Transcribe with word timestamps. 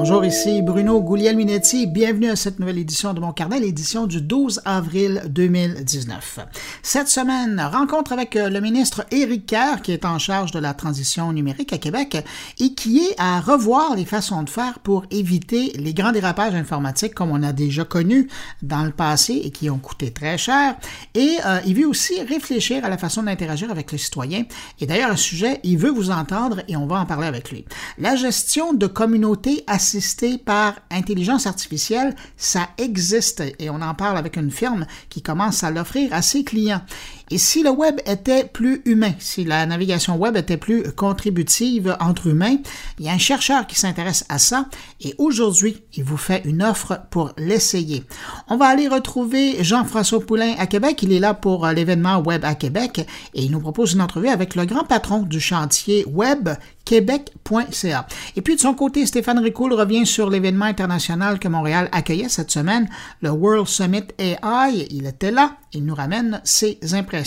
Bonjour, 0.00 0.24
ici 0.24 0.62
Bruno 0.62 1.02
Guglielminetti. 1.02 1.88
Bienvenue 1.88 2.30
à 2.30 2.36
cette 2.36 2.60
nouvelle 2.60 2.78
édition 2.78 3.14
de 3.14 3.20
mon 3.20 3.32
carnet, 3.32 3.58
l'édition 3.58 4.06
du 4.06 4.20
12 4.20 4.62
avril 4.64 5.24
2019. 5.28 6.38
Cette 6.84 7.08
semaine, 7.08 7.60
rencontre 7.60 8.12
avec 8.12 8.36
euh, 8.36 8.48
le 8.48 8.60
ministre 8.60 9.04
Éric 9.10 9.46
Kerr, 9.46 9.82
qui 9.82 9.90
est 9.90 10.04
en 10.04 10.20
charge 10.20 10.52
de 10.52 10.60
la 10.60 10.72
transition 10.72 11.32
numérique 11.32 11.72
à 11.72 11.78
Québec 11.78 12.16
et 12.60 12.74
qui 12.74 12.98
est 12.98 13.16
à 13.18 13.40
revoir 13.40 13.96
les 13.96 14.04
façons 14.04 14.44
de 14.44 14.48
faire 14.48 14.78
pour 14.78 15.04
éviter 15.10 15.72
les 15.74 15.94
grands 15.94 16.12
dérapages 16.12 16.54
informatiques 16.54 17.14
comme 17.14 17.32
on 17.32 17.42
a 17.42 17.52
déjà 17.52 17.82
connu 17.84 18.28
dans 18.62 18.84
le 18.84 18.92
passé 18.92 19.42
et 19.42 19.50
qui 19.50 19.68
ont 19.68 19.78
coûté 19.78 20.12
très 20.12 20.38
cher. 20.38 20.76
Et 21.16 21.38
euh, 21.44 21.58
il 21.66 21.74
veut 21.74 21.88
aussi 21.88 22.22
réfléchir 22.22 22.84
à 22.84 22.88
la 22.88 22.98
façon 22.98 23.24
d'interagir 23.24 23.68
avec 23.72 23.90
les 23.90 23.98
citoyens. 23.98 24.44
Et 24.78 24.86
d'ailleurs, 24.86 25.10
un 25.10 25.16
sujet, 25.16 25.58
il 25.64 25.76
veut 25.76 25.90
vous 25.90 26.12
entendre 26.12 26.62
et 26.68 26.76
on 26.76 26.86
va 26.86 27.00
en 27.00 27.06
parler 27.06 27.26
avec 27.26 27.50
lui. 27.50 27.64
La 27.98 28.14
gestion 28.14 28.74
de 28.74 28.86
communautés 28.86 29.64
assisté 29.88 30.36
par 30.36 30.74
intelligence 30.90 31.46
artificielle, 31.46 32.14
ça 32.36 32.68
existe 32.76 33.42
et 33.58 33.70
on 33.70 33.80
en 33.80 33.94
parle 33.94 34.18
avec 34.18 34.36
une 34.36 34.50
firme 34.50 34.86
qui 35.08 35.22
commence 35.22 35.64
à 35.64 35.70
l'offrir 35.70 36.12
à 36.12 36.20
ses 36.20 36.44
clients. 36.44 36.82
Et 37.30 37.38
si 37.38 37.62
le 37.62 37.70
web 37.70 38.00
était 38.06 38.44
plus 38.44 38.80
humain, 38.84 39.12
si 39.18 39.44
la 39.44 39.66
navigation 39.66 40.16
web 40.16 40.36
était 40.36 40.56
plus 40.56 40.92
contributive 40.92 41.96
entre 42.00 42.28
humains, 42.28 42.56
il 42.98 43.06
y 43.06 43.08
a 43.08 43.12
un 43.12 43.18
chercheur 43.18 43.66
qui 43.66 43.78
s'intéresse 43.78 44.24
à 44.28 44.38
ça 44.38 44.66
et 45.00 45.14
aujourd'hui, 45.18 45.82
il 45.94 46.04
vous 46.04 46.16
fait 46.16 46.42
une 46.44 46.62
offre 46.62 47.00
pour 47.10 47.32
l'essayer. 47.36 48.04
On 48.48 48.56
va 48.56 48.66
aller 48.66 48.88
retrouver 48.88 49.62
Jean-François 49.62 50.20
Poulain 50.20 50.54
à 50.58 50.66
Québec. 50.66 51.02
Il 51.02 51.12
est 51.12 51.20
là 51.20 51.34
pour 51.34 51.66
l'événement 51.66 52.18
Web 52.18 52.44
à 52.44 52.54
Québec 52.54 53.06
et 53.34 53.42
il 53.42 53.50
nous 53.50 53.60
propose 53.60 53.92
une 53.92 54.00
entrevue 54.00 54.28
avec 54.28 54.54
le 54.54 54.64
grand 54.64 54.84
patron 54.84 55.22
du 55.22 55.40
chantier 55.40 56.04
web 56.06 56.48
québec.ca. 56.84 58.06
Et 58.36 58.40
puis 58.40 58.56
de 58.56 58.60
son 58.60 58.72
côté, 58.72 59.04
Stéphane 59.04 59.40
Ricoul 59.40 59.74
revient 59.74 60.06
sur 60.06 60.30
l'événement 60.30 60.64
international 60.64 61.38
que 61.38 61.48
Montréal 61.48 61.90
accueillait 61.92 62.30
cette 62.30 62.50
semaine, 62.50 62.88
le 63.20 63.30
World 63.30 63.68
Summit 63.68 64.04
AI. 64.18 64.86
Il 64.90 65.06
était 65.06 65.30
là, 65.30 65.56
il 65.74 65.84
nous 65.84 65.94
ramène 65.94 66.40
ses 66.44 66.78
impressions. 66.94 67.17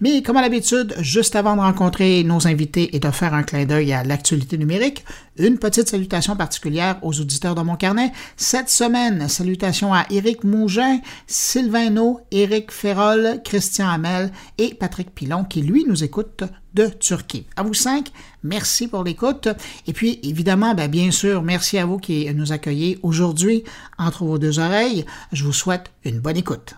Mais 0.00 0.22
comme 0.22 0.36
à 0.36 0.42
l'habitude, 0.42 0.94
juste 1.00 1.36
avant 1.36 1.56
de 1.56 1.60
rencontrer 1.60 2.22
nos 2.24 2.46
invités 2.46 2.94
et 2.94 3.00
de 3.00 3.10
faire 3.10 3.34
un 3.34 3.42
clin 3.42 3.64
d'œil 3.64 3.92
à 3.92 4.04
l'actualité 4.04 4.58
numérique, 4.58 5.04
une 5.38 5.58
petite 5.58 5.88
salutation 5.88 6.36
particulière 6.36 6.98
aux 7.02 7.20
auditeurs 7.20 7.54
de 7.54 7.62
mon 7.62 7.76
carnet. 7.76 8.12
Cette 8.36 8.70
semaine, 8.70 9.28
salutations 9.28 9.92
à 9.92 10.06
Éric 10.10 10.44
Mougin, 10.44 11.00
Sylvain 11.26 11.86
Éric 12.30 12.70
Ferrol, 12.70 13.40
Christian 13.44 13.88
Hamel 13.88 14.30
et 14.58 14.74
Patrick 14.74 15.14
Pilon 15.14 15.44
qui, 15.44 15.62
lui, 15.62 15.84
nous 15.86 16.04
écoute 16.04 16.44
de 16.74 16.88
Turquie. 16.88 17.46
À 17.56 17.62
vous 17.62 17.74
cinq, 17.74 18.08
merci 18.42 18.88
pour 18.88 19.04
l'écoute. 19.04 19.48
Et 19.86 19.92
puis, 19.92 20.20
évidemment, 20.22 20.74
ben, 20.74 20.90
bien 20.90 21.10
sûr, 21.10 21.42
merci 21.42 21.78
à 21.78 21.86
vous 21.86 21.98
qui 21.98 22.32
nous 22.34 22.52
accueillez 22.52 22.98
aujourd'hui 23.02 23.64
entre 23.98 24.24
vos 24.24 24.38
deux 24.38 24.58
oreilles. 24.58 25.06
Je 25.32 25.44
vous 25.44 25.52
souhaite 25.52 25.90
une 26.04 26.20
bonne 26.20 26.36
écoute. 26.36 26.74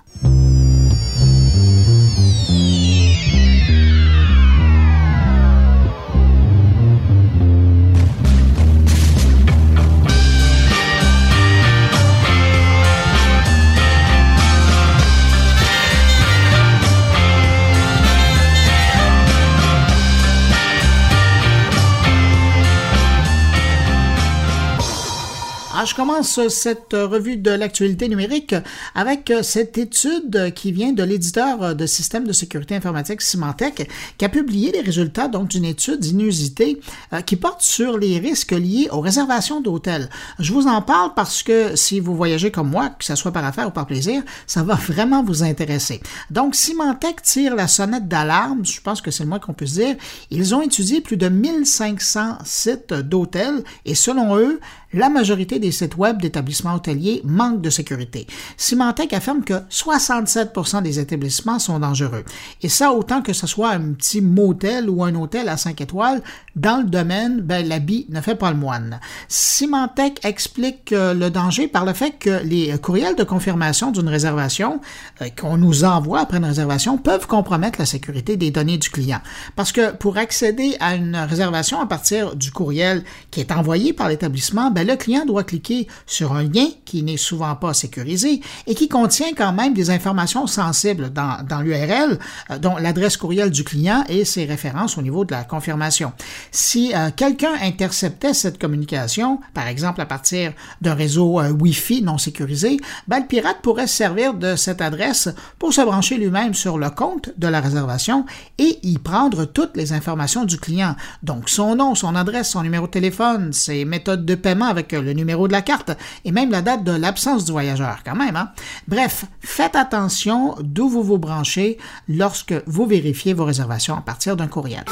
Je 25.84 25.95
commence 25.95 26.48
cette 26.48 26.93
revue 26.93 27.37
de 27.37 27.51
l'actualité 27.51 28.09
numérique 28.09 28.55
avec 28.95 29.33
cette 29.43 29.79
étude 29.79 30.53
qui 30.55 30.73
vient 30.73 30.93
de 30.93 31.03
l'éditeur 31.03 31.75
de 31.75 31.87
systèmes 31.87 32.27
de 32.27 32.33
sécurité 32.33 32.75
informatique 32.75 33.22
Symantec, 33.22 33.89
qui 34.16 34.25
a 34.25 34.28
publié 34.28 34.72
les 34.72 34.81
résultats 34.81 35.28
donc 35.28 35.49
d'une 35.49 35.65
étude 35.65 36.05
inusitée 36.05 36.81
euh, 37.12 37.21
qui 37.21 37.37
porte 37.37 37.62
sur 37.62 37.99
les 37.99 38.19
risques 38.19 38.53
liés 38.53 38.89
aux 38.91 39.00
réservations 39.00 39.61
d'hôtels. 39.61 40.09
Je 40.39 40.53
vous 40.53 40.66
en 40.66 40.83
parle 40.83 41.12
parce 41.15 41.43
que 41.43 41.77
si 41.77 42.00
vous 42.00 42.15
voyagez 42.15 42.50
comme 42.50 42.71
moi, 42.71 42.91
que 42.91 43.05
ce 43.05 43.15
soit 43.15 43.33
par 43.33 43.45
affaire 43.45 43.69
ou 43.69 43.71
par 43.71 43.87
plaisir, 43.87 44.22
ça 44.47 44.62
va 44.62 44.75
vraiment 44.75 45.22
vous 45.22 45.43
intéresser. 45.43 46.00
Donc, 46.31 46.55
Symantec 46.55 47.22
tire 47.22 47.55
la 47.55 47.69
sonnette 47.69 48.09
d'alarme, 48.09 48.65
je 48.65 48.81
pense 48.81 49.00
que 49.00 49.10
c'est 49.10 49.25
le 49.25 49.28
moins 49.28 49.39
qu'on 49.39 49.55
puisse 49.55 49.75
dire. 49.75 49.97
Ils 50.31 50.55
ont 50.55 50.62
étudié 50.62 51.00
plus 51.00 51.16
de 51.16 51.28
1500 51.28 52.39
sites 52.45 52.95
d'hôtels 52.95 53.62
et 53.84 53.95
selon 53.95 54.37
eux, 54.37 54.60
la 54.93 55.10
majorité 55.10 55.59
des 55.59 55.71
sites 55.71 55.97
web 55.97 56.21
d'établissements 56.21 56.75
hôteliers 56.75 57.21
manquent 57.25 57.60
de 57.60 57.71
sécurité. 57.71 58.26
Symantec 58.56 59.12
affirme 59.12 59.44
que 59.44 59.54
67% 59.71 60.82
des 60.82 60.99
établissements 60.99 61.59
sont 61.59 61.78
dangereux. 61.78 62.25
Et 62.62 62.69
ça, 62.69 62.93
autant 62.93 63.22
que 63.22 63.32
ce 63.32 63.47
soit 63.47 63.71
un 63.71 63.93
petit 63.93 64.21
motel 64.21 64.88
ou 64.88 65.04
un 65.04 65.15
hôtel 65.15 65.48
à 65.48 65.56
5 65.56 65.81
étoiles, 65.81 66.22
dans 66.56 66.78
le 66.78 66.88
domaine, 66.88 67.41
ben, 67.41 67.66
l'habit 67.66 68.06
ne 68.09 68.21
fait 68.21 68.34
pas 68.34 68.50
le 68.50 68.56
moine. 68.56 69.00
Symantec 69.28 70.25
explique 70.25 70.93
euh, 70.93 71.15
le 71.15 71.31
danger 71.31 71.69
par 71.69 71.84
le 71.84 71.93
fait 71.93 72.12
que 72.19 72.43
les 72.43 72.77
courriels 72.78 73.15
de 73.15 73.25
confirmation 73.25 73.91
d'une 73.91 74.09
réservation 74.09 74.81
euh, 75.22 75.28
qu'on 75.38 75.56
nous 75.56 75.84
envoie 75.84 76.21
après 76.21 76.38
une 76.38 76.44
réservation 76.44 76.98
peuvent 76.98 77.27
compromettre 77.27 77.78
la 77.78 77.87
sécurité 77.87 78.37
des 78.37 78.50
données 78.50 78.78
du 78.78 78.91
client. 78.91 79.21
Parce 79.54 79.72
que 79.72 79.93
pour 79.93 80.16
accéder 80.16 80.77
à 80.81 80.94
une 80.94 81.16
réservation 81.16 81.81
à 81.81 81.87
partir 81.87 82.34
du 82.34 82.50
courriel 82.50 83.04
qui 83.31 83.41
est 83.41 83.53
envoyé 83.53 83.93
par 83.93 84.09
l'établissement, 84.09 84.71
ben, 84.78 84.87
le 84.87 84.94
client 84.94 85.25
doit 85.27 85.43
cliquer 85.43 85.89
sur 86.06 86.34
un 86.34 86.44
lien 86.44 86.69
qui 86.84 87.03
n'est 87.03 87.16
souvent 87.16 87.56
pas 87.56 87.75
sécurisé 87.75 88.41
et 88.69 88.77
qui 88.77 88.89
contient 88.89 89.33
quand 89.37 89.53
même 89.53 89.75
des 89.75 89.91
informations 89.91 90.47
sensibles 90.47 91.11
dans, 91.12 91.61
l'URL, 91.62 92.16
euh, 92.50 92.59
dont 92.59 92.77
l'adresse 92.77 93.16
courriel 93.16 93.50
du 93.50 93.65
client 93.65 94.05
et 94.09 94.25
ses 94.25 94.44
références 94.44 94.97
au 94.97 95.03
niveau 95.03 95.25
de 95.25 95.33
la 95.33 95.43
confirmation. 95.43 96.12
Si 96.53 96.93
euh, 96.94 97.11
quelqu'un 97.15 97.55
interceptait 97.61 98.34
cette 98.34 98.61
communication, 98.61 99.41
par 99.53 99.66
exemple 99.66 100.00
à 100.00 100.06
partir 100.06 100.53
d'un 100.81 100.95
réseau 100.95 101.41
euh, 101.41 101.50
Wi-Fi 101.50 102.03
non 102.03 102.16
sécurisé, 102.16 102.77
ben, 103.09 103.19
le 103.19 103.27
pirate 103.27 103.59
pourrait 103.62 103.89
se 103.89 103.97
servir 103.97 104.34
de 104.34 104.55
cette 104.55 104.81
adresse 104.81 105.28
pour 105.59 105.72
se 105.72 105.81
brancher 105.81 106.19
lui-même 106.19 106.55
sur 106.55 106.78
le 106.78 106.91
compte 106.91 107.31
de 107.37 107.49
la 107.49 107.60
réservation 107.60 108.27
et 108.59 108.78
y 108.84 108.99
prendre 108.99 109.45
toutes 109.45 109.77
les 109.77 109.93
informations 109.93 110.45
du 110.45 110.56
client. 110.56 110.95
Donc 111.25 111.49
son 111.49 111.75
nom, 111.75 111.97
son 111.97 112.15
adresse, 112.15 112.50
son 112.50 112.62
numéro 112.62 112.87
de 112.87 112.93
téléphone, 112.93 113.53
ses 113.53 113.84
méthodes 113.84 114.25
de 114.25 114.37
paiement 114.37 114.68
avec 114.69 114.93
euh, 114.93 115.03
le 115.03 115.12
numéro 115.12 115.49
de 115.49 115.53
la 115.53 115.62
carte 115.62 115.91
et 116.25 116.33
même 116.33 116.51
la 116.51 116.62
date 116.62 116.84
de 116.84 116.93
l'absence 116.93 117.45
du 117.45 117.53
voyageur 117.53 117.99
quand 118.05 118.17
même. 118.17 118.37
Hein? 118.37 118.51
Bref, 118.87 119.25
faites 119.41 119.77
attention 119.77 120.56
d'où 120.61 120.89
vous 120.89 121.03
vous 121.03 121.19
branchez 121.19 121.79
lorsque 122.09 122.55
vous 122.67 122.87
vérifiez 122.87 123.34
vos 123.34 123.45
réservations 123.45 123.97
à 123.97 124.01
partir 124.01 124.37
d'un 124.37 124.49
courriel. 124.49 124.84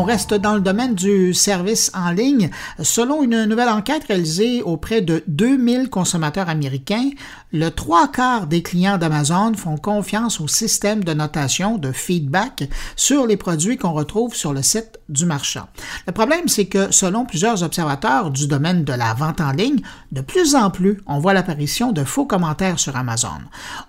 On 0.00 0.04
reste 0.04 0.32
dans 0.32 0.54
le 0.54 0.62
domaine 0.62 0.94
du 0.94 1.34
service 1.34 1.92
en 1.94 2.10
ligne. 2.10 2.48
Selon 2.82 3.22
une 3.22 3.44
nouvelle 3.44 3.68
enquête 3.68 4.04
réalisée 4.04 4.62
auprès 4.62 5.02
de 5.02 5.22
2000 5.26 5.90
consommateurs 5.90 6.48
américains, 6.48 7.10
le 7.52 7.70
trois 7.70 8.08
quarts 8.08 8.46
des 8.46 8.62
clients 8.62 8.98
d'Amazon 8.98 9.54
font 9.54 9.76
confiance 9.76 10.40
au 10.40 10.46
système 10.46 11.02
de 11.02 11.12
notation 11.12 11.78
de 11.78 11.90
feedback 11.90 12.68
sur 12.96 13.26
les 13.26 13.36
produits 13.36 13.76
qu'on 13.76 13.92
retrouve 13.92 14.34
sur 14.34 14.52
le 14.52 14.62
site 14.62 15.00
du 15.08 15.26
marchand. 15.26 15.66
Le 16.06 16.12
problème, 16.12 16.46
c'est 16.46 16.66
que 16.66 16.92
selon 16.92 17.24
plusieurs 17.24 17.62
observateurs 17.62 18.30
du 18.30 18.46
domaine 18.46 18.84
de 18.84 18.92
la 18.92 19.14
vente 19.14 19.40
en 19.40 19.50
ligne, 19.50 19.80
de 20.12 20.20
plus 20.20 20.54
en 20.54 20.70
plus, 20.70 21.00
on 21.06 21.18
voit 21.18 21.34
l'apparition 21.34 21.92
de 21.92 22.04
faux 22.04 22.26
commentaires 22.26 22.78
sur 22.78 22.96
Amazon. 22.96 23.40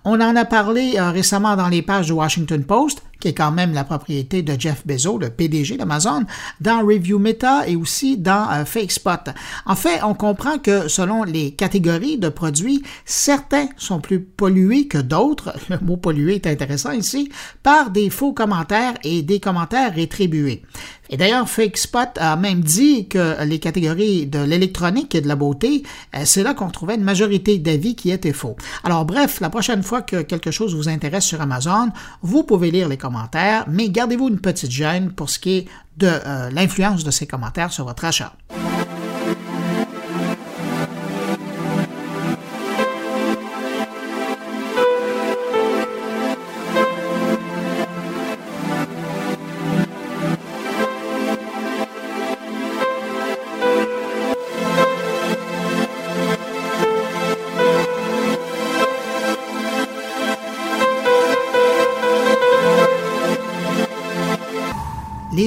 On 0.05 0.19
en 0.21 0.35
a 0.35 0.45
parlé 0.45 0.95
euh, 0.97 1.11
récemment 1.11 1.55
dans 1.55 1.67
les 1.67 1.83
pages 1.83 2.07
du 2.07 2.13
Washington 2.13 2.63
Post, 2.63 3.03
qui 3.19 3.27
est 3.27 3.33
quand 3.33 3.51
même 3.51 3.73
la 3.73 3.83
propriété 3.83 4.41
de 4.41 4.59
Jeff 4.59 4.85
Bezos, 4.85 5.19
le 5.19 5.29
PDG 5.29 5.77
d'Amazon, 5.77 6.25
dans 6.59 6.79
Review 6.79 7.19
Meta 7.19 7.67
et 7.67 7.75
aussi 7.75 8.17
dans 8.17 8.49
euh, 8.51 8.65
FakeSpot. 8.65 9.29
En 9.67 9.75
fait, 9.75 10.03
on 10.03 10.15
comprend 10.15 10.57
que 10.57 10.87
selon 10.87 11.23
les 11.23 11.51
catégories 11.51 12.17
de 12.17 12.29
produits, 12.29 12.81
certains 13.05 13.50
sont 13.77 13.99
plus 13.99 14.19
pollués 14.19 14.87
que 14.87 14.97
d'autres, 14.97 15.53
le 15.69 15.77
mot 15.79 15.97
pollué 15.97 16.35
est 16.35 16.47
intéressant 16.47 16.91
ici, 16.91 17.31
par 17.63 17.89
des 17.89 18.09
faux 18.09 18.33
commentaires 18.33 18.93
et 19.03 19.21
des 19.21 19.39
commentaires 19.39 19.93
rétribués. 19.93 20.63
Et 21.09 21.17
d'ailleurs, 21.17 21.49
FakeSpot 21.49 22.17
a 22.17 22.37
même 22.37 22.61
dit 22.61 23.07
que 23.07 23.43
les 23.43 23.59
catégories 23.59 24.27
de 24.27 24.39
l'électronique 24.39 25.13
et 25.13 25.21
de 25.21 25.27
la 25.27 25.35
beauté, 25.35 25.83
euh, 26.15 26.21
c'est 26.23 26.43
là 26.43 26.53
qu'on 26.53 26.69
trouvait 26.69 26.95
une 26.95 27.03
majorité 27.03 27.57
d'avis 27.57 27.95
qui 27.95 28.11
étaient 28.11 28.31
faux. 28.31 28.55
Alors 28.83 29.05
bref, 29.05 29.41
la 29.41 29.49
prochaine 29.49 29.83
fois 29.83 30.01
que 30.01 30.21
quelque 30.21 30.51
chose 30.51 30.73
vous 30.73 30.87
intéresse 30.87 31.25
sur 31.25 31.41
Amazon, 31.41 31.89
vous 32.21 32.43
pouvez 32.43 32.71
lire 32.71 32.87
les 32.87 32.97
commentaires, 32.97 33.65
mais 33.67 33.89
gardez-vous 33.89 34.29
une 34.29 34.39
petite 34.39 34.71
gêne 34.71 35.11
pour 35.11 35.29
ce 35.29 35.39
qui 35.39 35.57
est 35.57 35.65
de 35.97 36.07
euh, 36.07 36.49
l'influence 36.51 37.03
de 37.03 37.11
ces 37.11 37.27
commentaires 37.27 37.73
sur 37.73 37.85
votre 37.85 38.05
achat. 38.05 38.33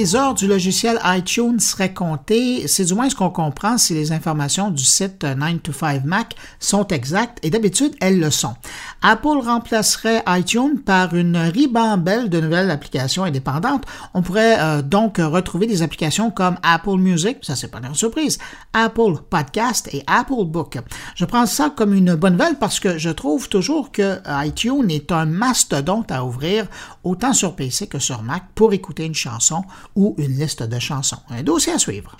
Les 0.05 0.15
heures 0.15 0.35
du 0.35 0.45
logiciel 0.45 0.99
iTunes 1.03 1.59
seraient 1.59 1.95
comptées. 1.95 2.67
C'est 2.67 2.85
du 2.85 2.93
moins 2.93 3.09
ce 3.09 3.15
qu'on 3.15 3.31
comprend 3.31 3.79
si 3.79 3.95
les 3.95 4.11
informations 4.11 4.69
du 4.69 4.83
site 4.83 5.23
9 5.23 5.63
to 5.63 5.73
5 5.73 6.05
Mac 6.05 6.35
sont 6.59 6.85
exactes 6.89 7.39
et 7.41 7.49
d'habitude 7.49 7.95
elles 8.01 8.19
le 8.19 8.29
sont. 8.29 8.53
Apple 9.01 9.39
remplacerait 9.43 10.21
iTunes 10.27 10.77
par 10.85 11.15
une 11.15 11.37
ribambelle 11.37 12.29
de 12.29 12.39
nouvelles 12.39 12.69
applications 12.69 13.23
indépendantes. 13.23 13.85
On 14.13 14.21
pourrait 14.21 14.59
euh, 14.59 14.83
donc 14.83 15.17
retrouver 15.17 15.65
des 15.65 15.81
applications 15.81 16.29
comme 16.29 16.57
Apple 16.61 16.97
Music, 16.97 17.37
ça 17.41 17.55
c'est 17.55 17.69
pas 17.69 17.79
une 17.79 17.95
surprise, 17.95 18.37
Apple 18.73 19.23
Podcast 19.27 19.89
et 19.91 20.03
Apple 20.05 20.45
Book. 20.45 20.77
Je 21.15 21.25
prends 21.25 21.47
ça 21.47 21.71
comme 21.75 21.95
une 21.95 22.13
bonne 22.13 22.33
nouvelle 22.33 22.59
parce 22.59 22.79
que 22.79 22.99
je 22.99 23.09
trouve 23.09 23.49
toujours 23.49 23.91
que 23.91 24.19
iTunes 24.45 24.91
est 24.91 25.11
un 25.11 25.25
mastodonte 25.25 26.11
à 26.11 26.23
ouvrir 26.23 26.67
autant 27.05 27.33
sur 27.33 27.55
PC 27.55 27.87
que 27.87 27.99
sur 27.99 28.21
Mac 28.21 28.43
pour 28.53 28.73
écouter 28.73 29.05
une 29.05 29.15
chanson 29.15 29.63
ou 29.95 30.15
une 30.17 30.37
liste 30.37 30.63
de 30.63 30.79
chansons. 30.79 31.19
Un 31.29 31.43
dossier 31.43 31.71
à 31.71 31.79
suivre. 31.79 32.17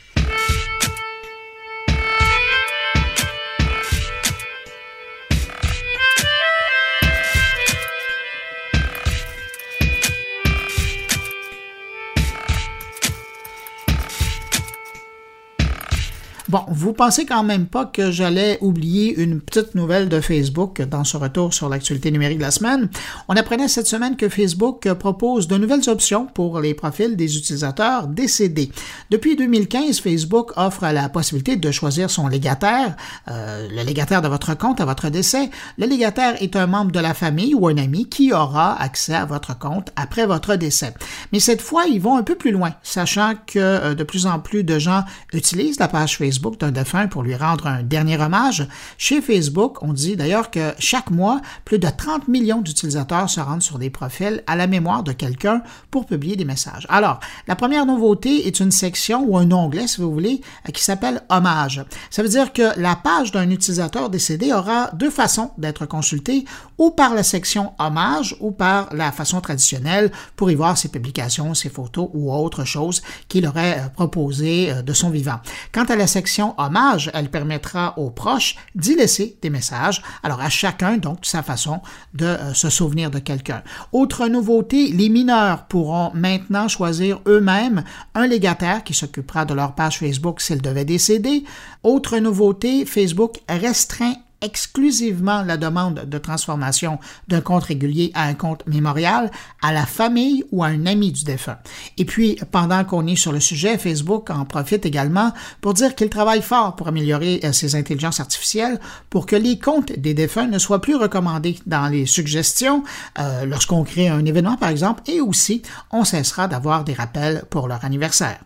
Bon, 16.56 16.64
vous 16.70 16.94
pensez 16.94 17.26
quand 17.26 17.44
même 17.44 17.66
pas 17.66 17.84
que 17.84 18.12
j'allais 18.12 18.58
oublier 18.62 19.14
une 19.22 19.42
petite 19.42 19.76
nouvelle 19.76 20.08
de 20.08 20.22
Facebook 20.22 20.82
dans 20.84 21.04
ce 21.04 21.18
retour 21.18 21.54
sur 21.54 21.68
l'actualité 21.68 22.12
numérique 22.12 22.38
de 22.38 22.44
la 22.44 22.52
semaine. 22.52 22.88
On 23.28 23.36
apprenait 23.36 23.68
cette 23.68 23.88
semaine 23.88 24.16
que 24.16 24.30
Facebook 24.30 24.90
propose 24.94 25.50
de 25.50 25.58
nouvelles 25.58 25.90
options 25.90 26.28
pour 26.28 26.62
les 26.62 26.74
profils 26.74 27.18
des 27.18 27.38
utilisateurs 27.38 28.08
décédés. 28.08 28.72
Depuis 29.12 29.36
2015, 29.36 30.00
Facebook 30.00 30.54
offre 30.56 30.88
la 30.94 31.10
possibilité 31.10 31.58
de 31.58 31.72
choisir 31.72 32.10
son 32.10 32.30
légataire, 32.30 32.96
euh, 33.28 33.68
le 33.70 33.84
légataire 33.84 34.22
de 34.22 34.30
votre 34.30 34.58
compte 34.58 34.80
à 34.80 34.86
votre 34.86 35.10
décès. 35.10 35.50
Le 35.78 35.88
légataire 35.88 36.42
est 36.42 36.56
un 36.56 36.68
membre 36.68 36.94
de 36.94 37.02
la 37.02 37.14
famille 37.14 37.54
ou 37.54 37.68
un 37.68 37.76
ami 37.76 38.08
qui 38.08 38.32
aura 38.32 38.82
accès 38.82 39.14
à 39.14 39.26
votre 39.26 39.60
compte 39.60 39.92
après 39.98 40.26
votre 40.26 40.56
décès. 40.56 40.94
Mais 41.34 41.42
cette 41.42 41.62
fois, 41.62 41.84
ils 41.92 42.00
vont 42.00 42.16
un 42.16 42.24
peu 42.24 42.36
plus 42.36 42.52
loin, 42.52 42.76
sachant 42.82 43.34
que 43.46 43.60
euh, 43.60 43.94
de 43.94 44.06
plus 44.06 44.26
en 44.26 44.40
plus 44.40 44.64
de 44.64 44.80
gens 44.80 45.04
utilisent 45.34 45.82
la 45.82 45.90
page 45.90 46.16
Facebook 46.16 46.45
d'un 46.52 46.72
défunt 46.72 47.08
pour 47.08 47.24
lui 47.24 47.36
rendre 47.36 47.68
un 47.68 47.84
dernier 47.84 48.18
hommage. 48.20 48.68
Chez 48.98 49.22
Facebook, 49.22 49.82
on 49.82 49.94
dit 49.94 50.16
d'ailleurs 50.16 50.52
que 50.52 50.74
chaque 50.80 51.12
mois, 51.12 51.42
plus 51.66 51.80
de 51.80 51.88
30 51.88 52.28
millions 52.28 52.62
d'utilisateurs 52.62 53.30
se 53.30 53.40
rendent 53.40 53.62
sur 53.62 53.80
des 53.80 53.90
profils 53.90 54.44
à 54.48 54.56
la 54.56 54.68
mémoire 54.68 55.04
de 55.04 55.12
quelqu'un 55.12 55.62
pour 55.92 56.06
publier 56.06 56.36
des 56.36 56.46
messages. 56.46 56.86
Alors, 56.90 57.20
la 57.48 57.56
première 57.56 57.86
nouveauté 57.86 58.48
est 58.48 58.60
une 58.60 58.72
section 58.72 59.26
ou 59.28 59.38
un 59.38 59.52
onglet, 59.52 59.88
si 59.88 60.02
vous 60.02 60.12
voulez, 60.12 60.42
qui 60.74 60.84
s'appelle 60.84 61.22
Hommage. 61.30 61.84
Ça 62.10 62.24
veut 62.24 62.30
dire 62.30 62.54
que 62.54 62.80
la 62.80 62.96
page 62.96 63.32
d'un 63.32 63.50
utilisateur 63.50 64.10
décédé 64.10 64.54
aura 64.54 64.92
deux 64.94 65.10
façons 65.10 65.52
d'être 65.58 65.86
consultée, 65.86 66.46
ou 66.78 66.92
par 66.92 67.14
la 67.14 67.24
section 67.24 67.74
Hommage 67.80 68.36
ou 68.40 68.52
par 68.52 68.94
la 68.94 69.12
façon 69.12 69.42
traditionnelle 69.42 70.12
pour 70.36 70.52
y 70.52 70.56
voir 70.56 70.78
ses 70.78 70.90
publications, 70.90 71.54
ses 71.54 71.70
photos 71.70 72.10
ou 72.14 72.34
autre 72.34 72.66
chose 72.66 73.02
qu'il 73.28 73.48
aurait 73.48 73.80
euh, 73.80 73.90
proposé 73.90 74.72
euh, 74.72 74.82
de 74.82 74.94
son 74.94 75.10
vivant. 75.10 75.40
Quant 75.72 75.86
à 75.86 75.96
la 75.96 76.08
section 76.08 76.25
hommage, 76.58 77.12
elle 77.14 77.30
permettra 77.30 77.98
aux 77.98 78.10
proches 78.10 78.56
d'y 78.76 78.96
laisser 78.96 79.38
des 79.42 79.50
messages. 79.50 80.02
Alors 80.24 80.42
à 80.42 80.50
chacun 80.50 80.98
donc 80.98 81.20
sa 81.24 81.44
façon 81.44 81.82
de 82.14 82.26
euh, 82.26 82.54
se 82.54 82.70
souvenir 82.70 83.12
de 83.12 83.20
quelqu'un. 83.20 83.64
Autre 83.92 84.28
nouveauté, 84.28 84.88
les 84.88 85.10
mineurs 85.10 85.66
pourront 85.66 86.12
maintenant 86.14 86.68
choisir 86.68 87.20
eux-mêmes 87.28 87.84
un 88.14 88.28
légataire 88.28 88.84
qui 88.84 88.94
s'occupera 88.94 89.46
de 89.46 89.54
leur 89.54 89.76
page 89.76 90.00
Facebook 90.00 90.42
s'ils 90.42 90.62
devaient 90.62 90.86
décéder. 90.86 91.44
Autre 91.84 92.18
nouveauté, 92.18 92.86
Facebook 92.86 93.40
restreint 93.48 94.16
exclusivement 94.42 95.42
la 95.42 95.58
demande 95.58 96.06
de 96.06 96.18
transformation 96.18 97.00
d'un 97.28 97.42
compte 97.42 97.64
régulier 97.64 98.12
à 98.14 98.24
un 98.24 98.34
compte 98.34 98.66
mémorial 98.68 99.32
à 99.62 99.74
la 99.74 99.86
famille 99.86 100.44
ou 100.52 100.64
à 100.64 100.68
un 100.68 100.86
ami 100.86 101.12
du 101.12 101.24
défunt. 101.24 101.58
Et 101.98 102.06
puis, 102.06 102.38
pendant 102.52 102.84
qu'on 102.84 103.08
est 103.08 103.16
sur 103.16 103.32
le 103.32 103.40
sujet, 103.40 103.78
Facebook 103.78 104.30
en 104.30 104.46
profite 104.46 104.86
également 104.86 105.32
pour 105.62 105.74
dire 105.74 105.96
qu'il 105.96 106.10
travaille 106.10 106.42
fort 106.42 106.76
pour 106.76 106.88
améliorer 106.88 107.40
euh, 107.44 107.52
ses 107.52 107.76
intelligences 107.76 108.20
artificielles 108.20 108.80
pour 109.10 109.26
que 109.26 109.36
les 109.36 109.60
comptes 109.60 109.92
des 109.92 110.14
défunts 110.14 110.48
ne 110.48 110.60
soient 110.60 110.82
plus 110.82 110.96
recommandés 110.96 111.60
dans 111.66 111.88
les 111.88 112.06
suggestions 112.06 112.84
euh, 113.20 113.46
lorsqu'on 113.46 113.84
crée 113.84 114.10
un 114.10 114.26
événement, 114.26 114.58
par 114.58 114.70
exemple, 114.70 115.02
et 115.08 115.22
aussi 115.22 115.62
on 115.92 116.04
cessera 116.04 116.48
d'avoir 116.48 116.84
des 116.84 116.94
rappels 116.94 117.44
pour 117.50 117.68
leur 117.68 117.84
anniversaire. 117.84 118.40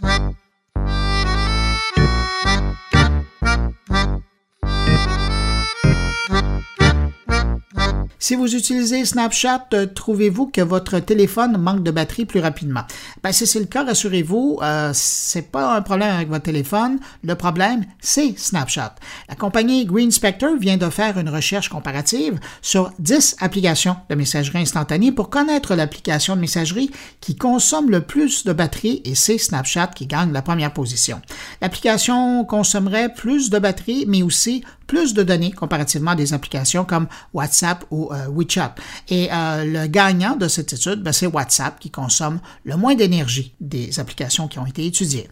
What? 0.00 0.34
Si 8.20 8.34
vous 8.34 8.56
utilisez 8.56 9.04
Snapchat, 9.04 9.68
euh, 9.74 9.86
trouvez-vous 9.86 10.46
que 10.46 10.60
votre 10.60 10.98
téléphone 10.98 11.56
manque 11.56 11.84
de 11.84 11.92
batterie 11.92 12.24
plus 12.24 12.40
rapidement? 12.40 12.82
Ben, 13.22 13.30
si 13.30 13.46
c'est 13.46 13.60
le 13.60 13.66
cas, 13.66 13.84
rassurez-vous, 13.84 14.58
euh, 14.60 14.90
c'est 14.92 15.52
pas 15.52 15.76
un 15.76 15.82
problème 15.82 16.16
avec 16.16 16.28
votre 16.28 16.42
téléphone. 16.42 16.98
Le 17.22 17.36
problème, 17.36 17.84
c'est 18.00 18.36
Snapchat. 18.36 18.96
La 19.28 19.36
compagnie 19.36 19.84
Green 19.84 20.10
Spectre 20.10 20.48
vient 20.58 20.76
de 20.76 20.90
faire 20.90 21.16
une 21.16 21.28
recherche 21.28 21.68
comparative 21.68 22.40
sur 22.60 22.90
10 22.98 23.36
applications 23.40 23.96
de 24.10 24.16
messagerie 24.16 24.62
instantanée 24.62 25.12
pour 25.12 25.30
connaître 25.30 25.76
l'application 25.76 26.34
de 26.34 26.40
messagerie 26.40 26.90
qui 27.20 27.36
consomme 27.36 27.88
le 27.88 28.00
plus 28.00 28.44
de 28.44 28.52
batterie 28.52 29.00
et 29.04 29.14
c'est 29.14 29.38
Snapchat 29.38 29.88
qui 29.94 30.06
gagne 30.06 30.32
la 30.32 30.42
première 30.42 30.72
position. 30.72 31.22
L'application 31.62 32.44
consommerait 32.44 33.14
plus 33.14 33.48
de 33.48 33.60
batterie, 33.60 34.06
mais 34.08 34.22
aussi 34.22 34.64
plus 34.88 35.14
de 35.14 35.22
données 35.22 35.52
comparativement 35.52 36.10
à 36.10 36.16
des 36.16 36.34
applications 36.34 36.84
comme 36.84 37.06
WhatsApp 37.32 37.84
ou 37.92 38.10
euh, 38.12 38.26
WeChat. 38.28 38.74
Et 39.08 39.28
euh, 39.32 39.64
le 39.64 39.86
gagnant 39.86 40.34
de 40.34 40.48
cette 40.48 40.72
étude, 40.72 41.04
ben, 41.04 41.12
c'est 41.12 41.28
WhatsApp 41.28 41.78
qui 41.78 41.90
consomme 41.90 42.40
le 42.64 42.76
moins 42.76 42.96
d'énergie 42.96 43.54
des 43.60 44.00
applications 44.00 44.48
qui 44.48 44.58
ont 44.58 44.66
été 44.66 44.84
étudiées. 44.84 45.28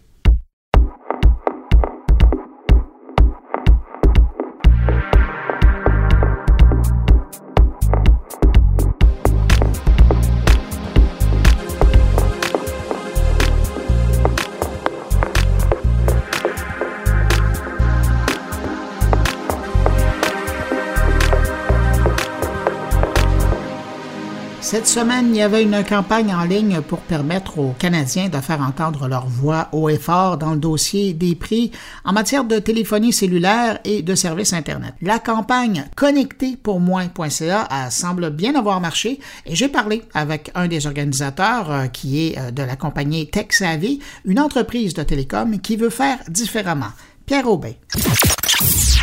Cette 24.77 24.89
semaine, 24.89 25.29
il 25.31 25.37
y 25.37 25.41
avait 25.41 25.63
une 25.63 25.83
campagne 25.83 26.35
en 26.35 26.45
ligne 26.45 26.83
pour 26.83 26.99
permettre 26.99 27.59
aux 27.59 27.75
Canadiens 27.79 28.29
de 28.29 28.37
faire 28.37 28.61
entendre 28.61 29.09
leur 29.09 29.27
voix 29.27 29.71
haut 29.73 29.89
et 29.89 29.97
fort 29.97 30.37
dans 30.37 30.53
le 30.53 30.59
dossier 30.59 31.15
des 31.15 31.35
prix 31.35 31.71
en 32.05 32.13
matière 32.13 32.45
de 32.45 32.59
téléphonie 32.59 33.15
cellulaire 33.15 33.79
et 33.87 34.03
de 34.03 34.15
services 34.15 34.53
Internet. 34.53 34.93
La 35.01 35.19
campagne 35.19 35.87
connectépourmoi.ca 35.97 37.89
semble 37.89 38.29
bien 38.29 38.55
avoir 38.55 38.83
marché 38.83 39.19
et 39.47 39.57
j'ai 39.57 39.69
parlé 39.69 40.03
avec 40.13 40.51
un 40.55 40.69
des 40.69 40.87
organisateurs 40.87 41.71
euh, 41.71 41.87
qui 41.87 42.27
est 42.27 42.39
euh, 42.39 42.51
de 42.51 42.63
la 42.63 42.77
compagnie 42.77 43.31
TechSavvy, 43.31 44.01
une 44.27 44.39
entreprise 44.39 44.93
de 44.93 45.05
télécom 45.05 45.59
qui 45.59 45.77
veut 45.77 45.89
faire 45.89 46.19
différemment. 46.29 46.93
Pierre 47.25 47.49
Aubin. 47.51 47.73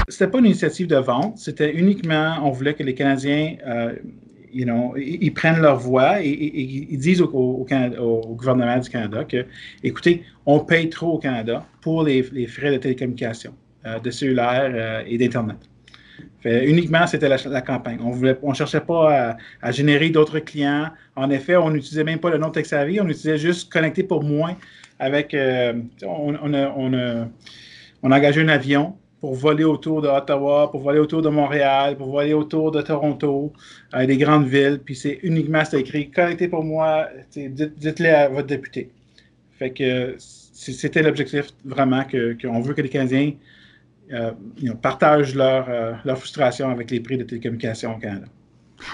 C'était 0.08 0.28
pas 0.28 0.38
une 0.38 0.46
initiative 0.46 0.86
de 0.86 0.98
vente, 0.98 1.40
c'était 1.40 1.74
uniquement, 1.74 2.38
on 2.44 2.52
voulait 2.52 2.76
que 2.76 2.84
les 2.84 2.94
Canadiens 2.94 3.56
euh, 3.66 3.94
you 4.54 4.66
know, 4.66 4.96
ils, 4.98 5.34
prennent 5.34 5.60
leur 5.60 5.78
voix 5.78 6.22
et, 6.22 6.30
ils 6.30 6.98
disent 6.98 7.22
au, 7.22 7.28
gouvernement 7.28 8.78
du 8.78 8.90
Canada 8.90 9.24
que, 9.24 9.46
écoutez, 9.84 10.24
on 10.46 10.60
paye 10.60 10.90
trop 10.90 11.14
au 11.14 11.18
Canada 11.18 11.66
pour 11.82 12.04
les, 12.04 12.24
frais 12.48 12.72
de 12.72 12.78
télécommunication, 12.78 13.54
euh, 13.86 14.00
de 14.00 14.12
cellulaire 14.12 14.72
euh, 14.74 15.04
et 15.08 15.18
d'Internet. 15.18 15.58
uniquement, 16.46 17.08
c'était 17.08 17.30
la, 17.30 17.62
campagne. 17.62 18.00
On 18.02 18.16
ne 18.16 18.54
cherchait 18.54 18.82
pas 18.82 19.38
à, 19.62 19.72
générer 19.72 20.10
d'autres 20.10 20.40
clients. 20.40 20.90
En 21.16 21.30
effet, 21.30 21.56
on 21.56 21.70
n'utilisait 21.72 22.04
même 22.04 22.20
pas 22.20 22.30
le 22.30 22.38
nom 22.38 22.50
TexAvi, 22.50 23.00
on 23.02 23.06
utilisait 23.06 23.38
juste 23.38 23.72
connecter 23.72 24.04
pour 24.04 24.24
moins 24.24 24.56
avec. 25.00 25.34
Euh, 25.34 25.74
on, 26.04 26.36
on 28.04 28.12
a 28.12 28.18
engagé 28.18 28.42
un 28.42 28.50
avion 28.50 28.96
pour 29.24 29.36
voler 29.36 29.64
autour 29.64 30.02
de 30.02 30.10
Ottawa, 30.10 30.70
pour 30.70 30.82
voler 30.82 31.00
autour 31.00 31.22
de 31.22 31.30
Montréal, 31.30 31.96
pour 31.96 32.12
voler 32.12 32.34
autour 32.34 32.72
de 32.72 32.82
Toronto, 32.82 33.54
euh, 33.96 34.06
des 34.06 34.18
grandes 34.18 34.48
villes. 34.48 34.82
Puis 34.84 34.98
c'est 34.98 35.20
uniquement, 35.24 35.64
c'est 35.64 35.80
écrit 35.80 36.12
connectez 36.12 36.50
pour 36.50 36.62
moi, 36.62 37.08
dites-le 37.34 38.10
à 38.10 38.28
votre 38.28 38.48
député. 38.48 38.92
Fait 39.58 39.70
que 39.70 40.16
c'était 40.18 41.02
l'objectif 41.02 41.46
vraiment 41.64 42.04
qu'on 42.04 42.60
veut 42.60 42.74
que 42.74 42.82
les 42.82 42.90
Canadiens 42.90 43.32
euh, 44.12 44.32
partagent 44.82 45.36
leur, 45.36 45.70
euh, 45.70 45.94
leur, 46.04 46.18
frustration 46.18 46.70
avec 46.70 46.92
les 46.92 47.00
prix 47.00 47.18
de 47.18 47.24
télécommunications 47.24 47.96
au 47.96 48.00
Canada. 48.00 48.26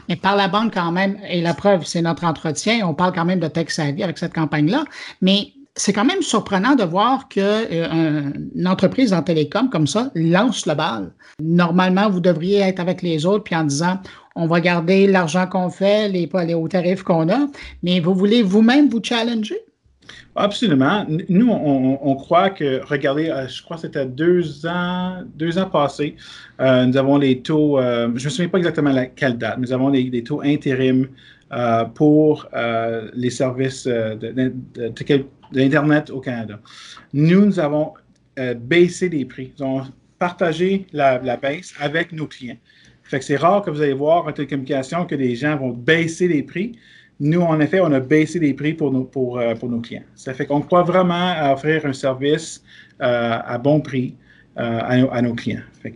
Mais 0.07 0.15
par 0.15 0.35
la 0.35 0.47
bande 0.47 0.71
quand 0.71 0.91
même, 0.91 1.17
et 1.27 1.41
la 1.41 1.55
preuve, 1.55 1.87
c'est 1.87 2.03
notre 2.03 2.23
entretien, 2.23 2.87
on 2.87 2.93
parle 2.93 3.13
quand 3.15 3.25
même 3.25 3.39
de 3.39 3.47
Tech 3.47 3.69
avec 3.79 4.19
cette 4.19 4.35
campagne-là, 4.35 4.85
mais 5.23 5.53
c'est 5.79 5.93
quand 5.93 6.03
même 6.03 6.21
surprenant 6.21 6.75
de 6.75 6.83
voir 6.83 7.29
qu'une 7.29 7.41
euh, 7.41 8.31
entreprise 8.65 9.13
en 9.13 9.23
télécom 9.23 9.69
comme 9.69 9.87
ça 9.87 10.11
lance 10.13 10.65
le 10.65 10.75
bal. 10.75 11.11
Normalement, 11.41 12.09
vous 12.09 12.19
devriez 12.19 12.59
être 12.59 12.81
avec 12.81 13.01
les 13.01 13.25
autres 13.25 13.45
puis 13.45 13.55
en 13.55 13.63
disant 13.63 13.97
on 14.35 14.45
va 14.45 14.59
garder 14.59 15.07
l'argent 15.07 15.47
qu'on 15.47 15.69
fait, 15.69 16.09
les, 16.09 16.29
les 16.45 16.53
hauts 16.53 16.67
tarifs 16.67 17.03
qu'on 17.03 17.29
a, 17.29 17.47
mais 17.81 18.01
vous 18.01 18.13
voulez 18.13 18.41
vous-même 18.41 18.89
vous 18.89 19.01
challenger? 19.01 19.57
Absolument. 20.35 21.05
Nous, 21.27 21.49
on, 21.49 22.15
croit 22.15 22.49
que, 22.49 22.81
regardez, 22.85 23.29
euh, 23.29 23.47
je 23.47 23.61
crois 23.63 23.77
que 23.77 23.81
c'était 23.81 24.05
deux 24.05 24.65
ans, 24.65 25.23
deux 25.35 25.57
ans 25.57 25.69
passés, 25.69 26.15
euh, 26.61 26.85
nous 26.85 26.97
avons 26.97 27.17
les 27.17 27.41
taux, 27.41 27.79
je 27.79 28.07
ne 28.07 28.13
me 28.13 28.19
souviens 28.19 28.49
pas 28.49 28.57
exactement 28.57 28.91
la, 28.91 29.05
quelle 29.05 29.37
date, 29.37 29.57
mais 29.57 29.67
nous 29.67 29.73
avons 29.73 29.91
des, 29.91 30.23
taux 30.23 30.41
intérim 30.41 31.07
pour 31.95 32.47
les 33.13 33.29
services 33.29 33.85
de, 33.85 34.15
de, 34.15 34.53
de, 34.75 34.89
d'Internet 35.51 36.09
au 36.09 36.19
Canada. 36.19 36.59
Nous, 37.13 37.45
nous 37.45 37.59
avons 37.59 37.93
euh, 38.39 38.53
baissé 38.53 39.09
les 39.09 39.25
prix. 39.25 39.51
Nous 39.59 39.65
avons 39.65 39.87
partagé 40.17 40.85
la, 40.93 41.17
baisse 41.37 41.73
avec 41.79 42.11
nos 42.11 42.27
clients. 42.27 42.57
C'est 43.21 43.37
rare 43.37 43.63
que 43.63 43.71
vous 43.71 43.81
allez 43.81 43.93
voir 43.93 44.27
en 44.27 44.31
télécommunication 44.31 45.05
que 45.05 45.15
les 45.15 45.35
gens 45.35 45.57
vont 45.57 45.71
baisser 45.71 46.27
les 46.27 46.43
prix. 46.43 46.73
Nous, 47.19 47.41
en 47.41 47.59
effet, 47.59 47.79
on 47.81 47.91
a 47.91 47.99
baissé 47.99 48.39
les 48.39 48.53
prix 48.53 48.73
pour 48.73 48.91
nos, 48.91 49.03
pour, 49.03 49.39
euh, 49.39 49.55
pour 49.55 49.67
nos 49.69 49.79
clients. 49.79 50.03
Ça 50.15 50.33
fait 50.33 50.45
qu'on 50.45 50.61
croit 50.61 50.83
vraiment 50.83 51.33
à 51.35 51.53
offrir 51.53 51.85
un 51.85 51.93
service 51.93 52.63
euh, 53.01 53.39
à 53.43 53.57
bon 53.57 53.81
prix 53.81 54.15
à, 54.55 55.21
nos 55.21 55.35
clients. 55.35 55.61
Fait 55.81 55.95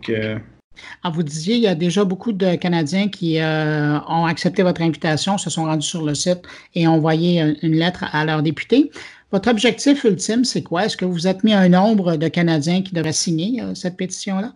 ah, 1.02 1.10
vous 1.10 1.22
disiez, 1.22 1.56
il 1.56 1.62
y 1.62 1.66
a 1.68 1.74
déjà 1.74 2.02
beaucoup 2.04 2.32
de 2.32 2.56
Canadiens 2.56 3.08
qui 3.08 3.38
ont 3.38 4.24
accepté 4.24 4.62
votre 4.62 4.80
invitation, 4.82 5.38
se 5.38 5.50
sont 5.50 5.64
rendus 5.64 5.86
sur 5.86 6.04
le 6.04 6.14
site 6.14 6.40
et 6.74 6.88
ont 6.88 6.94
envoyé 6.94 7.54
une 7.62 7.74
lettre 7.74 8.06
à 8.10 8.24
leurs 8.24 8.42
députés. 8.42 8.90
Votre 9.34 9.50
objectif 9.50 10.04
ultime, 10.04 10.44
c'est 10.44 10.62
quoi? 10.62 10.84
Est-ce 10.84 10.96
que 10.96 11.04
vous 11.04 11.26
êtes 11.26 11.42
mis 11.42 11.52
un 11.52 11.68
nombre 11.68 12.14
de 12.14 12.28
Canadiens 12.28 12.82
qui 12.82 12.94
devraient 12.94 13.10
signer 13.10 13.60
euh, 13.60 13.74
cette 13.74 13.96
pétition-là? 13.96 14.52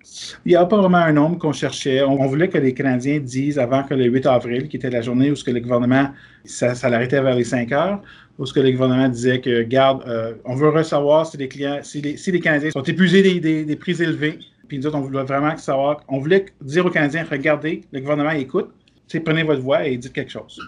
Il 0.46 0.50
n'y 0.50 0.54
a 0.54 0.64
pas 0.66 0.76
vraiment 0.76 0.98
un 0.98 1.10
nombre 1.10 1.36
qu'on 1.36 1.52
cherchait. 1.52 2.00
On, 2.04 2.24
voulait 2.28 2.46
que 2.46 2.58
les 2.58 2.72
Canadiens 2.74 3.18
disent 3.18 3.58
avant 3.58 3.82
que 3.82 3.94
le 3.94 4.04
8 4.04 4.26
avril, 4.26 4.68
qui 4.68 4.76
était 4.76 4.90
la 4.90 5.02
journée 5.02 5.32
où 5.32 5.34
ce 5.34 5.42
que 5.42 5.50
le 5.50 5.58
gouvernement, 5.58 6.10
ça, 6.44 6.74
l'arrêtait 6.88 7.20
vers 7.20 7.34
les 7.34 7.42
5 7.42 7.72
heures, 7.72 8.00
où 8.38 8.46
ce 8.46 8.52
que 8.52 8.60
le 8.60 8.70
gouvernement 8.70 9.08
disait 9.08 9.40
que, 9.40 9.64
garde, 9.64 10.04
euh, 10.06 10.34
on 10.44 10.54
veut 10.54 10.68
recevoir 10.68 11.26
si 11.26 11.36
les 11.38 11.48
clients, 11.48 11.80
si 11.82 12.00
les, 12.00 12.40
Canadiens 12.40 12.70
sont 12.70 12.84
épuisés 12.84 13.40
des, 13.40 13.76
prix 13.76 14.00
élevés. 14.00 14.38
Puis 14.68 14.78
nous 14.78 14.86
autres, 14.86 14.96
on 14.96 15.00
voulait 15.00 15.24
vraiment 15.24 15.56
savoir, 15.56 16.04
on 16.06 16.20
voulait 16.20 16.46
dire 16.62 16.86
aux 16.86 16.90
Canadiens, 16.90 17.26
regardez, 17.28 17.80
le 17.90 17.98
gouvernement 17.98 18.30
écoute, 18.30 18.70
prenez 19.24 19.42
votre 19.42 19.60
voix 19.60 19.88
et 19.88 19.96
dites 19.96 20.12
quelque 20.12 20.30
chose. 20.30 20.60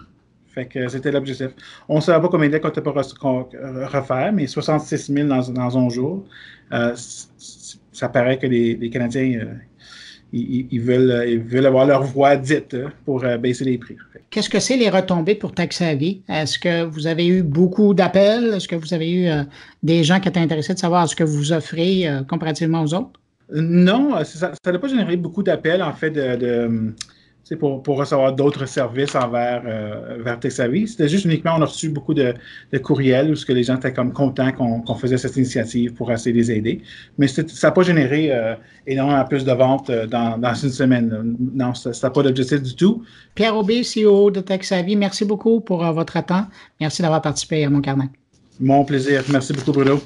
Fait 0.53 0.65
que 0.65 0.87
c'était 0.89 1.11
l'objectif. 1.11 1.49
On 1.87 1.95
ne 1.97 2.01
savait 2.01 2.21
pas 2.21 2.27
combien 2.27 2.49
de 2.49 2.57
qu'on 2.57 2.69
était 2.69 2.81
pas 2.81 2.91
refaire, 2.91 4.33
mais 4.33 4.47
66 4.47 5.13
000 5.13 5.27
dans, 5.27 5.77
un 5.77 5.89
jour, 5.89 6.25
euh, 6.73 6.93
ça 7.93 8.09
paraît 8.09 8.37
que 8.37 8.47
les, 8.47 8.89
Canadiens, 8.89 9.39
euh, 9.39 9.53
ils, 10.33 10.81
veulent, 10.81 11.25
ils 11.29 11.39
veulent 11.39 11.65
avoir 11.65 11.85
leur 11.85 12.03
voix 12.03 12.35
dite 12.35 12.73
hein, 12.73 12.91
pour 13.05 13.23
euh, 13.23 13.37
baisser 13.37 13.63
les 13.63 13.77
prix. 13.77 13.95
Qu'est-ce 14.29 14.49
que 14.49 14.59
c'est 14.59 14.75
les 14.75 14.89
retombées 14.89 15.35
pour 15.35 15.53
Taxavi? 15.53 16.21
Est-ce 16.27 16.59
que 16.59 16.83
vous 16.83 17.07
avez 17.07 17.27
eu 17.27 17.43
beaucoup 17.43 17.93
d'appels? 17.93 18.53
Est-ce 18.53 18.67
que 18.67 18.75
vous 18.75 18.93
avez 18.93 19.13
eu 19.13 19.29
des 19.83 20.03
gens 20.03 20.19
qui 20.19 20.27
étaient 20.27 20.39
intéressés 20.39 20.73
de 20.73 20.79
savoir 20.79 21.07
ce 21.07 21.15
que 21.15 21.23
vous 21.23 21.53
offrez 21.53 22.05
comparativement 22.29 22.81
aux 22.81 22.93
autres? 22.93 23.19
Non, 23.53 24.23
ça 24.23 24.53
n'a 24.65 24.79
pas 24.79 24.87
généré 24.87 25.17
beaucoup 25.17 25.43
d'appels, 25.43 25.83
en 25.83 25.91
fait, 25.93 26.11
de 26.11 26.93
pour, 27.59 27.83
pour 27.83 27.97
recevoir 27.97 28.33
d'autres 28.33 28.65
services 28.65 29.15
envers 29.15 29.61
euh, 29.65 30.17
vers 30.19 30.39
Texavi. 30.39 30.87
C'était 30.87 31.09
juste 31.09 31.25
uniquement, 31.25 31.55
on 31.57 31.61
a 31.61 31.65
reçu 31.65 31.89
beaucoup 31.89 32.13
de, 32.13 32.33
de 32.71 32.77
courriels 32.77 33.31
où 33.31 33.35
ce 33.35 33.45
que 33.45 33.53
les 33.53 33.63
gens 33.63 33.75
étaient 33.75 33.93
comme 33.93 34.13
contents 34.13 34.51
qu'on 34.51 34.95
faisait 34.95 35.17
cette 35.17 35.35
initiative 35.35 35.93
pour 35.93 36.11
essayer 36.11 36.31
de 36.31 36.37
les 36.37 36.51
aider. 36.51 36.81
Mais 37.17 37.27
ça 37.27 37.43
n'a 37.63 37.71
pas 37.71 37.83
généré 37.83 38.31
euh, 38.31 38.55
énormément 38.87 39.25
plus 39.25 39.43
de 39.43 39.51
ventes 39.51 39.89
euh, 39.89 40.07
dans, 40.07 40.37
dans, 40.37 40.53
une 40.53 40.69
semaine. 40.69 41.35
Non, 41.53 41.73
ça 41.73 41.91
n'a 41.91 42.09
pas 42.09 42.23
d'objectif 42.23 42.61
du 42.61 42.75
tout. 42.75 43.03
Pierre 43.35 43.55
Aubé, 43.55 43.81
CEO 43.81 44.31
de 44.31 44.41
Texavi, 44.41 44.95
merci 44.95 45.25
beaucoup 45.25 45.59
pour 45.61 45.83
votre 45.91 46.23
temps. 46.25 46.45
Merci 46.79 47.01
d'avoir 47.01 47.21
participé 47.21 47.65
à 47.65 47.69
mon 47.69 47.81
carnet. 47.81 48.09
Mon 48.59 48.85
plaisir. 48.85 49.23
Merci 49.29 49.53
beaucoup, 49.53 49.71
Bruno. 49.71 50.01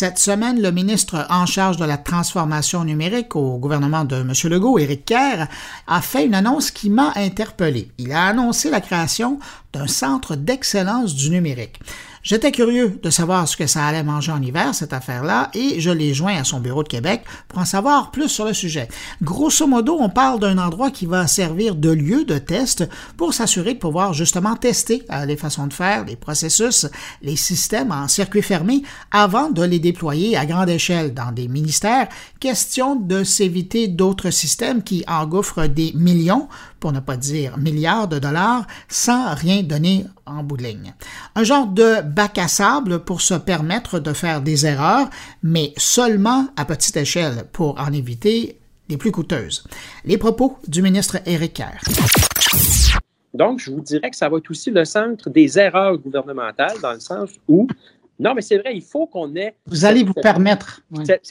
Cette 0.00 0.20
semaine, 0.20 0.62
le 0.62 0.70
ministre 0.70 1.26
en 1.28 1.44
charge 1.44 1.76
de 1.76 1.84
la 1.84 1.96
transformation 1.96 2.84
numérique 2.84 3.34
au 3.34 3.58
gouvernement 3.58 4.04
de 4.04 4.14
M. 4.14 4.32
Legault, 4.44 4.78
Éric 4.78 5.06
Kerr, 5.06 5.48
a 5.88 6.00
fait 6.00 6.24
une 6.24 6.36
annonce 6.36 6.70
qui 6.70 6.88
m'a 6.88 7.12
interpellé. 7.16 7.90
Il 7.98 8.12
a 8.12 8.26
annoncé 8.26 8.70
la 8.70 8.80
création 8.80 9.40
d'un 9.72 9.88
centre 9.88 10.36
d'excellence 10.36 11.16
du 11.16 11.30
numérique. 11.30 11.80
J'étais 12.28 12.52
curieux 12.52 13.00
de 13.02 13.08
savoir 13.08 13.48
ce 13.48 13.56
que 13.56 13.66
ça 13.66 13.86
allait 13.86 14.02
manger 14.02 14.32
en 14.32 14.42
hiver, 14.42 14.74
cette 14.74 14.92
affaire-là, 14.92 15.50
et 15.54 15.80
je 15.80 15.88
l'ai 15.88 16.12
joint 16.12 16.36
à 16.36 16.44
son 16.44 16.60
bureau 16.60 16.82
de 16.82 16.88
Québec 16.88 17.22
pour 17.48 17.58
en 17.58 17.64
savoir 17.64 18.10
plus 18.10 18.28
sur 18.28 18.44
le 18.44 18.52
sujet. 18.52 18.86
Grosso 19.22 19.66
modo, 19.66 19.96
on 19.98 20.10
parle 20.10 20.38
d'un 20.38 20.58
endroit 20.58 20.90
qui 20.90 21.06
va 21.06 21.26
servir 21.26 21.74
de 21.74 21.88
lieu 21.88 22.26
de 22.26 22.36
test 22.36 22.86
pour 23.16 23.32
s'assurer 23.32 23.72
de 23.72 23.78
pouvoir 23.78 24.12
justement 24.12 24.56
tester 24.56 25.04
euh, 25.10 25.24
les 25.24 25.38
façons 25.38 25.68
de 25.68 25.72
faire, 25.72 26.04
les 26.04 26.16
processus, 26.16 26.86
les 27.22 27.36
systèmes 27.36 27.92
en 27.92 28.08
circuit 28.08 28.42
fermé 28.42 28.82
avant 29.10 29.48
de 29.48 29.62
les 29.62 29.78
déployer 29.78 30.36
à 30.36 30.44
grande 30.44 30.68
échelle 30.68 31.14
dans 31.14 31.32
des 31.32 31.48
ministères. 31.48 32.08
Question 32.40 32.94
de 32.94 33.24
s'éviter 33.24 33.88
d'autres 33.88 34.28
systèmes 34.28 34.82
qui 34.82 35.02
engouffrent 35.08 35.66
des 35.66 35.92
millions 35.94 36.46
pour 36.78 36.92
ne 36.92 37.00
pas 37.00 37.16
dire 37.16 37.58
milliards 37.58 38.08
de 38.08 38.18
dollars, 38.18 38.66
sans 38.88 39.34
rien 39.34 39.62
donner 39.62 40.04
en 40.26 40.42
bout 40.42 40.56
de 40.56 40.64
ligne. 40.64 40.94
Un 41.34 41.42
genre 41.42 41.66
de 41.66 42.02
bac 42.18 42.36
à 42.38 42.48
sable 42.48 42.98
pour 43.04 43.20
se 43.20 43.34
permettre 43.34 44.00
de 44.00 44.12
faire 44.12 44.42
des 44.42 44.66
erreurs, 44.66 45.08
mais 45.44 45.72
seulement 45.76 46.48
à 46.56 46.64
petite 46.64 46.96
échelle 46.96 47.44
pour 47.52 47.78
en 47.78 47.92
éviter 47.92 48.58
les 48.88 48.96
plus 48.96 49.12
coûteuses. 49.12 49.62
Les 50.04 50.18
propos 50.18 50.58
du 50.66 50.82
ministre 50.82 51.18
Éric 51.26 51.52
Kerr. 51.52 51.78
Donc, 53.34 53.60
je 53.60 53.70
vous 53.70 53.82
dirais 53.82 54.10
que 54.10 54.16
ça 54.16 54.28
va 54.28 54.38
être 54.38 54.50
aussi 54.50 54.72
le 54.72 54.84
centre 54.84 55.30
des 55.30 55.60
erreurs 55.60 55.96
gouvernementales, 55.96 56.80
dans 56.82 56.94
le 56.94 56.98
sens 56.98 57.30
où 57.46 57.68
non, 58.18 58.34
mais 58.34 58.42
c'est 58.42 58.58
vrai, 58.58 58.74
il 58.74 58.82
faut 58.82 59.06
qu'on 59.06 59.36
ait. 59.36 59.54
Vous 59.66 59.84
allez 59.84 60.02
vous 60.02 60.12
permettre. 60.12 60.80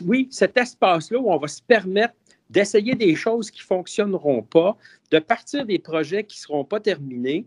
oui, 0.05 0.29
cet 0.31 0.55
espace-là 0.55 1.19
où 1.19 1.29
on 1.29 1.37
va 1.37 1.49
se 1.49 1.61
permettre 1.61 2.13
d'essayer 2.49 2.95
des 2.95 3.13
choses 3.13 3.51
qui 3.51 3.59
ne 3.59 3.65
fonctionneront 3.65 4.41
pas, 4.41 4.77
de 5.11 5.19
partir 5.19 5.65
des 5.65 5.79
projets 5.79 6.23
qui 6.23 6.37
ne 6.37 6.43
seront 6.43 6.63
pas 6.63 6.79
terminés, 6.79 7.45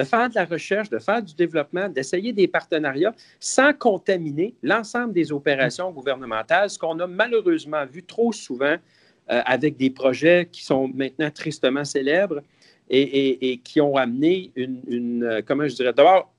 de 0.00 0.04
faire 0.04 0.30
de 0.30 0.34
la 0.34 0.46
recherche, 0.46 0.88
de 0.88 0.98
faire 0.98 1.22
du 1.22 1.34
développement, 1.34 1.88
d'essayer 1.88 2.32
des 2.32 2.48
partenariats 2.48 3.14
sans 3.38 3.72
contaminer 3.74 4.54
l'ensemble 4.62 5.12
des 5.12 5.30
opérations 5.30 5.90
gouvernementales, 5.92 6.70
ce 6.70 6.78
qu'on 6.78 6.98
a 7.00 7.06
malheureusement 7.06 7.84
vu 7.84 8.02
trop 8.02 8.32
souvent 8.32 8.76
euh, 9.30 9.42
avec 9.44 9.76
des 9.76 9.90
projets 9.90 10.48
qui 10.50 10.64
sont 10.64 10.88
maintenant 10.88 11.30
tristement 11.30 11.84
célèbres 11.84 12.40
et, 12.92 13.60
qui 13.62 13.80
ont 13.80 13.96
amené 13.96 14.50
une, 14.56 15.22
euh, 15.22 15.42
comment 15.46 15.68
je 15.68 15.74
dirais, 15.76 15.92
d'abord 15.92 16.32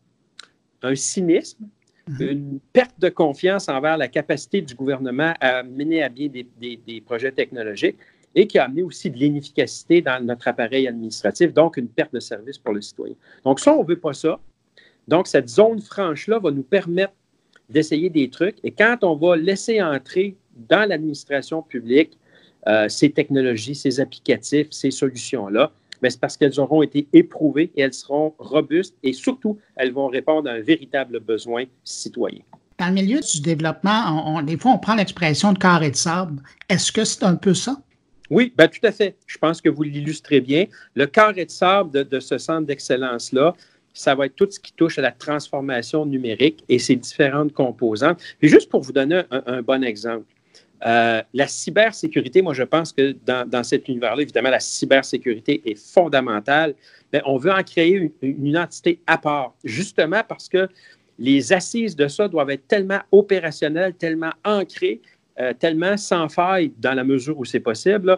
un 0.81 0.95
cynisme, 0.95 1.65
mm-hmm. 2.09 2.31
une 2.31 2.59
perte 2.73 2.99
de 2.99 3.09
confiance 3.09 3.69
envers 3.69 3.95
la 3.95 4.07
capacité 4.07 4.61
du 4.61 4.73
gouvernement 4.73 5.33
à 5.39 5.61
mener 5.63 6.01
à 6.01 6.09
bien 6.09 6.27
des 6.27 7.01
projets 7.05 7.31
technologiques, 7.31 7.97
et 8.35 8.47
qui 8.47 8.57
a 8.57 8.65
amené 8.65 8.83
aussi 8.83 9.09
de 9.09 9.17
l'inefficacité 9.17 10.01
dans 10.01 10.23
notre 10.23 10.47
appareil 10.47 10.87
administratif, 10.87 11.53
donc 11.53 11.77
une 11.77 11.87
perte 11.87 12.13
de 12.13 12.19
service 12.19 12.57
pour 12.57 12.73
le 12.73 12.81
citoyen. 12.81 13.15
Donc 13.43 13.59
ça, 13.59 13.73
on 13.73 13.83
ne 13.83 13.87
veut 13.87 13.99
pas 13.99 14.13
ça. 14.13 14.39
Donc 15.07 15.27
cette 15.27 15.49
zone 15.49 15.81
franche-là 15.81 16.39
va 16.39 16.51
nous 16.51 16.63
permettre 16.63 17.13
d'essayer 17.69 18.09
des 18.09 18.29
trucs 18.29 18.57
et 18.63 18.71
quand 18.71 18.97
on 19.03 19.15
va 19.15 19.35
laisser 19.35 19.81
entrer 19.81 20.35
dans 20.69 20.87
l'administration 20.87 21.61
publique 21.61 22.17
euh, 22.67 22.87
ces 22.89 23.09
technologies, 23.09 23.75
ces 23.75 23.99
applicatifs, 23.99 24.67
ces 24.71 24.91
solutions-là, 24.91 25.71
ben, 26.01 26.09
c'est 26.09 26.19
parce 26.19 26.37
qu'elles 26.37 26.59
auront 26.59 26.81
été 26.81 27.07
éprouvées 27.13 27.71
et 27.75 27.81
elles 27.81 27.93
seront 27.93 28.33
robustes 28.39 28.95
et 29.03 29.13
surtout, 29.13 29.57
elles 29.75 29.91
vont 29.91 30.07
répondre 30.07 30.49
à 30.49 30.53
un 30.53 30.61
véritable 30.61 31.19
besoin 31.19 31.65
citoyen. 31.83 32.41
Dans 32.79 32.87
le 32.87 32.93
milieu 32.93 33.19
du 33.19 33.41
développement, 33.41 34.41
des 34.41 34.57
fois, 34.57 34.71
on 34.71 34.79
prend 34.79 34.95
l'expression 34.95 35.53
de 35.53 35.59
carré 35.59 35.91
de 35.91 35.95
sable. 35.95 36.41
Est-ce 36.67 36.91
que 36.91 37.03
c'est 37.03 37.23
un 37.23 37.35
peu 37.35 37.53
ça? 37.53 37.77
Oui, 38.31 38.53
ben, 38.55 38.69
tout 38.69 38.79
à 38.83 38.93
fait. 38.93 39.17
Je 39.27 39.37
pense 39.37 39.59
que 39.61 39.67
vous 39.67 39.83
l'illustrez 39.83 40.39
bien. 40.39 40.65
Le 40.95 41.05
carré 41.05 41.45
de 41.45 41.51
sable 41.51 42.07
de, 42.07 42.19
ce 42.21 42.37
centre 42.37 42.65
d'excellence-là, 42.65 43.53
ça 43.93 44.15
va 44.15 44.27
être 44.27 44.37
tout 44.37 44.47
ce 44.49 44.57
qui 44.57 44.71
touche 44.71 44.97
à 44.97 45.01
la 45.01 45.11
transformation 45.11 46.05
numérique 46.05 46.63
et 46.69 46.79
ses 46.79 46.95
différentes 46.95 47.51
composantes. 47.51 48.19
Puis 48.39 48.47
juste 48.47 48.69
pour 48.69 48.81
vous 48.81 48.93
donner 48.93 49.23
un, 49.29 49.61
bon 49.61 49.83
exemple, 49.83 50.25
Euh, 50.83 51.21
la 51.35 51.45
cybersécurité, 51.45 52.41
moi, 52.41 52.55
je 52.55 52.63
pense 52.63 52.91
que 52.91 53.15
dans, 53.23 53.63
cet 53.63 53.87
univers-là, 53.87 54.23
évidemment, 54.23 54.49
la 54.49 54.59
cybersécurité 54.59 55.61
est 55.63 55.75
fondamentale, 55.75 56.73
mais 57.13 57.21
on 57.25 57.37
veut 57.37 57.51
en 57.51 57.61
créer 57.61 57.93
une, 57.93 58.11
une, 58.23 58.57
entité 58.57 58.99
à 59.05 59.19
part, 59.19 59.53
justement 59.63 60.23
parce 60.27 60.49
que 60.49 60.67
les 61.19 61.53
assises 61.53 61.95
de 61.95 62.07
ça 62.07 62.27
doivent 62.27 62.49
être 62.49 62.67
tellement 62.67 63.01
opérationnelles, 63.11 63.93
tellement 63.93 64.33
ancrées, 64.43 65.01
euh, 65.39 65.53
tellement 65.53 65.97
sans 65.97 66.29
faille 66.29 66.73
dans 66.77 66.93
la 66.93 67.03
mesure 67.03 67.37
où 67.37 67.45
c'est 67.45 67.59
possible, 67.59 68.17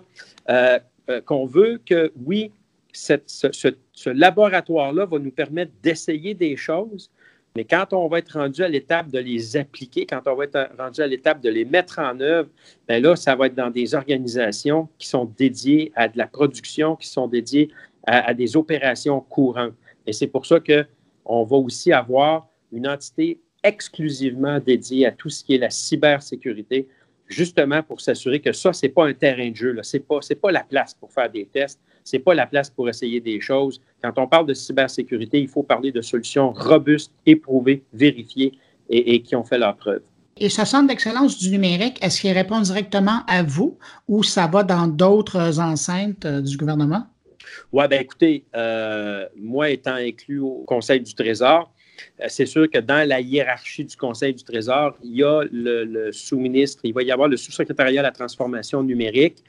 euh, 0.50 0.80
qu'on 1.26 1.46
veut 1.46 1.82
que, 1.86 2.12
oui, 2.26 2.52
ce 2.94 4.10
laboratoire-là 4.10 5.06
va 5.06 5.20
nous 5.20 5.32
permettre 5.32 5.72
d'essayer 5.82 6.34
des 6.34 6.56
choses, 6.56 7.10
mais 7.56 7.66
quand 7.66 7.94
on 7.94 8.08
va 8.08 8.20
être 8.20 8.40
rendu 8.40 8.64
à 8.64 8.68
l'étape 8.68 9.12
de 9.12 9.20
les 9.20 9.58
appliquer, 9.58 10.08
quand 10.08 10.22
on 10.26 10.36
va 10.36 10.46
être 10.46 10.70
rendu 10.78 11.02
à 11.02 11.08
l'étape 11.08 11.40
de 11.42 11.50
les 11.50 11.66
mettre 11.66 12.00
en 12.00 12.20
œuvre, 12.20 12.50
bien 12.88 13.00
là, 13.00 13.16
ça 13.16 13.36
va 13.36 13.46
être 13.46 13.56
dans 13.56 13.70
des 13.70 13.94
organisations 13.94 14.90
qui 14.98 15.08
sont 15.08 15.26
dédiées 15.38 15.92
à 15.96 16.08
de 16.08 16.18
la 16.18 16.26
production, 16.26 16.96
qui 16.96 17.08
sont 17.08 17.28
dédiées 17.28 17.70
à, 18.08 18.34
des 18.34 18.58
opérations 18.58 19.22
courantes. 19.22 19.76
Et 20.08 20.14
c'est 20.14 20.28
pour 20.28 20.46
ça 20.46 20.60
qu'on 20.60 21.44
va 21.44 21.58
aussi 21.58 21.94
avoir 21.94 22.48
une 22.72 22.88
entité 22.88 23.40
exclusivement 23.64 24.60
dédiée 24.60 25.06
à 25.06 25.12
tout 25.12 25.30
ce 25.30 25.44
qui 25.44 25.56
est 25.56 25.60
la 25.60 25.70
cybersécurité, 25.70 26.88
justement 27.34 27.84
pour 27.84 28.02
s'assurer 28.02 28.40
que 28.40 28.52
ça, 28.52 28.74
ce 28.74 28.86
n'est 28.86 28.92
pas 28.92 29.06
un 29.08 29.14
terrain 29.14 29.50
de 29.50 29.56
jeu, 29.56 29.76
ce 29.82 29.98
n'est 29.98 30.04
pas, 30.04 30.20
pas 30.42 30.52
la 30.52 30.64
place 30.64 30.94
pour 30.94 31.12
faire 31.12 31.30
des 31.30 31.46
tests, 31.46 31.80
ce 32.04 32.16
n'est 32.16 32.24
pas 32.24 32.34
la 32.34 32.46
place 32.46 32.70
pour 32.70 32.90
essayer 32.90 33.20
des 33.20 33.40
choses. 33.40 33.82
Quand 34.02 34.14
on 34.18 34.28
parle 34.28 34.46
de 34.48 34.54
cybersécurité, 34.54 35.40
il 35.40 35.48
faut 35.48 35.64
parler 35.64 35.92
de 35.92 36.02
solutions 36.02 36.52
robustes, 36.52 37.14
éprouvées, 37.26 37.84
vérifiées 37.94 38.54
et, 38.90 39.22
qui 39.22 39.36
ont 39.36 39.44
fait 39.44 39.58
leur 39.58 39.76
preuve. 39.76 40.02
Et 40.38 40.50
ce 40.50 40.66
centre 40.66 40.88
d'excellence 40.88 41.38
du 41.38 41.52
numérique, 41.52 42.04
est-ce 42.04 42.20
qu'il 42.22 42.32
répond 42.32 42.60
directement 42.60 43.22
à 43.28 43.44
vous 43.44 43.78
ou 44.08 44.24
ça 44.24 44.48
va 44.48 44.64
dans 44.64 44.88
d'autres 44.88 45.60
enceintes 45.60 46.26
euh, 46.26 46.42
du 46.42 46.58
gouvernement? 46.58 47.06
Oui, 47.72 47.88
bien 47.88 48.00
écoutez, 48.00 48.46
euh, 48.56 49.28
moi 49.36 49.70
étant 49.70 49.94
inclus 49.94 50.40
au 50.40 50.64
Conseil 50.66 51.02
du 51.02 51.14
Trésor, 51.14 51.72
c'est 52.28 52.46
sûr 52.46 52.70
que 52.70 52.80
dans 52.80 53.08
la 53.08 53.22
hiérarchie 53.22 53.86
du 53.86 53.96
Conseil 53.96 54.34
du 54.34 54.44
Trésor, 54.44 54.98
il 55.04 55.18
y 55.18 55.24
a 55.24 55.44
le 55.52 56.12
sous-ministre, 56.12 56.82
il 56.84 56.94
va 56.94 57.04
y 57.04 57.12
avoir 57.12 57.28
le 57.28 57.38
sous-secrétariat 57.38 58.02
à 58.02 58.04
la 58.04 58.12
transformation 58.12 58.84
numérique, 58.84 59.44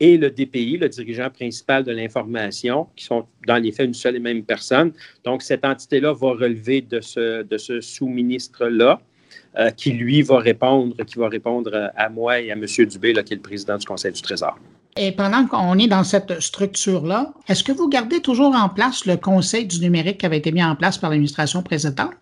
et 0.00 0.16
le 0.18 0.30
DPI, 0.30 0.78
le 0.78 0.88
dirigeant 0.88 1.30
principal 1.30 1.84
de 1.84 1.92
l'information, 1.92 2.86
qui 2.96 3.04
sont 3.04 3.26
dans 3.46 3.56
les 3.56 3.72
faits 3.72 3.86
une 3.86 3.94
seule 3.94 4.16
et 4.16 4.20
même 4.20 4.42
personne. 4.42 4.92
Donc, 5.24 5.42
cette 5.42 5.64
entité-là 5.64 6.12
va 6.12 6.32
relever 6.32 6.82
de 6.82 7.00
ce, 7.00 7.80
sous-ministre-là. 7.80 9.00
Euh, 9.58 9.70
qui 9.70 9.92
lui 9.92 10.20
va 10.20 10.38
répondre, 10.38 10.94
qui 11.04 11.18
va 11.18 11.30
répondre 11.30 11.90
à 11.96 12.10
moi 12.10 12.40
et 12.40 12.50
à 12.50 12.54
M. 12.54 12.66
Dubé, 12.66 13.14
qui 13.24 13.32
est 13.32 13.36
le 13.36 13.40
président 13.40 13.78
du 13.78 13.86
Conseil 13.86 14.12
du 14.12 14.20
Trésor. 14.20 14.58
Et 14.98 15.12
pendant 15.12 15.46
qu'on 15.46 15.78
est 15.78 15.88
dans 15.88 16.04
cette 16.04 16.40
structure-là, 16.40 17.34
est-ce 17.48 17.62
que 17.62 17.72
vous 17.72 17.88
gardez 17.88 18.20
toujours 18.20 18.54
en 18.54 18.70
place 18.70 19.04
le 19.04 19.16
Conseil 19.16 19.66
du 19.66 19.80
numérique 19.80 20.18
qui 20.18 20.26
avait 20.26 20.38
été 20.38 20.52
mis 20.52 20.64
en 20.64 20.74
place 20.74 20.96
par 20.96 21.10
l'administration 21.10 21.62
précédente? 21.62 22.12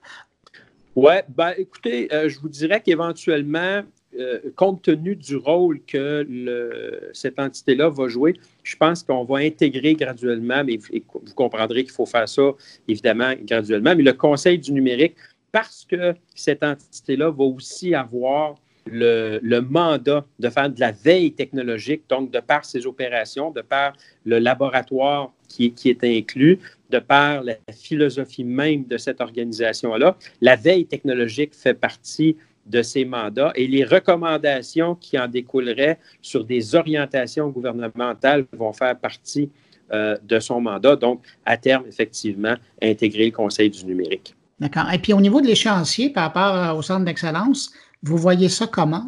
Oui, 0.97 1.15
ben, 1.29 1.53
écoutez, 1.57 2.13
euh, 2.13 2.29
je 2.29 2.39
vous 2.41 2.49
dirais 2.49 2.81
qu'éventuellement, 2.81 3.83
euh, 4.19 4.39
compte 4.57 4.83
tenu 4.83 5.15
du 5.15 5.37
rôle 5.37 5.81
que 5.87 7.11
cette 7.13 7.39
entité-là 7.39 7.89
va 7.91 8.09
jouer, 8.09 8.35
je 8.63 8.77
pense 8.77 9.03
qu'on 9.03 9.25
va 9.25 9.39
intégrer 9.39 9.95
graduellement, 9.95 10.63
mais 10.65 10.77
vous 10.77 11.35
comprendrez 11.35 11.85
qu'il 11.85 11.93
faut 11.93 12.07
faire 12.07 12.29
ça 12.29 12.43
évidemment 12.89 13.33
graduellement, 13.43 13.95
mais 13.97 14.05
le 14.05 14.13
Conseil 14.13 14.59
du 14.59 14.73
numérique, 14.73 15.15
parce 15.51 15.87
que 15.89 16.15
cette 16.35 16.65
entité-là 16.65 17.31
va 17.31 17.45
aussi 17.45 17.95
avoir 17.95 18.57
le, 18.87 19.61
mandat 19.61 20.25
de 20.39 20.49
faire 20.49 20.71
de 20.71 20.81
la 20.81 20.93
veille 20.93 21.33
technologique, 21.33 22.03
donc 22.09 22.31
de 22.31 22.41
par 22.41 22.65
ses 22.65 22.87
opérations, 22.87 23.51
de 23.51 23.63
par 23.63 23.95
le 24.25 24.39
laboratoire 24.39 25.33
qui, 25.49 25.73
est 25.85 26.05
inclus, 26.05 26.59
de 26.91 26.99
par 26.99 27.43
la 27.43 27.55
philosophie 27.73 28.45
même 28.45 28.85
de 28.85 28.97
cette 28.97 29.21
organisation-là. 29.21 30.17
La 30.41 30.57
veille 30.57 30.87
technologique 30.87 31.55
fait 31.55 31.75
partie 31.75 32.37
de 32.67 32.83
ces 32.83 33.05
mandats 33.05 33.53
et 33.55 33.67
les 33.67 33.85
recommandations 33.85 34.95
qui 34.95 35.19
en 35.19 35.29
découleraient 35.29 35.99
sur 36.23 36.45
des 36.45 36.75
orientations 36.75 37.49
gouvernementales 37.51 38.47
vont 38.53 38.73
faire 38.73 38.99
partie 38.99 39.51
euh, 39.93 40.17
de 40.23 40.39
son 40.41 40.61
mandat. 40.61 40.97
Donc, 40.97 41.23
à 41.45 41.57
terme, 41.59 41.85
effectivement, 41.87 42.55
intégrer 42.83 43.27
le 43.27 43.33
Conseil 43.33 43.69
du 43.69 43.85
numérique. 43.85 44.35
D'accord. 44.59 44.91
Et 44.93 44.99
puis, 44.99 45.13
au 45.13 45.21
niveau 45.21 45.41
de 45.41 45.47
l'échéancier 45.47 46.11
par 46.11 46.33
rapport 46.33 46.77
au 46.77 46.81
centre 46.81 47.05
d'excellence, 47.05 47.73
vous 48.05 48.19
voyez 48.19 48.49
ça 48.49 48.67
comment? 48.67 49.07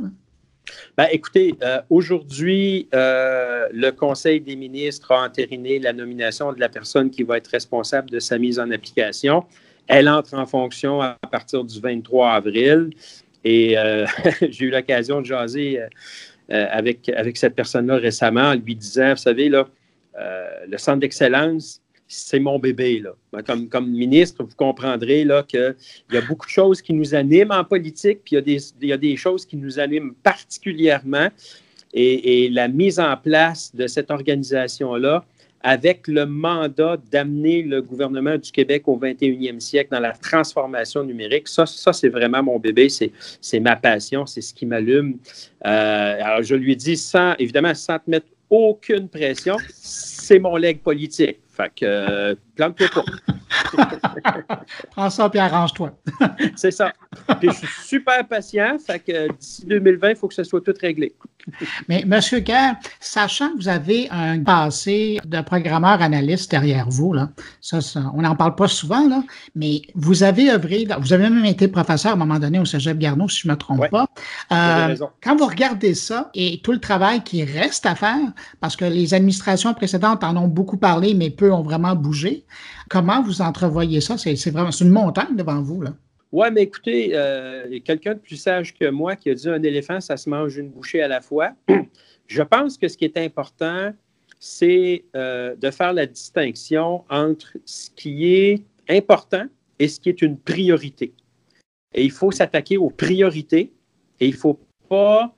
Ben, 0.96 1.06
écoutez, 1.12 1.54
euh, 1.62 1.80
aujourd'hui, 1.90 2.88
euh, 2.94 3.68
le 3.72 3.90
Conseil 3.90 4.40
des 4.40 4.56
ministres 4.56 5.12
a 5.12 5.24
entériné 5.24 5.78
la 5.78 5.92
nomination 5.92 6.52
de 6.52 6.58
la 6.58 6.68
personne 6.68 7.10
qui 7.10 7.22
va 7.22 7.36
être 7.36 7.48
responsable 7.48 8.10
de 8.10 8.18
sa 8.18 8.38
mise 8.38 8.58
en 8.58 8.70
application. 8.70 9.44
Elle 9.86 10.08
entre 10.08 10.34
en 10.34 10.46
fonction 10.46 11.02
à 11.02 11.16
partir 11.30 11.62
du 11.62 11.78
23 11.78 12.30
avril. 12.30 12.90
Et 13.44 13.78
euh, 13.78 14.06
j'ai 14.48 14.64
eu 14.64 14.70
l'occasion 14.70 15.20
de 15.20 15.26
jaser 15.26 15.78
avec, 16.48 17.08
avec 17.10 17.36
cette 17.36 17.54
personne-là 17.54 17.96
récemment 17.96 18.50
en 18.50 18.54
lui 18.54 18.74
disant, 18.74 19.10
vous 19.10 19.16
savez, 19.16 19.48
là, 19.48 19.68
le 20.66 20.78
centre 20.78 21.00
d'excellence, 21.00 21.82
c'est 22.08 22.38
mon 22.38 22.58
bébé. 22.58 23.00
Là. 23.00 23.10
Ben, 23.32 23.68
comme, 23.68 23.90
ministre, 23.90 24.44
vous 24.44 24.54
comprendrez 24.56 25.26
qu'il 25.48 25.74
y 26.12 26.16
a 26.16 26.20
beaucoup 26.22 26.46
de 26.46 26.50
choses 26.50 26.80
qui 26.82 26.92
nous 26.92 27.14
animent 27.14 27.52
en 27.52 27.64
politique, 27.64 28.20
puis 28.24 28.36
il 28.36 28.82
y 28.82 28.92
a 28.92 28.96
des, 28.96 29.16
choses 29.16 29.44
qui 29.46 29.56
nous 29.56 29.78
animent 29.78 30.14
particulièrement. 30.22 31.28
Et, 31.92 32.48
la 32.50 32.68
mise 32.68 33.00
en 33.00 33.16
place 33.16 33.74
de 33.74 33.86
cette 33.86 34.10
organisation-là, 34.10 35.24
avec 35.62 36.06
le 36.06 36.26
mandat 36.26 36.96
d'amener 37.10 37.62
le 37.62 37.82
gouvernement 37.82 38.36
du 38.36 38.52
Québec 38.52 38.86
au 38.86 38.98
21e 38.98 39.58
siècle 39.58 39.90
dans 39.90 40.00
la 40.00 40.12
transformation 40.12 41.02
numérique. 41.02 41.48
Ça, 41.48 41.66
ça 41.66 41.92
c'est 41.92 42.10
vraiment 42.10 42.42
mon 42.42 42.58
bébé, 42.58 42.88
c'est 42.88 43.60
ma 43.60 43.74
passion, 43.74 44.26
c'est 44.26 44.42
ce 44.42 44.54
qui 44.54 44.64
m'allume. 44.64 45.18
Euh, 45.64 46.18
alors, 46.22 46.42
je 46.42 46.54
lui 46.54 46.76
dis, 46.76 47.02
évidemment, 47.38 47.74
sans 47.74 47.98
te 47.98 48.08
mettre 48.08 48.26
aucune 48.48 49.08
pression, 49.08 49.56
c'est 49.74 50.38
mon 50.38 50.56
leg 50.56 50.80
politique. 50.80 51.38
Fait 51.56 51.72
que, 51.74 51.84
euh, 51.84 52.34
plante-toi 52.54 52.88
pas. 52.94 53.04
Prends 54.90 55.10
ça 55.10 55.30
puis 55.30 55.38
arrange-toi. 55.38 55.92
c'est 56.56 56.70
ça. 56.70 56.92
Puis 57.40 57.48
je 57.48 57.66
suis 57.66 57.82
super 57.98 58.26
patient. 58.28 58.76
Fait 58.78 58.98
que 58.98 59.32
d'ici 59.32 59.64
2020, 59.66 60.10
il 60.10 60.16
faut 60.16 60.28
que 60.28 60.34
ce 60.34 60.44
soit 60.44 60.60
tout 60.60 60.74
réglé. 60.80 61.14
Mais 61.88 62.02
M. 62.02 62.20
Kerr, 62.44 62.74
sachant 63.00 63.52
que 63.52 63.56
vous 63.56 63.68
avez 63.68 64.08
un 64.10 64.42
passé 64.42 65.18
de 65.24 65.40
programmeur 65.42 66.02
analyste 66.02 66.50
derrière 66.50 66.88
vous, 66.88 67.12
là, 67.12 67.28
ça, 67.60 67.78
on 68.14 68.22
n'en 68.22 68.34
parle 68.34 68.56
pas 68.56 68.68
souvent, 68.68 69.06
là, 69.08 69.22
mais 69.54 69.82
vous 69.94 70.22
avez 70.24 70.50
œuvré, 70.50 70.86
vous 70.98 71.12
avez 71.12 71.30
même 71.30 71.44
été 71.44 71.68
professeur 71.68 72.12
à 72.12 72.14
un 72.14 72.18
moment 72.18 72.38
donné 72.38 72.58
au 72.58 72.64
Cégep 72.64 72.98
Garneau, 72.98 73.28
si 73.28 73.42
je 73.42 73.48
ne 73.48 73.52
me 73.52 73.58
trompe 73.58 73.88
pas. 73.90 74.08
Euh, 74.52 74.96
quand 75.22 75.36
vous 75.36 75.46
regardez 75.46 75.94
ça 75.94 76.30
et 76.34 76.60
tout 76.62 76.72
le 76.72 76.80
travail 76.80 77.22
qui 77.22 77.44
reste 77.44 77.86
à 77.86 77.94
faire, 77.94 78.32
parce 78.60 78.74
que 78.74 78.84
les 78.84 79.14
administrations 79.14 79.72
précédentes 79.72 80.24
en 80.24 80.36
ont 80.36 80.48
beaucoup 80.48 80.78
parlé, 80.78 81.14
mais 81.14 81.30
peu 81.30 81.45
ont 81.52 81.62
vraiment 81.62 81.94
bougé, 81.94 82.44
comment 82.88 83.22
vous 83.22 83.42
entrevoyez 83.42 84.00
ça? 84.00 84.16
C'est 84.18 84.50
vraiment 84.50 84.70
une 84.70 84.90
montagne 84.90 85.36
devant 85.36 85.60
vous, 85.62 85.82
là. 85.82 85.92
Oui, 86.32 86.48
mais 86.52 86.62
écoutez, 86.62 87.12
euh, 87.14 87.78
quelqu'un 87.84 88.14
de 88.14 88.18
plus 88.18 88.36
sage 88.36 88.74
que 88.74 88.90
moi 88.90 89.16
qui 89.16 89.30
a 89.30 89.34
dit 89.34 89.48
un 89.48 89.62
éléphant, 89.62 90.00
ça 90.00 90.16
se 90.16 90.28
mange 90.28 90.56
une 90.56 90.68
bouchée 90.68 91.00
à 91.00 91.08
la 91.08 91.20
fois. 91.20 91.52
Je 92.26 92.42
pense 92.42 92.76
que 92.76 92.88
ce 92.88 92.96
qui 92.96 93.04
est 93.04 93.16
important, 93.16 93.92
c'est 94.40 95.04
euh, 95.14 95.54
de 95.56 95.70
faire 95.70 95.92
la 95.92 96.04
distinction 96.06 97.04
entre 97.08 97.56
ce 97.64 97.90
qui 97.90 98.34
est 98.34 98.62
important 98.88 99.46
et 99.78 99.88
ce 99.88 100.00
qui 100.00 100.08
est 100.08 100.20
une 100.20 100.36
priorité. 100.36 101.14
Et 101.94 102.04
il 102.04 102.10
faut 102.10 102.30
s'attaquer 102.30 102.76
aux 102.76 102.90
priorités 102.90 103.72
et 104.20 104.26
il 104.26 104.32
ne 104.32 104.36
faut 104.36 104.60
pas 104.88 105.34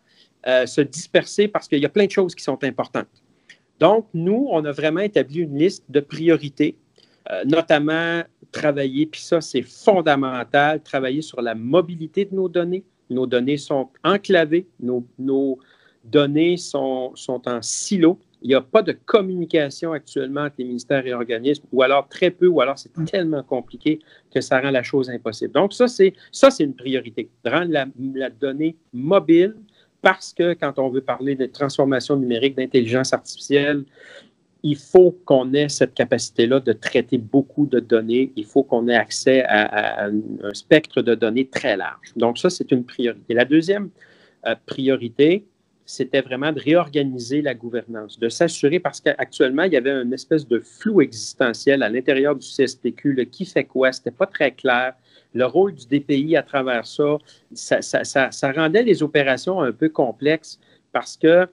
euh, 0.47 0.67
se 0.67 0.81
disperser 0.81 1.49
parce 1.49 1.69
qu'il 1.69 1.79
y 1.79 1.87
a 1.87 1.91
plein 1.91 2.07
de 2.07 2.11
choses 2.11 2.35
qui 2.35 2.43
sont 2.43 2.63
importantes. 2.65 3.23
Donc, 3.81 4.07
nous, 4.15 4.49
on 4.51 4.65
a 4.65 4.73
vraiment 4.73 5.01
établi 5.01 5.41
une 5.41 5.59
liste 5.59 5.85
de 5.89 6.01
priorités, 6.01 6.77
notamment 7.45 8.23
travailler, 8.53 9.07
puis 9.07 9.21
ça, 9.21 9.41
c'est 9.41 9.63
fondamental, 9.63 10.83
travailler 10.83 11.23
sur 11.23 11.43
la 11.43 11.55
mobilité 11.55 12.25
de 12.25 12.35
nos 12.35 12.49
données. 12.49 12.85
Nos 13.11 13.27
données 13.27 13.57
sont 13.57 13.89
enclavées, 14.05 14.67
nos, 14.81 15.05
données 16.05 16.57
sont, 16.57 17.13
sont 17.15 17.49
en 17.49 17.63
silo. 17.63 18.19
Il 18.41 18.49
n'y 18.49 18.55
a 18.55 18.61
pas 18.61 18.83
de 18.83 18.93
communication 18.93 19.93
actuellement 19.93 20.43
entre 20.43 20.57
les 20.59 20.65
ministères 20.65 21.05
et 21.07 21.13
organismes, 21.13 21.65
ou 21.73 21.83
alors 21.83 22.09
très 22.09 22.31
peu, 22.31 22.47
ou 22.47 22.61
alors 22.61 22.79
c'est 22.79 22.97
mm. 22.97 23.05
tellement 23.07 23.43
compliqué 23.43 23.99
que 24.33 24.41
ça 24.41 24.61
rend 24.61 24.71
la 24.71 24.83
chose 24.83 25.11
impossible. 25.11 25.53
Donc, 25.53 25.73
ça, 25.73 25.89
c'est, 25.89 26.15
ça, 26.31 26.51
c'est 26.51 26.65
une 26.65 26.75
priorité, 26.75 27.31
de 27.45 27.51
rendre 27.51 27.73
la, 27.73 27.87
la 28.15 28.31
donnée 28.31 28.77
mobile, 28.93 29.57
parce 30.03 30.33
que 30.33 30.55
quand 30.55 30.79
on 30.79 30.89
veut 30.89 31.01
parler 31.01 31.35
de 31.35 31.47
transformation 31.47 32.17
numérique, 32.17 32.57
d'intelligence 32.57 33.13
artificielle, 33.13 33.85
il 34.63 34.77
faut 34.77 35.13
qu'on 35.25 35.53
ait 35.55 35.69
cette 35.69 35.95
capacité-là 35.95 36.61
de 36.61 36.73
traiter 36.73 37.19
beaucoup 37.19 37.67
de 37.67 37.81
données. 37.81 38.33
Il 38.37 38.45
faut 38.45 38.63
qu'on 38.63 38.89
ait 38.89 38.97
accès 38.97 39.45
à, 39.45 40.07
un 40.07 40.55
spectre 40.55 41.03
de 41.03 41.15
données 41.15 41.47
très 41.47 41.77
large. 41.77 42.13
Donc, 42.17 42.39
ça, 42.39 42.51
c'est 42.51 42.71
une 42.73 42.85
priorité. 42.85 43.35
La 43.35 43.45
deuxième 43.45 43.91
euh, 44.47 44.55
priorité, 44.67 45.47
c'était 45.87 46.21
vraiment 46.21 46.53
de 46.53 46.61
réorganiser 46.61 47.41
la 47.41 47.55
gouvernance, 47.55 48.19
de 48.19 48.29
s'assurer, 48.29 48.79
parce 48.79 49.01
qu'actuellement, 49.01 49.63
il 49.63 49.73
y 49.73 49.77
avait 49.77 49.91
une 49.91 50.13
espèce 50.13 50.47
de 50.47 50.59
flou 50.61 51.01
existentiel 51.01 51.83
à 51.83 51.89
l'intérieur 51.89 52.35
du 52.37 52.47
CSPQ, 52.47 53.27
qui 53.31 53.47
fait 53.47 53.65
quoi, 53.65 53.93
c'était 53.93 54.11
pas 54.11 54.27
très 54.27 54.51
clair. 54.51 54.95
Le 55.39 55.47
rôle 55.47 55.73
du 55.73 55.87
DPI 55.87 56.37
à 56.37 56.43
travers 56.43 56.85
ça 56.85 57.17
ça, 57.53 58.53
rendait 58.53 58.83
les 58.83 59.05
opérations 59.05 59.61
un 59.61 59.71
peu 59.71 59.89
complexes 59.89 60.59
parce 60.91 61.17
que 61.17 61.47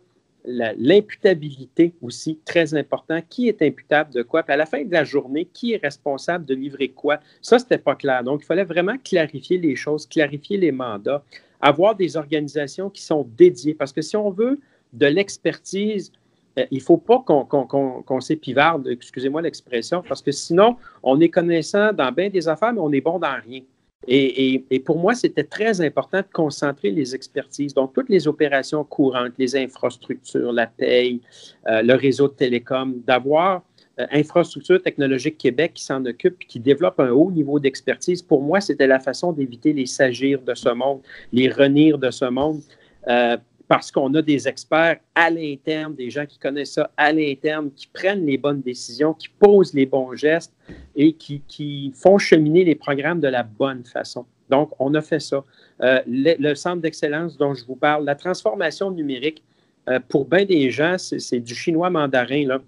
l'imputabilité 0.44 1.94
aussi, 2.02 2.40
très 2.46 2.74
important. 2.74 3.20
Qui 3.30 3.48
est 3.48 3.62
imputable 3.62 4.12
de 4.12 4.24
quoi? 4.24 4.42
Puis 4.42 4.54
à 4.54 4.58
la 4.58 4.66
fin 4.66 4.84
de 4.84 4.92
la 4.92 5.04
journée, 5.04 5.46
qui 5.46 5.74
est 5.74 5.82
responsable 5.82 6.46
de 6.46 6.56
livrer 6.56 6.90
quoi? 6.90 7.20
Ça, 7.44 7.60
ce 7.60 7.66
n'était 7.66 7.78
pas 7.78 7.96
clair. 7.96 8.24
Donc, 8.24 8.42
il 8.42 8.46
fallait 8.46 8.64
vraiment 8.64 8.98
clarifier 9.04 9.60
les 9.60 9.76
choses, 9.76 10.08
clarifier 10.08 10.58
les 10.58 10.72
mandats, 10.72 11.24
avoir 11.62 11.96
des 11.96 12.18
organisations 12.18 12.90
qui 12.90 13.04
sont 13.04 13.28
dédiées. 13.38 13.76
Parce 13.76 13.94
que 13.94 14.02
si 14.02 14.16
on 14.16 14.32
veut 14.32 14.60
de 14.94 15.06
l'expertise, 15.06 16.12
euh, 16.58 16.66
il 16.72 16.78
ne 16.78 16.84
faut 16.84 16.98
pas 16.98 17.20
qu'on 17.20 18.22
s'épivarde, 18.22 18.88
excusez-moi 18.88 19.42
l'expression, 19.42 20.04
parce 20.08 20.22
que 20.22 20.32
sinon, 20.32 20.78
on 21.04 21.20
est 21.20 21.30
connaissant 21.30 21.94
dans 21.94 22.12
bien 22.12 22.30
des 22.30 22.48
affaires, 22.48 22.74
mais 22.74 22.82
on 22.82 22.92
est 22.92 23.02
bon 23.02 23.20
dans 23.20 23.36
rien. 23.46 23.62
Et, 24.08 24.82
pour 24.86 25.00
moi, 25.00 25.16
c'était 25.16 25.44
très 25.44 25.82
important 25.82 26.20
de 26.20 26.28
concentrer 26.32 26.92
les 26.92 27.16
expertises. 27.16 27.74
Donc, 27.74 27.94
toutes 27.94 28.10
les 28.10 28.28
opérations 28.28 28.84
courantes, 28.84 29.34
les 29.38 29.56
infrastructures, 29.56 30.52
la 30.52 30.68
paye, 30.68 31.22
euh, 31.68 31.82
le 31.82 31.96
réseau 31.96 32.28
de 32.28 32.34
télécom, 32.34 33.02
d'avoir 33.06 33.64
euh, 34.00 34.06
Infrastructure 34.12 34.82
technologique 34.82 35.38
Québec 35.38 35.72
qui 35.76 35.84
s'en 35.84 36.06
occupe 36.06 36.42
et 36.42 36.46
qui 36.46 36.60
développe 36.60 37.00
un 37.00 37.12
haut 37.12 37.32
niveau 37.32 37.60
d'expertise. 37.60 38.22
Pour 38.22 38.42
moi, 38.42 38.60
c'était 38.60 38.88
la 38.88 39.00
façon 39.00 39.32
d'éviter 39.32 39.72
les 39.72 39.86
s'agir 39.86 40.42
de 40.42 40.54
ce 40.54 40.70
monde, 40.70 41.00
les 41.32 41.50
renir 41.50 41.98
de 41.98 42.12
ce 42.12 42.26
monde. 42.26 42.62
Euh, 43.08 43.38
parce 43.68 43.92
qu'on 43.92 44.14
a 44.14 44.22
des 44.22 44.48
experts 44.48 45.00
à 45.16 45.30
l'interne, 45.30 45.96
des 45.96 46.10
gens 46.10 46.26
qui 46.26 46.38
connaissent 46.38 46.74
ça 46.74 46.92
à 46.98 47.12
l'interne, 47.12 47.72
qui 47.76 47.88
prennent 47.88 48.26
les 48.26 48.38
bonnes 48.38 48.62
décisions, 48.62 49.14
qui 49.14 49.30
posent 49.30 49.74
les 49.74 49.86
bons 49.86 50.16
gestes 50.16 50.54
et 50.96 51.14
qui, 51.14 51.92
font 51.96 52.18
cheminer 52.18 52.64
les 52.64 52.76
programmes 52.76 53.20
de 53.20 53.28
la 53.28 53.44
bonne 53.44 53.84
façon. 53.84 54.26
Donc, 54.50 54.72
on 54.80 54.94
a 54.94 55.02
fait 55.02 55.20
ça. 55.20 55.44
Euh, 55.82 56.02
le, 56.08 56.54
centre 56.54 56.82
d'excellence 56.82 57.38
dont 57.38 57.54
je 57.54 57.66
vous 57.66 57.76
parle, 57.76 58.06
la 58.06 58.16
transformation 58.16 58.92
numérique, 58.92 59.44
euh, 59.90 60.00
pour 60.08 60.26
bien 60.26 60.46
des 60.46 60.70
gens, 60.70 60.98
c'est 60.98 61.40
du 61.40 61.56
chinois 61.56 61.90
mandarin, 61.90 62.46
là, 62.48 62.62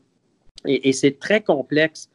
et 0.66 0.92
c'est 0.92 1.20
très 1.20 1.42
complexe, 1.42 2.10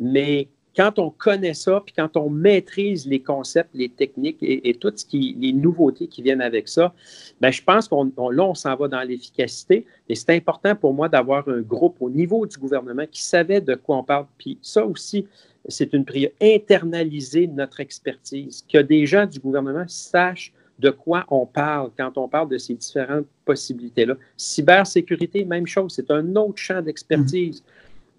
mais 0.00 0.48
quand 0.76 0.98
on 0.98 1.10
connaît 1.10 1.54
ça, 1.54 1.82
puis 1.84 1.94
quand 1.96 2.16
on 2.16 2.30
maîtrise 2.30 3.06
les 3.06 3.20
concepts, 3.20 3.70
les 3.74 3.88
techniques 3.88 4.38
et, 4.40 4.74
toutes 4.74 5.04
les 5.12 5.52
nouveautés 5.52 6.06
qui 6.06 6.22
viennent 6.22 6.40
avec 6.40 6.68
ça, 6.68 6.94
bien, 7.40 7.50
je 7.50 7.62
pense 7.62 7.88
qu'on 7.88 8.04
là, 8.30 8.44
on 8.44 8.54
s'en 8.54 8.76
va 8.76 8.88
dans 8.88 9.02
l'efficacité. 9.02 9.86
Et 10.08 10.14
c'est 10.14 10.30
important 10.34 10.76
pour 10.76 10.94
moi 10.94 11.08
d'avoir 11.08 11.48
un 11.48 11.60
groupe 11.60 11.96
au 12.00 12.10
niveau 12.10 12.46
du 12.46 12.56
gouvernement 12.58 13.04
qui 13.10 13.22
savait 13.22 13.60
de 13.60 13.74
quoi 13.74 13.96
on 13.96 14.04
parle. 14.04 14.26
Puis 14.38 14.58
ça 14.62 14.86
aussi, 14.86 15.26
c'est 15.68 15.92
une 15.92 16.04
priorité, 16.04 16.54
internaliser 16.54 17.46
notre 17.46 17.80
expertise, 17.80 18.64
que 18.72 18.78
des 18.78 19.06
gens 19.06 19.26
du 19.26 19.40
gouvernement 19.40 19.84
sachent 19.88 20.52
de 20.78 20.90
quoi 20.90 21.24
on 21.28 21.44
parle 21.44 21.90
quand 21.96 22.16
on 22.18 22.28
parle 22.28 22.48
de 22.48 22.58
ces 22.58 22.74
différentes 22.74 23.26
possibilités-là. 23.44 24.14
Cybersécurité, 24.36 25.44
même 25.44 25.66
chose, 25.66 25.92
c'est 25.94 26.10
un 26.10 26.36
autre 26.36 26.58
champ 26.58 26.80
d'expertise, 26.80 27.64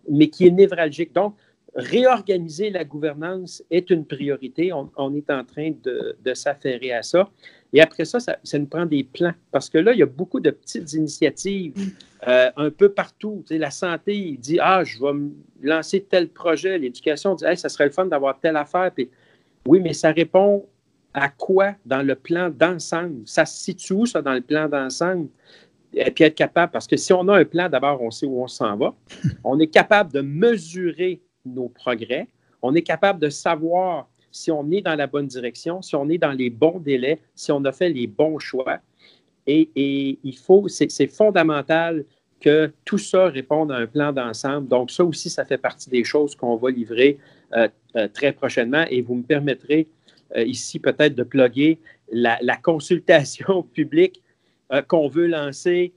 mais 0.10 0.28
qui 0.28 0.48
est 0.48 0.52
névralgique. 0.52 1.14
Donc, 1.14 1.36
réorganiser 1.76 2.70
la 2.70 2.84
gouvernance 2.84 3.64
est 3.70 3.90
une 3.90 4.06
priorité. 4.06 4.72
On, 4.74 5.16
est 5.16 5.30
en 5.30 5.44
train 5.44 5.72
de, 5.84 6.34
s'affairer 6.34 6.94
à 6.94 7.04
ça. 7.04 7.30
Et 7.74 7.82
après 7.82 8.06
ça, 8.06 8.20
ça, 8.20 8.38
nous 8.58 8.66
prend 8.66 8.86
des 8.86 9.04
plans. 9.04 9.34
Parce 9.52 9.70
que 9.70 9.78
là, 9.78 9.94
il 9.94 10.00
y 10.00 10.04
a 10.04 10.08
beaucoup 10.08 10.40
de 10.40 10.50
petites 10.50 10.94
initiatives 10.94 11.74
euh, 12.28 12.50
un 12.58 12.72
peu 12.72 12.90
partout. 12.90 13.44
Tu 13.46 13.54
sais, 13.54 13.60
la 13.60 13.72
santé, 13.72 14.38
dit 14.40 14.58
Ah, 14.60 14.84
je 14.84 15.00
vais 15.00 15.20
lancer 15.62 16.02
tel 16.02 16.30
projet. 16.30 16.78
L'éducation 16.78 17.36
dit 17.36 17.46
ça 17.56 17.70
serait 17.70 17.86
le 17.86 17.92
fun 17.92 18.06
d'avoir 18.06 18.40
telle 18.40 18.58
affaire. 18.58 18.92
Oui, 19.68 19.80
mais 19.80 19.94
ça 19.94 20.12
répond 20.12 20.66
à 21.14 21.30
quoi 21.30 21.76
dans 21.86 22.02
le 22.02 22.16
plan 22.16 22.50
d'ensemble? 22.50 23.22
Ça 23.26 23.46
se 23.46 23.64
situe 23.64 23.94
où, 23.94 24.06
ça, 24.06 24.22
dans 24.22 24.34
le 24.34 24.42
plan 24.42 24.68
d'ensemble? 24.68 25.30
Et 25.94 26.12
puis 26.12 26.24
être 26.24 26.36
capable, 26.36 26.72
parce 26.72 26.86
que 26.86 26.98
si 26.98 27.14
on 27.14 27.28
a 27.30 27.40
un 27.40 27.46
plan, 27.46 27.68
d'abord, 27.68 28.02
on 28.02 28.12
sait 28.12 28.28
où 28.28 28.44
on 28.44 28.48
s'en 28.48 28.78
va. 28.78 28.94
On 29.44 29.60
est 29.60 29.68
capable 29.68 30.12
de 30.14 30.22
mesurer 30.22 31.20
nos 31.54 31.70
progrès. 31.70 32.28
On 32.62 32.76
est 32.76 32.82
capable 32.82 33.20
de 33.20 33.30
savoir 33.30 34.08
si 34.32 34.52
on 34.52 34.70
est 34.72 34.82
dans 34.82 34.96
la 34.96 35.08
bonne 35.08 35.28
direction, 35.28 35.82
si 35.82 35.96
on 35.96 36.10
est 36.10 36.18
dans 36.18 36.32
les 36.32 36.50
bons 36.50 36.80
délais, 36.80 37.20
si 37.36 37.52
on 37.52 37.64
a 37.66 37.72
fait 37.72 37.90
les 37.90 38.08
bons 38.08 38.40
choix. 38.40 38.80
Et, 39.48 40.20
il 40.24 40.38
faut, 40.38 40.68
c'est 40.68 41.08
fondamental 41.08 42.06
que 42.40 42.72
tout 42.86 42.98
ça 42.98 43.26
réponde 43.26 43.72
à 43.72 43.78
un 43.78 43.88
plan 43.88 44.14
d'ensemble. 44.14 44.68
Donc, 44.68 44.92
ça 44.92 45.04
aussi, 45.04 45.30
ça 45.30 45.44
fait 45.44 45.58
partie 45.58 45.90
des 45.90 46.04
choses 46.04 46.36
qu'on 46.36 46.56
va 46.56 46.70
livrer 46.70 47.18
euh, 47.54 47.68
euh, 47.96 48.08
très 48.08 48.32
prochainement. 48.32 48.86
Et 48.90 49.02
vous 49.02 49.16
me 49.16 49.24
permettrez 49.24 49.88
euh, 50.36 50.44
ici 50.44 50.80
peut-être 50.80 51.16
de 51.16 51.24
plugger 51.24 51.80
la, 52.12 52.38
la 52.42 52.56
consultation 52.58 53.64
publique 53.74 54.22
qu'on 54.88 55.08
veut 55.08 55.26
lancer 55.26 55.94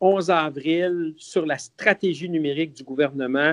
11 0.00 0.30
avril 0.30 1.14
sur 1.18 1.46
la 1.46 1.56
stratégie 1.56 2.28
numérique 2.28 2.72
du 2.72 2.82
gouvernement 2.82 3.52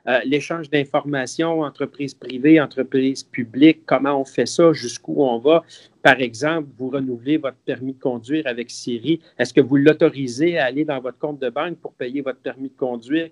Euh, 0.08 0.20
l'échange 0.24 0.70
d'informations, 0.70 1.62
entreprises 1.62 2.14
privées, 2.14 2.60
entreprises 2.60 3.24
publiques, 3.24 3.80
comment 3.86 4.20
on 4.20 4.24
fait 4.24 4.46
ça, 4.46 4.72
jusqu'où 4.72 5.22
on 5.22 5.38
va. 5.38 5.64
Par 6.02 6.20
exemple, 6.20 6.68
vous 6.78 6.90
renouvelez 6.90 7.38
votre 7.38 7.56
permis 7.64 7.92
de 7.92 7.98
conduire 7.98 8.46
avec 8.46 8.70
Siri. 8.70 9.20
Est-ce 9.36 9.52
que 9.52 9.60
vous 9.60 9.76
l'autorisez 9.76 10.58
à 10.58 10.66
aller 10.66 10.84
dans 10.84 11.00
votre 11.00 11.18
compte 11.18 11.40
de 11.40 11.50
banque 11.50 11.78
pour 11.78 11.92
payer 11.94 12.20
votre 12.20 12.38
permis 12.38 12.68
de 12.68 12.76
conduire? 12.76 13.30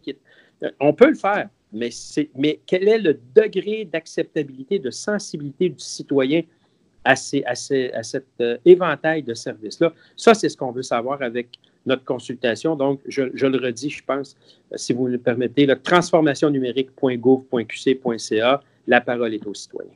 Euh, 0.62 0.70
on 0.80 0.92
peut 0.92 1.08
le 1.08 1.14
faire, 1.14 1.48
mais, 1.72 1.90
quel 2.66 2.88
est 2.88 2.98
le 2.98 3.20
degré 3.34 3.84
d'acceptabilité, 3.84 4.80
de 4.80 4.90
sensibilité 4.90 5.68
du 5.68 5.78
citoyen 5.78 6.42
à, 7.04 7.14
ces, 7.14 7.44
à, 7.44 7.54
cet 7.54 8.26
euh, 8.40 8.58
éventail 8.64 9.22
de 9.22 9.34
services-là? 9.34 9.92
Ça, 10.16 10.34
c'est 10.34 10.48
ce 10.48 10.56
qu'on 10.56 10.72
veut 10.72 10.82
savoir 10.82 11.22
avec 11.22 11.58
notre 11.86 12.04
consultation. 12.04 12.76
Donc, 12.76 13.00
je, 13.06 13.22
le 13.22 13.58
redis, 13.58 13.90
je 13.90 14.04
pense, 14.04 14.36
euh, 14.72 14.76
si 14.76 14.92
vous 14.92 15.04
me 15.04 15.10
le 15.10 15.18
permettez, 15.18 15.66
le 15.66 15.80
transformationnumérique.gouv.qc.ca, 15.80 18.62
la 18.86 19.00
parole 19.00 19.34
est 19.34 19.46
aux 19.46 19.54
citoyens. 19.54 19.92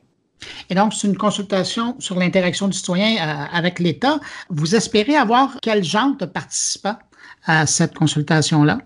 Et 0.69 0.75
donc, 0.75 0.93
c'est 0.93 1.07
une 1.07 1.17
consultation 1.17 1.99
sur 1.99 2.17
l'interaction 2.17 2.67
du 2.67 2.77
citoyen 2.77 3.15
euh, 3.15 3.45
avec 3.51 3.79
l'État. 3.79 4.19
Vous 4.49 4.75
espérez 4.75 5.15
avoir 5.15 5.57
quel 5.61 5.83
genre 5.83 6.15
de 6.15 6.25
participants 6.25 6.97
à 7.45 7.65
cette 7.65 7.95
consultation-là? 7.95 8.79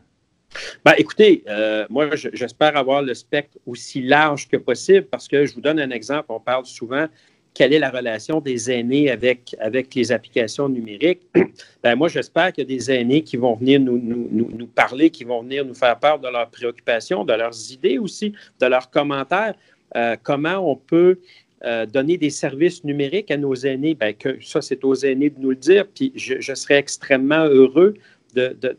Ben, 0.86 0.94
écoutez, 0.98 1.44
euh, 1.48 1.86
moi, 1.89 2.10
j'espère 2.16 2.78
avoir 2.78 3.02
le 3.02 3.13
spectre 3.13 3.58
aussi 3.66 4.02
large 4.02 4.48
que 4.48 4.58
possible 4.58 5.08
parce 5.08 5.28
que 5.28 5.46
je 5.46 5.54
vous 5.54 5.62
donne 5.62 5.80
un 5.80 5.89
exemple. 5.89 6.26
On 6.30 6.39
parle 6.39 6.66
souvent 6.66 7.08
quelle 7.54 7.74
est 7.74 7.80
la 7.80 7.89
relation 7.89 8.39
des 8.42 8.72
aînés 8.72 9.10
avec, 9.12 9.56
avec 9.60 9.94
les 9.96 10.12
applications 10.12 10.70
numériques. 10.70 11.22
Ben, 11.84 11.96
moi, 11.96 12.08
j'espère 12.08 12.54
qu'il 12.54 12.63
y 12.63 12.74
a 12.74 12.78
des 12.78 12.92
aînés 12.92 13.24
qui 13.24 13.36
vont 13.36 13.56
venir 13.56 13.78
nous, 13.80 14.00
nous, 14.00 14.30
nous, 14.32 14.68
parler, 14.68 15.10
qui 15.10 15.26
vont 15.26 15.44
venir 15.44 15.66
nous 15.66 15.74
faire 15.74 16.00
part 16.00 16.18
de 16.18 16.30
leurs 16.30 16.50
préoccupations, 16.50 17.26
de 17.26 17.34
leurs 17.34 17.74
idées 17.74 17.98
aussi, 17.98 18.34
de 18.62 18.66
leurs 18.68 18.89
commentaires. 18.89 19.54
Euh, 19.98 20.16
comment 20.24 20.72
on 20.72 20.78
peut 20.78 21.20
euh, 21.66 21.86
donner 21.86 22.18
des 22.18 22.30
services 22.30 22.86
numériques 22.86 23.32
à 23.32 23.38
nos 23.38 23.54
aînés? 23.54 23.96
Bien, 23.96 24.13
que 24.13 24.42
ça, 24.42 24.62
c'est 24.62 24.84
aux 24.86 24.96
aînés 24.96 25.30
de 25.30 25.39
nous 25.39 25.50
le 25.50 25.58
dire. 25.58 25.86
Puis 25.94 26.13
je, 26.16 26.54
serais 26.56 26.78
extrêmement 26.78 27.44
heureux 27.46 27.96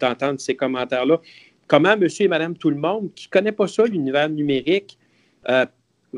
d'entendre 0.00 0.40
ces 0.40 0.56
commentaires-là. 0.56 1.20
Comment 1.66 1.96
monsieur 1.96 2.24
et 2.24 2.28
madame 2.28 2.56
tout 2.56 2.70
le 2.70 2.76
monde, 2.76 3.10
qui 3.14 3.28
ne 3.28 3.30
connaît 3.30 3.52
pas 3.52 3.68
ça, 3.68 3.84
l'univers 3.84 4.30
numérique, 4.30 4.98
euh, 5.48 5.66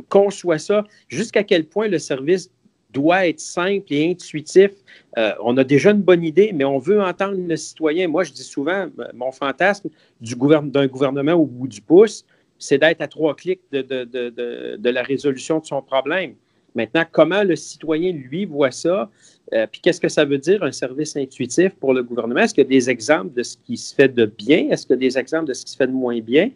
conçoit 0.02 0.58
ça, 0.58 0.84
jusqu'à 1.08 1.42
quel 1.42 1.64
point 1.64 1.88
le 1.88 1.98
service 1.98 2.50
doit 2.92 3.26
être 3.28 3.40
simple 3.40 3.92
et 3.92 4.10
intuitif? 4.10 4.70
Euh, 5.18 5.32
on 5.42 5.56
a 5.56 5.64
déjà 5.64 5.90
une 5.90 6.02
bonne 6.02 6.24
idée, 6.24 6.52
mais 6.54 6.64
on 6.64 6.78
veut 6.78 7.02
entendre 7.02 7.36
le 7.36 7.56
citoyen. 7.56 8.08
Moi, 8.08 8.24
je 8.24 8.32
dis 8.32 8.42
souvent, 8.42 8.86
mon 9.14 9.32
fantasme 9.32 9.90
d'un 10.20 10.86
gouvernement 10.86 11.34
au 11.34 11.46
bout 11.46 11.68
du 11.68 11.80
pouce, 11.80 12.24
c'est 12.58 12.78
d'être 12.78 13.02
à 13.02 13.08
trois 13.08 13.34
clics 13.34 13.60
de, 13.70 14.90
la 14.90 15.02
résolution 15.02 15.60
de 15.60 15.66
son 15.66 15.82
problème. 15.82 16.34
Maintenant, 16.74 17.04
comment 17.10 17.42
le 17.42 17.56
citoyen, 17.56 18.12
lui, 18.12 18.44
voit 18.44 18.70
ça? 18.70 19.10
Euh, 19.54 19.66
puis 19.70 19.80
qu'est-ce 19.80 20.00
que 20.00 20.08
ça 20.08 20.24
veut 20.24 20.38
dire 20.38 20.62
un 20.62 20.72
service 20.72 21.16
intuitif 21.16 21.74
pour 21.76 21.94
le 21.94 22.02
gouvernement? 22.02 22.40
Est-ce 22.40 22.52
qu'il 22.52 22.64
y 22.64 22.66
a 22.66 22.68
des 22.68 22.90
exemples 22.90 23.32
de 23.32 23.42
ce 23.42 23.56
qui 23.56 23.76
se 23.76 23.94
fait 23.94 24.08
de 24.08 24.26
bien? 24.26 24.68
Est-ce 24.70 24.86
qu'il 24.86 24.94
y 24.94 24.98
a 24.98 25.08
des 25.08 25.18
exemples 25.18 25.46
de 25.46 25.54
ce 25.54 25.64
qui 25.64 25.72
se 25.72 25.76
fait 25.76 25.86
de 25.86 25.92
moins 25.92 26.20
bien? 26.20 26.50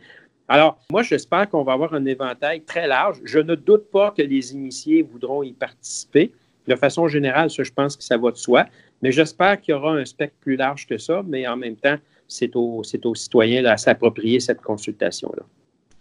Alors, 0.51 0.81
moi, 0.91 1.05
j'espère 1.05 1.49
qu'on 1.49 1.63
va 1.63 1.75
avoir 1.75 1.95
un 1.95 2.05
éventail 2.07 2.63
très 2.63 2.89
large. 2.89 3.21
Je 3.23 3.39
ne 3.39 3.55
doute 3.55 3.89
pas 3.93 4.11
que 4.11 4.23
les 4.23 4.53
initiés 4.53 5.01
voudront 5.01 5.45
y 5.45 5.53
participer. 5.53 6.33
De 6.67 6.75
façon 6.75 7.07
générale, 7.07 7.53
ça, 7.53 7.63
je 7.63 7.71
pense 7.71 7.97
que 7.97 8.03
ça 8.03 8.19
va 8.19 8.33
de 8.33 8.37
soi. 8.37 8.67
Mais 9.01 9.13
j'espère 9.13 9.61
qu'il 9.61 9.73
y 9.73 9.75
aura 9.77 9.93
un 9.93 10.05
spectre 10.05 10.35
plus 10.41 10.57
large 10.57 10.89
que 10.89 10.99
ça, 10.99 11.23
mais 11.25 11.47
en 11.47 11.57
même 11.57 11.77
temps, 11.77 11.95
c'est 12.27 12.57
aux, 12.57 12.83
citoyens 12.83 13.65
à 13.65 13.77
s'approprier 13.77 14.41
cette 14.41 14.61
consultation-là. 14.61 15.45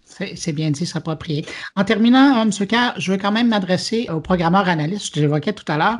C'est 0.04 0.52
bien 0.52 0.72
dit, 0.72 0.88
s'approprier. 0.88 1.46
En 1.76 1.84
terminant, 1.84 2.42
M. 2.42 2.50
Kerr, 2.68 2.96
je 2.98 3.12
veux 3.12 3.20
quand 3.20 3.32
même 3.32 3.50
m'adresser 3.50 4.08
au 4.10 4.20
programmeur 4.20 4.68
analyste 4.68 5.14
que 5.14 5.20
j'évoquais 5.20 5.54
tout 5.54 5.72
à 5.72 5.78
l'heure. 5.78 6.00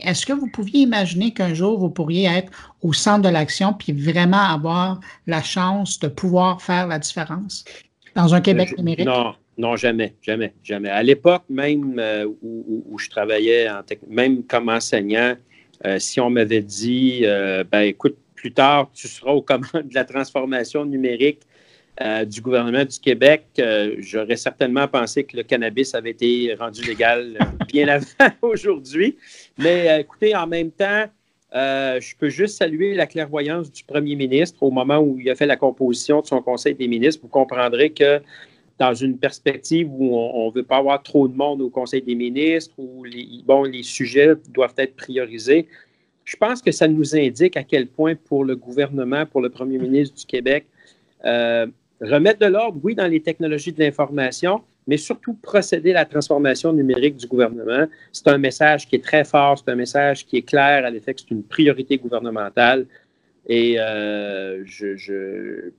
Est-ce 0.00 0.26
que 0.26 0.32
vous 0.32 0.48
pouviez 0.48 0.80
imaginer 0.80 1.32
qu'un 1.32 1.54
jour, 1.54 1.78
vous 1.78 1.90
pourriez 1.90 2.24
être 2.26 2.52
au 2.82 2.92
centre 2.92 3.22
de 3.22 3.28
l'action 3.28 3.72
puis 3.72 3.92
vraiment 3.92 4.42
avoir 4.42 5.00
la 5.26 5.42
chance 5.42 5.98
de 5.98 6.08
pouvoir 6.08 6.60
faire 6.60 6.86
la 6.86 6.98
différence? 6.98 7.64
Dans 8.14 8.34
un 8.34 8.40
Québec 8.40 8.76
numérique? 8.78 9.06
Non, 9.06 9.34
non, 9.58 9.76
jamais, 9.76 10.14
jamais, 10.22 10.52
jamais. 10.62 10.90
À 10.90 11.02
l'époque 11.02 11.44
même 11.48 11.98
euh, 11.98 12.26
où, 12.42 12.98
je 12.98 13.08
travaillais, 13.08 13.68
en 13.68 13.80
même 14.08 14.42
comme 14.44 14.68
enseignant, 14.68 15.34
euh, 15.86 15.98
si 15.98 16.20
on 16.20 16.30
m'avait 16.30 16.62
dit, 16.62 17.20
euh, 17.24 17.64
ben 17.70 17.80
écoute, 17.80 18.16
plus 18.34 18.52
tard, 18.52 18.90
tu 18.92 19.08
seras 19.08 19.32
aux 19.32 19.42
commandes 19.42 19.88
de 19.88 19.94
la 19.94 20.04
transformation 20.04 20.84
numérique 20.84 21.40
euh, 22.00 22.24
du 22.24 22.40
gouvernement 22.40 22.84
du 22.84 22.98
Québec, 22.98 23.46
j'aurais 23.98 24.36
certainement 24.36 24.86
pensé 24.86 25.24
que 25.24 25.36
le 25.36 25.42
cannabis 25.42 25.94
avait 25.94 26.10
été 26.10 26.54
rendu 26.58 26.82
légal 26.82 27.38
bien 27.68 27.88
avant 28.18 28.34
aujourd'hui. 28.42 29.16
Mais 29.58 30.00
écoutez, 30.00 30.34
en 30.36 30.46
même 30.46 30.70
temps, 30.70 31.04
je 31.52 32.16
peux 32.16 32.28
juste 32.28 32.58
saluer 32.58 32.94
la 32.94 33.06
clairvoyance 33.06 33.72
du 33.72 33.82
premier 33.84 34.14
ministre 34.14 34.62
au 34.62 34.70
moment 34.70 34.98
où 34.98 35.18
il 35.18 35.30
a 35.30 35.34
fait 35.34 35.46
la 35.46 35.56
composition 35.56 36.20
de 36.20 36.26
son 36.26 36.42
Conseil 36.42 36.74
des 36.74 36.88
ministres. 36.88 37.22
Vous 37.22 37.28
comprendrez 37.28 37.90
que 37.90 38.20
dans 38.78 38.94
une 38.94 39.18
perspective 39.18 39.88
où 39.90 40.16
on 40.16 40.50
ne 40.50 40.54
veut 40.54 40.62
pas 40.62 40.76
avoir 40.76 41.02
trop 41.02 41.28
de 41.28 41.34
monde 41.34 41.62
au 41.62 41.70
Conseil 41.70 42.02
des 42.02 42.14
ministres, 42.14 42.74
où 42.76 43.04
les, 43.04 43.42
bon, 43.44 43.64
les 43.64 43.82
sujets 43.82 44.34
doivent 44.50 44.74
être 44.76 44.96
priorisés. 44.96 45.66
Je 46.24 46.36
pense 46.36 46.60
que 46.60 46.72
ça 46.72 46.86
nous 46.88 47.16
indique 47.16 47.56
à 47.56 47.62
quel 47.62 47.86
point 47.86 48.14
pour 48.16 48.44
le 48.44 48.56
gouvernement, 48.56 49.24
pour 49.24 49.40
le 49.40 49.48
premier 49.48 49.78
ministre 49.78 50.16
du 50.16 50.26
Québec, 50.26 50.66
euh, 51.24 51.66
remettre 52.00 52.40
de 52.40 52.46
l'ordre, 52.46 52.78
oui, 52.82 52.94
dans 52.94 53.06
les 53.06 53.20
technologies 53.20 53.72
de 53.72 53.80
l'information, 53.80 54.62
mais 54.86 54.96
surtout 54.96 55.34
procéder 55.34 55.90
à 55.92 55.94
la 55.94 56.04
transformation 56.04 56.72
numérique 56.72 57.16
du 57.16 57.26
gouvernement. 57.26 57.86
C'est 58.12 58.28
un 58.28 58.38
message 58.38 58.86
qui 58.86 58.96
est 58.96 59.04
très 59.04 59.24
fort, 59.24 59.58
c'est 59.58 59.70
un 59.70 59.76
message 59.76 60.26
qui 60.26 60.36
est 60.38 60.42
clair 60.42 60.84
à 60.84 60.90
l'effet 60.90 61.14
que 61.14 61.20
c'est 61.20 61.30
une 61.30 61.42
priorité 61.42 61.98
gouvernementale. 61.98 62.86
Et 63.48 63.78
euh, 63.78 64.64
je, 64.64 65.70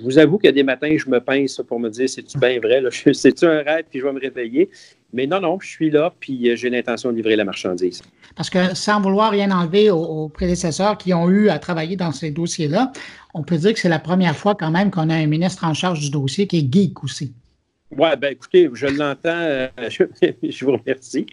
vous 0.00 0.18
avoue 0.18 0.38
qu'il 0.38 0.46
y 0.46 0.48
a 0.48 0.52
des 0.52 0.62
matins, 0.62 0.96
je 0.96 1.10
me 1.10 1.20
pince 1.20 1.60
pour 1.66 1.80
me 1.80 1.90
dire 1.90 2.08
c'est-tu 2.08 2.38
bien 2.38 2.60
vrai, 2.60 2.82
c'est-tu 3.12 3.46
un 3.46 3.62
rêve, 3.62 3.84
puis 3.90 3.98
je 3.98 4.04
vais 4.04 4.12
me 4.12 4.20
réveiller? 4.20 4.70
Mais 5.12 5.26
non, 5.26 5.40
non, 5.40 5.58
je 5.60 5.68
suis 5.68 5.90
là, 5.90 6.12
puis 6.18 6.50
euh, 6.50 6.56
j'ai 6.56 6.68
l'intention 6.68 7.10
de 7.10 7.16
livrer 7.16 7.36
la 7.36 7.44
marchandise. 7.44 8.02
Parce 8.34 8.50
que 8.50 8.74
sans 8.74 9.00
vouloir 9.00 9.30
rien 9.30 9.50
enlever 9.50 9.90
aux, 9.90 10.28
prédécesseurs 10.28 10.98
qui 10.98 11.14
ont 11.14 11.30
eu 11.30 11.48
à 11.48 11.58
travailler 11.58 11.96
dans 11.96 12.12
ces 12.12 12.30
dossiers-là, 12.30 12.92
on 13.34 13.42
peut 13.42 13.56
dire 13.56 13.72
que 13.72 13.78
c'est 13.78 13.88
la 13.88 13.98
première 13.98 14.36
fois 14.36 14.54
quand 14.54 14.70
même 14.70 14.90
qu'on 14.90 15.08
a 15.08 15.14
un 15.14 15.26
ministre 15.26 15.64
en 15.64 15.74
charge 15.74 16.00
du 16.00 16.10
dossier 16.10 16.46
qui 16.46 16.58
est 16.58 16.72
geek 16.72 17.02
aussi. 17.04 17.32
Oui, 17.92 18.08
ben 18.18 18.32
écoutez, 18.32 18.68
je 18.74 18.86
l'entends, 18.88 19.30
euh, 19.30 19.68
je, 19.88 20.64
vous 20.64 20.72
remercie. 20.72 21.26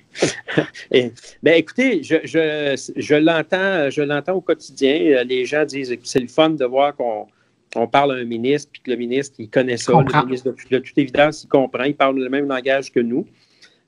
Et, 0.91 1.11
ben 1.41 1.55
écoutez, 1.55 2.03
je, 2.03 2.17
je, 2.23 3.15
l'entends, 3.15 3.89
je 3.89 4.01
l'entends 4.03 4.33
au 4.33 4.41
quotidien. 4.41 4.99
Euh, 5.01 5.23
les 5.23 5.45
gens 5.45 5.65
disent 5.65 5.89
que 5.89 5.97
c'est 6.03 6.19
le 6.19 6.27
fun 6.27 6.51
de 6.51 6.65
voir 6.65 6.95
qu'on 6.95 7.27
on 7.75 7.87
parle 7.87 8.11
à 8.11 8.15
un 8.15 8.23
ministre, 8.23 8.69
puis 8.71 8.81
que 8.83 8.91
le 8.91 8.97
ministre, 8.97 9.35
il 9.39 9.49
connaît 9.49 9.77
ça. 9.77 9.93
Le 9.93 10.25
ministre, 10.25 10.53
de, 10.69 10.79
toute 10.79 10.97
évidence, 10.97 11.43
il 11.43 11.47
comprend, 11.47 11.83
il 11.83 11.95
parle 11.95 12.19
le 12.19 12.29
même 12.29 12.47
langage 12.47 12.91
que 12.91 12.99
nous. 12.99 13.25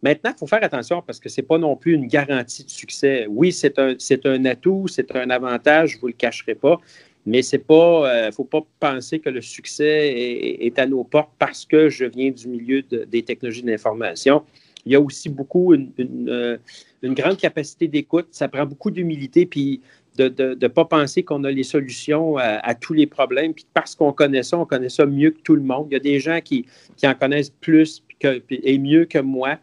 Maintenant, 0.05 0.33
il 0.35 0.37
faut 0.37 0.45
faire 0.45 0.63
attention 0.63 1.01
parce 1.01 1.19
que 1.19 1.29
ce 1.29 1.41
n'est 1.41 1.47
pas 1.47 1.57
non 1.57 1.75
plus 1.75 1.93
une 1.93 2.05
garantie 2.05 2.63
de 2.63 2.69
succès. 2.69 3.25
Oui, 3.27 3.51
c'est 3.51 3.79
un, 3.79 3.95
un 4.25 4.45
atout, 4.45 4.85
c'est 4.87 5.15
un 5.15 5.31
avantage, 5.31 5.93
je 5.93 5.95
ne 5.95 6.01
vous 6.01 6.07
le 6.07 6.13
cacherai 6.13 6.53
pas, 6.53 6.79
mais 7.25 7.41
c'est 7.41 7.57
pas, 7.57 8.07
euh, 8.07 8.31
faut 8.31 8.43
pas 8.43 8.63
penser 8.79 9.17
que 9.17 9.31
le 9.31 9.41
succès 9.41 10.13
est, 10.61 10.77
à 10.77 10.85
nos 10.85 11.03
portes 11.03 11.31
parce 11.39 11.65
que 11.65 11.89
je 11.89 12.05
viens 12.05 12.29
du 12.29 12.47
milieu 12.47 12.83
des 12.83 13.23
technologies 13.23 13.63
de 13.63 13.71
l'information. 13.71 14.43
Il 14.85 14.91
y 14.91 14.95
a 14.95 15.01
aussi 15.01 15.27
beaucoup 15.27 15.73
une, 15.73 15.89
euh, 16.29 16.57
grande 17.01 17.37
capacité 17.37 17.87
d'écoute. 17.87 18.27
Ça 18.29 18.47
prend 18.47 18.67
beaucoup 18.67 18.91
d'humilité, 18.91 19.47
puis 19.47 19.81
de 20.17 20.55
ne 20.61 20.67
pas 20.67 20.85
penser 20.85 21.23
qu'on 21.23 21.43
a 21.45 21.49
les 21.49 21.63
solutions 21.63 22.37
à, 22.37 22.75
tous 22.75 22.93
les 22.93 23.07
problèmes. 23.07 23.55
Puis 23.55 23.65
parce 23.73 23.95
qu'on 23.95 24.13
connaît 24.13 24.43
ça, 24.43 24.59
on 24.59 24.65
connaît 24.67 24.89
ça 24.89 25.07
mieux 25.07 25.31
que 25.31 25.41
tout 25.41 25.55
le 25.55 25.63
monde. 25.63 25.87
Il 25.89 25.93
y 25.93 25.97
a 25.97 25.99
des 25.99 26.19
gens 26.19 26.41
qui, 26.41 26.67
qui 26.95 27.07
en 27.07 27.15
connaissent 27.15 27.49
plus 27.49 28.03
et 28.51 28.77
mieux 28.77 29.05
que 29.05 29.17
moi. 29.17 29.57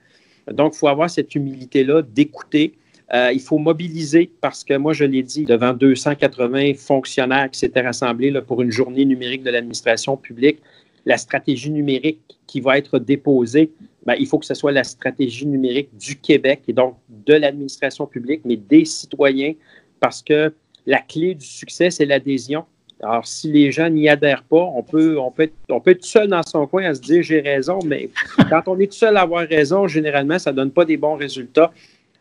Donc, 0.50 0.72
il 0.74 0.78
faut 0.78 0.88
avoir 0.88 1.10
cette 1.10 1.34
humilité-là 1.34 2.02
d'écouter 2.02 2.74
euh, 3.14 3.30
il 3.32 3.40
faut 3.40 3.58
mobiliser 3.58 4.30
parce 4.40 4.64
que 4.64 4.74
moi, 4.74 4.94
je 4.94 5.04
l'ai 5.04 5.22
dit 5.22 5.44
devant 5.44 5.74
280 5.74 6.74
fonctionnaires 6.74 7.50
qui 7.50 7.58
s'étaient 7.58 7.82
rassemblés 7.82 8.32
pour 8.40 8.62
une 8.62 8.70
journée 8.70 9.04
numérique 9.04 9.42
de 9.42 9.50
l'administration 9.50 10.16
publique. 10.16 10.60
La 11.04 11.18
stratégie 11.18 11.70
numérique 11.70 12.20
qui 12.46 12.60
va 12.60 12.78
être 12.78 12.98
déposée, 12.98 13.70
ben, 14.06 14.14
il 14.18 14.26
faut 14.26 14.38
que 14.38 14.46
ce 14.46 14.54
soit 14.54 14.72
la 14.72 14.84
stratégie 14.84 15.46
numérique 15.46 15.90
du 15.96 16.16
Québec 16.16 16.62
et 16.68 16.72
donc 16.72 16.96
de 17.08 17.34
l'administration 17.34 18.06
publique, 18.06 18.42
mais 18.44 18.56
des 18.56 18.84
citoyens, 18.84 19.54
parce 20.00 20.22
que 20.22 20.54
la 20.86 20.98
clé 20.98 21.34
du 21.34 21.44
succès, 21.44 21.90
c'est 21.90 22.06
l'adhésion. 22.06 22.64
Alors, 23.02 23.26
si 23.26 23.50
les 23.50 23.72
gens 23.72 23.90
n'y 23.90 24.08
adhèrent 24.08 24.44
pas, 24.44 24.70
on 24.76 24.82
peut, 24.82 25.18
on, 25.18 25.32
peut 25.32 25.42
être, 25.42 25.54
on 25.68 25.80
peut 25.80 25.90
être 25.90 26.04
seul 26.04 26.28
dans 26.28 26.42
son 26.44 26.68
coin 26.68 26.84
à 26.84 26.94
se 26.94 27.00
dire 27.00 27.20
j'ai 27.22 27.40
raison, 27.40 27.80
mais 27.84 28.10
quand 28.48 28.62
on 28.68 28.78
est 28.78 28.86
tout 28.86 28.98
seul 28.98 29.16
à 29.16 29.22
avoir 29.22 29.46
raison, 29.46 29.88
généralement, 29.88 30.38
ça 30.38 30.52
ne 30.52 30.56
donne 30.56 30.70
pas 30.70 30.84
des 30.84 30.96
bons 30.96 31.16
résultats. 31.16 31.72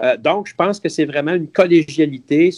Euh, 0.02 0.18
donc, 0.18 0.48
je 0.48 0.56
pense 0.56 0.80
que 0.80 0.90
c'est 0.90 1.06
vraiment 1.06 1.34
une 1.34 1.48
collégialité, 1.48 2.50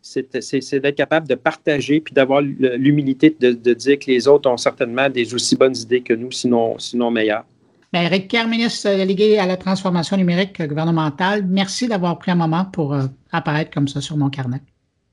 c'est 0.00 0.80
d'être 0.80 0.96
capable 0.96 1.28
de 1.28 1.36
partager 1.36 2.00
puis 2.00 2.12
d'avoir 2.12 2.40
l'humilité 2.40 3.36
de, 3.38 3.74
dire 3.74 3.98
que 4.00 4.06
les 4.10 4.26
autres 4.26 4.50
ont 4.50 4.56
certainement 4.56 5.08
des 5.08 5.32
aussi 5.32 5.54
bonnes 5.54 5.76
idées 5.76 6.00
que 6.00 6.14
nous, 6.14 6.32
sinon, 6.32 6.78
sinon 6.80 7.12
meilleures. 7.12 7.44
Bien, 7.92 8.02
Eric 8.02 8.26
Kerr, 8.26 8.48
ministre 8.48 8.88
délégué 8.88 9.38
à 9.38 9.46
la 9.46 9.56
transformation 9.56 10.16
numérique 10.16 10.60
gouvernementale, 10.60 11.46
merci 11.46 11.86
d'avoir 11.86 12.18
pris 12.18 12.32
un 12.32 12.36
moment 12.36 12.64
pour 12.64 12.94
euh, 12.94 13.04
apparaître 13.30 13.70
comme 13.70 13.86
ça 13.86 14.00
sur 14.00 14.16
mon 14.16 14.30
carnet. 14.30 14.62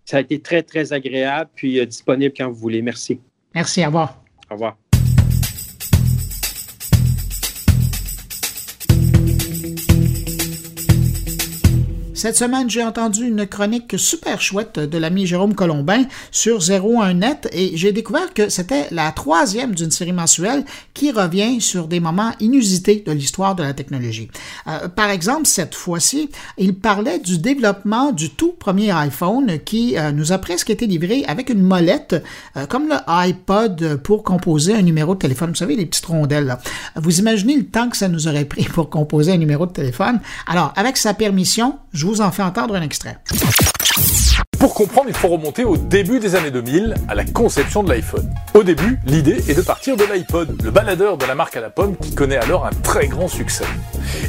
Ça 0.10 0.18
a 0.18 0.22
été 0.22 0.40
très, 0.40 0.64
très 0.64 0.92
agréable, 0.92 1.52
puis 1.54 1.80
euh, 1.80 1.86
disponible 1.86 2.34
quand 2.36 2.50
vous 2.50 2.56
voulez. 2.56 2.82
Merci. 2.82 3.22
Merci, 3.54 3.84
au 3.84 3.86
revoir. 3.86 4.20
Au 4.50 4.56
revoir. 4.56 4.76
Cette 12.20 12.36
semaine, 12.36 12.70
j'ai 12.70 12.84
entendu 12.84 13.26
une 13.26 13.48
chronique 13.48 13.98
super 13.98 14.42
chouette 14.42 14.78
de 14.78 14.98
l'ami 14.98 15.26
Jérôme 15.26 15.56
Colombin 15.56 16.04
sur 16.32 16.60
01net 16.60 17.48
et 17.54 17.78
j'ai 17.78 17.94
découvert 17.94 18.34
que 18.34 18.50
c'était 18.50 18.88
la 18.92 19.14
troisième 19.14 19.74
d'une 19.74 19.90
série 19.90 20.12
mensuelle 20.12 20.66
qui 20.94 21.12
revient 21.12 21.62
sur 21.62 21.88
des 21.88 22.02
moments 22.02 22.34
inusités 22.42 23.06
de 23.08 23.14
l'histoire 23.14 23.56
de 23.56 23.64
la 23.64 23.74
technologie. 23.74 24.30
Euh, 24.68 24.90
par 24.90 25.12
exemple, 25.12 25.46
cette 25.46 25.76
fois-ci, 25.76 26.30
il 26.58 26.76
parlait 26.76 27.20
du 27.20 27.38
développement 27.38 28.12
du 28.12 28.32
tout 28.32 28.52
premier 28.52 28.92
iPhone 28.92 29.58
qui 29.64 29.98
euh, 29.98 30.12
nous 30.12 30.34
a 30.34 30.40
presque 30.40 30.72
été 30.72 30.88
livré 30.88 31.24
avec 31.26 31.50
une 31.50 31.62
molette 31.62 32.22
euh, 32.58 32.66
comme 32.66 32.90
le 32.90 32.98
iPod 33.08 33.96
pour 34.04 34.24
composer 34.24 34.76
un 34.76 34.82
numéro 34.82 35.16
de 35.16 35.20
téléphone. 35.20 35.52
Vous 35.52 35.56
savez, 35.56 35.78
les 35.78 35.86
petites 35.86 36.08
rondelles. 36.08 36.48
Là. 36.48 36.60
Vous 36.98 37.20
imaginez 37.20 37.56
le 37.56 37.66
temps 37.66 37.88
que 37.88 37.96
ça 37.96 38.10
nous 38.10 38.28
aurait 38.28 38.44
pris 38.44 38.66
pour 38.66 38.90
composer 38.90 39.32
un 39.32 39.38
numéro 39.38 39.66
de 39.66 39.72
téléphone? 39.72 40.20
Alors, 40.48 40.74
avec 40.76 40.98
sa 40.98 41.14
permission, 41.14 41.80
je 41.94 42.09
en 42.18 42.32
fais 42.32 42.44
entendre 42.44 42.76
un 42.76 42.82
extrait. 42.82 43.18
Pour 44.60 44.74
comprendre, 44.74 45.08
il 45.08 45.16
faut 45.16 45.30
remonter 45.30 45.64
au 45.64 45.78
début 45.78 46.20
des 46.20 46.36
années 46.36 46.52
2000, 46.52 46.96
à 47.08 47.16
la 47.16 47.24
conception 47.24 47.82
de 47.82 47.90
l'iPhone. 47.90 48.30
Au 48.54 48.64
début, 48.64 49.00
l'idée 49.06 49.42
est 49.48 49.56
de 49.56 49.62
partir 49.62 49.96
de 49.96 50.04
l'iPod, 50.04 50.62
le 50.62 50.70
baladeur 50.70 51.18
de 51.18 51.26
la 51.26 51.34
marque 51.34 51.56
à 51.56 51.62
la 51.62 51.70
pomme 51.70 51.96
qui 51.96 52.14
connaît 52.14 52.36
alors 52.36 52.66
un 52.66 52.72
très 52.84 53.08
grand 53.08 53.30
succès. 53.30 53.64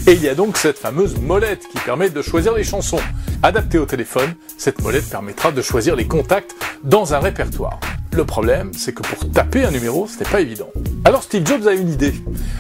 Et 0.07 0.13
il 0.13 0.23
y 0.23 0.29
a 0.29 0.37
donc 0.37 0.57
cette 0.57 0.79
fameuse 0.79 1.19
molette 1.19 1.63
qui 1.73 1.79
permet 1.79 2.11
de 2.11 2.23
choisir 2.23 2.55
les 2.55 2.63
chansons. 2.63 3.01
Adaptée 3.43 3.79
au 3.79 3.87
téléphone, 3.87 4.35
cette 4.57 4.81
molette 4.83 5.11
permettra 5.11 5.51
de 5.51 5.63
choisir 5.63 5.97
les 5.97 6.07
contacts 6.07 6.55
dans 6.85 7.13
un 7.13 7.19
répertoire. 7.19 7.81
Le 8.13 8.25
problème, 8.25 8.71
c'est 8.73 8.93
que 8.93 9.03
pour 9.03 9.33
taper 9.33 9.65
un 9.65 9.73
numéro, 9.73 10.09
n'est 10.21 10.31
pas 10.31 10.41
évident. 10.41 10.69
Alors 11.05 11.25
Steve 11.25 11.45
Jobs 11.45 11.67
a 11.67 11.73
une 11.73 11.89
idée. 11.89 12.15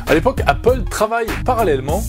À 0.08 0.14
l'époque, 0.14 0.40
Apple 0.46 0.82
travaille 0.90 1.28
parallèlement 1.44 2.02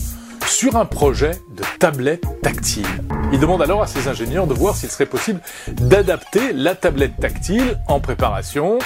sur 0.52 0.76
un 0.76 0.84
projet 0.84 1.30
de 1.56 1.64
tablette 1.78 2.24
tactile. 2.42 2.86
Il 3.32 3.40
demande 3.40 3.62
alors 3.62 3.82
à 3.82 3.86
ses 3.86 4.06
ingénieurs 4.08 4.46
de 4.46 4.52
voir 4.52 4.76
s'il 4.76 4.90
serait 4.90 5.06
possible 5.06 5.40
d'adapter 5.66 6.52
la 6.52 6.74
tablette 6.74 7.18
tactile 7.18 7.80
en 7.88 8.00
préparation 8.00 8.78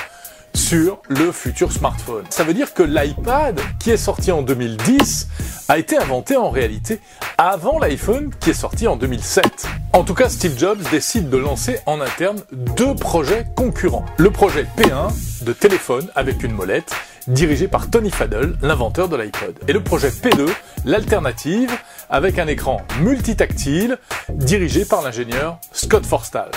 sur 0.54 1.02
le 1.08 1.32
futur 1.32 1.72
smartphone. 1.72 2.24
Ça 2.30 2.44
veut 2.44 2.54
dire 2.54 2.72
que 2.72 2.84
l'iPad, 2.84 3.60
qui 3.80 3.90
est 3.90 3.96
sorti 3.96 4.30
en 4.30 4.42
2010, 4.42 5.28
a 5.68 5.76
été 5.76 5.98
inventé 5.98 6.36
en 6.36 6.50
réalité 6.50 7.00
avant 7.36 7.80
l'iPhone 7.80 8.30
qui 8.38 8.50
est 8.50 8.54
sorti 8.54 8.86
en 8.86 8.96
2007. 8.96 9.66
En 9.92 10.04
tout 10.04 10.14
cas, 10.14 10.28
Steve 10.28 10.56
Jobs 10.56 10.80
décide 10.92 11.28
de 11.30 11.36
lancer 11.36 11.80
en 11.86 12.00
interne 12.00 12.38
deux 12.52 12.94
projets 12.94 13.44
concurrents. 13.56 14.04
Le 14.18 14.30
projet 14.30 14.66
P1 14.78 15.44
de 15.44 15.52
téléphone 15.52 16.08
avec 16.14 16.44
une 16.44 16.52
molette 16.52 16.92
dirigé 17.28 17.68
par 17.68 17.90
Tony 17.90 18.10
Faddle, 18.10 18.56
l'inventeur 18.62 19.08
de 19.08 19.16
l'iPod. 19.16 19.54
Et 19.68 19.72
le 19.72 19.82
projet 19.82 20.08
P2, 20.08 20.48
l'alternative, 20.84 21.70
avec 22.10 22.38
un 22.38 22.46
écran 22.46 22.82
multitactile, 23.00 23.98
dirigé 24.30 24.84
par 24.84 25.02
l'ingénieur 25.02 25.58
Scott 25.72 26.04
Forstall. 26.06 26.50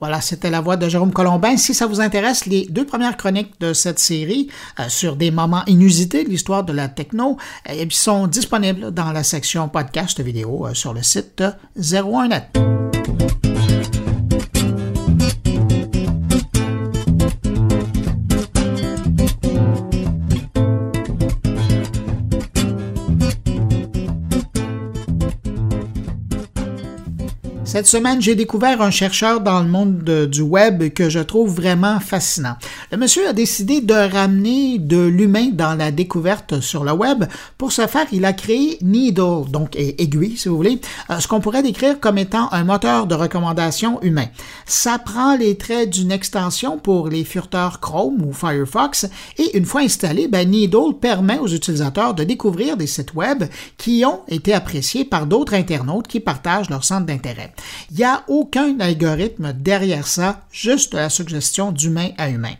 Voilà, 0.00 0.22
c'était 0.22 0.48
la 0.48 0.62
voix 0.62 0.78
de 0.78 0.88
Jérôme 0.88 1.12
Colombin. 1.12 1.58
Si 1.58 1.74
ça 1.74 1.86
vous 1.86 2.00
intéresse, 2.00 2.46
les 2.46 2.66
deux 2.70 2.86
premières 2.86 3.18
chroniques 3.18 3.60
de 3.60 3.74
cette 3.74 3.98
série 3.98 4.48
euh, 4.78 4.84
sur 4.88 5.14
des 5.14 5.30
moments 5.30 5.62
inusités 5.66 6.24
de 6.24 6.30
l'histoire 6.30 6.64
de 6.64 6.72
la 6.72 6.88
techno 6.88 7.36
euh, 7.68 7.84
sont 7.90 8.26
disponibles 8.26 8.92
dans 8.92 9.12
la 9.12 9.22
section 9.22 9.68
podcast 9.68 10.18
vidéo 10.20 10.66
euh, 10.66 10.72
sur 10.72 10.94
le 10.94 11.02
site 11.02 11.42
01net. 11.78 12.46
Cette 27.70 27.86
semaine, 27.86 28.20
j'ai 28.20 28.34
découvert 28.34 28.82
un 28.82 28.90
chercheur 28.90 29.42
dans 29.42 29.60
le 29.60 29.68
monde 29.68 30.02
du 30.02 30.42
web 30.42 30.92
que 30.92 31.08
je 31.08 31.20
trouve 31.20 31.54
vraiment 31.54 32.00
fascinant. 32.00 32.56
Le 32.90 32.98
monsieur 32.98 33.28
a 33.28 33.32
décidé 33.32 33.80
de 33.80 33.94
ramener 33.94 34.80
de 34.80 34.98
l'humain 34.98 35.50
dans 35.52 35.76
la 35.76 35.92
découverte 35.92 36.60
sur 36.60 36.82
le 36.82 36.90
web. 36.90 37.26
Pour 37.58 37.70
ce 37.70 37.86
faire, 37.86 38.06
il 38.10 38.24
a 38.24 38.32
créé 38.32 38.76
Needle, 38.82 39.48
donc 39.48 39.76
aiguille 39.76 40.36
si 40.36 40.48
vous 40.48 40.56
voulez, 40.56 40.80
euh, 41.10 41.20
ce 41.20 41.28
qu'on 41.28 41.38
pourrait 41.38 41.62
décrire 41.62 42.00
comme 42.00 42.18
étant 42.18 42.52
un 42.52 42.64
moteur 42.64 43.06
de 43.06 43.14
recommandation 43.14 44.02
humain. 44.02 44.26
Ça 44.66 44.98
prend 44.98 45.36
les 45.36 45.56
traits 45.56 45.90
d'une 45.90 46.10
extension 46.10 46.76
pour 46.76 47.08
les 47.08 47.22
furteurs 47.22 47.78
Chrome 47.78 48.20
ou 48.20 48.32
Firefox 48.32 49.06
et 49.38 49.56
une 49.56 49.64
fois 49.64 49.82
installé, 49.82 50.26
ben, 50.26 50.50
Needle 50.50 50.98
permet 51.00 51.38
aux 51.38 51.46
utilisateurs 51.46 52.14
de 52.14 52.24
découvrir 52.24 52.76
des 52.76 52.88
sites 52.88 53.14
web 53.14 53.44
qui 53.78 54.04
ont 54.04 54.22
été 54.26 54.54
appréciés 54.54 55.04
par 55.04 55.26
d'autres 55.26 55.54
internautes 55.54 56.08
qui 56.08 56.18
partagent 56.18 56.68
leur 56.68 56.82
centre 56.82 57.06
d'intérêt. 57.06 57.52
Il 57.90 57.96
n'y 57.96 58.04
a 58.04 58.22
aucun 58.28 58.78
algorithme 58.80 59.52
derrière 59.52 60.06
ça, 60.06 60.42
juste 60.52 60.94
la 60.94 61.08
suggestion 61.08 61.72
d'humain 61.72 62.10
à 62.18 62.30
humain. 62.30 62.54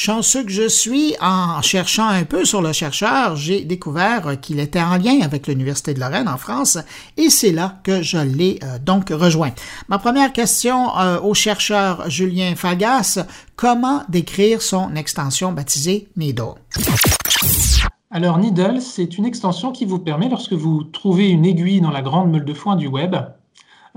Chanceux 0.00 0.44
que 0.44 0.52
je 0.52 0.68
suis, 0.68 1.16
en 1.20 1.60
cherchant 1.60 2.06
un 2.06 2.22
peu 2.22 2.44
sur 2.44 2.62
le 2.62 2.72
chercheur, 2.72 3.34
j'ai 3.34 3.64
découvert 3.64 4.40
qu'il 4.40 4.60
était 4.60 4.80
en 4.80 4.96
lien 4.96 5.22
avec 5.22 5.48
l'Université 5.48 5.92
de 5.92 5.98
Lorraine 5.98 6.28
en 6.28 6.36
France 6.36 6.78
et 7.16 7.30
c'est 7.30 7.50
là 7.50 7.80
que 7.82 8.00
je 8.00 8.18
l'ai 8.18 8.60
euh, 8.62 8.78
donc 8.78 9.08
rejoint. 9.10 9.50
Ma 9.88 9.98
première 9.98 10.32
question 10.32 10.96
euh, 10.96 11.18
au 11.20 11.34
chercheur 11.34 12.08
Julien 12.08 12.54
Fagas, 12.54 13.18
comment 13.56 14.02
décrire 14.08 14.62
son 14.62 14.94
extension 14.94 15.50
baptisée 15.50 16.06
Needle? 16.16 16.54
Alors 18.12 18.38
Needle, 18.38 18.80
c'est 18.80 19.18
une 19.18 19.26
extension 19.26 19.72
qui 19.72 19.84
vous 19.84 19.98
permet, 19.98 20.28
lorsque 20.28 20.52
vous 20.52 20.84
trouvez 20.84 21.28
une 21.28 21.44
aiguille 21.44 21.80
dans 21.80 21.90
la 21.90 22.02
grande 22.02 22.30
meule 22.30 22.44
de 22.44 22.54
foin 22.54 22.76
du 22.76 22.86
web, 22.86 23.16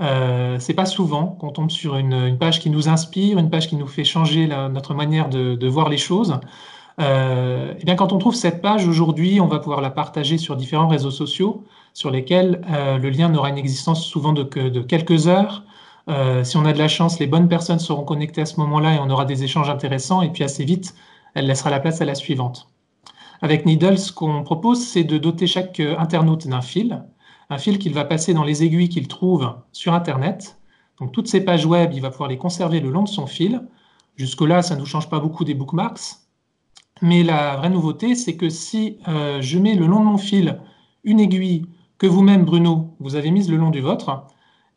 euh, 0.02 0.56
c'est 0.58 0.74
pas 0.74 0.86
souvent 0.86 1.26
qu'on 1.26 1.50
tombe 1.50 1.70
sur 1.70 1.96
une, 1.96 2.36
page 2.38 2.60
qui 2.60 2.70
nous 2.70 2.88
inspire, 2.88 3.38
une 3.38 3.50
page 3.50 3.68
qui 3.68 3.76
nous 3.76 3.86
fait 3.86 4.04
changer 4.04 4.46
notre 4.46 4.94
manière 4.94 5.28
de, 5.28 5.68
voir 5.68 5.88
les 5.88 5.98
choses. 5.98 6.40
Euh, 7.00 7.72
et 7.72 7.76
eh 7.80 7.84
bien, 7.84 7.94
quand 7.94 8.12
on 8.12 8.18
trouve 8.18 8.34
cette 8.34 8.60
page 8.60 8.86
aujourd'hui, 8.86 9.40
on 9.40 9.46
va 9.46 9.58
pouvoir 9.60 9.80
la 9.80 9.90
partager 9.90 10.38
sur 10.38 10.56
différents 10.56 10.88
réseaux 10.88 11.10
sociaux 11.10 11.64
sur 11.94 12.10
lesquels 12.10 12.62
euh, 12.70 12.98
le 12.98 13.10
lien 13.10 13.28
n'aura 13.28 13.48
une 13.48 13.58
existence 13.58 14.04
souvent 14.04 14.32
de, 14.32 14.42
que 14.42 14.68
de 14.68 14.80
quelques 14.80 15.28
heures. 15.28 15.64
Euh, 16.08 16.44
si 16.44 16.56
on 16.56 16.64
a 16.64 16.72
de 16.72 16.78
la 16.78 16.88
chance, 16.88 17.18
les 17.18 17.26
bonnes 17.26 17.48
personnes 17.48 17.78
seront 17.78 18.04
connectées 18.04 18.42
à 18.42 18.46
ce 18.46 18.58
moment-là 18.60 18.94
et 18.94 18.98
on 18.98 19.08
aura 19.08 19.24
des 19.24 19.44
échanges 19.44 19.70
intéressants. 19.70 20.20
Et 20.22 20.30
puis 20.30 20.44
assez 20.44 20.64
vite, 20.64 20.94
elle 21.34 21.46
laissera 21.46 21.70
la 21.70 21.80
place 21.80 22.00
à 22.00 22.04
la 22.04 22.14
suivante. 22.14 22.68
Avec 23.40 23.66
Needle, 23.66 23.98
ce 23.98 24.12
qu'on 24.12 24.42
propose, 24.42 24.84
c'est 24.84 25.04
de 25.04 25.18
doter 25.18 25.46
chaque 25.46 25.80
internaute 25.80 26.46
d'un 26.46 26.60
fil 26.60 27.02
un 27.52 27.58
fil 27.58 27.78
qu'il 27.78 27.92
va 27.92 28.04
passer 28.04 28.32
dans 28.32 28.44
les 28.44 28.64
aiguilles 28.64 28.88
qu'il 28.88 29.08
trouve 29.08 29.54
sur 29.72 29.92
Internet. 29.92 30.58
Donc 30.98 31.12
toutes 31.12 31.28
ces 31.28 31.44
pages 31.44 31.66
web, 31.66 31.92
il 31.92 32.00
va 32.00 32.10
pouvoir 32.10 32.30
les 32.30 32.38
conserver 32.38 32.80
le 32.80 32.90
long 32.90 33.02
de 33.02 33.08
son 33.08 33.26
fil. 33.26 33.62
Jusque-là, 34.16 34.62
ça 34.62 34.74
ne 34.74 34.80
nous 34.80 34.86
change 34.86 35.10
pas 35.10 35.20
beaucoup 35.20 35.44
des 35.44 35.54
bookmarks. 35.54 36.16
Mais 37.02 37.22
la 37.22 37.56
vraie 37.56 37.70
nouveauté, 37.70 38.14
c'est 38.14 38.36
que 38.36 38.48
si 38.48 38.98
euh, 39.08 39.42
je 39.42 39.58
mets 39.58 39.74
le 39.74 39.86
long 39.86 40.00
de 40.00 40.04
mon 40.04 40.18
fil 40.18 40.60
une 41.04 41.20
aiguille 41.20 41.66
que 41.98 42.06
vous-même, 42.06 42.44
Bruno, 42.44 42.94
vous 43.00 43.16
avez 43.16 43.30
mise 43.30 43.50
le 43.50 43.56
long 43.56 43.70
du 43.70 43.80
vôtre, 43.80 44.24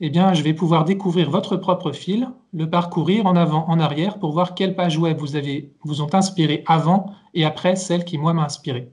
eh 0.02 0.10
bien, 0.10 0.34
je 0.34 0.44
vais 0.44 0.54
pouvoir 0.54 0.84
découvrir 0.84 1.30
votre 1.30 1.56
propre 1.56 1.94
fil, 1.94 2.30
le 2.52 2.70
parcourir 2.70 3.26
en 3.26 3.36
avant, 3.36 3.66
en 3.70 3.80
arrière, 3.80 4.20
pour 4.20 4.34
voir 4.34 4.54
quelles 4.54 4.76
pages 4.76 4.98
web 4.98 5.18
vous, 5.18 5.38
vous 5.84 6.02
ont 6.02 6.14
inspiré 6.14 6.64
avant 6.68 7.06
et 7.34 7.46
après 7.46 7.76
celles 7.78 8.04
qui, 8.04 8.18
moi, 8.18 8.34
m'ont 8.34 8.42
inspiré. 8.42 8.92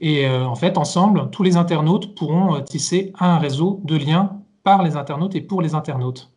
Et 0.00 0.26
euh, 0.26 0.44
en 0.44 0.54
fait, 0.54 0.78
ensemble, 0.78 1.30
tous 1.30 1.42
les 1.42 1.56
internautes 1.56 2.14
pourront 2.14 2.56
euh, 2.56 2.60
tisser 2.60 3.12
un 3.18 3.38
réseau 3.38 3.80
de 3.84 3.96
liens 3.96 4.40
par 4.62 4.82
les 4.82 4.96
internautes 4.96 5.34
et 5.34 5.40
pour 5.40 5.62
les 5.62 5.74
internautes. 5.74 6.30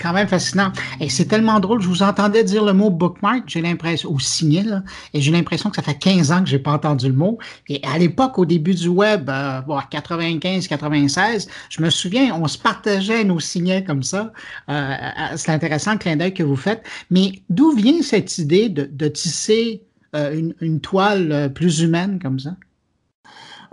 Quand 0.00 0.14
même 0.14 0.26
fascinant. 0.26 0.72
Et 0.98 1.08
c'est 1.10 1.26
tellement 1.26 1.60
drôle. 1.60 1.80
Je 1.80 1.88
vous 1.88 2.02
entendais 2.02 2.42
dire 2.42 2.64
le 2.64 2.72
mot 2.72 2.90
bookmark, 2.90 3.44
j'ai 3.46 3.60
l'impression, 3.60 4.10
ou 4.10 4.18
signé, 4.18 4.62
là, 4.62 4.82
et 5.12 5.20
j'ai 5.20 5.30
l'impression 5.30 5.68
que 5.68 5.76
ça 5.76 5.82
fait 5.82 5.98
15 5.98 6.32
ans 6.32 6.42
que 6.42 6.48
j'ai 6.48 6.58
pas 6.58 6.72
entendu 6.72 7.06
le 7.06 7.12
mot. 7.12 7.38
Et 7.68 7.80
à 7.84 7.98
l'époque, 7.98 8.38
au 8.38 8.46
début 8.46 8.74
du 8.74 8.88
web, 8.88 9.28
euh, 9.28 9.60
bon, 9.60 9.78
95, 9.90 10.66
96, 10.66 11.48
je 11.68 11.82
me 11.82 11.90
souviens, 11.90 12.34
on 12.34 12.48
se 12.48 12.58
partageait 12.58 13.24
nos 13.24 13.38
signets 13.38 13.84
comme 13.84 14.02
ça. 14.02 14.32
Euh, 14.70 14.94
c'est 15.36 15.52
intéressant 15.52 15.92
le 15.92 15.98
clin 15.98 16.16
d'œil 16.16 16.34
que 16.34 16.42
vous 16.42 16.56
faites. 16.56 16.82
Mais 17.10 17.42
d'où 17.50 17.72
vient 17.72 18.02
cette 18.02 18.38
idée 18.38 18.70
de, 18.70 19.08
tisser 19.08 19.82
une 20.14 20.80
toile 20.80 21.52
plus 21.54 21.80
humaine 21.80 22.18
comme 22.20 22.38
ça? 22.38 22.52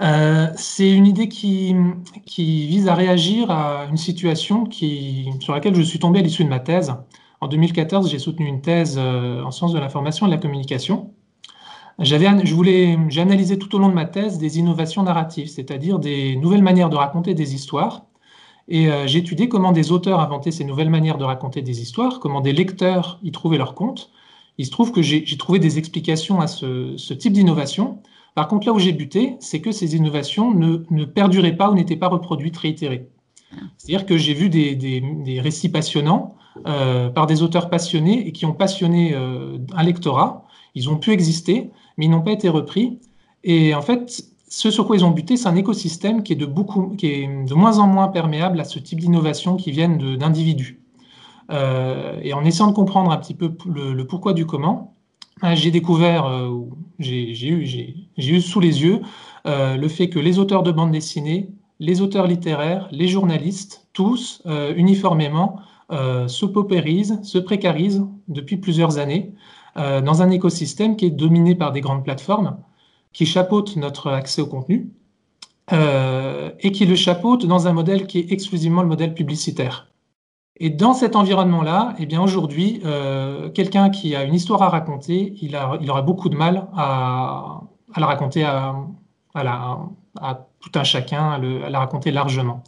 Euh, 0.01 0.47
c'est 0.55 0.91
une 0.91 1.05
idée 1.05 1.27
qui, 1.27 1.75
vise 2.35 2.87
à 2.87 2.95
réagir 2.95 3.51
à 3.51 3.85
une 3.89 3.97
situation 3.97 4.67
sur 5.39 5.53
laquelle 5.53 5.75
je 5.75 5.81
suis 5.81 5.99
tombé 5.99 6.19
à 6.19 6.21
l'issue 6.23 6.43
de 6.43 6.49
ma 6.49 6.59
thèse. 6.59 6.95
En 7.39 7.47
2014, 7.47 8.09
j'ai 8.09 8.19
soutenu 8.19 8.47
une 8.47 8.61
thèse 8.61 8.97
euh, 8.99 9.43
en 9.43 9.51
sciences 9.51 9.73
de 9.73 9.79
l'information 9.79 10.25
et 10.25 10.29
de 10.29 10.35
la 10.35 10.41
communication. 10.41 11.13
J'avais, 11.99 12.27
j'ai 13.09 13.21
analysé 13.21 13.59
tout 13.59 13.75
au 13.75 13.79
long 13.79 13.89
de 13.89 13.93
ma 13.93 14.05
thèse 14.05 14.39
des 14.39 14.57
innovations 14.57 15.03
narratives, 15.03 15.49
c'est-à-dire 15.49 15.99
des 15.99 16.35
nouvelles 16.35 16.63
manières 16.63 16.89
de 16.89 16.95
raconter 16.95 17.35
des 17.35 17.53
histoires. 17.53 18.05
Et 18.67 18.89
euh, 18.89 19.05
j'ai 19.05 19.19
étudié 19.19 19.49
comment 19.49 19.71
des 19.71 19.91
auteurs 19.91 20.19
inventaient 20.19 20.51
ces 20.51 20.63
nouvelles 20.63 20.89
manières 20.89 21.17
de 21.17 21.25
raconter 21.25 21.61
des 21.61 21.81
histoires, 21.81 22.19
comment 22.19 22.41
des 22.41 22.53
lecteurs 22.53 23.19
y 23.21 23.31
trouvaient 23.31 23.57
leur 23.57 23.75
compte. 23.75 24.11
Il 24.57 24.65
se 24.65 24.71
trouve 24.71 24.91
que 24.91 25.01
j'ai, 25.01 25.25
trouvé 25.37 25.59
des 25.59 25.77
explications 25.77 26.41
à 26.41 26.47
ce 26.47 27.13
type 27.13 27.33
d'innovation 27.33 27.99
par 28.35 28.47
contre, 28.47 28.67
là 28.67 28.73
où 28.73 28.79
j'ai 28.79 28.93
buté, 28.93 29.35
c'est 29.39 29.59
que 29.59 29.71
ces 29.71 29.95
innovations 29.95 30.53
ne, 30.53 31.05
perduraient 31.05 31.55
pas 31.55 31.69
ou 31.69 31.75
n'étaient 31.75 31.97
pas 31.97 32.07
reproduites, 32.07 32.57
réitérées. 32.57 33.07
C'est-à-dire 33.77 34.05
que 34.05 34.17
j'ai 34.17 34.33
vu 34.33 34.49
des, 34.49 35.39
récits 35.41 35.69
passionnants 35.69 36.35
euh, 36.65 37.09
par 37.09 37.27
des 37.27 37.41
auteurs 37.43 37.69
passionnés 37.69 38.27
et 38.27 38.31
qui 38.31 38.45
ont 38.45 38.53
passionné 38.53 39.13
euh, 39.13 39.57
un 39.75 39.83
lectorat. 39.83 40.45
Ils 40.75 40.89
ont 40.89 40.97
pu 40.97 41.11
exister, 41.11 41.69
mais 41.97 42.05
ils 42.05 42.09
n'ont 42.09 42.21
pas 42.21 42.31
été 42.31 42.47
repris. 42.47 42.99
Et 43.43 43.75
en 43.75 43.81
fait, 43.81 44.23
ce 44.47 44.71
sur 44.71 44.87
quoi 44.87 44.95
ils 44.95 45.03
ont 45.03 45.11
buté, 45.11 45.35
c'est 45.35 45.47
un 45.47 45.55
écosystème 45.55 46.23
qui 46.23 46.33
est 46.33 46.37
de, 46.37 46.45
beaucoup, 46.45 46.95
qui 46.97 47.07
est 47.07 47.45
de 47.45 47.53
moins 47.53 47.79
en 47.79 47.87
moins 47.87 48.07
perméable 48.07 48.59
à 48.61 48.63
ce 48.63 48.79
type 48.79 48.99
d'innovation 48.99 49.57
qui 49.57 49.71
viennent 49.71 50.17
d'individus. 50.17 50.81
Euh, 51.51 52.17
et 52.21 52.33
en 52.33 52.45
essayant 52.45 52.67
de 52.67 52.75
comprendre 52.75 53.11
un 53.11 53.17
petit 53.17 53.33
peu 53.33 53.51
le 53.65 54.07
pourquoi 54.07 54.33
du 54.33 54.45
comment, 54.45 54.91
j'ai 55.53 55.71
découvert, 55.71 56.25
euh, 56.25 56.49
j'ai 58.17 58.35
eu, 58.35 58.41
sous 58.41 58.59
les 58.59 58.83
yeux 58.83 59.01
euh, 59.45 59.77
le 59.77 59.87
fait 59.87 60.09
que 60.09 60.19
les 60.19 60.39
auteurs 60.39 60.63
de 60.63 60.71
bande 60.71 60.91
dessinée, 60.91 61.49
les 61.79 62.01
auteurs 62.01 62.27
littéraires, 62.27 62.87
les 62.91 63.07
journalistes, 63.07 63.87
tous 63.93 64.41
euh, 64.45 64.73
uniformément 64.75 65.59
se 66.27 66.45
paupérisent, 66.45 67.19
se 67.21 67.37
précarisent 67.37 68.05
depuis 68.29 68.55
plusieurs 68.55 68.97
années 68.97 69.33
dans 69.75 70.21
un 70.21 70.29
écosystème 70.29 70.95
qui 70.95 71.07
est 71.07 71.09
dominé 71.09 71.53
par 71.53 71.73
des 71.73 71.81
grandes 71.81 72.05
plateformes 72.05 72.59
qui 73.11 73.25
chapeautent 73.25 73.75
notre 73.75 74.09
accès 74.09 74.41
au 74.41 74.47
contenu 74.47 74.89
et 75.69 76.71
qui 76.71 76.85
le 76.85 76.95
chapeautent 76.95 77.45
dans 77.45 77.67
un 77.67 77.73
modèle 77.73 78.07
qui 78.07 78.19
est 78.19 78.31
exclusivement 78.31 78.83
le 78.83 78.87
modèle 78.87 79.13
publicitaire. 79.13 79.91
Et 80.63 80.69
dans 80.69 80.93
cet 80.93 81.15
environnement-là, 81.15 81.95
eh 81.97 82.17
aujourd'hui, 82.19 82.81
euh, 82.85 83.49
quelqu'un 83.49 83.89
qui 83.89 84.15
a 84.15 84.23
une 84.23 84.35
histoire 84.35 84.61
à 84.61 84.69
raconter, 84.69 85.33
il 85.41 85.55
aura 85.55 86.03
beaucoup 86.03 86.29
de 86.29 86.35
mal 86.35 86.67
à, 86.77 87.61
la 87.99 88.05
raconter 88.05 88.43
à, 88.43 88.75
à, 89.33 90.47
tout 90.59 90.71
un 90.75 90.83
chacun, 90.83 91.31
à, 91.31 91.39
la 91.69 91.79
raconter 91.79 92.11
largement. 92.11 92.63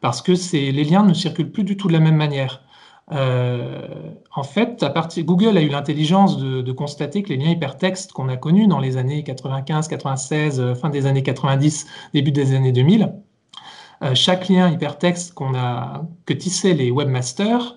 Parce 0.00 0.22
que 0.22 0.32
les 0.52 0.84
liens 0.84 1.04
ne 1.04 1.14
circulent 1.14 1.50
plus 1.50 1.64
du 1.64 1.76
tout 1.76 1.88
de 1.88 1.92
la 1.92 2.00
même 2.00 2.16
manière. 2.16 2.62
Euh, 3.10 3.86
en 4.34 4.42
fait, 4.42 4.82
à 4.82 4.92
Google 5.18 5.56
a 5.56 5.62
eu 5.62 5.68
l'intelligence 5.68 6.38
de, 6.38 6.72
constater 6.72 7.22
que 7.22 7.30
les 7.30 7.36
liens 7.36 7.50
hypertextes 7.50 8.12
qu'on 8.12 8.28
a 8.28 8.36
connus 8.36 8.66
dans 8.66 8.78
les 8.78 8.96
années 8.96 9.22
95, 9.24 9.88
96, 9.88 10.60
euh, 10.60 10.74
fin 10.74 10.90
des 10.90 11.06
années 11.06 11.22
90, 11.22 11.86
début 12.12 12.32
des 12.32 12.54
années 12.54 12.72
2000, 12.72 13.14
euh, 14.02 14.14
chaque 14.14 14.48
lien 14.48 14.70
hypertexte 14.70 15.32
qu'on 15.32 15.54
a, 15.54 16.04
que 16.26 16.34
tissaient 16.34 16.74
les 16.74 16.90
webmasters 16.90 17.76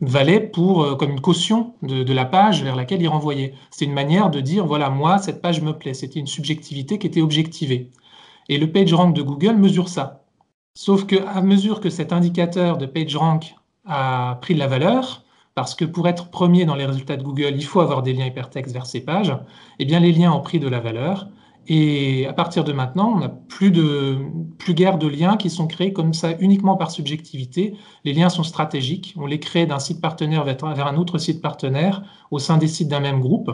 valait 0.00 0.40
pour, 0.40 0.96
comme 0.96 1.10
une 1.10 1.20
caution 1.20 1.74
de, 1.82 2.02
de, 2.02 2.12
la 2.12 2.24
page 2.24 2.62
vers 2.62 2.76
laquelle 2.76 3.02
il 3.02 3.08
renvoyait. 3.08 3.54
C'était 3.70 3.86
une 3.86 3.94
manière 3.94 4.30
de 4.30 4.40
dire, 4.40 4.66
voilà, 4.66 4.90
moi, 4.90 5.18
cette 5.18 5.42
page 5.42 5.60
me 5.60 5.72
plaît. 5.72 5.94
C'était 5.94 6.20
une 6.20 6.26
subjectivité 6.26 6.98
qui 6.98 7.06
était 7.06 7.20
objectivée. 7.20 7.90
Et 8.48 8.58
le 8.58 8.70
PageRank 8.70 9.14
de 9.14 9.22
Google 9.22 9.56
mesure 9.56 9.88
ça. 9.88 10.24
Sauf 10.74 11.06
qu'à 11.06 11.40
mesure 11.42 11.80
que 11.80 11.90
cet 11.90 12.12
indicateur 12.12 12.78
de 12.78 12.86
PageRank 12.86 13.56
a 13.84 14.38
pris 14.40 14.54
de 14.54 14.60
la 14.60 14.68
valeur, 14.68 15.24
parce 15.54 15.74
que 15.74 15.84
pour 15.84 16.06
être 16.06 16.30
premier 16.30 16.64
dans 16.64 16.76
les 16.76 16.86
résultats 16.86 17.16
de 17.16 17.24
Google, 17.24 17.54
il 17.56 17.64
faut 17.64 17.80
avoir 17.80 18.04
des 18.04 18.12
liens 18.12 18.26
hypertextes 18.26 18.72
vers 18.72 18.86
ces 18.86 19.00
pages, 19.00 19.36
eh 19.80 19.84
bien 19.84 19.98
les 19.98 20.12
liens 20.12 20.32
ont 20.32 20.40
pris 20.40 20.60
de 20.60 20.68
la 20.68 20.78
valeur. 20.78 21.26
Et 21.70 22.26
à 22.26 22.32
partir 22.32 22.64
de 22.64 22.72
maintenant, 22.72 23.12
on 23.14 23.18
n'a 23.18 23.28
plus, 23.28 23.70
guère 24.70 24.96
de 24.96 25.06
liens 25.06 25.36
qui 25.36 25.50
sont 25.50 25.66
créés 25.66 25.92
comme 25.92 26.14
ça 26.14 26.32
uniquement 26.40 26.76
par 26.76 26.90
subjectivité. 26.90 27.74
Les 28.04 28.14
liens 28.14 28.30
sont 28.30 28.42
stratégiques. 28.42 29.14
On 29.18 29.26
les 29.26 29.38
crée 29.38 29.66
d'un 29.66 29.78
site 29.78 30.00
partenaire 30.00 30.44
vers 30.44 30.86
un 30.86 30.96
autre 30.96 31.18
site 31.18 31.42
partenaire 31.42 32.02
au 32.30 32.38
sein 32.38 32.56
des 32.56 32.68
sites 32.68 32.88
d'un 32.88 33.00
même 33.00 33.20
groupe. 33.20 33.50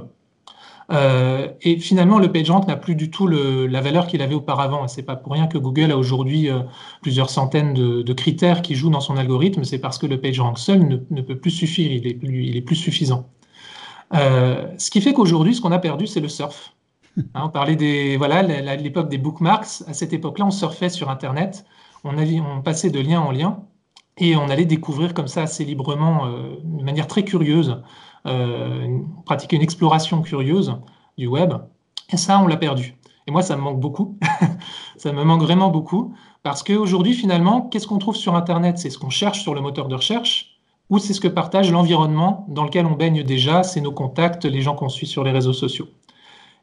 Euh, 0.92 1.48
et 1.62 1.78
finalement, 1.78 2.18
le 2.18 2.30
PageRank 2.30 2.68
n'a 2.68 2.76
plus 2.76 2.94
du 2.94 3.10
tout 3.10 3.26
la 3.26 3.80
valeur 3.80 4.06
qu'il 4.06 4.22
avait 4.22 4.34
auparavant. 4.34 4.86
C'est 4.86 5.02
pas 5.02 5.16
pour 5.16 5.32
rien 5.32 5.48
que 5.48 5.58
Google 5.58 5.90
a 5.90 5.96
aujourd'hui 5.96 6.50
euh, 6.50 6.60
plusieurs 7.02 7.30
centaines 7.30 7.74
de, 7.74 8.12
critères 8.12 8.62
qui 8.62 8.76
jouent 8.76 8.90
dans 8.90 9.00
son 9.00 9.16
algorithme. 9.16 9.64
C'est 9.64 9.78
parce 9.78 9.98
que 9.98 10.06
le 10.06 10.20
PageRank 10.20 10.58
seul 10.58 11.02
ne, 11.10 11.22
peut 11.22 11.38
plus 11.38 11.50
suffire. 11.50 11.90
Il 11.90 12.06
est 12.06 12.14
plus, 12.14 12.44
il 12.44 12.56
est 12.56 12.62
plus 12.62 12.76
suffisant. 12.76 13.28
Euh, 14.14 14.68
ce 14.78 14.90
qui 14.90 15.00
fait 15.00 15.12
qu'aujourd'hui, 15.14 15.54
ce 15.54 15.60
qu'on 15.60 15.72
a 15.72 15.78
perdu, 15.78 16.06
c'est 16.06 16.20
le 16.20 16.28
surf. 16.28 16.74
Hein, 17.16 17.42
on 17.44 17.48
parlait 17.48 17.76
des 17.76 18.18
l'époque 18.78 19.08
des 19.08 19.18
bookmarks. 19.18 19.82
À 19.86 19.94
cette 19.94 20.12
époque-là, 20.12 20.46
on 20.46 20.50
surfait 20.50 20.88
sur 20.88 21.10
Internet. 21.10 21.64
On 22.02 22.62
passait 22.62 22.90
de 22.90 23.00
lien 23.00 23.20
en 23.20 23.30
lien 23.30 23.62
et 24.18 24.36
on 24.36 24.48
allait 24.48 24.64
découvrir 24.64 25.14
comme 25.14 25.28
ça 25.28 25.42
assez 25.42 25.64
librement, 25.64 26.26
euh, 26.26 26.56
de 26.62 26.84
manière 26.84 27.06
très 27.06 27.24
curieuse, 27.24 27.82
euh, 28.26 28.98
pratiquer 29.24 29.56
une 29.56 29.62
exploration 29.62 30.22
curieuse 30.22 30.76
du 31.18 31.26
web. 31.26 31.54
Et 32.10 32.16
ça, 32.16 32.38
on 32.40 32.46
l'a 32.46 32.56
perdu. 32.56 32.96
Et 33.26 33.30
moi, 33.30 33.42
ça 33.42 33.56
me 33.56 33.62
manque 33.62 33.80
beaucoup. 33.80 34.18
ça 34.96 35.12
me 35.12 35.24
manque 35.24 35.42
vraiment 35.42 35.70
beaucoup. 35.70 36.14
Parce 36.42 36.62
qu'aujourd'hui, 36.62 37.14
finalement, 37.14 37.62
qu'est-ce 37.62 37.86
qu'on 37.86 37.98
trouve 37.98 38.16
sur 38.16 38.36
Internet? 38.36 38.78
C'est 38.78 38.90
ce 38.90 38.98
qu'on 38.98 39.10
cherche 39.10 39.42
sur 39.42 39.54
le 39.54 39.62
moteur 39.62 39.88
de 39.88 39.94
recherche 39.94 40.50
ou 40.90 40.98
c'est 40.98 41.14
ce 41.14 41.20
que 41.20 41.28
partage 41.28 41.72
l'environnement 41.72 42.44
dans 42.48 42.64
lequel 42.64 42.84
on 42.84 42.92
baigne 42.92 43.22
déjà, 43.22 43.62
c'est 43.62 43.80
nos 43.80 43.92
contacts, 43.92 44.44
les 44.44 44.60
gens 44.60 44.74
qu'on 44.74 44.90
suit 44.90 45.06
sur 45.06 45.24
les 45.24 45.30
réseaux 45.30 45.54
sociaux. 45.54 45.88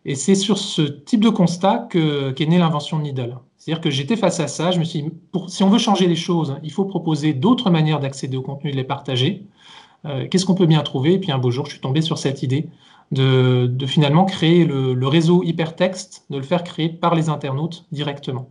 Et 0.05 0.15
c'est 0.15 0.35
sur 0.35 0.57
ce 0.57 0.81
type 0.81 1.23
de 1.23 1.29
constat 1.29 1.87
qu'est 1.89 2.45
née 2.45 2.57
l'invention 2.57 2.97
de 2.97 3.03
Needle. 3.03 3.37
C'est-à-dire 3.57 3.81
que 3.81 3.91
j'étais 3.91 4.15
face 4.15 4.39
à 4.39 4.47
ça, 4.47 4.71
je 4.71 4.79
me 4.79 4.83
suis 4.83 5.03
dit, 5.03 5.11
pour, 5.31 5.49
si 5.49 5.63
on 5.63 5.69
veut 5.69 5.77
changer 5.77 6.07
les 6.07 6.15
choses, 6.15 6.55
il 6.63 6.71
faut 6.71 6.85
proposer 6.85 7.33
d'autres 7.33 7.69
manières 7.69 7.99
d'accéder 7.99 8.35
au 8.35 8.41
contenu 8.41 8.69
et 8.69 8.73
de 8.73 8.77
les 8.77 8.83
partager. 8.83 9.45
Euh, 10.05 10.27
qu'est-ce 10.27 10.45
qu'on 10.45 10.55
peut 10.55 10.65
bien 10.65 10.81
trouver? 10.81 11.13
Et 11.13 11.19
puis 11.19 11.31
un 11.31 11.37
beau 11.37 11.51
jour, 11.51 11.65
je 11.67 11.73
suis 11.73 11.79
tombé 11.79 12.01
sur 12.01 12.17
cette 12.17 12.41
idée 12.41 12.67
de, 13.11 13.85
finalement 13.85 14.25
créer 14.25 14.65
le, 14.65 15.07
réseau 15.07 15.43
hypertexte, 15.43 16.25
de 16.29 16.37
le 16.37 16.43
faire 16.43 16.63
créer 16.63 16.89
par 16.89 17.13
les 17.13 17.29
internautes 17.29 17.85
directement. 17.91 18.49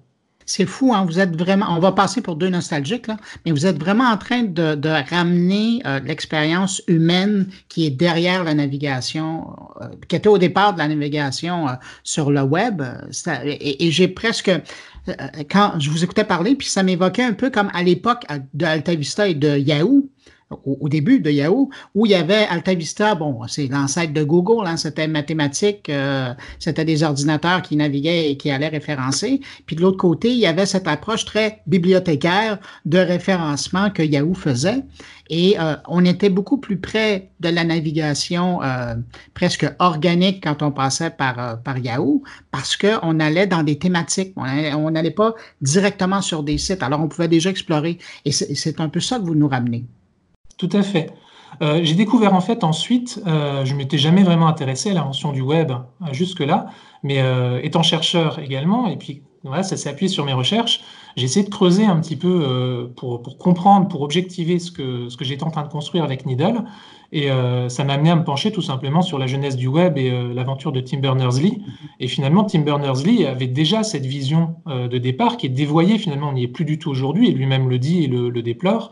C'est 0.50 0.66
fou, 0.66 0.92
hein? 0.92 1.04
vous 1.06 1.20
êtes 1.20 1.36
vraiment, 1.36 1.66
on 1.68 1.78
va 1.78 1.92
passer 1.92 2.20
pour 2.22 2.34
deux 2.34 2.48
nostalgiques, 2.48 3.06
là, 3.06 3.18
mais 3.46 3.52
vous 3.52 3.66
êtes 3.66 3.78
vraiment 3.78 4.08
en 4.10 4.16
train 4.16 4.42
de, 4.42 5.08
ramener 5.08 5.80
euh, 5.86 6.00
l'expérience 6.00 6.82
humaine 6.88 7.46
qui 7.68 7.86
est 7.86 7.90
derrière 7.90 8.42
la 8.42 8.54
navigation, 8.54 9.46
euh, 9.80 9.84
qui 10.08 10.16
était 10.16 10.28
au 10.28 10.38
départ 10.38 10.72
de 10.72 10.78
la 10.78 10.88
navigation 10.88 11.68
euh, 11.68 11.72
sur 12.02 12.32
le 12.32 12.42
web. 12.42 12.82
et, 13.44 13.86
et 13.86 13.92
j'ai 13.92 14.08
presque, 14.08 14.50
quand 15.48 15.74
je 15.78 15.88
vous 15.88 16.02
écoutais 16.02 16.24
parler, 16.24 16.56
puis 16.56 16.66
ça 16.66 16.82
m'évoquait 16.82 17.22
un 17.22 17.34
peu 17.34 17.50
comme 17.50 17.70
à 17.72 17.84
l'époque 17.84 18.24
de 18.52 18.64
Alta 18.64 18.96
Vista 18.96 19.28
et 19.28 19.34
de 19.34 19.56
Yahoo, 19.56 20.10
au, 20.64 20.88
début 20.88 21.20
de 21.20 21.30
Yahoo, 21.30 21.70
où 21.94 22.06
il 22.06 22.12
y 22.12 22.14
avait 22.14 22.46
AltaVista, 22.48 23.14
bon, 23.14 23.40
c'est 23.46 23.68
l'ancêtre 23.68 24.12
de 24.12 24.24
Google, 24.24 24.66
hein, 24.66 24.76
c'était 24.76 25.06
mathématique, 25.06 25.88
euh, 25.88 26.34
c'était 26.58 26.84
des 26.84 27.02
ordinateurs 27.04 27.62
qui 27.62 27.76
naviguaient 27.76 28.30
et 28.30 28.36
qui 28.36 28.50
allaient 28.50 28.68
référencer. 28.68 29.40
Puis 29.66 29.76
de 29.76 29.82
l'autre 29.82 29.98
côté, 29.98 30.30
il 30.30 30.38
y 30.38 30.46
avait 30.46 30.66
cette 30.66 30.88
approche 30.88 31.24
très 31.24 31.62
bibliothécaire 31.66 32.58
de 32.84 32.98
référencement 32.98 33.90
que 33.90 34.02
Yahoo 34.02 34.34
faisait. 34.34 34.82
Et 35.32 35.54
euh, 35.60 35.76
on 35.86 36.04
était 36.04 36.30
beaucoup 36.30 36.58
plus 36.58 36.78
près 36.78 37.30
de 37.38 37.48
la 37.48 37.62
navigation 37.62 38.60
euh, 38.64 38.96
presque 39.34 39.72
organique 39.78 40.42
quand 40.42 40.64
on 40.64 40.72
passait 40.72 41.10
par, 41.10 41.62
par 41.62 41.78
Yahoo, 41.78 42.24
parce 42.50 42.76
qu'on 42.76 43.20
allait 43.20 43.46
dans 43.46 43.62
des 43.62 43.78
thématiques, 43.78 44.32
on 44.36 44.90
n'allait 44.90 45.10
pas 45.12 45.34
directement 45.60 46.20
sur 46.20 46.42
des 46.42 46.58
sites. 46.58 46.82
Alors 46.82 47.00
on 47.00 47.06
pouvait 47.06 47.28
déjà 47.28 47.50
explorer. 47.50 47.98
Et 48.24 48.32
c'est 48.32 48.80
un 48.80 48.88
peu 48.88 48.98
ça 48.98 49.20
que 49.20 49.24
vous 49.24 49.36
nous 49.36 49.46
ramenez. 49.46 49.84
Tout 50.60 50.68
à 50.74 50.82
fait. 50.82 51.10
Euh, 51.62 51.80
j'ai 51.82 51.94
découvert 51.94 52.34
en 52.34 52.42
fait 52.42 52.64
ensuite, 52.64 53.22
euh, 53.26 53.64
je 53.64 53.72
ne 53.72 53.78
m'étais 53.78 53.96
jamais 53.96 54.22
vraiment 54.22 54.46
intéressé 54.46 54.90
à 54.90 54.92
l'invention 54.92 55.32
du 55.32 55.40
web 55.40 55.72
euh, 55.72 56.12
jusque-là, 56.12 56.66
mais 57.02 57.22
étant 57.62 57.82
chercheur 57.82 58.38
également, 58.40 58.86
et 58.86 58.96
puis 58.96 59.22
voilà, 59.42 59.62
ça 59.62 59.78
s'est 59.78 59.88
appuyé 59.88 60.08
sur 60.08 60.26
mes 60.26 60.34
recherches, 60.34 60.82
j'ai 61.16 61.24
essayé 61.24 61.46
de 61.46 61.50
creuser 61.50 61.86
un 61.86 61.98
petit 61.98 62.16
peu 62.16 62.92
pour, 62.94 63.22
comprendre, 63.38 63.88
pour 63.88 64.02
objectiver 64.02 64.58
ce 64.58 64.70
que, 64.70 65.08
ce 65.08 65.16
que 65.16 65.24
j'étais 65.24 65.44
en 65.44 65.50
train 65.50 65.62
de 65.62 65.68
construire 65.68 66.04
avec 66.04 66.26
Needle, 66.26 66.62
et 67.10 67.30
ça 67.68 67.84
m'a 67.84 67.94
amené 67.94 68.10
à 68.10 68.16
me 68.16 68.22
pencher 68.22 68.52
tout 68.52 68.60
simplement 68.60 69.00
sur 69.00 69.18
la 69.18 69.26
jeunesse 69.26 69.56
du 69.56 69.66
web 69.66 69.96
et 69.96 70.10
l'aventure 70.34 70.72
de 70.72 70.80
Tim 70.82 70.98
Berners-Lee. 70.98 71.62
Et 72.00 72.06
finalement, 72.06 72.44
Tim 72.44 72.60
Berners-Lee 72.60 73.24
avait 73.24 73.46
déjà 73.46 73.82
cette 73.82 74.04
vision 74.04 74.56
de 74.66 74.98
départ 74.98 75.38
qui 75.38 75.46
est 75.46 75.48
dévoyée, 75.48 75.96
finalement, 75.96 76.28
on 76.28 76.32
n'y 76.34 76.44
est 76.44 76.48
plus 76.48 76.66
du 76.66 76.78
tout 76.78 76.90
aujourd'hui, 76.90 77.30
et 77.30 77.32
lui-même 77.32 77.70
le 77.70 77.78
dit 77.78 78.04
et 78.04 78.08
le, 78.08 78.42
déplore, 78.42 78.90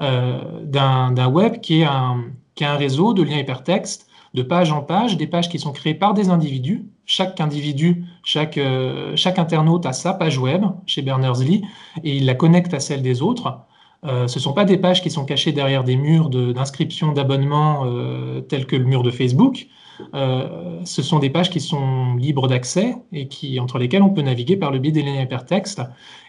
d'un 0.00 1.28
web 1.28 1.60
qui 1.60 1.80
est, 1.80 1.84
un, 1.84 2.24
qui 2.54 2.64
est 2.64 2.66
un 2.66 2.76
réseau 2.76 3.12
de 3.12 3.22
liens 3.22 3.38
hypertextes, 3.38 4.10
de 4.34 4.42
page 4.42 4.72
en 4.72 4.82
page, 4.82 5.16
des 5.16 5.26
pages 5.26 5.48
qui 5.48 5.58
sont 5.58 5.72
créées 5.72 5.94
par 5.94 6.14
des 6.14 6.30
individus. 6.30 6.86
Chaque 7.04 7.40
individu, 7.40 8.04
chaque, 8.22 8.58
euh, 8.58 9.12
chaque 9.16 9.38
internaute 9.38 9.86
a 9.86 9.92
sa 9.92 10.14
page 10.14 10.38
web 10.38 10.64
chez 10.86 11.02
Berners-Lee 11.02 11.64
et 12.04 12.16
il 12.16 12.26
la 12.26 12.34
connecte 12.34 12.72
à 12.72 12.80
celle 12.80 13.02
des 13.02 13.22
autres. 13.22 13.60
Euh, 14.06 14.26
ce 14.28 14.38
ne 14.38 14.42
sont 14.42 14.52
pas 14.52 14.64
des 14.64 14.78
pages 14.78 15.02
qui 15.02 15.10
sont 15.10 15.24
cachées 15.24 15.52
derrière 15.52 15.84
des 15.84 15.96
murs 15.96 16.30
d'inscription 16.30 17.12
d'abonnement 17.12 17.82
euh, 17.84 18.40
tels 18.40 18.66
que 18.66 18.76
le 18.76 18.84
mur 18.84 19.02
de 19.02 19.10
Facebook. 19.10 19.66
Euh, 20.14 20.80
ce 20.84 21.02
sont 21.02 21.18
des 21.18 21.28
pages 21.28 21.50
qui 21.50 21.60
sont 21.60 22.14
libres 22.14 22.48
d'accès 22.48 22.96
et 23.12 23.28
qui, 23.28 23.60
entre 23.60 23.78
lesquelles 23.78 24.02
on 24.02 24.08
peut 24.08 24.22
naviguer 24.22 24.56
par 24.56 24.70
le 24.70 24.78
biais 24.78 24.92
des 24.92 25.02
liens 25.02 25.20
hypertextes. 25.20 25.82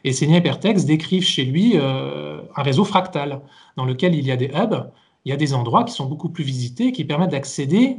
Et 0.04 0.12
ces 0.12 0.26
liens 0.26 0.38
hypertextes 0.38 0.86
décrivent 0.86 1.24
chez 1.24 1.46
lui 1.46 1.74
euh, 1.76 2.42
un 2.58 2.64
réseau 2.64 2.84
fractal 2.84 3.42
dans 3.78 3.86
lequel 3.86 4.14
il 4.16 4.26
y 4.26 4.32
a 4.32 4.36
des 4.36 4.52
hubs, 4.54 4.92
il 5.24 5.30
y 5.30 5.32
a 5.32 5.38
des 5.38 5.54
endroits 5.54 5.86
qui 5.86 5.94
sont 5.94 6.06
beaucoup 6.06 6.30
plus 6.30 6.44
visités, 6.44 6.92
qui 6.92 7.06
permettent 7.06 7.32
d'accéder 7.32 7.98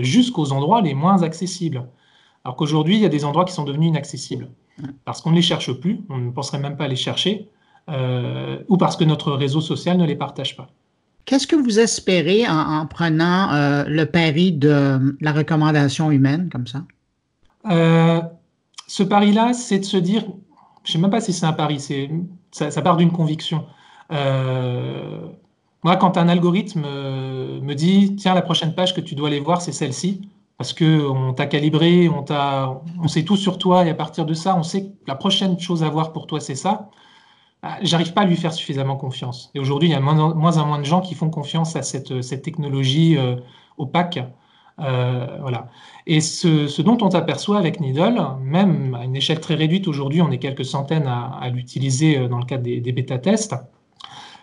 jusqu'aux 0.00 0.50
endroits 0.52 0.80
les 0.80 0.94
moins 0.94 1.22
accessibles. 1.22 1.86
Alors 2.42 2.56
qu'aujourd'hui, 2.56 2.96
il 2.96 3.02
y 3.02 3.04
a 3.04 3.10
des 3.10 3.26
endroits 3.26 3.44
qui 3.44 3.52
sont 3.52 3.64
devenus 3.64 3.88
inaccessibles 3.88 4.48
parce 5.04 5.20
qu'on 5.20 5.30
ne 5.30 5.36
les 5.36 5.42
cherche 5.42 5.72
plus, 5.72 6.00
on 6.08 6.18
ne 6.18 6.30
penserait 6.30 6.58
même 6.58 6.76
pas 6.76 6.84
à 6.84 6.88
les 6.88 6.96
chercher, 6.96 7.48
euh, 7.88 8.58
ou 8.68 8.76
parce 8.76 8.96
que 8.96 9.04
notre 9.04 9.32
réseau 9.32 9.60
social 9.60 9.96
ne 9.96 10.06
les 10.06 10.16
partage 10.16 10.56
pas. 10.56 10.68
Qu'est-ce 11.24 11.46
que 11.46 11.56
vous 11.56 11.78
espérez 11.78 12.48
en, 12.48 12.80
en 12.80 12.86
prenant 12.86 13.52
euh, 13.52 13.84
le 13.86 14.06
pari 14.06 14.52
de 14.52 15.16
la 15.20 15.32
recommandation 15.32 16.10
humaine 16.10 16.48
comme 16.50 16.66
ça? 16.66 16.84
Euh, 17.70 18.22
ce 18.86 19.02
pari-là, 19.02 19.52
c'est 19.52 19.80
de 19.80 19.84
se 19.84 19.98
dire, 19.98 20.22
je 20.84 20.90
ne 20.90 20.92
sais 20.92 20.98
même 20.98 21.10
pas 21.10 21.20
si 21.20 21.32
c'est 21.34 21.44
un 21.44 21.52
pari, 21.52 21.80
ça, 22.50 22.70
ça 22.70 22.82
part 22.82 22.96
d'une 22.96 23.12
conviction. 23.12 23.66
Euh, 24.10 25.26
moi, 25.84 25.96
quand 25.96 26.16
un 26.16 26.28
algorithme 26.28 26.80
me 26.80 27.74
dit, 27.74 28.16
tiens, 28.16 28.34
la 28.34 28.42
prochaine 28.42 28.74
page 28.74 28.94
que 28.94 29.02
tu 29.02 29.14
dois 29.14 29.28
aller 29.28 29.40
voir, 29.40 29.60
c'est 29.60 29.72
celle-ci, 29.72 30.30
parce 30.56 30.72
qu'on 30.72 31.34
t'a 31.34 31.46
calibré, 31.46 32.08
on, 32.08 32.24
on 33.02 33.08
sait 33.08 33.22
tout 33.24 33.36
sur 33.36 33.58
toi, 33.58 33.84
et 33.84 33.90
à 33.90 33.94
partir 33.94 34.24
de 34.24 34.34
ça, 34.34 34.56
on 34.56 34.62
sait 34.62 34.84
que 34.84 34.92
la 35.06 35.14
prochaine 35.14 35.58
chose 35.60 35.82
à 35.82 35.90
voir 35.90 36.12
pour 36.12 36.26
toi, 36.26 36.40
c'est 36.40 36.54
ça. 36.54 36.88
Ah, 37.62 37.78
j'arrive 37.82 38.12
pas 38.12 38.20
à 38.22 38.24
lui 38.24 38.36
faire 38.36 38.52
suffisamment 38.52 38.96
confiance. 38.96 39.50
Et 39.54 39.60
aujourd'hui, 39.60 39.88
il 39.88 39.92
y 39.92 39.94
a 39.94 40.00
moins, 40.00 40.34
moins 40.34 40.58
en 40.58 40.66
moins 40.66 40.78
de 40.78 40.84
gens 40.84 41.00
qui 41.00 41.14
font 41.14 41.30
confiance 41.30 41.74
à 41.74 41.82
cette, 41.82 42.22
cette 42.22 42.42
technologie 42.42 43.16
euh, 43.16 43.36
opaque. 43.78 44.20
Euh, 44.80 45.38
voilà. 45.40 45.68
Et 46.06 46.20
ce, 46.20 46.82
dont 46.82 46.98
on 47.00 47.10
s'aperçoit 47.10 47.58
avec 47.58 47.80
Needle, 47.80 48.20
même 48.40 48.94
à 48.94 49.04
une 49.04 49.16
échelle 49.16 49.40
très 49.40 49.54
réduite 49.54 49.88
aujourd'hui, 49.88 50.22
on 50.22 50.30
est 50.30 50.38
quelques 50.38 50.64
centaines 50.64 51.06
à, 51.06 51.48
l'utiliser 51.52 52.18
euh, 52.18 52.28
dans 52.28 52.38
le 52.38 52.44
cadre 52.44 52.62
des, 52.62 52.92
bêta-tests, 52.92 53.56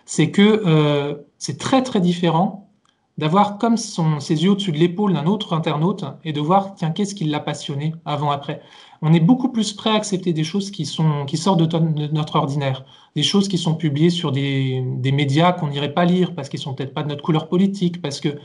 c'est 0.04 0.30
que 0.30 0.62
euh, 0.66 1.14
c'est 1.38 1.58
très 1.58 1.82
très 1.82 2.00
différent 2.00 2.70
d'avoir 3.18 3.56
comme 3.56 3.78
ses 3.78 4.44
yeux 4.44 4.50
au-dessus 4.50 4.72
de 4.72 4.76
l'épaule 4.76 5.14
d'un 5.14 5.24
autre 5.24 5.54
internaute 5.54 6.04
et 6.22 6.34
de 6.34 6.40
voir, 6.40 6.74
tiens, 6.74 6.90
qu'est-ce 6.90 7.14
qui 7.14 7.24
l'a 7.24 7.40
passionné 7.40 7.94
avant-après 8.04 8.60
on 9.02 9.12
est 9.12 9.20
beaucoup 9.20 9.50
plus 9.50 9.72
prêt 9.72 9.90
à 9.90 9.94
accepter 9.94 10.32
des 10.32 10.44
choses 10.44 10.70
qui, 10.70 10.86
sont, 10.86 11.24
qui 11.26 11.36
sortent 11.36 11.62
de, 11.62 12.08
notre 12.12 12.36
ordinaire, 12.36 12.84
des 13.14 13.22
choses 13.22 13.48
qui 13.48 13.58
sont 13.58 13.74
publiées 13.74 14.10
sur 14.10 14.32
des, 14.32 14.82
des 14.98 15.12
médias 15.12 15.52
qu'on 15.52 15.68
n'irait 15.68 15.94
pas 15.94 16.04
lire 16.04 16.34
parce 16.34 16.48
qu'ils 16.48 16.60
sont 16.60 16.74
peut-être 16.74 16.94
pas 16.94 17.02
de 17.02 17.08
notre 17.08 17.22
couleur 17.22 17.48
politique, 17.48 18.02
parce 18.02 18.20
que 18.20 18.38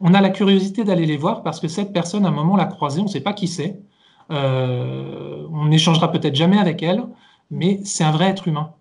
on 0.00 0.14
a 0.14 0.20
la 0.20 0.30
curiosité 0.30 0.82
d'aller 0.84 1.06
les 1.06 1.16
voir 1.16 1.42
parce 1.42 1.60
que 1.60 1.68
cette 1.68 1.92
personne, 1.92 2.26
à 2.26 2.28
un 2.28 2.32
moment, 2.32 2.56
l'a 2.56 2.64
croisée, 2.66 3.00
on 3.00 3.04
ne 3.04 3.08
sait 3.08 3.20
pas 3.20 3.32
qui 3.32 3.46
c'est, 3.46 3.80
euh, 4.30 5.46
on 5.52 5.66
n'échangera 5.66 6.10
peut-être 6.10 6.34
jamais 6.34 6.58
avec 6.58 6.82
elle, 6.82 7.04
mais 7.50 7.80
c'est 7.84 8.02
un 8.02 8.10
vrai 8.10 8.26
être 8.26 8.48
humain. 8.48 8.72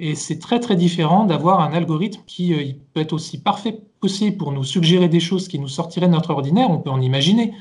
Et 0.00 0.14
c'est 0.14 0.38
très 0.38 0.60
très 0.60 0.76
différent 0.76 1.24
d'avoir 1.24 1.60
un 1.60 1.72
algorithme 1.72 2.22
qui 2.26 2.54
euh, 2.54 2.72
peut 2.94 3.00
être 3.00 3.12
aussi 3.12 3.42
parfait 3.42 3.80
possible 4.00 4.36
pour 4.36 4.52
nous 4.52 4.62
suggérer 4.62 5.08
des 5.08 5.18
choses 5.18 5.48
qui 5.48 5.58
nous 5.58 5.66
sortiraient 5.66 6.06
de 6.06 6.12
notre 6.12 6.30
ordinaire. 6.30 6.70
On 6.70 6.78
peut 6.78 6.90
en 6.90 7.00
imaginer 7.00 7.52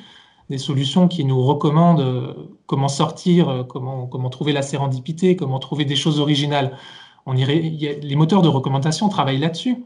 des 0.50 0.58
solutions 0.58 1.08
qui 1.08 1.26
nous 1.26 1.42
recommandent 1.44 2.02
euh, 2.02 2.34
comment 2.66 2.88
sortir, 2.88 3.50
euh, 3.50 3.64
comment, 3.64 4.30
trouver 4.30 4.54
la 4.54 4.62
sérendipité, 4.62 5.36
comment 5.36 5.60
trouver 5.60 5.86
des 5.86 5.96
choses 5.96 6.20
originales. 6.20 6.78
Les 7.26 8.16
moteurs 8.16 8.42
de 8.42 8.48
recommandation 8.48 9.10
travaillent 9.10 9.40
là-dessus. 9.40 9.86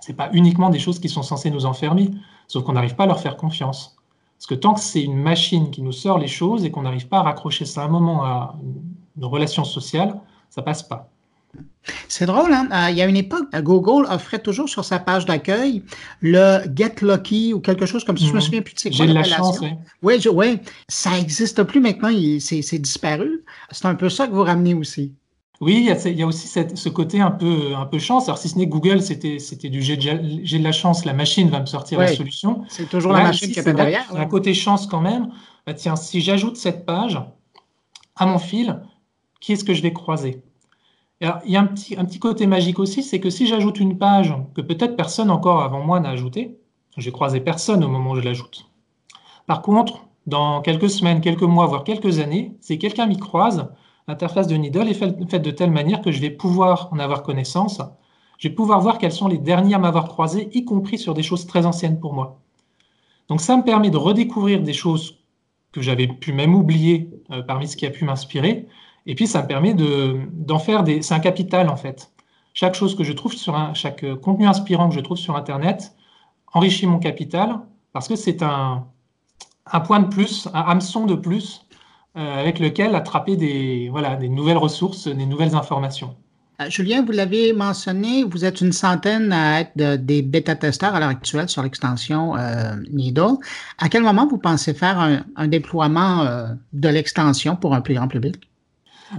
Ce 0.00 0.12
n'est 0.12 0.16
pas 0.16 0.28
uniquement 0.32 0.68
des 0.68 0.78
choses 0.78 0.98
qui 0.98 1.08
sont 1.08 1.22
censées 1.22 1.50
nous 1.50 1.64
enfermer, 1.64 2.10
sauf 2.46 2.62
qu'on 2.62 2.74
n'arrive 2.74 2.94
pas 2.94 3.04
à 3.04 3.06
leur 3.06 3.20
faire 3.20 3.38
confiance. 3.38 3.96
Parce 4.36 4.46
que 4.46 4.54
tant 4.54 4.74
que 4.74 4.80
c'est 4.80 5.02
une 5.02 5.16
machine 5.16 5.70
qui 5.70 5.80
nous 5.80 5.92
sort 5.92 6.18
les 6.18 6.28
choses 6.28 6.66
et 6.66 6.70
qu'on 6.70 6.82
n'arrive 6.82 7.08
pas 7.08 7.20
à 7.20 7.22
raccrocher 7.22 7.64
ça 7.64 7.84
un 7.84 7.88
moment 7.88 8.24
à 8.24 8.56
une 9.16 9.24
relation 9.24 9.64
sociale, 9.64 10.20
ça 10.50 10.60
passe 10.60 10.82
pas. 10.82 11.13
C'est 12.08 12.26
drôle, 12.26 12.52
hein? 12.52 12.68
Euh, 12.72 12.90
il 12.90 12.96
y 12.96 13.02
a 13.02 13.06
une 13.06 13.16
époque, 13.16 13.44
Google 13.56 14.06
offrait 14.08 14.38
toujours 14.38 14.68
sur 14.68 14.84
sa 14.84 14.98
page 14.98 15.26
d'accueil 15.26 15.82
le 16.20 16.60
Get 16.74 16.96
Lucky 17.02 17.52
ou 17.52 17.60
quelque 17.60 17.86
chose 17.86 18.04
comme 18.04 18.16
ça. 18.16 18.24
Je 18.24 18.30
me 18.30 18.36
mhm. 18.36 18.40
souviens 18.40 18.62
plus 18.62 18.74
de 18.74 18.80
c'est 18.80 18.90
quoi 18.90 19.04
J'ai 19.04 19.06
de 19.06 19.12
la 19.12 19.24
chance, 19.24 19.60
oui. 19.60 19.72
Oui, 20.02 20.58
ça 20.88 21.10
n'existe 21.10 21.62
plus 21.64 21.80
maintenant, 21.80 22.10
c'est 22.40 22.78
disparu. 22.78 23.44
C'est 23.70 23.86
un 23.86 23.94
peu 23.94 24.08
ça 24.08 24.26
que 24.26 24.32
vous 24.32 24.42
ramenez 24.42 24.74
aussi. 24.74 25.12
Oui, 25.60 25.88
il 26.04 26.18
y 26.18 26.22
a, 26.22 26.26
aussi 26.26 26.48
ce 26.48 26.88
côté 26.88 27.20
un 27.20 27.30
peu, 27.30 27.74
un 27.76 27.86
peu 27.86 27.98
chance. 27.98 28.24
Alors, 28.28 28.38
si 28.38 28.48
ce 28.48 28.58
n'est 28.58 28.66
Google, 28.66 29.00
c'était 29.00 29.38
du 29.68 29.82
j'ai 29.82 29.96
de 29.96 30.62
la 30.62 30.72
chance, 30.72 31.04
la 31.04 31.12
machine 31.12 31.48
va 31.48 31.60
me 31.60 31.66
sortir 31.66 32.00
la 32.00 32.08
solution. 32.08 32.64
C'est 32.68 32.88
toujours 32.88 33.12
la 33.12 33.22
machine 33.22 33.50
qui 33.50 33.58
est 33.58 33.72
derrière. 33.72 34.04
Un 34.14 34.26
côté 34.26 34.54
chance 34.54 34.86
quand 34.86 35.00
même. 35.00 35.28
Bah, 35.66 35.74
tiens, 35.74 35.96
si 35.96 36.20
j'ajoute 36.20 36.56
cette 36.56 36.84
page 36.84 37.18
à 38.16 38.26
mon 38.26 38.38
fil, 38.38 38.78
qui 39.40 39.54
est-ce 39.54 39.64
que 39.64 39.74
je 39.74 39.82
vais 39.82 39.92
croiser? 39.92 40.42
Il 41.20 41.50
y 41.50 41.56
a 41.56 41.60
un 41.60 41.66
petit, 41.66 42.18
côté 42.18 42.46
magique 42.46 42.78
aussi, 42.78 43.02
c'est 43.02 43.20
que 43.20 43.30
si 43.30 43.46
j'ajoute 43.46 43.80
une 43.80 43.98
page 43.98 44.34
que 44.54 44.60
peut-être 44.60 44.96
personne 44.96 45.30
encore 45.30 45.62
avant 45.62 45.80
moi 45.80 46.00
n'a 46.00 46.10
ajoutée, 46.10 46.58
j'ai 46.96 47.12
croisé 47.12 47.40
personne 47.40 47.84
au 47.84 47.88
moment 47.88 48.12
où 48.12 48.16
je 48.16 48.20
l'ajoute. 48.20 48.68
Par 49.46 49.62
contre, 49.62 50.06
dans 50.26 50.60
quelques 50.60 50.90
semaines, 50.90 51.20
quelques 51.20 51.42
mois, 51.42 51.66
voire 51.66 51.84
quelques 51.84 52.18
années, 52.18 52.56
si 52.60 52.78
quelqu'un 52.78 53.06
m'y 53.06 53.16
croise, 53.16 53.68
l'interface 54.08 54.46
de 54.46 54.56
Needle 54.56 54.88
est 54.88 54.94
faite 54.94 55.42
de 55.42 55.50
telle 55.50 55.70
manière 55.70 56.02
que 56.02 56.10
je 56.10 56.20
vais 56.20 56.30
pouvoir 56.30 56.88
en 56.92 56.98
avoir 56.98 57.22
connaissance. 57.22 57.80
Je 58.38 58.48
vais 58.48 58.54
pouvoir 58.54 58.80
voir 58.80 58.98
quels 58.98 59.12
sont 59.12 59.28
les 59.28 59.38
derniers 59.38 59.74
à 59.74 59.78
m'avoir 59.78 60.08
croisé, 60.08 60.48
y 60.52 60.64
compris 60.64 60.98
sur 60.98 61.14
des 61.14 61.22
choses 61.22 61.46
très 61.46 61.66
anciennes 61.66 62.00
pour 62.00 62.14
moi. 62.14 62.40
Donc 63.28 63.40
ça 63.40 63.56
me 63.56 63.62
permet 63.62 63.90
de 63.90 63.96
redécouvrir 63.96 64.62
des 64.62 64.72
choses 64.72 65.18
que 65.72 65.80
j'avais 65.80 66.06
pu 66.06 66.32
même 66.32 66.54
oublier 66.54 67.10
euh, 67.30 67.42
parmi 67.42 67.66
ce 67.66 67.76
qui 67.76 67.86
a 67.86 67.90
pu 67.90 68.04
m'inspirer, 68.04 68.68
et 69.06 69.14
puis, 69.14 69.26
ça 69.26 69.42
me 69.42 69.46
permet 69.46 69.74
d'en 69.74 70.58
faire 70.58 70.82
des. 70.82 71.02
C'est 71.02 71.14
un 71.14 71.20
capital, 71.20 71.68
en 71.68 71.76
fait. 71.76 72.10
Chaque 72.54 72.74
chose 72.74 72.96
que 72.96 73.04
je 73.04 73.12
trouve 73.12 73.34
sur 73.34 73.54
un. 73.56 73.74
Chaque 73.74 74.04
contenu 74.20 74.46
inspirant 74.46 74.88
que 74.88 74.94
je 74.94 75.00
trouve 75.00 75.18
sur 75.18 75.36
Internet 75.36 75.94
enrichit 76.52 76.86
mon 76.86 76.98
capital 76.98 77.58
parce 77.92 78.08
que 78.08 78.16
c'est 78.16 78.42
un, 78.42 78.86
un 79.70 79.80
point 79.80 80.00
de 80.00 80.08
plus, 80.08 80.48
un 80.54 80.60
hameçon 80.60 81.06
de 81.06 81.14
plus 81.14 81.66
euh, 82.16 82.40
avec 82.40 82.58
lequel 82.60 82.94
attraper 82.94 83.36
des, 83.36 83.88
voilà, 83.90 84.16
des 84.16 84.28
nouvelles 84.28 84.56
ressources, 84.56 85.08
des 85.08 85.26
nouvelles 85.26 85.54
informations. 85.54 86.16
Euh, 86.60 86.70
Julien, 86.70 87.04
vous 87.04 87.12
l'avez 87.12 87.52
mentionné, 87.52 88.22
vous 88.22 88.44
êtes 88.44 88.60
une 88.60 88.72
centaine 88.72 89.32
à 89.32 89.60
être 89.60 89.96
des 89.96 90.22
bêta-testeurs 90.22 90.94
à 90.94 91.00
l'heure 91.00 91.08
actuelle 91.08 91.48
sur 91.48 91.62
l'extension 91.62 92.36
euh, 92.36 92.76
Needle. 92.92 93.38
À 93.78 93.88
quel 93.88 94.02
moment 94.02 94.26
vous 94.28 94.38
pensez 94.38 94.72
faire 94.72 95.00
un, 95.36 95.48
déploiement 95.48 96.22
euh, 96.22 96.46
de 96.72 96.88
l'extension 96.88 97.56
pour 97.56 97.74
un 97.74 97.80
plus 97.80 97.94
grand 97.94 98.06
public? 98.06 98.48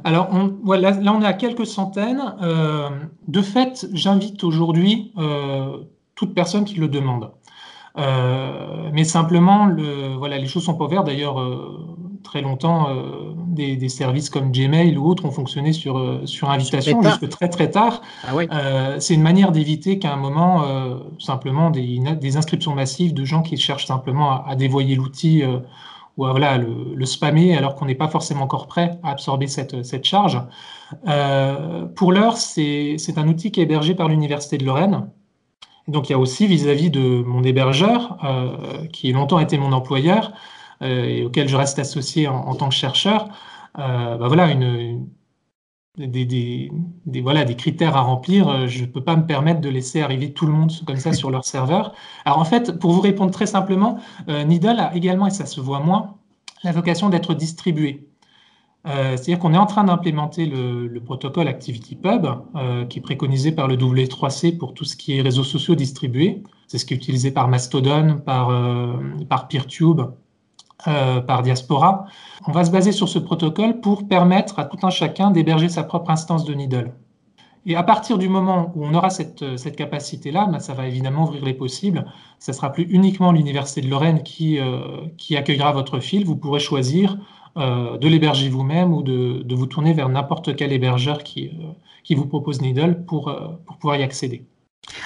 Alors, 0.03 0.29
voilà, 0.63 0.91
là, 0.91 1.13
on 1.13 1.21
est 1.21 1.25
à 1.25 1.33
quelques 1.33 1.65
centaines. 1.65 2.35
Euh, 2.41 2.89
de 3.27 3.41
fait, 3.41 3.87
j'invite 3.93 4.43
aujourd'hui 4.43 5.13
euh, 5.17 5.77
toute 6.15 6.33
personne 6.33 6.65
qui 6.65 6.75
le 6.75 6.87
demande. 6.87 7.31
Euh, 7.97 8.89
mais 8.91 9.05
simplement, 9.05 9.67
le, 9.67 10.15
voilà, 10.15 10.37
les 10.37 10.47
choses 10.47 10.65
sont 10.65 10.73
pas 10.73 10.85
ouvertes. 10.85 11.05
D'ailleurs, 11.05 11.37
très 12.23 12.41
longtemps, 12.41 12.89
des, 13.47 13.89
services 13.89 14.29
comme 14.29 14.51
Gmail 14.51 14.97
ou 14.97 15.07
autres 15.07 15.23
ont 15.25 15.31
fonctionné 15.31 15.71
sur, 15.71 16.21
sur 16.25 16.49
invitation 16.49 17.01
jusque 17.01 17.29
très 17.29 17.47
très 17.47 17.71
tard. 17.71 18.01
Ah 18.27 18.99
c'est 18.99 19.13
une 19.13 19.21
manière 19.21 19.51
d'éviter 19.51 19.99
qu'à 19.99 20.11
un 20.11 20.17
moment, 20.17 20.63
simplement, 21.19 21.69
des, 21.69 21.99
des, 22.19 22.37
inscriptions 22.37 22.75
massives 22.75 23.13
de 23.13 23.23
gens 23.23 23.43
qui 23.43 23.55
cherchent 23.55 23.85
simplement 23.85 24.31
à, 24.31 24.45
à 24.47 24.55
dévoyer 24.55 24.95
l'outil 24.95 25.43
ou 26.17 26.25
voilà, 26.25 26.57
le, 26.57 27.05
spammer 27.05 27.57
alors 27.57 27.75
qu'on 27.75 27.85
n'est 27.85 27.95
pas 27.95 28.07
forcément 28.07 28.43
encore 28.43 28.67
prêt 28.67 28.97
à 29.03 29.11
absorber 29.11 29.47
cette, 29.47 30.05
charge. 30.05 30.41
Euh, 31.07 31.85
pour 31.85 32.11
l'heure, 32.11 32.37
c'est 32.37 32.97
un 33.17 33.27
outil 33.27 33.51
qui 33.51 33.59
est 33.59 33.63
hébergé 33.63 33.95
par 33.95 34.07
l'Université 34.07 34.57
de 34.57 34.65
Lorraine. 34.65 35.09
Donc 35.87 36.09
il 36.09 36.13
y 36.13 36.15
a 36.15 36.19
aussi 36.19 36.47
vis-à-vis 36.47 36.89
de 36.89 37.23
mon 37.25 37.43
hébergeur, 37.43 38.17
euh, 38.23 38.87
qui 38.87 39.11
longtemps 39.11 39.39
été 39.39 39.57
mon 39.57 39.71
employeur 39.71 40.31
euh, 40.81 41.05
et 41.05 41.23
auquel 41.23 41.47
je 41.47 41.57
reste 41.57 41.79
associé 41.79 42.27
en, 42.27 42.55
tant 42.55 42.69
que 42.69 42.75
chercheur, 42.75 43.27
bah 43.75 44.17
voilà, 44.27 44.49
une, 44.51 45.05
des, 45.97 46.71
voilà, 47.21 47.45
des 47.45 47.55
critères 47.55 47.95
à 47.95 48.01
remplir. 48.01 48.47
Euh, 48.47 48.67
je 48.67 48.81
ne 48.81 48.85
peux 48.87 49.03
pas 49.03 49.15
me 49.15 49.25
permettre 49.25 49.61
de 49.61 49.69
laisser 49.69 50.01
arriver 50.01 50.33
tout 50.33 50.45
le 50.45 50.51
monde 50.51 50.71
comme 50.85 50.97
ça 50.97 51.13
sur 51.13 51.31
leur 51.31 51.45
serveur. 51.45 51.93
Alors 52.25 52.39
en 52.39 52.45
fait, 52.45 52.79
pour 52.79 52.91
vous 52.91 53.01
répondre 53.01 53.31
très 53.31 53.45
simplement, 53.45 53.99
euh, 54.29 54.43
Needle 54.43 54.79
a 54.79 54.95
également, 54.95 55.27
et 55.27 55.31
ça 55.31 55.45
se 55.45 55.61
voit 55.61 55.79
moins, 55.79 56.15
la 56.63 56.71
vocation 56.71 57.09
d'être 57.09 57.33
distribué. 57.33 58.09
Euh, 58.87 59.17
c'est-à-dire 59.17 59.39
qu'on 59.39 59.53
est 59.53 59.57
en 59.57 59.65
train 59.65 59.83
d'implémenter 59.83 60.45
le, 60.45 60.99
protocole 60.99 61.47
ActivityPub, 61.47 62.27
qui 62.89 62.99
est 62.99 63.01
préconisé 63.01 63.51
par 63.51 63.67
le 63.67 63.77
W3C 63.77 64.57
pour 64.57 64.73
tout 64.73 64.85
ce 64.85 64.95
qui 64.95 65.17
est 65.17 65.21
réseaux 65.21 65.43
sociaux 65.43 65.75
distribués. 65.75 66.43
C'est 66.67 66.77
ce 66.77 66.85
qui 66.85 66.93
est 66.93 66.97
utilisé 66.97 67.31
par 67.31 67.47
Mastodon, 67.47 68.17
par, 68.25 68.51
par 69.27 69.47
PeerTube, 69.47 70.01
euh, 70.87 71.21
par 71.21 71.41
Diaspora. 71.41 72.05
On 72.47 72.51
va 72.51 72.65
se 72.65 72.69
baser 72.69 72.91
sur 72.91 73.07
ce 73.07 73.17
protocole 73.17 73.79
pour 73.79 74.07
permettre 74.07 74.59
à 74.59 74.65
tout 74.65 74.77
un 74.85 74.89
chacun 74.89 75.31
d'héberger 75.31 75.69
sa 75.69 75.83
propre 75.83 76.11
instance 76.11 76.43
de 76.43 76.53
Needle. 76.53 76.91
Et 77.65 77.77
à 77.77 77.81
partir 77.81 78.17
du 78.17 78.27
moment 78.27 78.73
où 78.75 78.85
on 78.85 78.93
aura 78.93 79.09
cette, 79.09 79.41
euh, 79.41 79.55
capacité-là, 79.55 80.47
ben, 80.51 80.59
ça 80.59 80.73
va 80.73 80.85
évidemment 80.85 81.23
ouvrir 81.23 81.43
les 81.45 81.53
possibles. 81.53 82.05
Ce 82.39 82.51
ne 82.51 82.55
sera 82.55 82.73
plus 82.73 82.83
uniquement 82.89 83.31
l'Université 83.31 83.81
de 83.81 83.89
Lorraine 83.89 84.21
qui, 84.21 84.59
euh, 84.59 85.07
accueillera 85.35 85.71
votre 85.71 85.99
fil. 85.99 86.25
Vous 86.25 86.35
pourrez 86.35 86.59
choisir 86.59 87.17
de 87.55 88.07
l'héberger 88.09 88.49
vous-même 88.49 88.93
ou 88.93 89.01
de, 89.01 89.55
vous 89.55 89.65
tourner 89.65 89.93
vers 89.93 90.09
n'importe 90.09 90.57
quel 90.57 90.73
hébergeur 90.73 91.23
qui, 91.23 91.51
vous 92.13 92.25
propose 92.27 92.61
Needle 92.61 93.05
pour, 93.05 93.33
pouvoir 93.79 93.95
y 93.95 94.03
accéder. 94.03 94.45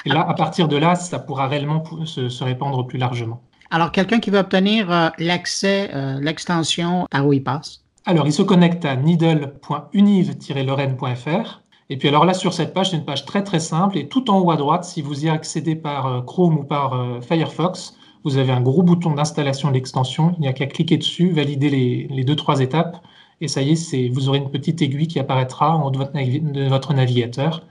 Et 0.04 0.10
là, 0.10 0.28
à 0.28 0.34
partir 0.34 0.68
de 0.68 0.76
là, 0.76 0.96
ça 0.96 1.20
pourra 1.20 1.48
réellement 1.48 1.84
se 2.06 2.44
répandre 2.44 2.88
plus 2.88 2.98
largement. 2.98 3.44
Alors, 3.72 3.92
quelqu'un 3.92 4.20
qui 4.20 4.32
veut 4.32 4.40
obtenir 4.40 4.92
euh, 4.92 5.10
l'accès, 5.20 5.92
euh, 5.94 6.20
l'extension, 6.20 7.06
par 7.12 7.28
où 7.28 7.34
il 7.34 7.44
passe? 7.44 7.84
Alors, 8.06 8.26
il 8.26 8.34
se 8.34 8.42
connecte 8.42 8.84
à 8.84 8.96
needle.univ-lorraine.fr. 8.96 11.62
Et 11.92 11.98
puis 11.98 12.08
alors 12.08 12.24
là, 12.26 12.34
sur 12.34 12.54
cette 12.54 12.74
page, 12.74 12.90
c'est 12.92 12.98
une 12.98 13.06
page 13.06 13.26
très 13.26 13.44
très 13.44 13.60
simple. 13.60 14.00
Et 14.00 14.08
tout 14.08 14.32
en 14.32 14.40
haut 14.40 14.50
à 14.50 14.58
droite, 14.58 14.86
si 14.86 15.04
vous 15.04 15.26
y 15.26 15.30
accédez 15.30 15.76
par 15.76 16.08
euh, 16.08 16.22
Chrome 16.22 16.58
ou 16.58 16.64
par 16.64 17.22
Firefox, 17.22 17.96
vous 18.24 18.38
avez 18.38 18.52
un 18.52 18.62
gros 18.62 18.82
bouton 18.82 19.12
d'installation 19.12 19.70
de 19.70 19.76
l'extension. 19.76 20.34
Il 20.38 20.42
n'y 20.42 20.48
a 20.48 20.54
qu'à 20.54 20.66
cliquer 20.66 20.98
dessus, 20.98 21.32
valider 21.32 22.08
les, 22.10 22.24
deux, 22.24 22.36
trois 22.36 22.62
étapes. 22.62 22.98
Et 23.40 23.48
ça 23.48 23.62
y 23.62 23.70
est, 23.72 24.10
vous 24.10 24.30
aurez 24.30 24.40
une 24.40 24.50
petite 24.50 24.82
aiguille 24.82 25.08
qui 25.08 25.20
apparaîtra 25.20 25.78
en 25.78 25.86
haut 25.86 25.92
de 25.92 25.98
votre, 25.98 26.14
de 26.14 26.68
votre 26.68 26.94
navigateur 26.94 27.62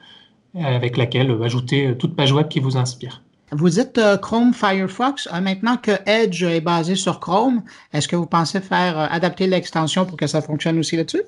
avec 0.54 0.96
laquelle 0.96 1.30
ajouter 1.42 1.94
toute 1.98 2.16
page 2.16 2.32
web 2.32 2.48
qui 2.48 2.60
vous 2.60 2.78
inspire. 2.78 3.20
Vous 3.50 3.80
êtes 3.80 3.96
euh, 3.96 4.18
Chrome 4.18 4.52
Firefox. 4.52 5.28
Euh, 5.32 5.40
maintenant 5.40 5.76
que 5.76 5.92
Edge 6.06 6.42
est 6.42 6.60
basé 6.60 6.96
sur 6.96 7.18
Chrome, 7.18 7.62
est-ce 7.92 8.06
que 8.06 8.16
vous 8.16 8.26
pensez 8.26 8.60
faire 8.60 8.98
euh, 8.98 9.06
adapter 9.10 9.46
l'extension 9.46 10.04
pour 10.04 10.18
que 10.18 10.26
ça 10.26 10.42
fonctionne 10.42 10.78
aussi 10.78 10.96
là-dessus? 10.96 11.22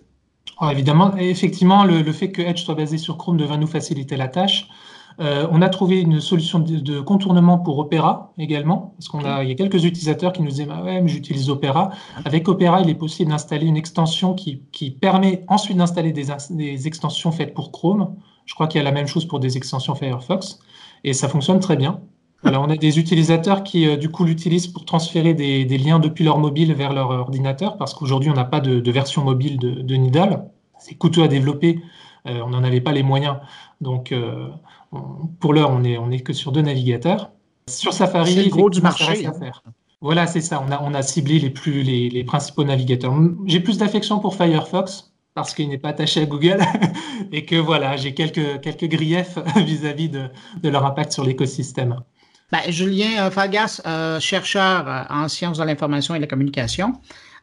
Ah, 0.58 0.72
évidemment, 0.72 1.16
effectivement, 1.16 1.84
le, 1.84 2.02
fait 2.12 2.30
que 2.30 2.42
Edge 2.42 2.62
soit 2.62 2.74
basé 2.74 2.98
sur 2.98 3.16
Chrome 3.16 3.38
devrait 3.38 3.56
nous 3.56 3.66
faciliter 3.66 4.16
la 4.16 4.28
tâche. 4.28 4.68
on 5.18 5.62
a 5.62 5.68
trouvé 5.70 6.00
une 6.00 6.20
solution 6.20 6.58
de, 6.58 7.00
contournement 7.00 7.58
pour 7.58 7.78
Opera 7.78 8.32
également, 8.38 8.94
parce 8.96 9.08
qu'on 9.08 9.24
a, 9.24 9.42
y 9.42 9.52
a 9.52 9.54
quelques 9.54 9.84
utilisateurs 9.84 10.32
qui 10.32 10.42
nous 10.42 10.50
disent 10.50 10.66
ah 10.70 10.82
ouais, 10.82 11.00
mais 11.00 11.08
j'utilise 11.08 11.48
Opera. 11.48 11.90
Avec 12.26 12.46
Opera, 12.48 12.82
il 12.82 12.90
est 12.90 12.94
possible 12.94 13.30
d'installer 13.30 13.66
une 13.66 13.76
extension 13.78 14.34
qui, 14.34 14.90
permet 15.00 15.44
ensuite 15.48 15.78
d'installer 15.78 16.12
des, 16.12 16.86
extensions 16.86 17.32
faites 17.32 17.54
pour 17.54 17.72
Chrome. 17.72 18.16
Je 18.44 18.52
crois 18.54 18.66
qu'il 18.66 18.78
y 18.78 18.82
a 18.82 18.84
la 18.84 18.92
même 18.92 19.06
chose 19.06 19.26
pour 19.26 19.40
des 19.40 19.56
extensions 19.56 19.94
Firefox 19.94 20.58
et 21.04 21.12
ça 21.12 21.28
fonctionne 21.28 21.60
très 21.60 21.76
bien. 21.76 22.00
Alors, 22.44 22.64
on 22.66 22.70
a 22.70 22.76
des 22.76 22.98
utilisateurs 22.98 23.62
qui, 23.62 23.86
euh, 23.86 23.96
du 23.96 24.08
coup, 24.08 24.24
l'utilisent 24.24 24.66
pour 24.66 24.84
transférer 24.84 25.34
des, 25.34 25.78
liens 25.78 25.98
depuis 25.98 26.24
leur 26.24 26.38
mobile 26.38 26.72
vers 26.74 26.92
leur 26.92 27.10
ordinateur, 27.10 27.76
parce 27.76 27.92
qu'aujourd'hui, 27.92 28.30
on 28.30 28.34
n'a 28.34 28.44
pas 28.44 28.60
de, 28.60 28.90
version 28.90 29.24
mobile 29.24 29.58
de, 29.58 29.70
de 29.70 29.94
Nidal. 29.94 30.48
C'est 30.78 30.94
coûteux 30.94 31.22
à 31.22 31.28
développer, 31.28 31.82
euh, 32.26 32.40
on 32.44 32.48
n'en 32.48 32.64
avait 32.64 32.80
pas 32.80 32.92
les 32.92 33.02
moyens. 33.02 33.36
Donc, 33.80 34.12
euh, 34.12 34.48
pour 35.38 35.52
l'heure, 35.52 35.70
on 35.70 35.80
n'est 35.80 35.98
on 35.98 36.10
est 36.10 36.20
que 36.20 36.32
sur 36.32 36.52
deux 36.52 36.62
navigateurs. 36.62 37.30
Sur 37.68 37.92
Safari, 37.92 38.34
c'est 38.34 38.44
le 38.44 38.50
gros 38.50 38.70
du 38.70 38.80
marché. 38.80 39.26
À 39.26 39.32
faire. 39.32 39.62
Voilà, 40.00 40.26
c'est 40.26 40.40
ça. 40.40 40.64
On 40.66 40.72
a, 40.72 40.80
on 40.82 40.94
a 40.94 41.02
ciblé 41.02 41.38
les, 41.38 41.50
plus, 41.50 41.82
les, 41.82 42.08
les 42.08 42.24
principaux 42.24 42.64
navigateurs. 42.64 43.14
J'ai 43.44 43.60
plus 43.60 43.76
d'affection 43.76 44.18
pour 44.18 44.34
Firefox 44.34 45.12
parce 45.34 45.54
qu'il 45.54 45.68
n'est 45.68 45.78
pas 45.78 45.90
attaché 45.90 46.22
à 46.22 46.26
Google 46.26 46.58
et 47.32 47.44
que 47.44 47.56
voilà, 47.56 47.96
j'ai 47.96 48.14
quelques, 48.14 48.60
quelques 48.62 48.86
griefs 48.86 49.38
vis-à-vis 49.56 50.08
de, 50.08 50.28
de 50.62 50.68
leur 50.70 50.86
impact 50.86 51.12
sur 51.12 51.24
l'écosystème. 51.24 52.00
Ben, 52.52 52.60
Julien 52.68 53.26
euh, 53.26 53.30
Fagas, 53.30 53.80
euh, 53.86 54.18
chercheur 54.18 54.88
euh, 54.88 55.02
en 55.08 55.28
sciences 55.28 55.58
de 55.58 55.64
l'information 55.64 56.14
et 56.14 56.18
de 56.18 56.22
la 56.22 56.28
communication, 56.28 56.94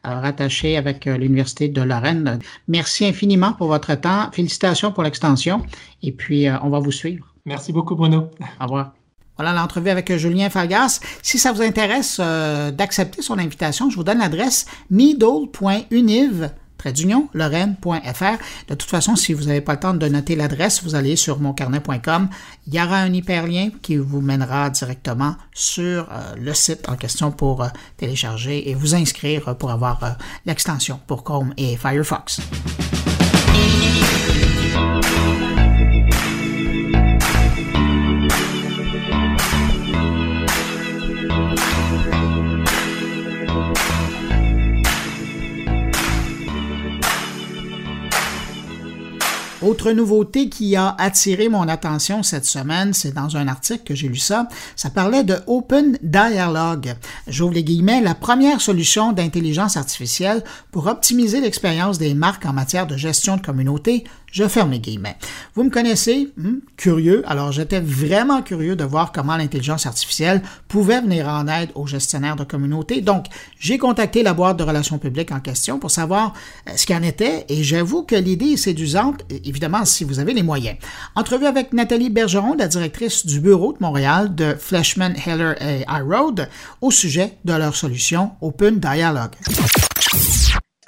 rattaché 0.04 0.76
avec 0.76 1.06
l'Université 1.06 1.68
de 1.68 1.82
Lorraine. 1.82 2.38
Merci 2.68 3.04
infiniment 3.04 3.52
pour 3.52 3.68
votre 3.68 3.94
temps. 3.94 4.30
Félicitations 4.32 4.92
pour 4.92 5.02
l'extension. 5.02 5.62
Et 6.02 6.12
puis, 6.12 6.46
on 6.62 6.68
va 6.70 6.78
vous 6.78 6.92
suivre. 6.92 7.26
Merci 7.44 7.72
beaucoup, 7.72 7.94
Bruno. 7.94 8.30
Au 8.60 8.64
revoir. 8.64 8.92
Voilà 9.36 9.52
l'entrevue 9.52 9.90
avec 9.90 10.14
Julien 10.16 10.50
Fagas. 10.50 11.00
Si 11.22 11.38
ça 11.38 11.52
vous 11.52 11.62
intéresse 11.62 12.20
d'accepter 12.20 13.22
son 13.22 13.38
invitation, 13.38 13.90
je 13.90 13.96
vous 13.96 14.04
donne 14.04 14.18
l'adresse 14.18 14.66
trait 15.52 15.86
d'union, 16.86 17.28
lorraine.fr. 17.34 18.38
De 18.68 18.74
toute 18.74 18.88
façon, 18.88 19.16
si 19.16 19.32
vous 19.32 19.44
n'avez 19.44 19.60
pas 19.60 19.74
le 19.74 19.80
temps 19.80 19.94
de 19.94 20.08
noter 20.08 20.36
l'adresse, 20.36 20.82
vous 20.82 20.94
allez 20.94 21.16
sur 21.16 21.40
moncarnet.com. 21.40 22.28
Il 22.66 22.74
y 22.74 22.80
aura 22.80 22.98
un 22.98 23.12
hyperlien 23.12 23.70
qui 23.82 23.96
vous 23.96 24.20
mènera 24.20 24.70
directement 24.70 25.36
sur 25.52 26.08
euh, 26.10 26.34
le 26.38 26.54
site 26.54 26.88
en 26.88 26.96
question 26.96 27.30
pour 27.30 27.62
euh, 27.62 27.68
télécharger 27.96 28.70
et 28.70 28.74
vous 28.74 28.94
inscrire 28.94 29.56
pour 29.56 29.70
avoir 29.70 30.04
euh, 30.04 30.10
l'extension 30.46 31.00
pour 31.06 31.24
Chrome 31.24 31.52
et 31.56 31.76
Firefox. 31.76 32.40
Autre 49.60 49.90
nouveauté 49.90 50.48
qui 50.48 50.76
a 50.76 50.94
attiré 50.98 51.48
mon 51.48 51.66
attention 51.66 52.22
cette 52.22 52.44
semaine, 52.44 52.92
c'est 52.92 53.12
dans 53.12 53.36
un 53.36 53.48
article 53.48 53.82
que 53.82 53.94
j'ai 53.96 54.06
lu 54.06 54.16
ça, 54.16 54.48
ça 54.76 54.88
parlait 54.88 55.24
de 55.24 55.34
Open 55.48 55.98
Dialogue. 56.00 56.94
J'ouvre 57.26 57.54
les 57.54 57.64
guillemets, 57.64 58.00
la 58.00 58.14
première 58.14 58.60
solution 58.60 59.12
d'intelligence 59.12 59.76
artificielle 59.76 60.44
pour 60.70 60.86
optimiser 60.86 61.40
l'expérience 61.40 61.98
des 61.98 62.14
marques 62.14 62.46
en 62.46 62.52
matière 62.52 62.86
de 62.86 62.96
gestion 62.96 63.36
de 63.36 63.42
communauté 63.42 64.04
je 64.30 64.46
ferme 64.46 64.72
les 64.72 64.80
guillemets. 64.80 65.16
Vous 65.54 65.64
me 65.64 65.70
connaissez, 65.70 66.32
hmm, 66.36 66.58
curieux, 66.76 67.22
alors 67.26 67.52
j'étais 67.52 67.80
vraiment 67.80 68.42
curieux 68.42 68.76
de 68.76 68.84
voir 68.84 69.12
comment 69.12 69.36
l'intelligence 69.36 69.86
artificielle 69.86 70.42
pouvait 70.68 71.00
venir 71.00 71.28
en 71.28 71.46
aide 71.48 71.70
aux 71.74 71.86
gestionnaires 71.86 72.36
de 72.36 72.44
communauté. 72.44 73.00
Donc, 73.00 73.26
j'ai 73.58 73.78
contacté 73.78 74.22
la 74.22 74.34
boîte 74.34 74.58
de 74.58 74.64
relations 74.64 74.98
publiques 74.98 75.32
en 75.32 75.40
question 75.40 75.78
pour 75.78 75.90
savoir 75.90 76.34
euh, 76.68 76.72
ce 76.76 76.86
qu'il 76.86 76.96
en 76.96 77.02
était 77.02 77.46
et 77.48 77.62
j'avoue 77.62 78.02
que 78.02 78.16
l'idée 78.16 78.52
est 78.52 78.56
séduisante, 78.56 79.22
évidemment 79.44 79.84
si 79.84 80.04
vous 80.04 80.18
avez 80.18 80.34
les 80.34 80.42
moyens. 80.42 80.76
Entrevue 81.14 81.46
avec 81.46 81.72
Nathalie 81.72 82.10
Bergeron, 82.10 82.54
la 82.54 82.68
directrice 82.68 83.26
du 83.26 83.40
bureau 83.40 83.72
de 83.72 83.78
Montréal 83.80 84.34
de 84.34 84.54
Fleshman, 84.58 85.14
Heller 85.26 85.54
et 85.62 85.84
iRoad 85.88 86.48
au 86.80 86.90
sujet 86.90 87.34
de 87.44 87.52
leur 87.54 87.74
solution 87.74 88.32
Open 88.40 88.78
Dialogue. 88.78 89.32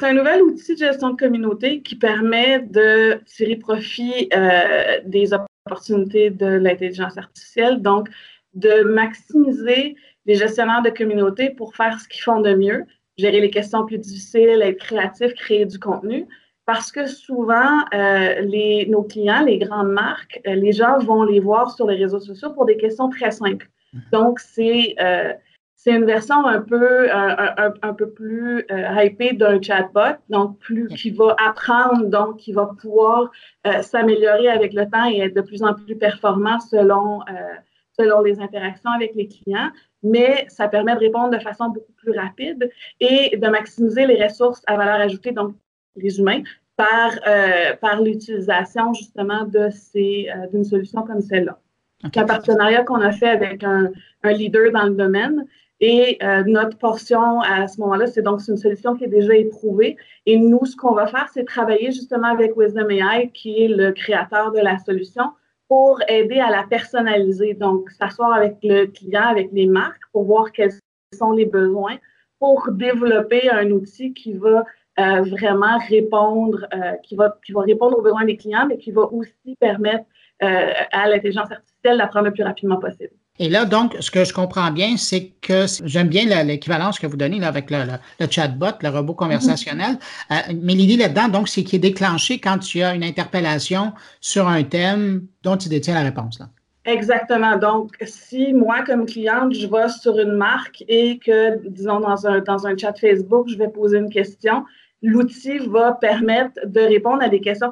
C'est 0.00 0.06
un 0.06 0.14
nouvel 0.14 0.42
outil 0.42 0.72
de 0.72 0.78
gestion 0.78 1.10
de 1.10 1.16
communauté 1.16 1.82
qui 1.82 1.94
permet 1.94 2.60
de 2.60 3.20
tirer 3.26 3.56
profit 3.56 4.30
euh, 4.34 4.98
des 5.04 5.34
opportunités 5.34 6.30
de 6.30 6.46
l'intelligence 6.46 7.18
artificielle, 7.18 7.82
donc 7.82 8.08
de 8.54 8.82
maximiser 8.82 9.96
les 10.24 10.34
gestionnaires 10.36 10.80
de 10.80 10.88
communauté 10.88 11.50
pour 11.50 11.76
faire 11.76 12.00
ce 12.00 12.08
qu'ils 12.08 12.22
font 12.22 12.40
de 12.40 12.54
mieux, 12.54 12.86
gérer 13.18 13.42
les 13.42 13.50
questions 13.50 13.84
plus 13.84 13.98
difficiles, 13.98 14.62
être 14.62 14.78
créatif, 14.78 15.34
créer 15.34 15.66
du 15.66 15.78
contenu. 15.78 16.26
Parce 16.64 16.90
que 16.90 17.06
souvent, 17.06 17.80
euh, 17.92 18.40
les, 18.40 18.86
nos 18.86 19.02
clients, 19.02 19.44
les 19.44 19.58
grandes 19.58 19.92
marques, 19.92 20.40
euh, 20.46 20.54
les 20.54 20.72
gens 20.72 20.98
vont 21.00 21.24
les 21.24 21.40
voir 21.40 21.72
sur 21.72 21.86
les 21.86 21.96
réseaux 21.96 22.20
sociaux 22.20 22.52
pour 22.54 22.64
des 22.64 22.78
questions 22.78 23.10
très 23.10 23.32
simples. 23.32 23.68
Mm-hmm. 23.94 24.10
Donc, 24.12 24.40
c'est 24.40 24.94
c'est 25.82 25.92
une 25.92 26.04
version 26.04 26.44
un 26.44 26.60
peu, 26.60 27.10
un, 27.10 27.72
un, 27.80 27.94
peu 27.94 28.10
plus 28.10 28.66
euh, 28.70 29.02
hypée 29.02 29.32
d'un 29.32 29.62
chatbot, 29.62 30.18
donc 30.28 30.58
plus 30.58 30.88
qui 30.88 31.08
va 31.08 31.34
apprendre, 31.42 32.04
donc 32.04 32.36
qui 32.36 32.52
va 32.52 32.66
pouvoir 32.78 33.30
euh, 33.66 33.80
s'améliorer 33.80 34.48
avec 34.48 34.74
le 34.74 34.84
temps 34.90 35.08
et 35.10 35.20
être 35.20 35.34
de 35.34 35.40
plus 35.40 35.62
en 35.62 35.72
plus 35.72 35.96
performant 35.96 36.60
selon, 36.60 37.22
euh, 37.22 37.32
selon 37.98 38.20
les 38.20 38.40
interactions 38.40 38.90
avec 38.90 39.14
les 39.14 39.26
clients. 39.26 39.70
Mais 40.02 40.44
ça 40.48 40.68
permet 40.68 40.94
de 40.96 41.00
répondre 41.00 41.30
de 41.30 41.38
façon 41.42 41.70
beaucoup 41.70 41.94
plus 41.96 42.12
rapide 42.12 42.70
et 43.00 43.34
de 43.38 43.48
maximiser 43.48 44.06
les 44.06 44.22
ressources 44.22 44.62
à 44.66 44.76
valeur 44.76 45.00
ajoutée, 45.00 45.32
donc 45.32 45.54
les 45.96 46.20
humains, 46.20 46.42
par, 46.76 47.12
euh, 47.26 47.74
par 47.80 48.02
l'utilisation 48.02 48.92
justement 48.92 49.44
de 49.44 49.70
ces, 49.70 50.28
d'une 50.52 50.64
solution 50.64 51.04
comme 51.04 51.22
celle-là. 51.22 51.58
Okay. 52.04 52.20
Un 52.20 52.24
partenariat 52.26 52.82
qu'on 52.82 53.00
a 53.00 53.12
fait 53.12 53.28
avec 53.28 53.62
un, 53.62 53.90
un 54.22 54.32
leader 54.32 54.72
dans 54.72 54.84
le 54.84 54.94
domaine 54.94 55.46
et 55.80 56.18
euh, 56.22 56.42
notre 56.46 56.76
portion 56.76 57.40
à 57.40 57.66
ce 57.66 57.80
moment-là, 57.80 58.06
c'est 58.06 58.22
donc 58.22 58.40
une 58.46 58.56
solution 58.56 58.94
qui 58.94 59.04
est 59.04 59.08
déjà 59.08 59.34
éprouvée. 59.34 59.96
Et 60.26 60.36
nous, 60.36 60.64
ce 60.66 60.76
qu'on 60.76 60.92
va 60.92 61.06
faire, 61.06 61.28
c'est 61.32 61.44
travailler 61.44 61.90
justement 61.90 62.28
avec 62.28 62.56
Wisdom 62.56 62.90
AI, 62.90 63.30
qui 63.32 63.64
est 63.64 63.68
le 63.68 63.92
créateur 63.92 64.52
de 64.52 64.58
la 64.58 64.78
solution, 64.78 65.24
pour 65.68 66.00
aider 66.08 66.38
à 66.38 66.50
la 66.50 66.64
personnaliser. 66.64 67.54
Donc, 67.54 67.90
s'asseoir 67.90 68.32
avec 68.32 68.58
le 68.62 68.86
client, 68.86 69.22
avec 69.22 69.50
les 69.52 69.66
marques, 69.66 70.02
pour 70.12 70.24
voir 70.24 70.52
quels 70.52 70.72
sont 71.16 71.32
les 71.32 71.46
besoins, 71.46 71.96
pour 72.38 72.70
développer 72.72 73.50
un 73.50 73.70
outil 73.70 74.12
qui 74.12 74.34
va 74.34 74.64
euh, 74.98 75.22
vraiment 75.22 75.78
répondre, 75.88 76.66
euh, 76.74 76.96
qui, 77.02 77.16
va, 77.16 77.38
qui 77.44 77.52
va 77.52 77.62
répondre 77.62 77.98
aux 77.98 78.02
besoins 78.02 78.24
des 78.24 78.36
clients, 78.36 78.66
mais 78.66 78.76
qui 78.76 78.90
va 78.90 79.02
aussi 79.12 79.56
permettre 79.58 80.04
euh, 80.42 80.72
à 80.92 81.08
l'intelligence 81.08 81.50
artificielle 81.50 81.98
d'apprendre 81.98 82.26
le 82.26 82.32
plus 82.32 82.42
rapidement 82.42 82.78
possible. 82.78 83.14
Et 83.42 83.48
là, 83.48 83.64
donc, 83.64 83.96
ce 84.00 84.10
que 84.10 84.22
je 84.22 84.34
comprends 84.34 84.70
bien, 84.70 84.98
c'est 84.98 85.32
que 85.40 85.64
j'aime 85.84 86.08
bien 86.08 86.44
l'équivalence 86.44 86.98
que 86.98 87.06
vous 87.06 87.16
donnez 87.16 87.38
là, 87.38 87.48
avec 87.48 87.70
le, 87.70 87.78
le, 88.20 88.26
chatbot, 88.30 88.66
le 88.82 88.90
robot 88.90 89.14
conversationnel. 89.14 89.92
Mm-hmm. 90.30 90.50
euh, 90.50 90.54
mais 90.62 90.74
l'idée 90.74 90.98
là-dedans, 90.98 91.28
donc, 91.28 91.48
c'est 91.48 91.64
qu'il 91.64 91.76
est 91.76 91.90
déclenché 91.90 92.38
quand 92.38 92.74
il 92.74 92.78
y 92.78 92.82
a 92.82 92.94
une 92.94 93.02
interpellation 93.02 93.94
sur 94.20 94.46
un 94.46 94.62
thème 94.62 95.26
dont 95.42 95.56
il 95.56 95.70
détient 95.70 95.94
la 95.94 96.02
réponse. 96.02 96.38
Là. 96.38 96.50
Exactement. 96.84 97.56
Donc, 97.56 97.96
si 98.04 98.52
moi, 98.52 98.82
comme 98.82 99.06
cliente, 99.06 99.54
je 99.54 99.66
vais 99.66 99.88
sur 99.88 100.18
une 100.18 100.32
marque 100.32 100.84
et 100.86 101.18
que, 101.18 101.66
disons, 101.66 102.00
dans 102.00 102.26
un, 102.26 102.40
dans 102.40 102.66
un 102.66 102.76
chat 102.76 102.92
Facebook, 102.92 103.48
je 103.48 103.56
vais 103.56 103.68
poser 103.68 103.98
une 103.98 104.10
question, 104.10 104.66
l'outil 105.02 105.58
va 105.58 105.92
permettre 105.92 106.58
de 106.66 106.80
répondre 106.80 107.22
à 107.22 107.28
des 107.28 107.40
questions. 107.40 107.70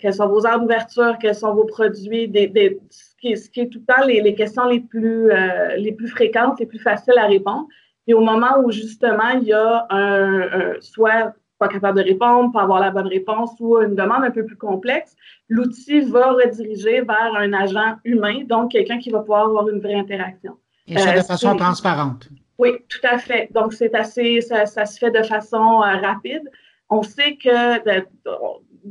Quelles 0.00 0.14
sont 0.14 0.28
vos 0.28 0.46
heures 0.46 0.60
d'ouverture? 0.60 1.16
Quels 1.20 1.34
sont 1.34 1.54
vos 1.54 1.64
produits? 1.64 2.28
Des, 2.28 2.46
des, 2.46 2.80
ce, 2.90 3.50
qui 3.50 3.60
est, 3.60 3.68
tout 3.68 3.80
le 3.80 3.84
temps 3.84 4.06
les, 4.06 4.20
les 4.20 4.34
questions 4.34 4.66
les 4.66 4.80
plus, 4.80 5.30
euh, 5.30 5.76
les 5.76 5.92
plus 5.92 6.08
fréquentes, 6.08 6.58
les 6.60 6.66
plus 6.66 6.78
faciles 6.78 7.18
à 7.18 7.26
répondre. 7.26 7.66
Et 8.06 8.14
au 8.14 8.20
moment 8.20 8.58
où 8.64 8.70
justement 8.70 9.30
il 9.40 9.44
y 9.44 9.52
a 9.52 9.86
un, 9.90 10.40
un, 10.40 10.72
soit 10.80 11.34
pas 11.58 11.68
capable 11.68 11.98
de 11.98 12.04
répondre, 12.04 12.50
pas 12.52 12.62
avoir 12.62 12.80
la 12.80 12.90
bonne 12.90 13.06
réponse 13.06 13.50
ou 13.60 13.78
une 13.78 13.94
demande 13.94 14.24
un 14.24 14.30
peu 14.30 14.46
plus 14.46 14.56
complexe, 14.56 15.14
l'outil 15.48 16.00
va 16.00 16.32
rediriger 16.32 17.02
vers 17.02 17.34
un 17.36 17.52
agent 17.52 17.96
humain, 18.04 18.44
donc 18.44 18.72
quelqu'un 18.72 18.98
qui 18.98 19.10
va 19.10 19.20
pouvoir 19.20 19.44
avoir 19.44 19.68
une 19.68 19.78
vraie 19.78 19.94
interaction. 19.94 20.56
Et 20.88 20.96
ça 20.98 21.12
de 21.12 21.18
euh, 21.18 21.22
façon 21.22 21.54
transparente. 21.56 22.28
Oui, 22.58 22.70
tout 22.88 23.06
à 23.06 23.18
fait. 23.18 23.48
Donc, 23.52 23.72
c'est 23.72 23.94
assez, 23.94 24.40
ça, 24.40 24.66
ça, 24.66 24.84
se 24.84 24.98
fait 24.98 25.10
de 25.10 25.22
façon 25.22 25.82
euh, 25.82 25.96
rapide. 25.96 26.42
On 26.90 27.02
sait 27.02 27.36
que 27.36 27.84
de, 27.84 28.06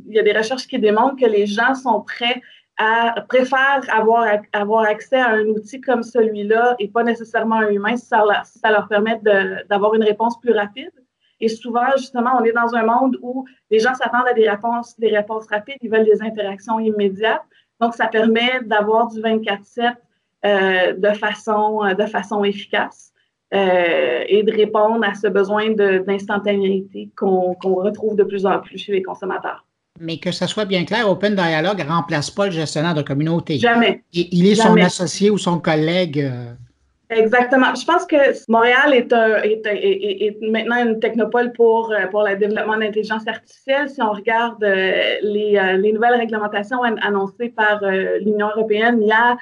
il 0.08 0.14
y 0.14 0.20
a 0.20 0.24
des 0.24 0.34
recherches 0.34 0.68
qui 0.68 0.80
démontrent 0.80 1.18
que 1.18 1.26
les 1.26 1.46
gens 1.46 1.76
sont 1.76 2.02
prêts 2.02 2.42
à, 2.78 3.26
préfèrent 3.28 3.84
avoir, 3.90 4.26
avoir 4.54 4.84
accès 4.86 5.18
à 5.18 5.30
un 5.32 5.46
outil 5.48 5.82
comme 5.82 6.04
celui-là 6.04 6.76
et 6.80 6.88
pas 6.88 7.04
nécessairement 7.04 7.58
un 7.58 7.70
humain 7.70 7.98
si 7.98 8.06
ça, 8.06 8.24
leur, 8.26 8.46
si 8.46 8.60
ça 8.60 8.72
leur 8.72 8.88
permet 8.88 9.20
d'avoir 9.70 9.94
une 9.96 10.04
réponse 10.04 10.40
plus 10.40 10.54
rapide. 10.54 10.92
Et 11.42 11.50
souvent, 11.50 11.88
justement, 11.98 12.32
on 12.40 12.44
est 12.44 12.52
dans 12.52 12.76
un 12.76 12.84
monde 12.84 13.18
où 13.22 13.46
les 13.70 13.80
gens 13.80 13.94
s'attendent 13.96 14.28
à 14.30 14.34
des 14.34 14.50
réponses, 14.50 14.98
des 15.00 15.16
réponses 15.16 15.48
rapides, 15.48 15.78
ils 15.82 15.90
veulent 15.90 16.06
des 16.06 16.22
interactions 16.22 16.80
immédiates. 16.80 17.44
Donc, 17.80 17.96
ça 17.96 18.08
permet 18.08 18.62
d'avoir 18.64 19.08
du 19.08 19.22
24-7 19.22 19.96
euh, 20.46 20.94
de, 20.94 21.10
façon, 21.12 21.84
de 21.98 22.06
façon 22.06 22.44
efficace 22.44 23.14
euh, 23.52 24.24
et 24.28 24.44
de 24.44 24.52
répondre 24.52 25.04
à 25.04 25.16
ce 25.16 25.28
besoin 25.28 25.72
d'instantanéité 25.72 27.10
qu'on 27.18 27.56
qu 27.56 27.68
retrouve 27.68 28.16
de 28.16 28.24
plus 28.24 28.46
en 28.46 28.60
plus 28.60 28.78
chez 28.78 28.92
les 28.92 29.02
consommateurs 29.02 29.66
mais 30.02 30.18
que 30.18 30.32
ça 30.32 30.48
soit 30.48 30.64
bien 30.64 30.86
clair, 30.86 31.10
Open 31.10 31.36
Dialogue 31.36 31.80
ne 31.80 31.90
remplace 31.90 32.32
pas 32.32 32.46
le 32.46 32.52
gestionnaire 32.52 32.94
de 32.94 33.02
communauté. 33.02 33.58
Jamais. 33.58 34.02
Il, 34.14 34.48
est 34.48 34.56
son 34.56 34.78
associé 34.78 35.30
ou 35.30 35.38
son 35.38 35.60
collègue. 35.60 36.22
Euh. 36.22 36.54
Exactement. 37.10 37.76
Je 37.76 37.84
pense 37.84 38.06
que 38.06 38.16
Montréal 38.50 38.94
est, 38.94 39.12
est, 39.12 39.68
est, 39.68 40.38
maintenant 40.42 40.78
une 40.86 41.02
technopole 41.02 41.52
pour, 41.52 41.92
euh, 41.92 42.08
pour 42.08 42.24
le 42.24 42.38
développement 42.38 42.78
d'intelligence 42.78 43.28
artificielle. 43.28 43.90
Si 43.90 44.02
on 44.02 44.14
regarde 44.14 44.64
les, 44.64 45.60
les 45.80 45.92
nouvelles 45.92 46.16
réglementations 46.16 46.82
annoncées 46.84 47.50
par 47.50 47.82
l'Union 48.22 48.48
européenne, 48.56 49.00
il 49.02 49.08
y 49.10 49.12
a 49.12 49.36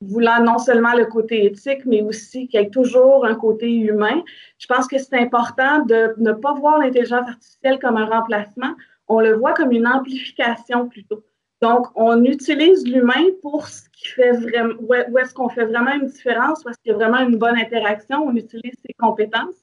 voulant 0.00 0.42
non 0.42 0.58
seulement 0.58 0.94
le 0.94 1.06
côté 1.06 1.44
éthique, 1.44 1.84
mais 1.84 2.02
aussi 2.02 2.48
qu'il 2.48 2.60
y 2.60 2.62
ait 2.62 2.70
toujours 2.70 3.26
un 3.26 3.34
côté 3.34 3.70
humain. 3.70 4.22
Je 4.58 4.66
pense 4.66 4.86
que 4.86 4.98
c'est 4.98 5.18
important 5.18 5.84
de 5.84 6.14
ne 6.18 6.32
pas 6.32 6.54
voir 6.54 6.78
l'intelligence 6.78 7.28
artificielle 7.28 7.78
comme 7.78 7.96
un 7.96 8.06
remplacement 8.06 8.74
on 9.10 9.20
le 9.20 9.34
voit 9.34 9.52
comme 9.52 9.72
une 9.72 9.88
amplification 9.88 10.88
plutôt. 10.88 11.24
Donc, 11.60 11.88
on 11.94 12.24
utilise 12.24 12.86
l'humain 12.86 13.24
pour 13.42 13.66
ce 13.66 13.82
qui 13.90 14.06
fait 14.06 14.32
vraiment, 14.32 14.74
où 14.80 15.18
est-ce 15.18 15.34
qu'on 15.34 15.48
fait 15.48 15.66
vraiment 15.66 15.92
une 15.92 16.06
différence, 16.06 16.64
où 16.64 16.70
est-ce 16.70 16.78
qu'il 16.78 16.92
y 16.92 16.94
a 16.94 16.96
vraiment 16.96 17.18
une 17.18 17.36
bonne 17.36 17.58
interaction, 17.58 18.24
on 18.24 18.34
utilise 18.34 18.74
ses 18.86 18.94
compétences. 18.94 19.56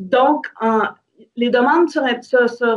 Donc, 0.00 0.46
les 1.36 1.50
demandes 1.50 1.90
sur, 1.90 2.02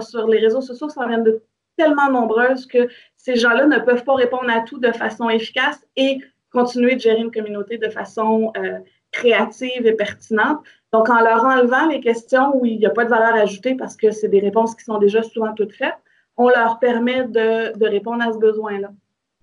sur, 0.03 0.27
les 0.27 0.39
réseaux 0.39 0.61
sociaux 0.61 0.89
sont 0.89 1.07
de 1.07 1.41
tellement 1.77 2.11
nombreuses 2.11 2.67
que 2.67 2.89
ces 3.15 3.37
gens-là 3.37 3.65
ne 3.65 3.79
peuvent 3.79 4.03
pas 4.03 4.15
répondre 4.15 4.49
à 4.49 4.61
tout 4.61 4.77
de 4.77 4.91
façon 4.91 5.29
efficace 5.29 5.83
et 5.95 6.19
continuer 6.51 6.95
de 6.95 7.01
gérer 7.01 7.21
une 7.21 7.31
communauté 7.31 7.77
de 7.77 7.89
façon 7.89 8.51
euh, 8.57 8.79
créative 9.11 9.85
et 9.85 9.93
pertinente. 9.93 10.59
Donc, 10.93 11.09
en 11.09 11.21
leur 11.21 11.43
enlevant 11.45 11.87
les 11.87 11.99
questions 11.99 12.55
où 12.55 12.65
il 12.65 12.77
n'y 12.77 12.85
a 12.85 12.89
pas 12.89 13.05
de 13.05 13.09
valeur 13.09 13.35
ajoutée 13.35 13.75
parce 13.75 13.95
que 13.95 14.11
c'est 14.11 14.27
des 14.27 14.39
réponses 14.39 14.75
qui 14.75 14.83
sont 14.83 14.97
déjà 14.97 15.23
souvent 15.23 15.53
toutes 15.53 15.73
faites, 15.73 15.97
on 16.37 16.49
leur 16.49 16.79
permet 16.79 17.27
de, 17.27 17.85
répondre 17.85 18.23
à 18.23 18.31
ce 18.31 18.37
besoin-là. 18.37 18.91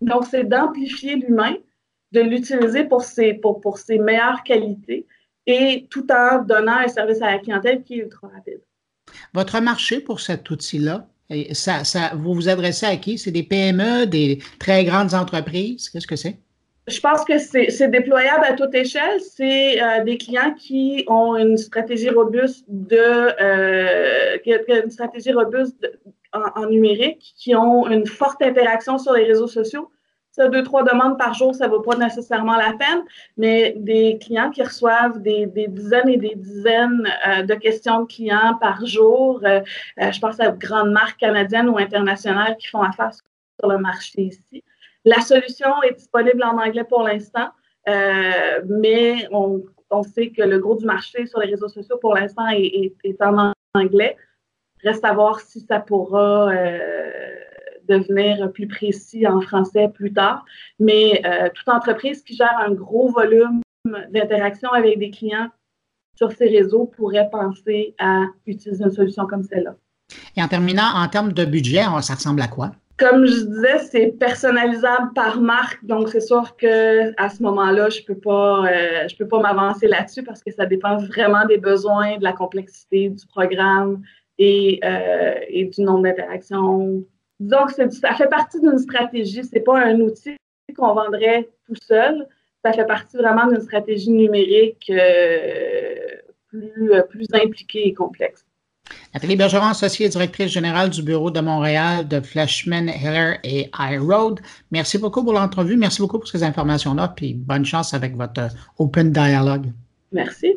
Donc, 0.00 0.24
c'est 0.26 0.44
d'amplifier 0.44 1.16
l'humain, 1.16 1.54
de 2.12 2.20
l'utiliser 2.20 2.84
pour 2.84 3.02
ses, 3.02 3.34
pour, 3.34 3.60
pour 3.60 3.78
ses 3.78 3.98
meilleures 3.98 4.42
qualités 4.42 5.06
et 5.46 5.86
tout 5.90 6.06
en 6.12 6.42
donnant 6.42 6.78
un 6.78 6.88
service 6.88 7.22
à 7.22 7.32
la 7.32 7.38
clientèle 7.38 7.82
qui 7.82 7.94
est 7.94 8.02
ultra 8.02 8.28
rapide. 8.28 8.60
Votre 9.32 9.60
marché 9.60 10.00
pour 10.00 10.20
cet 10.20 10.48
outil-là, 10.50 11.08
ça, 11.52 11.84
ça, 11.84 12.12
vous 12.14 12.34
vous 12.34 12.48
adressez 12.48 12.86
à 12.86 12.96
qui? 12.96 13.18
C'est 13.18 13.30
des 13.30 13.42
PME, 13.42 14.06
des 14.06 14.38
très 14.58 14.84
grandes 14.84 15.14
entreprises? 15.14 15.88
Qu'est-ce 15.88 16.06
que 16.06 16.16
c'est? 16.16 16.38
Je 16.88 17.00
pense 17.00 17.24
que 17.24 17.36
c'est 17.38 17.88
déployable 17.88 18.44
à 18.44 18.54
toute 18.54 18.74
échelle. 18.74 19.20
C'est 19.20 19.82
euh, 19.82 20.04
des 20.04 20.16
clients 20.16 20.54
qui 20.54 21.04
ont 21.06 21.36
une 21.36 21.58
stratégie 21.58 22.08
robuste 22.08 22.64
de 22.68 22.96
euh, 22.96 24.38
une 24.84 24.90
stratégie 24.90 25.32
robuste 25.32 25.86
en, 26.32 26.66
numérique, 26.66 27.34
qui 27.36 27.54
ont 27.54 27.88
une 27.88 28.06
forte 28.06 28.42
interaction 28.42 28.96
sur 28.96 29.12
les 29.12 29.24
réseaux 29.24 29.46
sociaux. 29.46 29.90
Ça, 30.30 30.48
deux, 30.48 30.62
trois 30.62 30.82
demandes 30.82 31.18
par 31.18 31.34
jour, 31.34 31.54
ça 31.54 31.66
ne 31.66 31.72
vaut 31.72 31.80
pas 31.80 31.96
nécessairement 31.96 32.56
la 32.56 32.72
peine, 32.74 33.02
mais 33.36 33.74
des 33.76 34.18
clients 34.18 34.50
qui 34.50 34.62
reçoivent 34.62 35.20
des, 35.20 35.46
dizaines 35.46 36.08
et 36.08 36.16
des 36.16 36.34
dizaines 36.36 37.08
euh, 37.26 37.42
de 37.42 37.54
questions 37.54 38.02
de 38.02 38.06
clients 38.06 38.56
par 38.60 38.86
jour, 38.86 39.42
je 39.42 40.20
pense 40.20 40.38
à 40.40 40.50
de 40.50 40.58
grandes 40.58 40.92
marques 40.92 41.18
canadiennes 41.18 41.68
ou 41.68 41.76
internationales 41.76 42.56
qui 42.58 42.68
font 42.68 42.82
affaire 42.82 43.12
sur 43.12 43.68
le 43.68 43.78
marché 43.78 44.22
ici. 44.22 44.62
La 45.08 45.22
solution 45.22 45.82
est 45.84 45.94
disponible 45.94 46.42
en 46.44 46.58
anglais 46.58 46.84
pour 46.84 47.02
l'instant, 47.02 47.48
euh, 47.88 48.60
mais 48.68 49.26
on, 49.32 49.62
sait 50.02 50.28
que 50.28 50.42
le 50.42 50.58
gros 50.58 50.76
du 50.76 50.84
marché 50.84 51.24
sur 51.24 51.40
les 51.40 51.46
réseaux 51.46 51.68
sociaux 51.68 51.96
pour 51.98 52.14
l'instant 52.14 52.46
est, 52.50 53.22
en 53.22 53.54
anglais. 53.72 54.18
Reste 54.84 55.06
à 55.06 55.14
voir 55.14 55.40
si 55.40 55.60
ça 55.60 55.80
pourra 55.80 56.50
euh, 56.50 57.10
devenir 57.88 58.52
plus 58.52 58.68
précis 58.68 59.26
en 59.26 59.40
français 59.40 59.88
plus 59.88 60.12
tard. 60.12 60.44
Mais 60.78 61.22
euh, 61.24 61.48
toute 61.54 61.70
entreprise 61.70 62.22
qui 62.22 62.36
gère 62.36 62.58
un 62.58 62.72
gros 62.72 63.10
volume 63.10 63.62
d'interaction 64.10 64.70
avec 64.72 64.98
des 64.98 65.10
clients 65.10 65.48
sur 66.16 66.32
ces 66.32 66.48
réseaux 66.48 66.84
pourrait 66.84 67.30
penser 67.32 67.94
à 67.98 68.26
utiliser 68.44 68.84
une 68.84 68.90
solution 68.90 69.26
comme 69.26 69.42
celle-là. 69.42 69.74
Et 70.36 70.42
en 70.42 70.48
terminant, 70.48 70.90
en 70.94 71.08
termes 71.08 71.32
de 71.32 71.46
budget, 71.46 71.84
ça 72.02 72.14
ressemble 72.14 72.42
à 72.42 72.48
quoi? 72.48 72.72
Comme 72.98 73.26
je 73.26 73.44
disais, 73.44 73.78
c'est 73.78 74.06
personnalisable 74.18 75.12
par 75.14 75.40
marque, 75.40 75.84
donc 75.84 76.08
c'est 76.08 76.20
sûr 76.20 76.56
que 76.56 77.14
à 77.16 77.28
ce 77.28 77.40
moment-là, 77.44 77.90
je 77.90 78.02
peux 78.02 78.18
pas, 78.18 78.66
euh, 78.66 79.06
je 79.08 79.14
peux 79.16 79.28
pas 79.28 79.38
m'avancer 79.38 79.86
là-dessus 79.86 80.24
parce 80.24 80.42
que 80.42 80.50
ça 80.50 80.66
dépend 80.66 80.96
vraiment 80.96 81.46
des 81.46 81.58
besoins, 81.58 82.18
de 82.18 82.24
la 82.24 82.32
complexité 82.32 83.08
du 83.10 83.24
programme 83.26 84.02
et, 84.38 84.80
euh, 84.82 85.34
et 85.48 85.66
du 85.66 85.82
nombre 85.82 86.02
d'interactions. 86.02 87.04
Donc, 87.38 87.70
ça 87.70 88.14
fait 88.14 88.28
partie 88.28 88.60
d'une 88.60 88.78
stratégie. 88.78 89.44
C'est 89.44 89.60
pas 89.60 89.78
un 89.78 90.00
outil 90.00 90.36
qu'on 90.76 90.92
vendrait 90.94 91.48
tout 91.66 91.76
seul. 91.80 92.26
Ça 92.64 92.72
fait 92.72 92.86
partie 92.86 93.16
vraiment 93.16 93.46
d'une 93.46 93.60
stratégie 93.60 94.10
numérique 94.10 94.90
euh, 94.90 95.94
plus, 96.48 96.92
plus 97.08 97.26
impliquée 97.32 97.86
et 97.86 97.94
complexe. 97.94 98.47
Nathalie 99.14 99.36
Bergeron, 99.36 99.66
associée 99.66 100.08
directrice 100.08 100.52
générale 100.52 100.90
du 100.90 101.02
bureau 101.02 101.30
de 101.30 101.40
Montréal 101.40 102.06
de 102.06 102.20
Flashman, 102.20 102.88
Heller 102.88 103.38
et 103.42 103.70
iRoad. 103.78 104.40
Merci 104.70 104.98
beaucoup 104.98 105.24
pour 105.24 105.32
l'entrevue. 105.32 105.76
Merci 105.76 106.00
beaucoup 106.00 106.18
pour 106.18 106.28
ces 106.28 106.42
informations-là. 106.42 107.14
Puis 107.16 107.34
bonne 107.34 107.64
chance 107.64 107.94
avec 107.94 108.16
votre 108.16 108.48
Open 108.78 109.12
Dialogue. 109.12 109.72
Merci. 110.12 110.54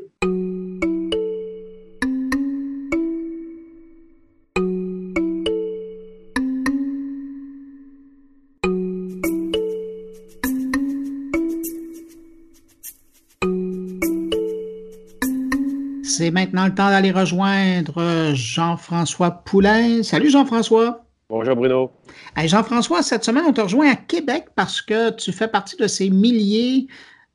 C'est 16.21 16.29
maintenant 16.29 16.67
le 16.67 16.75
temps 16.75 16.91
d'aller 16.91 17.09
rejoindre 17.09 17.97
euh, 17.97 18.35
Jean-François 18.35 19.31
Poulain. 19.43 20.03
Salut 20.03 20.29
Jean-François. 20.29 21.03
Bonjour 21.31 21.55
Bruno. 21.55 21.91
Jean-François, 22.37 23.01
cette 23.01 23.23
semaine, 23.23 23.45
on 23.47 23.53
te 23.53 23.61
rejoint 23.61 23.89
à 23.89 23.95
Québec 23.95 24.45
parce 24.55 24.83
que 24.83 25.09
tu 25.09 25.31
fais 25.31 25.47
partie 25.47 25.77
de 25.77 25.87
ces 25.87 26.11
milliers 26.11 26.85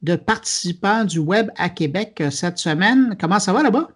de 0.02 0.14
participants 0.14 1.02
du 1.02 1.18
web 1.18 1.50
à 1.56 1.68
Québec 1.68 2.20
euh, 2.20 2.30
cette 2.30 2.58
semaine. 2.58 3.16
Comment 3.20 3.40
ça 3.40 3.52
va 3.52 3.64
là-bas? 3.64 3.88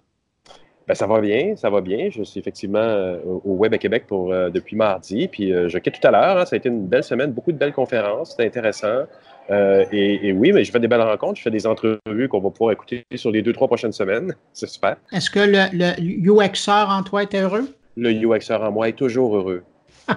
Ben, 0.90 0.96
ça 0.96 1.06
va 1.06 1.20
bien, 1.20 1.54
ça 1.54 1.70
va 1.70 1.80
bien. 1.80 2.08
Je 2.10 2.24
suis 2.24 2.40
effectivement 2.40 2.80
euh, 2.80 3.20
au 3.24 3.52
Web 3.52 3.72
à 3.74 3.78
Québec 3.78 4.06
pour, 4.08 4.34
depuis 4.34 4.74
mardi. 4.74 5.28
Puis 5.28 5.52
je 5.52 5.78
quitte 5.78 6.00
tout 6.00 6.08
à 6.08 6.10
l'heure. 6.10 6.36
Hein. 6.36 6.46
Ça 6.46 6.56
a 6.56 6.58
été 6.58 6.68
une 6.68 6.88
belle 6.88 7.04
semaine, 7.04 7.30
beaucoup 7.30 7.52
de 7.52 7.58
belles 7.58 7.72
conférences. 7.72 8.32
C'était 8.32 8.46
intéressant. 8.46 9.06
Euh, 9.50 9.84
et, 9.92 10.32
oui, 10.32 10.50
mais 10.52 10.64
je 10.64 10.72
fais 10.72 10.80
des 10.80 10.88
belles 10.88 11.00
rencontres, 11.00 11.36
je 11.36 11.42
fais 11.42 11.50
des 11.52 11.64
entrevues 11.64 12.28
qu'on 12.28 12.40
va 12.40 12.50
pouvoir 12.50 12.72
écouter 12.72 13.04
sur 13.14 13.30
les 13.30 13.40
deux, 13.40 13.52
trois 13.52 13.68
prochaines 13.68 13.92
semaines. 13.92 14.34
C'est 14.52 14.68
super. 14.68 14.96
Est-ce 15.12 15.30
que 15.30 15.38
le, 15.38 15.68
le 15.72 16.42
UXR 16.42 16.88
en 16.88 17.04
toi 17.04 17.22
est 17.22 17.36
heureux? 17.36 17.68
Le 17.96 18.10
UXR 18.10 18.62
en 18.62 18.72
moi 18.72 18.88
est 18.88 18.98
toujours 18.98 19.36
heureux. 19.36 19.62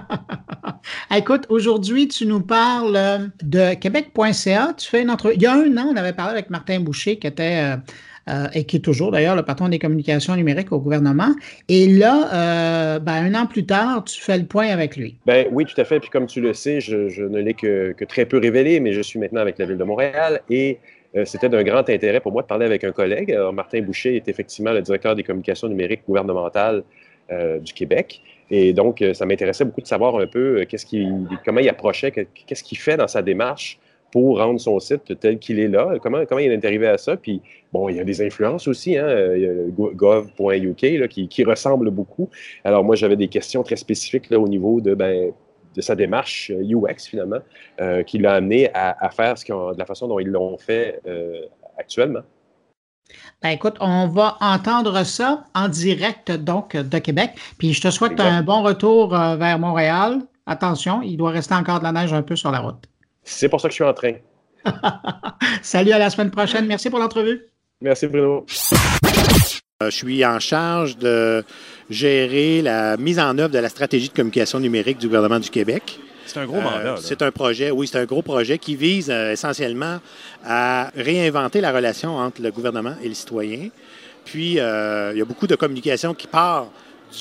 Écoute, 1.15 1.45
aujourd'hui, 1.49 2.07
tu 2.07 2.25
nous 2.25 2.41
parles 2.41 3.29
de 3.43 3.75
Québec.ca. 3.75 4.73
Tu 4.75 4.89
fais 4.89 5.03
une 5.03 5.11
entrevue. 5.11 5.35
Il 5.35 5.41
y 5.43 5.45
a 5.45 5.53
un 5.53 5.77
an, 5.77 5.87
on 5.91 5.95
avait 5.95 6.13
parlé 6.13 6.31
avec 6.33 6.49
Martin 6.49 6.79
Boucher, 6.79 7.17
qui 7.17 7.27
était 7.27 7.75
euh, 8.29 8.47
et 8.53 8.63
qui 8.63 8.77
est 8.77 8.79
toujours 8.79 9.11
d'ailleurs 9.11 9.35
le 9.35 9.43
patron 9.43 9.67
des 9.67 9.79
communications 9.79 10.33
numériques 10.37 10.71
au 10.71 10.79
gouvernement. 10.79 11.35
Et 11.67 11.87
là, 11.87 12.29
euh, 12.33 12.99
ben, 12.99 13.15
un 13.15 13.35
an 13.35 13.45
plus 13.45 13.65
tard, 13.65 14.05
tu 14.05 14.21
fais 14.21 14.37
le 14.37 14.45
point 14.45 14.67
avec 14.67 14.95
lui. 14.95 15.17
Ben, 15.25 15.47
oui, 15.51 15.65
tout 15.65 15.79
à 15.79 15.83
fait. 15.83 15.99
Puis 15.99 16.09
comme 16.09 16.25
tu 16.25 16.39
le 16.39 16.53
sais, 16.53 16.79
je, 16.79 17.21
ne 17.21 17.39
l'ai 17.39 17.53
que, 17.53 17.93
très 18.07 18.25
peu 18.25 18.37
révélé, 18.37 18.79
mais 18.79 18.93
je 18.93 19.01
suis 19.01 19.19
maintenant 19.19 19.41
avec 19.41 19.57
la 19.57 19.65
Ville 19.65 19.77
de 19.77 19.83
Montréal 19.83 20.39
et 20.49 20.79
euh, 21.17 21.25
c'était 21.25 21.49
d'un 21.49 21.63
grand 21.63 21.89
intérêt 21.89 22.21
pour 22.21 22.31
moi 22.31 22.43
de 22.43 22.47
parler 22.47 22.65
avec 22.65 22.85
un 22.85 22.93
collègue. 22.93 23.37
Martin 23.53 23.81
Boucher 23.81 24.15
est 24.15 24.29
effectivement 24.29 24.71
le 24.71 24.81
directeur 24.81 25.15
des 25.17 25.23
communications 25.23 25.67
numériques 25.67 26.03
gouvernementales 26.07 26.83
du 27.61 27.73
Québec. 27.73 28.21
Et 28.51 28.73
donc, 28.73 29.03
ça 29.13 29.25
m'intéressait 29.25 29.65
beaucoup 29.65 29.81
de 29.81 29.87
savoir 29.87 30.17
un 30.17 30.27
peu 30.27 30.65
qu'est-ce 30.65 30.85
qui, 30.85 31.07
comment 31.43 31.61
il 31.61 31.69
approchait, 31.69 32.11
qu'est-ce 32.11 32.63
qu'il 32.63 32.77
fait 32.77 32.95
dans 32.95 33.07
sa 33.07 33.23
démarche 33.23 33.79
pour 34.13 34.37
rendre 34.37 34.59
son 34.59 34.79
site 34.79 35.19
tel 35.19 35.39
qu'il 35.39 35.57
est 35.57 35.67
là. 35.67 35.95
Comment, 35.99 36.23
comment 36.27 36.39
il 36.39 36.51
est 36.51 36.65
arrivé 36.65 36.87
à 36.87 36.99
ça? 36.99 37.17
Puis, 37.17 37.41
bon, 37.73 37.89
il 37.89 37.95
y 37.95 37.99
a 37.99 38.03
des 38.03 38.21
influences 38.21 38.67
aussi, 38.67 38.95
hein? 38.95 39.07
gov.uk 39.75 41.07
qui, 41.09 41.27
qui, 41.27 41.43
ressemble 41.43 41.89
beaucoup. 41.89 42.29
Alors, 42.63 42.83
moi, 42.83 42.95
j'avais 42.95 43.15
des 43.15 43.27
questions 43.27 43.63
très 43.63 43.75
spécifiques 43.75 44.29
là, 44.29 44.39
au 44.39 44.47
niveau 44.47 44.81
de, 44.81 44.93
ben, 44.93 45.33
de 45.75 45.81
sa 45.81 45.95
démarche 45.95 46.51
UX, 46.51 46.75
euh, 46.75 46.93
finalement, 47.09 47.39
euh, 47.81 48.03
qui 48.03 48.19
l'a 48.19 48.35
amené 48.35 48.69
à, 48.75 49.09
faire 49.09 49.35
ce 49.35 49.45
de 49.51 49.79
la 49.79 49.85
façon 49.87 50.07
dont 50.07 50.19
ils 50.19 50.27
l'ont 50.27 50.59
fait 50.59 51.01
euh, 51.07 51.47
actuellement. 51.79 52.21
Ben 53.41 53.49
écoute, 53.49 53.77
on 53.79 54.09
va 54.09 54.37
entendre 54.41 55.03
ça 55.03 55.45
en 55.55 55.69
direct 55.69 56.31
donc 56.31 56.77
de 56.77 56.99
Québec. 56.99 57.31
Puis 57.57 57.73
je 57.73 57.81
te 57.81 57.89
souhaite 57.89 58.19
un 58.19 58.43
bon 58.43 58.61
retour 58.61 59.09
vers 59.09 59.57
Montréal. 59.57 60.19
Attention, 60.45 61.01
il 61.01 61.17
doit 61.17 61.31
rester 61.31 61.55
encore 61.55 61.79
de 61.79 61.83
la 61.85 61.91
neige 61.91 62.13
un 62.13 62.21
peu 62.21 62.35
sur 62.35 62.51
la 62.51 62.59
route. 62.59 62.87
C'est 63.23 63.49
pour 63.49 63.61
ça 63.61 63.67
que 63.67 63.71
je 63.71 63.75
suis 63.75 63.83
en 63.83 63.93
train. 63.93 64.13
Salut, 65.61 65.91
à 65.91 65.99
la 65.99 66.09
semaine 66.09 66.31
prochaine. 66.31 66.65
Merci 66.65 66.89
pour 66.89 66.99
l'entrevue. 66.99 67.41
Merci, 67.81 68.07
Bruno. 68.07 68.45
Euh, 69.81 69.89
je 69.89 69.95
suis 69.95 70.25
en 70.25 70.39
charge 70.39 70.97
de 70.97 71.43
gérer 71.89 72.61
la 72.61 72.97
mise 72.97 73.19
en 73.19 73.37
œuvre 73.37 73.53
de 73.53 73.59
la 73.59 73.69
stratégie 73.69 74.09
de 74.09 74.13
communication 74.13 74.59
numérique 74.59 74.97
du 74.97 75.07
gouvernement 75.07 75.39
du 75.39 75.49
Québec. 75.49 75.99
C'est 76.25 76.39
un 76.39 76.45
gros 76.45 76.61
mandat. 76.61 76.93
Euh, 76.93 76.97
c'est 76.97 77.21
un 77.21 77.31
projet, 77.31 77.71
oui, 77.71 77.87
c'est 77.87 77.99
un 77.99 78.05
gros 78.05 78.21
projet 78.21 78.57
qui 78.57 78.75
vise 78.75 79.09
euh, 79.09 79.33
essentiellement 79.33 79.99
à 80.45 80.91
réinventer 80.95 81.59
la 81.59 81.73
relation 81.73 82.15
entre 82.15 82.41
le 82.41 82.51
gouvernement 82.51 82.95
et 83.03 83.09
les 83.09 83.15
citoyens. 83.15 83.69
Puis, 84.23 84.53
il 84.53 85.17
y 85.17 85.21
a 85.21 85.25
beaucoup 85.25 85.47
de 85.47 85.55
communication 85.55 86.13
qui 86.13 86.27
part 86.27 86.67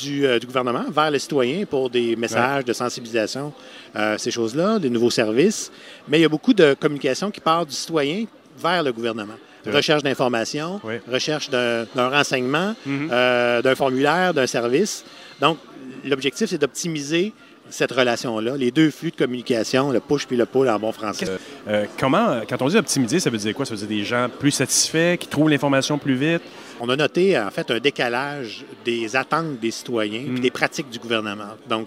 euh, 0.07 0.39
du, 0.39 0.47
gouvernement 0.47 0.85
vers 0.91 1.11
les 1.11 1.19
citoyens 1.19 1.65
pour 1.65 1.91
des 1.91 2.17
messages 2.17 2.65
de 2.65 2.73
sensibilisation, 2.73 3.53
euh, 3.97 4.17
ces 4.19 4.31
choses-là, 4.31 4.79
des 4.79 4.91
nouveaux 4.91 5.11
services. 5.11 5.71
Mais 6.09 6.19
il 6.19 6.23
y 6.23 6.25
a 6.25 6.29
beaucoup 6.29 6.55
de 6.55 6.75
communication 6.75 7.31
qui 7.31 7.41
part 7.41 7.67
du 7.67 7.75
citoyen 7.75 8.25
vers 8.59 8.83
le 8.83 8.93
gouvernement. 8.93 9.35
Recherche 9.65 10.03
d'informations, 10.03 10.81
recherche 11.11 11.49
d'un 11.49 11.87
renseignement, 11.95 12.75
mm-hmm. 12.87 13.09
euh, 13.13 13.63
d'un 13.63 13.75
formulaire, 13.77 14.35
d'un 14.35 14.47
service. 14.47 15.05
Donc, 15.41 15.59
l'objectif, 16.05 16.49
c'est 16.49 16.59
d'optimiser 16.59 17.33
cette 17.71 17.93
relation-là, 17.93 18.57
les 18.57 18.71
deux 18.71 18.91
flux 18.91 19.11
de 19.11 19.17
communication, 19.17 19.91
le 19.91 20.01
push 20.01 20.27
puis 20.27 20.37
le 20.37 20.47
pull 20.47 20.69
en 20.69 20.79
bon 20.79 20.93
français. 20.93 21.27
Euh, 21.29 21.39
euh, 21.69 21.85
comment, 21.99 22.41
quand 22.49 22.61
on 22.61 22.69
dit 22.69 22.77
optimiser, 22.77 23.21
ça 23.21 23.31
veut 23.31 23.39
dire 23.39 23.55
quoi? 23.55 23.65
Ça 23.65 23.75
veut 23.75 23.79
dire 23.79 23.89
des 23.89 24.05
gens 24.05 24.29
plus 24.29 24.51
satisfaits, 24.51 25.17
qui 25.19 25.29
trouvent 25.29 25.49
l'information 25.49 25.99
plus 25.99 26.15
vite? 26.15 26.43
On 26.85 26.89
a 26.89 26.97
noté, 26.97 27.39
en 27.39 27.49
fait, 27.53 27.71
un 27.71 27.79
décalage 27.79 28.65
des 28.85 29.15
attentes 29.15 29.61
des 29.61 29.71
citoyens 29.71 30.25
et 30.37 30.41
des 30.41 30.51
pratiques 30.51 30.91
du 30.91 30.99
gouvernement. 30.99 31.57
Donc, 31.69 31.87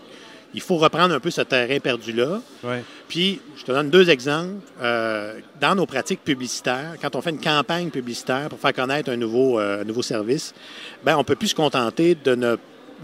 il 0.54 0.62
faut 0.62 0.78
reprendre 0.78 1.14
un 1.14 1.20
peu 1.20 1.30
ce 1.32 1.42
terrain 1.42 1.80
perdu-là. 1.82 2.40
Ouais. 2.64 2.82
Puis, 3.10 3.42
je 3.58 3.66
te 3.66 3.74
donne 3.74 3.90
deux 3.90 4.10
exemples. 4.10 4.62
Euh, 4.82 5.38
dans 5.60 5.76
nos 5.76 5.86
pratiques 5.86 6.24
publicitaires, 6.24 6.94
quand 7.02 7.14
on 7.18 7.22
fait 7.22 7.32
une 7.32 7.42
campagne 7.42 7.90
publicitaire 7.90 8.48
pour 8.48 8.58
faire 8.58 8.72
connaître 8.72 9.12
un 9.12 9.18
nouveau, 9.18 9.60
euh, 9.60 9.84
nouveau 9.84 10.02
service, 10.02 10.54
ben, 11.04 11.16
on 11.16 11.20
ne 11.20 11.24
peut 11.24 11.36
plus 11.36 11.50
se 11.50 11.56
contenter 11.56 12.16
de 12.16 12.34
ne, 12.34 12.56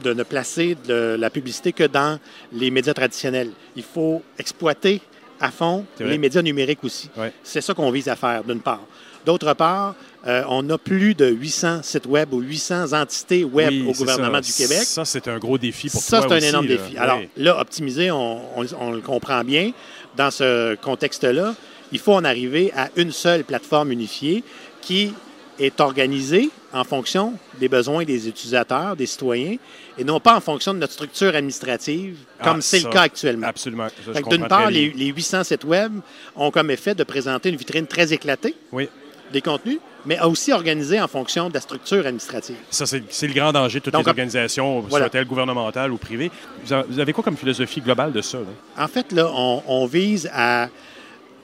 de 0.02 0.14
ne 0.14 0.24
placer 0.24 0.78
de 0.88 1.18
la 1.20 1.30
publicité 1.30 1.74
que 1.74 1.84
dans 1.84 2.20
les 2.54 2.72
médias 2.72 2.94
traditionnels. 2.94 3.52
Il 3.76 3.84
faut 3.84 4.24
exploiter 4.40 5.02
à 5.42 5.52
fond 5.52 5.86
les 6.00 6.18
médias 6.18 6.42
numériques 6.42 6.86
aussi. 6.86 7.10
Ouais. 7.18 7.34
C'est 7.44 7.60
ça 7.60 7.74
qu'on 7.74 7.92
vise 7.92 8.08
à 8.08 8.16
faire, 8.16 8.46
d'une 8.46 8.62
part. 8.62 8.86
D'autre 9.26 9.54
part, 9.54 9.96
euh, 10.28 10.44
on 10.50 10.70
a 10.70 10.78
plus 10.78 11.16
de 11.16 11.28
800 11.28 11.82
sites 11.84 12.06
web 12.06 12.34
ou 12.34 12.40
800 12.42 12.94
entités 12.94 13.44
web 13.44 13.70
Oui, 13.72 13.86
au 13.88 13.92
gouvernement 13.94 14.36
ça. 14.36 14.42
du 14.42 14.54
Québec. 14.54 14.84
Ça, 14.84 15.04
c'est 15.06 15.28
un 15.28 15.40
gros 15.40 15.58
défi 15.58 15.90
pour 15.90 16.02
Ça, 16.02 16.22
toi 16.22 16.40
c'est 16.40 16.46
un 16.46 16.50
énorme 16.50 16.68
là. 16.68 16.76
défi. 16.78 16.98
Alors 16.98 17.18
Oui. 17.20 17.30
là, 17.38 17.60
optimiser, 17.60 18.12
on, 18.12 18.40
on- 18.60 18.66
on 18.80 18.92
le 18.92 19.02
comprend 19.02 19.44
bien. 19.44 19.72
Dans 20.18 20.30
ce 20.32 20.76
contexte-là, 20.76 21.56
il 21.92 22.00
faut 22.00 22.14
en 22.14 22.24
arriver 22.24 22.72
à 22.76 22.90
une 22.96 23.12
seule 23.12 23.44
plateforme 23.44 23.92
unifiée 23.92 24.44
qui 24.82 25.14
est 25.60 25.80
organisée 25.82 26.50
en 26.74 26.84
fonction 26.84 27.34
des 27.60 27.68
besoins 27.68 28.04
des 28.06 28.28
utilisateurs, 28.28 28.96
des 28.96 29.06
citoyens, 29.06 29.58
et 29.98 30.04
non 30.04 30.20
pas 30.20 30.36
en 30.36 30.40
fonction 30.40 30.74
de 30.74 30.80
notre 30.80 30.94
structure 30.94 31.36
administrative, 31.36 32.18
Ah, 32.40 32.46
comme 32.46 32.62
c'est 32.62 32.80
ça, 32.80 32.88
le 32.88 32.94
cas 32.94 33.02
actuellement. 33.02 33.48
Absolument. 33.48 33.88
Ça, 34.14 34.22
D'une 34.22 34.48
part, 34.48 34.70
les, 34.72 34.90
les 34.92 35.08
800 35.08 35.44
sites 35.44 35.64
web 35.66 35.92
ont 36.36 36.50
comme 36.52 36.72
effet 36.72 36.96
de 36.96 37.04
présenter 37.04 37.50
une 37.50 37.58
vitrine 37.58 37.86
très 37.88 38.12
éclatée 38.14 38.56
Oui. 38.72 38.88
des 39.34 39.42
contenus, 39.42 39.80
mais 40.06 40.20
aussi 40.22 40.52
organisée 40.52 41.00
en 41.02 41.08
fonction 41.08 41.50
de 41.50 41.54
la 41.54 41.62
structure 41.62 42.00
administrative. 42.06 42.56
Ça, 42.70 42.86
c'est 42.86 43.28
le 43.28 43.34
grand 43.34 43.52
danger 43.52 43.80
de 43.80 43.84
toutes 43.86 43.94
Donc, 43.94 44.06
les 44.06 44.10
organisations, 44.10 44.82
voilà. 44.82 45.06
soit-elles 45.06 45.26
gouvernementales 45.26 45.92
ou 45.92 45.98
privées. 45.98 46.32
Vous 46.66 47.00
avez 47.00 47.14
quoi 47.14 47.24
comme 47.24 47.38
philosophie 47.38 47.82
globale 47.82 48.12
de 48.12 48.22
ça? 48.22 48.38
là? 48.40 48.84
En 48.84 48.88
fait, 48.88 49.12
là, 49.12 49.30
on, 49.34 49.64
on 49.68 49.86
vise 49.86 50.30
à, 50.34 50.70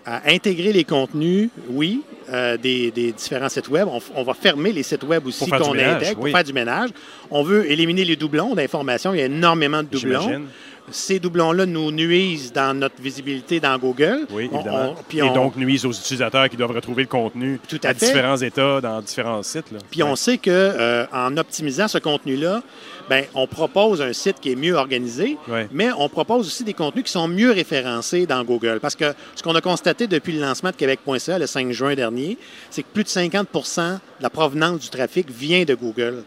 à 0.05 0.29
intégrer 0.31 0.73
les 0.73 0.83
contenus, 0.83 1.49
oui, 1.69 2.01
euh, 2.29 2.57
des, 2.57 2.91
des 2.91 3.11
différents 3.13 3.49
sites 3.49 3.69
web. 3.69 3.87
On, 4.15 4.23
va 4.23 4.33
fermer 4.33 4.73
les 4.73 4.83
sites 4.83 5.03
web 5.03 5.25
aussi 5.25 5.47
Pour 5.49 5.57
qu'on 5.59 5.77
intègre 5.77 6.15
pour 6.15 6.23
oui. 6.25 6.31
faire 6.31 6.43
du 6.43 6.53
ménage. 6.53 6.89
On 7.31 7.43
veut 7.43 7.69
éliminer 7.71 8.03
les 8.05 8.15
doublons 8.15 8.53
d'informations. 8.55 9.13
Il 9.13 9.19
y 9.19 9.23
a 9.23 9.25
énormément 9.25 9.81
de 9.83 9.87
doublons. 9.87 10.43
Ces 10.89 11.19
doublons-là 11.19 11.65
nous 11.65 11.91
nuisent 11.91 12.53
dans 12.53 12.73
notre 12.73 13.01
visibilité 13.01 13.59
dans 13.59 13.77
Google. 13.77 14.25
Oui, 14.31 14.45
évidemment. 14.53 14.95
on- 14.97 15.03
puis 15.07 15.17
Et 15.17 15.21
on- 15.23 15.33
donc 15.33 15.55
nuisent 15.57 15.85
aux 15.85 15.91
utilisateurs 15.91 16.47
qui 16.49 16.55
doivent 16.55 16.71
retrouver 16.71 17.03
le 17.03 17.09
contenu 17.09 17.59
Tout 17.67 17.79
à 17.83 17.93
différents 17.93 18.37
états, 18.37 18.79
dans 18.79 19.01
différents 19.01 19.43
sites. 19.43 19.69
là. 19.71 19.79
Puis 19.91 20.01
on 20.03 20.15
sait 20.15 20.37
que 20.37 20.49
euh, 20.49 21.05
en 21.11 21.35
optimisant 21.35 21.87
ce 21.89 21.97
contenu-là, 21.97 22.61
ben, 23.09 23.25
on 23.35 23.47
propose 23.47 24.01
un 24.01 24.13
site 24.13 24.39
qui 24.39 24.51
est 24.51 24.55
mieux 24.55 24.75
organisé, 24.75 25.37
Ouais. 25.49 25.67
mais 25.71 25.89
on 25.97 26.07
propose 26.09 26.47
aussi 26.47 26.63
des 26.63 26.73
contenus 26.73 27.03
qui 27.05 27.11
sont 27.11 27.27
mieux 27.27 27.51
référencés 27.51 28.25
dans 28.25 28.43
Google. 28.45 28.79
Parce 28.81 28.95
que 28.95 29.13
ce 29.35 29.43
qu'on 29.43 29.55
a 29.55 29.61
constaté 29.61 30.07
depuis 30.07 30.33
le 30.33 30.41
lancement 30.41 30.71
de 30.71 30.75
Québec.ca 30.75 31.37
le 31.39 31.47
5 31.47 31.71
juin 31.71 31.95
dernier, 31.95 32.37
c'est 32.69 32.83
que 32.83 32.87
plus 32.93 33.03
de 33.03 33.09
50% 33.09 33.93
de 33.95 34.23
la 34.23 34.29
provenance 34.29 34.79
du 34.79 34.89
trafic 34.89 35.29
vient 35.29 35.63
de 35.65 35.73
Google. 35.75 36.23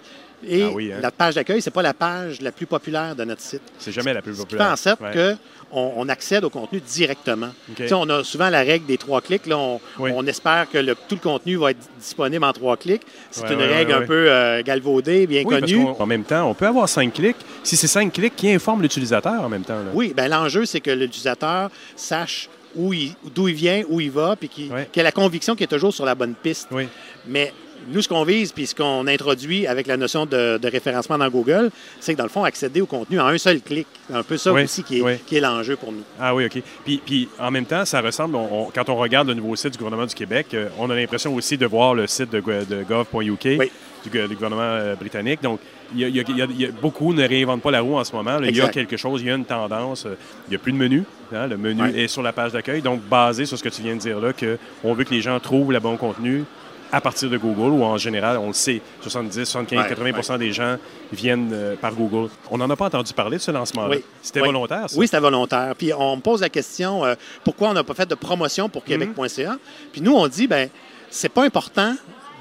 Et 0.46 0.62
Ah 0.62 0.70
oui, 0.72 0.92
hein? 0.92 0.98
la 1.02 1.10
page 1.10 1.34
d'accueil, 1.34 1.60
c'est 1.60 1.70
pas 1.70 1.82
la 1.82 1.94
page 1.94 2.40
la 2.40 2.52
plus 2.52 2.66
populaire 2.66 3.14
de 3.14 3.24
notre 3.24 3.42
site. 3.42 3.62
C'est 3.78 3.92
jamais 3.92 4.14
la 4.14 4.22
plus 4.22 4.32
fait 4.34 4.38
populaire. 4.42 4.70
en 4.72 4.76
sorte 4.76 5.00
Ouais. 5.00 5.12
que 5.12 5.36
on, 5.72 6.08
accède 6.08 6.42
au 6.44 6.50
contenu 6.50 6.80
directement. 6.80 7.50
On 7.92 8.08
a 8.10 8.24
souvent 8.24 8.48
la 8.50 8.60
règle 8.62 8.86
des 8.86 8.98
trois 8.98 9.20
clics. 9.20 9.46
Là, 9.46 9.56
on, 9.56 9.80
Oui. 10.00 10.10
on 10.14 10.26
espère 10.26 10.66
que 10.68 10.78
le- 10.78 10.96
tout 10.96 11.14
le 11.14 11.20
contenu 11.20 11.54
va 11.56 11.70
être 11.70 11.78
disponible 11.98 12.44
en 12.44 12.52
trois 12.52 12.76
clics. 12.76 13.02
C'est 13.30 13.42
Ouais, 13.44 13.52
une 13.52 13.60
ouais, 13.60 13.66
règle 13.76 13.92
un 13.92 14.02
peu 14.02 14.30
euh, 14.32 14.62
galvaudée, 14.64 15.28
bien 15.28 15.44
parce 15.44 15.60
connue. 15.60 15.86
qu'en 15.96 16.06
même 16.06 16.24
temps, 16.24 16.48
on 16.50 16.54
peut 16.54 16.66
avoir 16.66 16.88
cinq 16.88 17.12
clics. 17.14 17.36
Si 17.62 17.76
c'est 17.76 17.86
cinq 17.86 18.12
clics, 18.12 18.34
qui 18.34 18.50
informe 18.50 18.82
l'utilisateur 18.82 19.40
en 19.42 19.48
même 19.48 19.62
temps? 19.62 19.78
là? 19.78 19.90
Oui, 19.94 20.12
ben, 20.16 20.28
l'enjeu, 20.28 20.64
c'est 20.64 20.80
que 20.80 20.90
l'utilisateur 20.90 21.70
sache 21.94 22.48
il- 22.76 23.14
d'où 23.34 23.48
il, 23.48 23.54
vient, 23.54 23.82
où 23.88 24.00
il 24.00 24.10
va, 24.10 24.36
puis 24.36 24.48
qu'il 24.48 24.68
qu'il 24.92 25.00
ait 25.00 25.04
la 25.04 25.12
conviction 25.12 25.54
qu'il 25.54 25.64
est 25.64 25.66
toujours 25.68 25.92
sur 25.94 26.04
la 26.04 26.14
bonne 26.14 26.34
piste. 26.34 26.68
Oui. 26.72 26.88
Mais 27.26 27.52
nous, 27.88 28.02
ce 28.02 28.08
qu'on 28.08 28.24
vise, 28.24 28.52
puis 28.52 28.66
ce 28.66 28.74
qu'on 28.74 29.06
introduit 29.06 29.66
avec 29.66 29.86
la 29.86 29.96
notion 29.96 30.26
de, 30.26 30.58
de 30.58 30.68
référencement 30.68 31.18
dans 31.18 31.28
Google, 31.28 31.70
c'est 32.00 32.12
que 32.12 32.18
dans 32.18 32.24
le 32.24 32.30
fond, 32.30 32.44
accéder 32.44 32.80
au 32.80 32.86
contenu 32.86 33.18
en 33.20 33.26
un 33.26 33.38
seul 33.38 33.60
clic. 33.60 33.86
C'est 34.08 34.14
un 34.16 34.22
peu 34.22 34.36
ça 34.36 34.52
Oui, 34.52 34.64
aussi 34.64 34.82
qui 34.82 34.98
est, 34.98 35.02
oui. 35.02 35.12
qui 35.26 35.36
est 35.36 35.40
l'enjeu 35.40 35.76
pour 35.76 35.92
nous. 35.92 36.02
Ah 36.20 36.34
oui, 36.34 36.46
OK. 36.46 36.62
Puis, 36.84 37.00
puis 37.04 37.28
en 37.38 37.50
même 37.50 37.66
temps, 37.66 37.84
ça 37.84 38.00
ressemble, 38.00 38.36
on- 38.36 38.66
on- 38.66 38.70
quand 38.70 38.88
on 38.88 38.96
regarde 38.96 39.28
le 39.28 39.34
nouveau 39.34 39.56
site 39.56 39.72
du 39.72 39.78
gouvernement 39.78 40.06
du 40.06 40.14
Québec, 40.14 40.48
euh, 40.54 40.68
on 40.78 40.88
a 40.90 40.94
l'impression 40.94 41.34
aussi 41.34 41.56
de 41.56 41.66
voir 41.66 41.94
le 41.94 42.06
site 42.06 42.30
de, 42.30 42.40
go- 42.40 42.52
de 42.68 42.82
gov.uk 42.82 43.44
Oui. 43.58 43.70
du, 44.04 44.10
gouvernement 44.34 44.60
euh, 44.62 44.94
britannique. 44.94 45.42
Donc, 45.42 45.60
il 45.94 46.00
y 46.00 46.04
a, 46.04 46.08
il 46.08 46.16
y 46.16 46.20
a- 46.20 46.24
il 46.28 46.36
y 46.36 46.42
a- 46.42 46.46
il 46.50 46.60
y 46.60 46.66
a- 46.66 46.70
beaucoup 46.70 47.12
ne 47.12 47.26
réinventent 47.26 47.62
pas 47.62 47.70
la 47.72 47.80
roue 47.80 47.96
en 47.96 48.04
ce 48.04 48.12
moment. 48.14 48.38
là. 48.38 48.48
Il 48.48 48.56
y 48.56 48.60
a 48.60 48.68
quelque 48.68 48.96
chose, 48.96 49.20
il 49.22 49.28
y 49.28 49.30
a 49.30 49.34
une 49.34 49.44
tendance. 49.44 50.06
euh, 50.06 50.14
Il 50.46 50.50
n'y 50.50 50.56
a 50.56 50.58
plus 50.58 50.72
de 50.72 50.76
menu. 50.78 51.04
hein, 51.34 51.46
le 51.46 51.56
menu 51.56 51.82
Ouais. 51.82 52.00
est 52.02 52.08
sur 52.08 52.22
la 52.22 52.32
page 52.32 52.52
d'accueil. 52.52 52.82
Donc, 52.82 53.00
basé 53.08 53.46
sur 53.46 53.56
ce 53.58 53.62
que 53.62 53.68
tu 53.68 53.82
viens 53.82 53.94
de 53.94 54.00
dire 54.00 54.20
là, 54.20 54.32
qu'on 54.32 54.94
veut 54.94 55.04
que 55.04 55.14
les 55.14 55.20
gens 55.22 55.38
trouvent 55.40 55.72
le 55.72 55.80
bon 55.80 55.96
contenu 55.96 56.44
à 56.92 57.00
partir 57.00 57.30
de 57.30 57.36
Google 57.38 57.70
ou 57.72 57.84
en 57.84 57.96
général, 57.96 58.36
on 58.38 58.48
le 58.48 58.52
sait, 58.52 58.80
70, 59.02 59.44
75, 59.44 59.78
Ouais, 60.00 60.12
80% 60.12 60.38
des 60.38 60.52
gens 60.52 60.76
viennent 61.12 61.50
euh, 61.52 61.76
par 61.76 61.94
Google. 61.94 62.28
On 62.50 62.58
n'en 62.58 62.68
a 62.70 62.76
pas 62.76 62.86
entendu 62.86 63.12
parler 63.12 63.36
de 63.36 63.42
ce 63.42 63.50
lancement-là. 63.50 63.96
Oui. 63.96 64.04
C'était 64.22 64.40
Oui. 64.40 64.46
volontaire, 64.48 64.90
ça? 64.90 64.96
Oui, 64.98 65.06
c'était 65.06 65.20
volontaire. 65.20 65.74
Puis 65.76 65.92
on 65.92 66.16
me 66.16 66.20
pose 66.20 66.40
la 66.40 66.48
question 66.48 67.04
euh, 67.04 67.14
pourquoi 67.44 67.68
on 67.70 67.72
n'a 67.74 67.84
pas 67.84 67.94
fait 67.94 68.08
de 68.08 68.14
promotion 68.14 68.68
pour 68.68 68.82
Mhm. 68.82 68.88
Québec.ca. 68.88 69.56
Puis 69.92 70.00
nous, 70.00 70.14
on 70.14 70.26
dit 70.28 70.46
ben 70.46 70.68
c'est 71.10 71.28
pas 71.28 71.44
important 71.44 71.94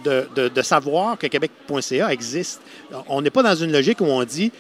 de, 0.04 0.28
de- 0.36 0.48
de 0.48 0.62
savoir 0.62 1.18
que 1.18 1.28
Québec.ca 1.28 2.12
existe. 2.14 2.62
On 3.08 3.22
n'est 3.22 3.30
pas 3.32 3.44
dans 3.44 3.56
une 3.56 3.72
logique 3.72 4.02
où 4.02 4.06
on 4.06 4.24
dit 4.24 4.52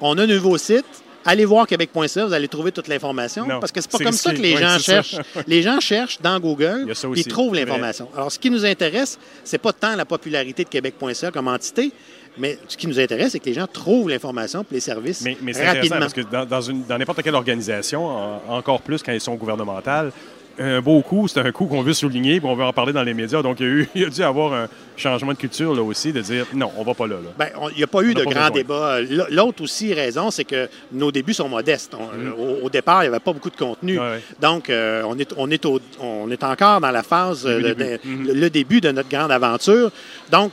on 0.00 0.16
a 0.18 0.22
un 0.22 0.26
nouveau 0.26 0.56
site. 0.58 0.84
Allez 1.24 1.44
voir 1.44 1.66
Québec.ca, 1.66 2.24
vous 2.26 2.32
allez 2.32 2.48
trouver 2.48 2.72
toute 2.72 2.88
l'information. 2.88 3.46
Parce 3.60 3.72
que 3.72 3.80
c'est 3.80 3.90
pas 3.90 3.98
comme 3.98 4.12
ça 4.12 4.32
que 4.32 4.38
les 4.40 4.54
Oui, 4.54 4.60
gens 4.60 4.78
ça. 4.78 5.02
cherchent. 5.02 5.16
Les 5.46 5.62
gens 5.62 5.80
cherchent 5.80 6.20
dans 6.22 6.38
Google, 6.40 6.86
ils 7.14 7.26
trouvent 7.26 7.54
l'information. 7.54 8.08
Alors, 8.16 8.30
ce 8.32 8.38
qui 8.38 8.50
nous 8.50 8.64
intéresse, 8.64 9.18
c'est 9.44 9.58
pas 9.58 9.72
tant 9.72 9.94
la 9.96 10.04
popularité 10.04 10.64
de 10.64 10.68
Québec.ca 10.68 11.30
comme 11.30 11.48
entité, 11.48 11.92
mais 12.38 12.58
ce 12.68 12.76
qui 12.76 12.86
nous 12.86 12.98
intéresse, 13.00 13.32
c'est 13.32 13.40
que 13.40 13.46
les 13.46 13.54
gens 13.54 13.66
trouvent 13.66 14.08
l'information 14.08 14.62
pour 14.64 14.72
les 14.74 14.80
services 14.80 15.22
Mais, 15.22 15.36
mais 15.42 15.52
rapidement. 15.52 15.98
parce 15.98 16.12
que 16.12 16.20
dans, 16.20 16.44
dans 16.46 16.60
une- 16.60 16.84
dans 16.86 16.96
n'importe 16.96 17.22
quelle 17.22 17.34
organisation, 17.34 18.06
en- 18.06 18.40
encore 18.48 18.80
plus 18.80 19.02
quand 19.02 19.10
elles 19.12 19.20
sont 19.20 19.34
gouvernementales, 19.34 20.12
un 20.58 20.80
beau 20.80 21.00
coup, 21.02 21.28
c'est 21.28 21.40
un 21.40 21.52
coup 21.52 21.66
qu'on 21.66 21.82
veut 21.82 21.92
souligner, 21.92 22.40
puis 22.40 22.48
on 22.48 22.54
veut 22.54 22.64
en 22.64 22.72
parler 22.72 22.92
dans 22.92 23.02
les 23.02 23.14
médias. 23.14 23.42
Donc, 23.42 23.60
il 23.60 23.66
y 23.66 23.68
a, 23.68 23.72
eu, 23.72 23.88
il 23.94 24.02
y 24.02 24.04
a 24.04 24.08
dû 24.08 24.22
avoir 24.22 24.52
un 24.52 24.68
changement 24.96 25.32
de 25.32 25.38
culture 25.38 25.74
là 25.74 25.82
aussi, 25.82 26.12
de 26.12 26.20
dire 26.20 26.46
non, 26.54 26.70
on 26.76 26.82
va 26.84 26.94
pas 26.94 27.06
là. 27.06 27.16
là. 27.38 27.48
On- 27.60 27.68
il 27.70 27.76
n'y 27.76 27.82
a 27.82 27.86
pas 27.86 28.02
eu 28.02 28.10
On 28.10 28.18
de 28.18 28.24
grand 28.24 28.50
besoin. 28.50 28.50
débat. 28.50 29.00
L'autre 29.30 29.62
aussi 29.62 29.94
raison, 29.94 30.30
c'est 30.30 30.44
que 30.44 30.68
nos 30.92 31.12
débuts 31.12 31.34
sont 31.34 31.48
modestes. 31.48 31.92
On- 31.94 32.16
Mhm. 32.16 32.32
au, 32.32 32.66
au 32.66 32.70
départ, 32.70 33.02
il 33.04 33.08
n'y 33.08 33.14
avait 33.14 33.20
pas 33.24 33.32
beaucoup 33.32 33.50
de 33.50 33.56
contenu. 33.56 33.98
Ouais, 33.98 34.04
ouais. 34.04 34.22
Donc, 34.40 34.68
euh, 34.70 35.02
on, 35.06 35.18
est, 35.18 35.32
on, 35.36 35.50
est 35.50 35.64
au- 35.66 35.80
on 36.00 36.30
est 36.30 36.42
encore 36.44 36.80
dans 36.80 36.90
la 36.90 37.02
phase, 37.02 37.46
euh, 37.46 37.60
Début, 37.60 37.68
de- 37.68 37.74
début. 37.74 37.98
de- 38.04 38.08
Mhm. 38.10 38.26
le, 38.26 38.32
le 38.34 38.50
début 38.50 38.80
de 38.80 38.90
notre 38.90 39.08
grande 39.08 39.30
aventure. 39.32 39.90
Donc, 40.32 40.52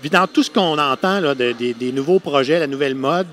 puis 0.00 0.10
dans 0.10 0.26
tout 0.26 0.42
ce 0.42 0.50
qu'on 0.50 0.78
entend 0.78 1.20
là, 1.20 1.34
de- 1.34 1.52
des, 1.52 1.72
des 1.74 1.92
nouveaux 1.92 2.18
projets, 2.20 2.58
la 2.58 2.66
nouvelle 2.66 2.94
mode, 2.94 3.26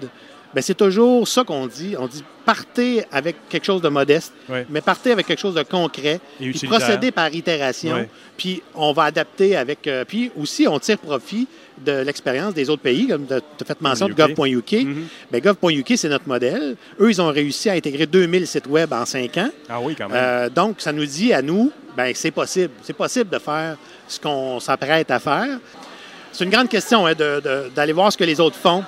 ben, 0.54 0.62
c'est 0.62 0.76
toujours 0.78 1.28
ça 1.28 1.44
qu'on 1.44 1.68
dit. 1.68 1.96
On 2.00 2.08
dit 2.08 2.24
partez 2.50 3.04
avec 3.12 3.36
quelque 3.48 3.66
chose 3.66 3.82
de 3.82 3.90
modeste, 3.90 4.34
mais 4.70 4.82
partez 4.82 5.12
avec 5.12 5.28
quelque 5.28 5.40
chose 5.40 5.54
de 5.54 5.62
concret, 5.64 6.20
Et 6.42 6.50
puis 6.52 6.68
procédez 6.68 7.12
par 7.12 7.34
itération, 7.34 8.08
puis 8.38 8.64
on 8.74 8.92
va 8.92 9.04
adapter 9.04 9.56
avec... 9.56 9.86
euh, 9.86 10.04
puis 10.06 10.32
aussi, 10.40 10.68
on 10.68 10.80
tire 10.80 10.98
profit 10.98 11.48
de 11.78 11.92
l'expérience 12.02 12.54
des 12.54 12.70
autres 12.70 12.82
pays, 12.82 13.08
comme 13.08 13.26
tu 13.28 13.34
as 13.34 13.66
fait 13.66 13.82
mention 13.82 14.08
de 14.08 14.14
UK. 14.14 14.18
gov.uk. 14.18 14.76
Ben, 15.32 15.42
gov.uk, 15.42 15.94
c'est 15.96 16.10
notre 16.10 16.28
modèle. 16.28 16.76
Eux, 17.00 17.10
ils 17.10 17.22
ont 17.22 17.32
réussi 17.32 17.70
à 17.70 17.74
intégrer 17.74 18.08
2000 18.08 18.48
sites 18.48 18.68
web 18.68 18.92
en 18.94 19.06
5 19.06 19.38
ans. 19.38 19.50
Ah 19.70 19.80
oui, 19.80 19.96
quand 19.96 20.10
même. 20.10 20.18
Euh, 20.18 20.50
donc, 20.50 20.78
ça 20.80 20.92
nous 20.92 21.06
dit 21.06 21.32
à 21.34 21.42
nous, 21.42 21.72
ben, 21.96 22.12
c'est 22.16 22.32
possible. 22.32 22.74
C'est 22.82 22.94
possible 22.96 23.30
de 23.30 23.40
faire 23.40 23.78
ce 24.08 24.20
qu'on 24.20 24.60
s'apprête 24.60 25.12
à 25.12 25.20
faire. 25.20 25.60
C'est 26.32 26.44
une 26.44 26.50
grande 26.52 26.70
question 26.70 27.06
hein, 27.08 27.14
d'aller 27.76 27.94
voir 27.94 28.12
ce 28.12 28.18
que 28.18 28.24
les 28.24 28.40
autres 28.40 28.56
font. 28.56 28.84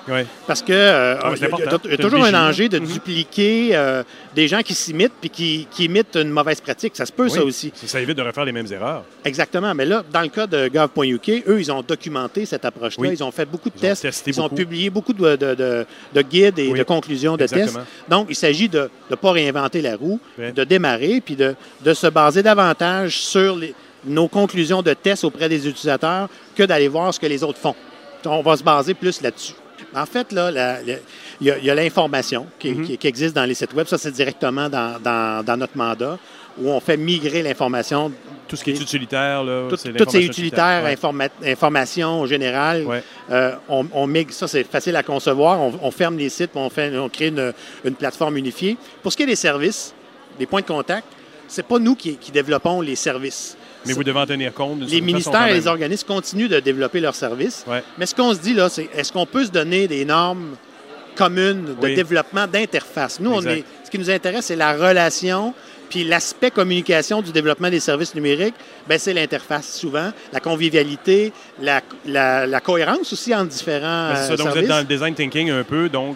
Parce 0.48 0.62
que 0.62 0.72
euh, 0.72 1.16
Ah, 1.22 1.32
il 1.36 1.42
y 1.42 1.46
a- 1.46 1.50
il 1.86 1.94
y 1.94 1.98
toujours 1.98 2.24
un 2.24 2.32
danger 2.32 2.70
de. 2.70 2.80
Mhm. 2.80 2.86
dupliquer 2.88 3.70
euh, 3.74 4.04
des 4.36 4.48
gens 4.48 4.62
qui 4.62 4.74
s'imitent 4.74 5.14
puis 5.20 5.30
qui, 5.30 5.68
qui 5.72 5.86
imitent 5.86 6.16
une 6.16 6.30
mauvaise 6.30 6.62
pratique. 6.62 6.96
Ça 6.96 7.06
se 7.06 7.12
peut, 7.12 7.30
ça 7.30 7.44
aussi. 7.44 7.72
Ça, 7.86 8.00
évite 8.00 8.18
de 8.18 8.22
refaire 8.22 8.46
les 8.46 8.52
mêmes 8.52 8.72
erreurs. 8.72 9.04
Exactement. 9.26 9.74
Mais 9.74 9.86
là, 9.86 10.04
dans 10.12 10.22
le 10.22 10.28
cas 10.30 10.48
de 10.48 10.68
gov.uk, 10.68 11.30
eux, 11.48 11.60
ils 11.60 11.72
ont 11.72 11.82
documenté 11.82 12.46
cette 12.46 12.66
approche-là. 12.66 13.02
Oui. 13.10 13.16
Ils 13.18 13.24
ont 13.24 13.32
fait 13.32 13.46
beaucoup 13.46 13.70
de 13.70 13.76
Ils 13.78 13.82
tests. 13.82 14.24
ils 14.28 14.42
ont 14.42 14.50
publié 14.50 14.90
beaucoup 14.90 15.14
de, 15.14 15.36
de- 15.36 15.56
de- 15.56 15.86
de 16.14 16.22
guides 16.22 16.60
et 16.60 16.72
de 16.72 16.84
conclusions 16.84 17.38
de 17.38 17.44
Exactement. 17.44 17.80
tests. 17.80 18.10
Donc, 18.10 18.28
il 18.30 18.36
s'agit 18.36 18.70
de 18.70 18.90
ne 19.10 19.16
pas 19.16 19.32
réinventer 19.32 19.82
la 19.82 19.96
roue, 19.96 20.20
de 20.38 20.64
démarrer, 20.64 21.22
puis 21.24 21.36
de, 21.36 21.56
de 21.84 21.94
se 21.94 22.08
baser 22.08 22.44
davantage 22.44 23.18
sur 23.20 23.56
les- 23.56 23.74
nos 24.06 24.28
conclusions 24.28 24.82
de 24.82 24.94
tests 24.94 25.24
auprès 25.24 25.48
des 25.50 25.68
utilisateurs 25.68 26.28
que 26.56 26.64
d'aller 26.64 26.88
voir 26.88 27.14
ce 27.14 27.20
que 27.20 27.28
les 27.28 27.44
autres 27.44 27.60
font. 27.60 27.76
On 28.26 28.42
va 28.42 28.58
se 28.58 28.64
baser 28.64 28.94
plus 28.94 29.22
là-dessus. 29.22 29.54
En 29.96 30.06
fait, 30.06 30.32
là, 30.32 30.78
il 30.86 31.00
y 31.42 31.70
a- 31.70 31.76
l'information 31.76 32.46
qui, 32.60 32.72
Mhm. 32.72 32.86
qui- 32.86 32.98
qui 32.98 33.08
existe 33.08 33.36
dans 33.36 33.46
les 33.46 33.54
sites 33.56 33.74
web. 33.74 33.88
Ça, 33.88 33.98
c'est 33.98 34.12
directement 34.12 34.70
dans, 34.70 35.00
dans- 35.02 35.44
dans 35.44 35.58
notre 35.58 35.76
mandat 35.78 36.18
où 36.58 36.70
on 36.70 36.80
fait 36.80 36.98
migrer 36.98 37.42
l'information. 37.42 38.12
Tout 38.48 38.56
ce 38.58 38.64
qui 38.64 38.72
est 38.72 38.80
utilitaire, 38.82 39.44
là, 39.44 39.68
Tout- 39.70 39.78
toutes 39.98 40.12
ces 40.12 40.26
utilitaires, 40.26 40.84
Ouais. 40.84 40.94
informa- 40.96 41.30
informations 41.46 42.26
générales, 42.26 42.86
Ouais. 42.86 43.04
euh, 43.32 43.54
on, 43.70 43.86
on 43.94 44.08
migre. 44.08 44.34
Ça, 44.34 44.48
c'est 44.48 44.64
facile 44.66 44.96
à 44.98 45.04
concevoir. 45.04 45.60
On, 45.60 45.74
on 45.82 45.92
ferme 45.92 46.18
les 46.18 46.30
sites, 46.30 46.52
on, 46.56 46.70
fait, 46.70 46.96
on 46.98 47.08
crée 47.10 47.28
une, 47.28 47.54
une 47.86 47.96
plateforme 47.96 48.38
unifiée. 48.38 48.78
Pour 49.02 49.12
ce 49.12 49.18
qui 49.18 49.24
est 49.24 49.28
des 49.28 49.36
services, 49.36 49.94
des 50.38 50.46
points 50.46 50.62
de 50.62 50.66
contact, 50.68 51.08
c'est 51.48 51.66
pas 51.66 51.80
nous 51.80 51.96
qui, 51.96 52.18
qui 52.18 52.32
développons 52.32 52.82
les 52.82 52.96
services. 52.96 53.56
Mais 53.86 53.94
vous 53.94 54.04
devez 54.04 54.20
en 54.20 54.26
tenir 54.26 54.54
compte. 54.54 54.82
Les 54.88 55.02
ministères 55.02 55.48
et 55.48 55.54
les 55.54 55.68
organismes 55.68 56.08
continuent 56.08 56.48
de 56.50 56.60
développer 56.60 57.00
leurs 57.00 57.16
services. 57.16 57.64
Ouais. 57.68 57.84
Mais 57.98 58.06
ce 58.06 58.14
qu'on 58.16 58.34
se 58.34 58.40
dit 58.40 58.54
là, 58.54 58.70
c'est 58.70 58.90
est-ce 58.96 59.12
qu'on 59.12 59.26
peut 59.26 59.46
se 59.46 59.52
donner 59.52 59.88
des 59.88 60.06
normes 60.06 60.56
communes 61.16 61.66
de 61.66 61.76
Oui. 61.86 61.96
développement 61.96 62.48
d'interface? 62.48 63.20
Nous, 63.20 63.32
on 63.32 63.38
Exact. 63.42 63.58
est, 63.58 63.64
ce 63.86 63.92
qui 63.92 64.00
nous 64.00 64.10
intéresse, 64.10 64.46
c'est 64.46 64.56
la 64.56 64.74
relation, 64.74 65.54
puis 65.90 66.04
l'aspect 66.04 66.52
communication 66.52 67.22
du 67.22 67.32
développement 67.32 67.70
des 67.70 67.80
services 67.82 68.16
numériques, 68.16 68.56
ben, 68.88 68.98
c'est 68.98 69.14
l'interface 69.14 69.74
souvent, 69.78 70.12
la 70.32 70.40
convivialité, 70.40 71.34
la, 71.62 71.82
la- 72.06 72.46
la 72.48 72.60
cohérence 72.62 73.12
aussi 73.12 73.36
entre 73.36 73.50
différents 73.50 74.10
Ben, 74.14 74.16
c'est 74.16 74.28
ça, 74.28 74.34
euh, 74.34 74.38
donc 74.38 74.48
vous 74.50 74.58
êtes 74.60 74.68
dans 74.68 74.80
le 74.80 74.86
design 74.86 75.14
thinking 75.14 75.50
un 75.52 75.64
peu, 75.64 75.90
donc 75.90 76.16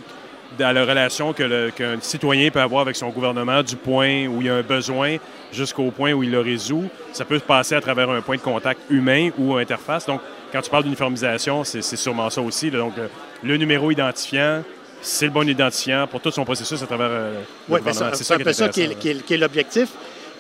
dans 0.57 0.71
la 0.73 0.85
relation 0.85 1.33
que 1.33 1.69
qu'un 1.71 1.99
citoyen 2.01 2.49
peut 2.49 2.59
avoir 2.61 2.81
avec 2.81 2.95
son 2.95 3.09
gouvernement, 3.09 3.61
du 3.63 3.75
point 3.75 4.27
où 4.27 4.41
il 4.41 4.47
y 4.47 4.49
a 4.49 4.55
un 4.55 4.61
besoin 4.61 5.17
jusqu'au 5.51 5.91
point 5.91 6.13
où 6.13 6.23
il 6.23 6.31
le 6.31 6.39
résout. 6.39 6.85
Ça 7.13 7.25
peut 7.25 7.39
se 7.39 7.43
passer 7.43 7.75
à 7.75 7.81
travers 7.81 8.09
un 8.09 8.21
point 8.21 8.35
de 8.37 8.41
contact 8.41 8.81
humain 8.89 9.29
ou 9.37 9.55
interface. 9.55 10.05
Donc, 10.05 10.21
quand 10.51 10.61
tu 10.61 10.69
parles 10.69 10.83
d'uniformisation, 10.83 11.63
c'est 11.63 11.81
c'est 11.81 11.95
sûrement 11.97 12.29
ça 12.29 12.41
aussi. 12.41 12.69
là. 12.69 12.79
Donc, 12.79 12.97
euh, 12.97 13.07
le 13.43 13.57
numéro 13.57 13.91
identifiant, 13.91 14.63
c'est 15.01 15.25
le 15.25 15.31
bon 15.31 15.47
identifiant 15.47 16.07
pour 16.07 16.21
tout 16.21 16.31
son 16.31 16.45
processus 16.45 16.81
à 16.81 16.85
travers 16.87 17.07
euh, 17.09 17.33
le 17.69 17.75
Oui, 17.75 17.79
C'est 17.85 17.93
ça 17.93 18.37
qui 18.37 18.41
est 18.41 18.53
ça 18.53 18.69
qui 18.69 18.81
est, 18.81 18.83
intéressant, 18.85 18.99
qui 18.99 19.09
est- 19.09 19.25
qui 19.25 19.33
est 19.33 19.37
l'objectif. 19.37 19.89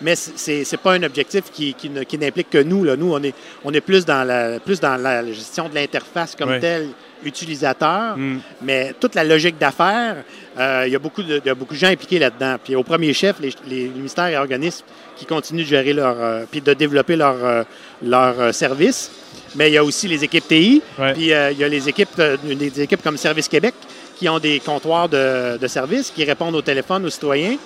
Mais 0.01 0.15
c'est 0.17 0.63
n'est 0.69 0.77
pas 0.77 0.93
un 0.93 1.03
objectif 1.03 1.43
qui, 1.53 1.73
qui 1.73 2.17
n'implique 2.17 2.49
que 2.49 2.57
nous. 2.61 2.83
Là. 2.83 2.97
Nous, 2.97 3.13
on 3.13 3.23
est, 3.23 3.33
on 3.63 3.73
est 3.73 3.79
plus 3.79 4.03
dans 4.05 4.25
la, 4.27 4.59
plus 4.59 4.79
dans 4.81 4.97
la 4.97 5.23
gestion 5.25 5.69
de 5.69 5.75
l'interface 5.75 6.35
comme 6.35 6.59
telle, 6.59 6.89
utilisateur. 7.23 8.17
Hmm. 8.17 8.39
Mais 8.61 8.93
toute 8.99 9.15
la 9.15 9.23
logique 9.23 9.57
d'affaires, 9.57 10.17
euh, 10.57 10.83
il 10.87 10.93
y, 10.93 10.95
a 10.95 10.99
beaucoup 10.99 11.23
de 11.23 11.41
beaucoup 11.53 11.75
gens 11.75 11.87
impliqués 11.87 12.19
là-dedans. 12.19 12.55
Puis 12.63 12.75
au 12.75 12.83
premier 12.83 13.13
chef, 13.13 13.37
les, 13.39 13.53
les 13.67 13.87
ministères 13.89 14.27
et 14.27 14.37
organismes 14.37 14.85
qui 15.15 15.25
continuent 15.25 15.63
de 15.63 15.67
gérer 15.67 15.93
leur, 15.93 16.15
euh, 16.19 16.45
puis 16.49 16.61
de 16.61 16.73
développer 16.73 17.15
leur, 17.15 17.65
leur, 18.03 18.39
euh, 18.39 18.51
services. 18.51 19.11
Mais 19.55 19.69
il 19.69 19.73
y 19.73 19.77
a 19.77 19.83
aussi 19.83 20.07
les 20.07 20.23
équipes 20.23 20.47
TI, 20.47 20.81
Ouais. 20.99 21.13
puis 21.13 21.23
il 21.23 21.57
y 21.57 21.63
a 21.63 21.67
les 21.67 21.87
équipes, 21.87 22.21
des 22.43 22.81
équipes 22.81 23.01
comme 23.01 23.17
Service 23.17 23.47
Québec 23.47 23.73
qui 24.17 24.27
ont 24.29 24.39
des 24.39 24.59
comptoirs 24.59 25.09
de, 25.09 25.57
de 25.57 25.67
services, 25.67 26.11
qui 26.13 26.23
répondent 26.23 26.55
au 26.55 26.61
téléphone 26.61 27.05
aux 27.05 27.09
citoyens. 27.09 27.57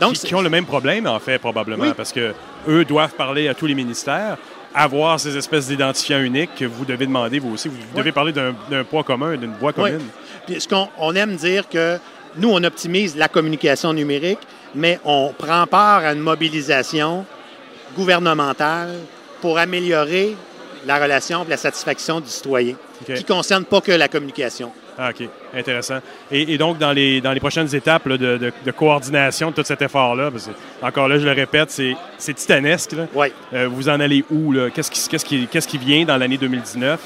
Donc, 0.00 0.14
qui, 0.14 0.26
qui 0.26 0.34
ont 0.34 0.42
le 0.42 0.50
même 0.50 0.66
problème, 0.66 1.06
en 1.06 1.18
fait, 1.20 1.38
probablement, 1.38 1.84
Oui. 1.84 1.92
parce 1.96 2.12
que 2.12 2.32
eux 2.68 2.84
doivent 2.84 3.14
parler 3.14 3.48
à 3.48 3.54
tous 3.54 3.66
les 3.66 3.74
ministères, 3.74 4.36
avoir 4.74 5.20
ces 5.20 5.36
espèces 5.36 5.68
d'identifiants 5.68 6.20
uniques 6.20 6.54
que 6.56 6.64
vous 6.64 6.84
devez 6.84 7.06
demander, 7.06 7.38
vous 7.38 7.52
aussi. 7.54 7.68
Vous 7.68 7.76
devez 7.96 8.12
parler 8.12 8.32
d'un 8.32 8.84
poids 8.84 9.02
commun, 9.04 9.36
d'une 9.36 9.54
voix 9.54 9.72
Oui. 9.76 9.90
commune. 9.92 10.06
Puis 10.46 10.60
ce 10.60 10.68
qu'on 10.68 10.88
on 10.98 11.14
aime 11.14 11.36
dire 11.36 11.68
que 11.68 11.98
nous, 12.36 12.50
on 12.50 12.62
optimise 12.64 13.16
la 13.16 13.28
communication 13.28 13.92
numérique, 13.92 14.38
mais 14.74 14.98
on 15.04 15.32
prend 15.36 15.66
part 15.66 15.98
à 16.04 16.12
une 16.12 16.20
mobilisation 16.20 17.24
gouvernementale 17.96 18.94
pour 19.40 19.58
améliorer 19.58 20.36
la 20.86 20.98
relation 20.98 21.44
et 21.44 21.50
la 21.50 21.56
satisfaction 21.56 22.20
du 22.20 22.28
citoyen, 22.28 22.74
qui 23.04 23.12
ne 23.12 23.20
concerne 23.22 23.64
pas 23.64 23.80
que 23.80 23.92
la 23.92 24.08
communication. 24.08 24.72
Ah, 24.98 25.10
OK. 25.10 25.26
Intéressant. 25.56 25.98
Et, 26.30 26.52
et 26.54 26.58
donc, 26.58 26.78
dans 26.78 26.92
les, 26.92 27.20
dans 27.20 27.32
les 27.32 27.40
prochaines 27.40 27.74
étapes 27.74 28.06
là, 28.06 28.18
de, 28.18 28.36
de- 28.36 28.52
de 28.64 28.70
coordination 28.70 29.50
de 29.50 29.54
tout 29.56 29.62
cet 29.64 29.80
effort-là, 29.82 30.30
parce 30.30 30.46
que, 30.48 30.86
encore 30.86 31.08
là, 31.08 31.18
je 31.18 31.24
le 31.24 31.32
répète, 31.32 31.70
c'est 31.70 32.34
titanesque. 32.34 32.92
là. 32.92 33.06
Oui. 33.14 33.28
Euh, 33.54 33.68
vous 33.70 33.88
en 33.88 33.98
allez 34.00 34.24
où? 34.30 34.54
Qu'est-ce 34.74 34.90
qui, 35.24 35.46
qui, 35.46 35.60
qui 35.66 35.78
vient 35.78 36.04
dans 36.04 36.16
l'année 36.16 36.36
2019, 36.36 37.00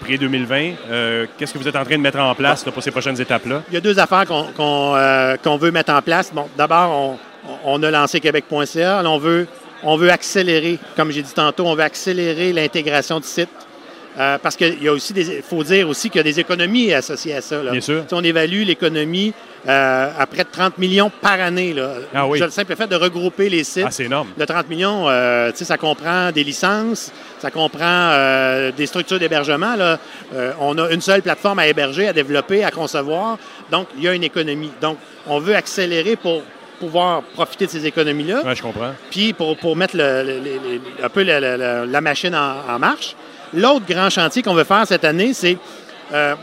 pré-2020? 0.00 0.72
Euh, 0.90 1.26
qu'est-ce 1.38 1.52
que 1.52 1.58
vous 1.58 1.68
êtes 1.68 1.76
en 1.76 1.84
train 1.84 1.96
de 1.96 2.02
mettre 2.02 2.18
en 2.18 2.34
place 2.34 2.64
là, 2.66 2.72
pour 2.72 2.82
ces 2.82 2.90
prochaines 2.90 3.20
étapes-là? 3.20 3.62
Il 3.68 3.74
y 3.74 3.76
a 3.76 3.80
deux 3.80 3.98
affaires 3.98 4.24
qu'on 4.26 4.94
euh, 4.96 5.36
qu'on 5.42 5.56
veut 5.56 5.70
mettre 5.70 5.92
en 5.92 6.02
place. 6.02 6.32
Bon, 6.32 6.48
d'abord, 6.56 7.18
on, 7.44 7.52
on 7.64 7.82
a 7.82 7.90
lancé 7.90 8.20
québec.ca. 8.20 9.02
On 9.04 9.18
veut, 9.18 9.46
on 9.82 9.96
veut 9.96 10.10
accélérer, 10.10 10.78
comme 10.96 11.10
j'ai 11.10 11.22
dit 11.22 11.32
tantôt, 11.34 11.66
on 11.66 11.74
veut 11.74 11.82
accélérer 11.84 12.52
l'intégration 12.52 13.20
du 13.20 13.26
site. 13.26 13.48
Euh, 14.18 14.38
parce 14.40 14.54
qu'il 14.54 14.80
y 14.82 14.86
a 14.86 14.92
aussi 14.92 15.12
des. 15.12 15.42
Faut 15.42 15.64
dire 15.64 15.88
aussi 15.88 16.08
qu'il 16.08 16.18
y 16.18 16.20
a 16.20 16.22
des 16.24 16.38
économies 16.38 16.92
associées 16.94 17.34
à 17.34 17.40
ça. 17.40 17.60
là. 17.62 17.72
Bien 17.72 17.80
sûr. 17.80 18.04
Si 18.06 18.14
on 18.14 18.22
évalue 18.22 18.62
l'économie 18.62 19.32
euh, 19.68 20.10
à 20.16 20.26
près 20.26 20.44
de 20.44 20.48
30 20.52 20.78
millions 20.78 21.10
par 21.20 21.40
année. 21.40 21.72
Là. 21.72 21.94
Ah 22.14 22.26
oui. 22.26 22.38
Le 22.38 22.48
simple 22.50 22.76
fait 22.76 22.86
de 22.86 22.94
regrouper 22.94 23.48
les 23.48 23.64
sites. 23.64 23.84
Ah, 23.86 23.90
c'est 23.90 24.04
énorme. 24.04 24.28
Le 24.38 24.46
30 24.46 24.68
millions, 24.68 25.08
euh, 25.08 25.50
tu 25.50 25.58
sais, 25.58 25.64
ça 25.64 25.78
comprend 25.78 26.30
des 26.30 26.44
licences, 26.44 27.10
ça 27.40 27.50
comprend 27.50 28.10
des 28.76 28.86
structures 28.86 29.18
d'hébergement. 29.18 29.74
là. 29.74 29.98
On 30.60 30.78
a 30.78 30.90
une 30.90 31.00
seule 31.00 31.22
plateforme 31.22 31.58
à 31.58 31.66
héberger, 31.66 32.06
à 32.08 32.12
développer, 32.12 32.62
à 32.62 32.70
concevoir. 32.70 33.38
Donc, 33.72 33.88
il 33.96 34.04
y 34.04 34.08
a 34.08 34.14
une 34.14 34.24
économie. 34.24 34.70
Donc, 34.80 34.98
on 35.26 35.38
veut 35.40 35.56
accélérer 35.56 36.16
pour 36.16 36.42
pouvoir 36.78 37.22
profiter 37.22 37.66
de 37.66 37.70
ces 37.70 37.86
économies-là, 37.86 38.42
Oui, 38.44 38.54
je 38.54 38.62
comprends. 38.62 38.92
puis 39.10 39.32
pour, 39.32 39.56
pour 39.56 39.74
mettre 39.76 39.96
le- 39.96 40.22
le- 40.22 40.38
le- 40.40 40.40
le- 40.98 41.04
un 41.04 41.08
peu 41.08 41.22
la, 41.22 41.40
la- 41.40 41.56
la- 41.56 41.86
la 41.86 42.00
machine 42.00 42.34
en, 42.34 42.56
en 42.74 42.78
marche. 42.78 43.14
L'autre 43.54 43.84
grand 43.88 44.10
chantier 44.10 44.42
qu'on 44.42 44.54
veut 44.54 44.64
faire 44.64 44.86
cette 44.86 45.04
année, 45.04 45.32
c'est 45.32 45.56
euh, 46.12 46.34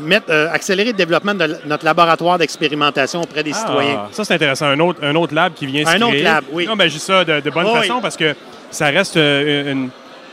mettre, 0.00 0.26
euh, 0.30 0.48
accélérer 0.52 0.90
le 0.90 0.96
développement 0.96 1.34
de 1.34 1.56
notre 1.66 1.84
laboratoire 1.84 2.38
d'expérimentation 2.38 3.20
auprès 3.22 3.42
des 3.42 3.52
citoyens. 3.52 4.02
Ah, 4.04 4.08
ça, 4.12 4.24
c'est 4.24 4.34
intéressant. 4.34 4.66
Un 4.66 4.80
autre, 4.80 5.00
un 5.02 5.14
autre 5.14 5.34
lab 5.34 5.52
qui 5.54 5.66
vient 5.66 5.84
se 5.84 5.90
Un 5.96 6.02
autre 6.02 6.22
lab, 6.22 6.44
oui. 6.52 6.66
Non, 6.66 6.76
ben, 6.76 6.88
juste 6.88 7.06
ça 7.06 7.24
de, 7.24 7.40
de 7.40 7.50
bonne 7.50 7.66
façon 7.66 7.94
oui. 7.96 8.00
parce 8.02 8.16
que 8.16 8.34
ça 8.70 8.86
reste 8.86 9.16
euh, 9.16 9.72
une- 9.72 9.90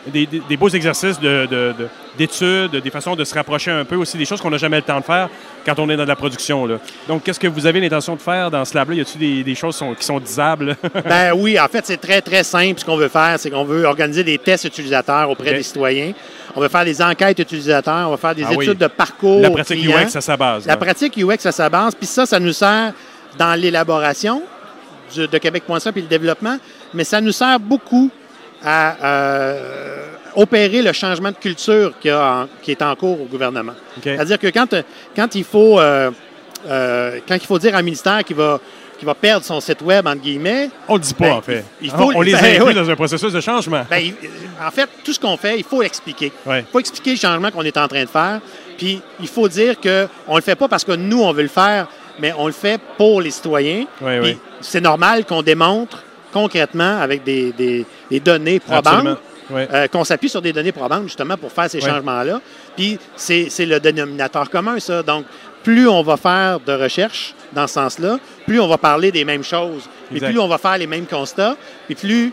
des, 0.08 0.26
des- 0.26 0.42
des 0.48 0.58
beaux 0.58 0.70
exercices 0.70 1.20
de- 1.20 1.46
de- 1.46 1.74
de- 1.78 1.88
d'études, 2.18 2.72
des 2.82 2.90
façons 2.90 3.16
de 3.16 3.24
se 3.24 3.34
rapprocher 3.34 3.72
un 3.72 3.86
peu 3.86 3.96
aussi, 3.96 4.18
des 4.18 4.26
choses 4.26 4.42
qu'on 4.42 4.50
n'a 4.50 4.58
jamais 4.58 4.78
le 4.78 4.82
temps 4.84 5.00
de 5.00 5.06
faire 5.06 5.30
quand 5.66 5.78
on 5.80 5.90
est 5.90 5.96
dans 5.96 6.04
de 6.04 6.08
la 6.10 6.16
production. 6.16 6.66
Là. 6.66 6.76
Donc, 7.08 7.24
qu'est-ce 7.24 7.40
que 7.40 7.48
vous 7.48 7.66
avez 7.66 7.80
l'intention 7.80 8.16
de 8.16 8.22
faire 8.22 8.52
dans 8.52 8.66
ce 8.66 8.76
lab-là? 8.76 8.96
Y 8.96 9.02
a-t-il 9.02 9.20
des, 9.20 9.44
des 9.44 9.56
choses 9.56 9.76
sont- 9.76 9.94
qui 9.94 10.04
sont 10.06 10.20
disables? 10.20 10.76
Ben 11.06 11.34
oui, 11.36 11.60
en 11.60 11.68
fait, 11.68 11.86
c'est 11.86 11.98
très, 11.98 12.22
très 12.22 12.44
simple. 12.44 12.80
Ce 12.80 12.86
qu'on 12.86 12.98
veut 12.98 13.08
faire, 13.08 13.36
c'est 13.38 13.50
qu'on 13.50 13.64
veut 13.64 13.86
organiser 13.86 14.24
des 14.24 14.38
tests 14.38 14.66
utilisateurs 14.66 15.30
auprès 15.30 15.54
des 15.54 15.64
citoyens. 15.64 16.14
On 16.56 16.62
veut 16.62 16.68
faire 16.70 16.86
des 16.86 17.02
enquêtes 17.02 17.40
utilisateurs. 17.40 18.08
On 18.08 18.12
va 18.12 18.18
faire 18.18 18.36
des 18.36 18.44
Ah 18.44 18.50
oui. 18.56 18.66
études 18.66 18.80
de 18.80 18.88
parcours. 18.88 19.42
la 19.42 19.50
pratique 19.52 19.80
client. 19.82 19.98
UX 20.00 20.16
à 20.16 20.22
sa 20.22 20.36
base. 20.36 20.66
La 20.66 20.74
là. 20.74 20.78
pratique 20.78 21.18
UX 21.18 21.46
à 21.46 21.52
sa 21.52 21.70
base. 21.70 21.94
Puis 21.96 22.08
ça, 22.08 22.26
ça 22.26 22.40
nous 22.40 22.54
sert 22.54 22.94
dans 23.38 23.54
l'élaboration 23.60 24.42
de 25.16 25.38
Québec.ca 25.38 25.92
puis 25.92 26.02
le 26.02 26.08
développement, 26.08 26.58
mais 26.94 27.04
ça 27.04 27.20
nous 27.22 27.32
sert 27.32 27.60
beaucoup 27.60 28.10
à 28.64 28.96
euh, 29.06 30.06
opérer 30.36 30.82
le 30.82 30.94
changement 30.94 31.30
de 31.32 31.38
culture 31.38 31.94
qui, 32.00 32.10
a 32.10 32.42
en- 32.44 32.48
qui 32.62 32.72
est 32.72 32.82
en 32.82 32.96
cours 32.96 33.22
au 33.22 33.26
gouvernement. 33.26 33.74
C'est-à-dire 34.04 34.40
que 34.40 34.48
quand, 34.48 34.74
euh, 34.74 34.82
quand, 35.16 35.34
il 35.36 35.44
faut, 35.44 35.80
euh, 35.80 36.12
euh, 36.68 37.20
quand 37.28 37.36
il 37.36 37.46
faut 37.46 37.60
dire 37.60 37.76
à 37.76 37.80
un 37.80 37.82
ministère 37.82 38.24
qu'il 38.24 38.36
va, 38.36 38.60
qu'il 38.98 39.06
va 39.06 39.16
perdre 39.16 39.46
son 39.46 39.62
site 39.62 39.82
Web, 39.82 40.06
entre 40.08 40.22
guillemets, 40.22 40.70
On 40.88 40.96
le 40.96 41.00
dit 41.00 41.14
pas, 41.14 41.26
Ben, 41.26 41.34
en 41.36 41.42
fait. 41.42 41.64
il- 41.82 41.86
il 41.88 41.92
faut- 41.92 42.12
on 42.14 42.22
les 42.22 42.34
ben, 42.34 42.44
inclut 42.44 42.64
oui. 42.68 42.74
dans 42.74 42.90
un 42.90 42.96
processus 42.96 43.32
de 43.32 43.40
changement. 43.42 43.86
ben, 43.90 43.98
il- 43.98 44.14
en 44.62 44.72
fait, 44.72 44.90
tout 45.06 45.14
ce 45.14 45.20
qu'on 45.20 45.38
fait, 45.38 45.58
il 45.58 45.64
faut 45.64 45.82
l'expliquer. 45.82 46.32
Ouais. 46.46 46.60
Il 46.68 46.72
faut 46.72 46.80
expliquer 46.80 47.12
le 47.12 47.18
changement 47.18 47.50
qu'on 47.50 47.64
est 47.64 47.78
en 47.78 47.88
train 47.88 48.04
de 48.04 48.10
faire. 48.10 48.42
Puis 48.78 49.02
il 49.22 49.28
faut 49.28 49.48
dire 49.48 49.76
qu'on 49.80 49.90
ne 50.34 50.36
le 50.36 50.42
fait 50.42 50.56
pas 50.56 50.68
parce 50.68 50.84
que 50.84 50.92
nous, 50.94 51.22
on 51.22 51.32
veut 51.32 51.44
le 51.44 51.48
faire, 51.50 51.88
mais 52.20 52.34
on 52.38 52.46
le 52.48 52.52
fait 52.54 52.80
pour 52.98 53.22
les 53.22 53.32
citoyens. 53.32 53.86
C'est 54.62 54.82
normal 54.82 55.24
qu'on 55.26 55.42
démontre 55.42 56.04
concrètement 56.32 57.00
avec 57.00 57.24
des, 57.24 57.52
des- 57.52 57.86
des 58.10 58.20
données 58.20 58.60
probantes. 58.60 59.18
Ouais. 59.52 59.68
euh, 59.74 59.88
qu'on 59.88 60.04
s'appuie 60.04 60.30
sur 60.30 60.44
des 60.44 60.54
données 60.54 60.72
probantes 60.72 61.06
justement 61.06 61.36
pour 61.36 61.52
faire 61.52 61.68
ces 61.68 61.84
Ouais. 61.84 61.90
changements-là. 61.90 62.40
Puis 62.78 63.00
c'est 63.16 63.48
c'est 63.50 63.66
le 63.66 63.80
dénominateur 63.80 64.48
commun, 64.48 64.80
ça. 64.80 65.02
Donc, 65.02 65.26
plus 65.64 65.88
on 65.90 66.04
va 66.04 66.18
faire 66.18 66.60
de 66.60 66.72
recherche 66.72 67.34
dans 67.52 67.66
ce 67.66 67.74
sens-là, 67.74 68.20
plus 68.46 68.60
on 68.60 68.68
va 68.68 68.78
parler 68.78 69.12
des 69.12 69.26
mêmes 69.26 69.44
choses, 69.44 69.90
Exact. 70.14 70.30
plus 70.30 70.40
on 70.40 70.48
va 70.48 70.60
faire 70.60 70.78
les 70.78 70.86
mêmes 70.86 71.08
constats, 71.08 71.58
puis 71.88 71.96
plus 71.96 72.32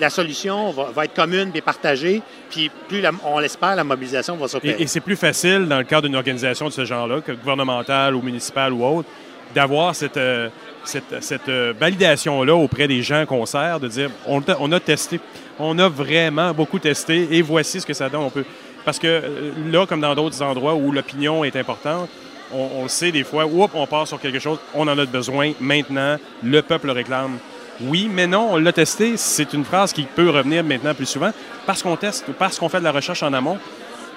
la 0.00 0.08
solution 0.08 0.70
va, 0.70 0.84
va 0.94 1.04
être 1.04 1.12
commune 1.14 1.50
et 1.54 1.60
partagée, 1.60 2.22
puis 2.48 2.70
plus, 2.88 3.02
la- 3.02 3.10
on 3.26 3.38
l'espère, 3.38 3.76
la 3.76 3.84
mobilisation 3.84 4.34
va 4.36 4.48
s'opérer. 4.48 4.76
Et, 4.78 4.84
et 4.84 4.86
c'est 4.86 5.00
plus 5.00 5.16
facile 5.16 5.66
dans 5.68 5.76
le 5.78 5.84
cadre 5.84 6.06
d'une 6.08 6.16
organisation 6.16 6.68
de 6.68 6.72
ce 6.72 6.86
genre-là, 6.86 7.20
que 7.20 7.32
gouvernementale 7.32 8.14
ou 8.14 8.22
municipale 8.22 8.72
ou 8.72 8.82
autre, 8.82 9.08
d'avoir 9.56 9.94
cette, 9.94 10.18
euh, 10.18 10.50
cette, 10.84 11.22
cette, 11.22 11.48
euh, 11.48 11.72
validation-là 11.80 12.54
auprès 12.54 12.86
des 12.86 13.00
gens 13.00 13.24
qu'on 13.24 13.46
sert, 13.46 13.80
de 13.80 13.88
dire 13.88 14.10
on, 14.26 14.42
on 14.60 14.70
a 14.70 14.78
testé, 14.78 15.18
on 15.58 15.78
a 15.78 15.88
vraiment 15.88 16.52
beaucoup 16.52 16.78
testé 16.78 17.26
et 17.30 17.40
voici 17.40 17.80
ce 17.80 17.86
que 17.86 17.94
ça 17.94 18.10
donne. 18.10 18.20
On 18.20 18.30
peut... 18.30 18.44
Parce 18.84 18.98
que 18.98 19.06
euh, 19.06 19.52
là, 19.72 19.86
comme 19.86 20.02
dans 20.02 20.14
d'autres 20.14 20.42
endroits 20.42 20.74
où 20.74 20.92
l'opinion 20.92 21.42
est 21.42 21.56
importante, 21.56 22.10
on, 22.52 22.82
le 22.82 22.88
sait 22.88 23.10
des 23.10 23.24
fois, 23.24 23.46
oups, 23.46 23.72
on 23.74 23.86
part 23.86 24.06
sur 24.06 24.20
quelque 24.20 24.38
chose, 24.38 24.58
on 24.74 24.86
en 24.86 24.98
a 24.98 25.06
besoin 25.06 25.52
maintenant, 25.58 26.16
le 26.44 26.60
peuple 26.60 26.88
le 26.88 26.92
réclame. 26.92 27.38
Oui, 27.80 28.08
mais 28.12 28.26
non, 28.26 28.50
on 28.52 28.56
l'a 28.58 28.72
testé. 28.72 29.16
C'est 29.16 29.54
une 29.54 29.64
phrase 29.64 29.92
qui 29.92 30.02
peut 30.02 30.30
revenir 30.30 30.62
maintenant 30.62 30.94
plus 30.94 31.06
souvent 31.06 31.30
parce 31.64 31.82
qu'on 31.82 31.96
teste, 31.96 32.26
parce 32.38 32.58
qu'on 32.58 32.68
fait 32.68 32.78
de 32.78 32.84
la 32.84 32.92
recherche 32.92 33.22
en 33.22 33.32
amont. 33.32 33.58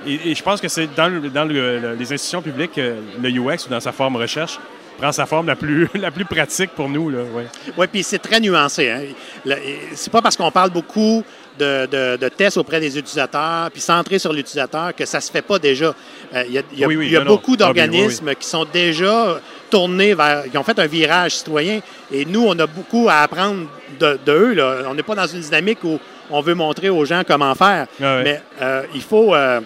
Et, 0.06 0.36
je 0.36 0.44
pense 0.44 0.62
que 0.62 0.68
c'est 0.68 0.94
dans, 0.96 1.10
dans 1.34 1.46
les 1.46 2.14
institutions 2.14 2.42
publiques, 2.42 2.78
le 2.78 3.30
UX, 3.30 3.68
dans 3.70 3.80
sa 3.82 3.92
forme 3.92 4.16
recherche, 4.18 4.60
prend 5.00 5.12
sa 5.12 5.26
forme 5.26 5.48
la 5.48 5.56
plus, 5.56 5.90
la 5.96 6.12
plus 6.12 6.26
pratique 6.26 6.72
pour 6.72 6.90
nous. 6.90 7.10
Oui, 7.10 7.44
ouais, 7.78 7.88
puis 7.88 8.04
c'est 8.04 8.20
très 8.20 8.40
nuancé. 8.40 8.90
Hein. 8.90 9.54
C'est 9.94 10.12
pas 10.12 10.22
parce 10.22 10.36
qu'on 10.36 10.52
parle 10.52 10.70
beaucoup 10.72 11.24
de, 11.58 12.30
tests 12.30 12.58
auprès 12.58 12.80
des 12.80 12.98
utilisateurs, 12.98 13.70
puis 13.72 13.82
centré 13.82 14.20
sur 14.20 14.34
l'utilisateur, 14.34 14.96
que 14.96 15.06
ça 15.06 15.18
ne 15.18 15.22
se 15.22 15.32
fait 15.32 15.42
pas 15.42 15.60
déjà. 15.60 15.94
Euh, 16.34 16.44
il 16.48 16.80
y 16.80 17.16
a, 17.16 17.22
beaucoup 17.22 17.58
d'organismes 17.58 18.34
qui 18.36 18.48
sont 18.48 18.66
déjà 18.72 19.40
tournés 19.70 20.14
vers, 20.14 20.44
qui 20.50 20.58
ont 20.58 20.64
fait 20.64 20.80
un 20.80 20.88
virage 20.88 21.36
citoyen, 21.36 21.82
et 22.12 22.26
nous, 22.26 22.46
on 22.46 22.58
a 22.60 22.68
beaucoup 22.68 23.08
à 23.10 23.20
apprendre 23.20 23.68
de, 24.00 24.20
eux. 24.28 24.58
On 24.88 24.94
n'est 24.94 25.04
pas 25.04 25.16
dans 25.16 25.28
une 25.28 25.42
dynamique 25.42 25.84
où 25.84 26.00
on 26.30 26.42
veut 26.42 26.56
montrer 26.56 26.90
aux 26.90 27.06
gens 27.06 27.24
comment 27.28 27.56
faire, 27.56 27.88
ah 28.02 28.22
mais 28.24 28.42
euh, 28.62 28.84
il, 28.94 29.02
faut, 29.02 29.34
euh, 29.34 29.62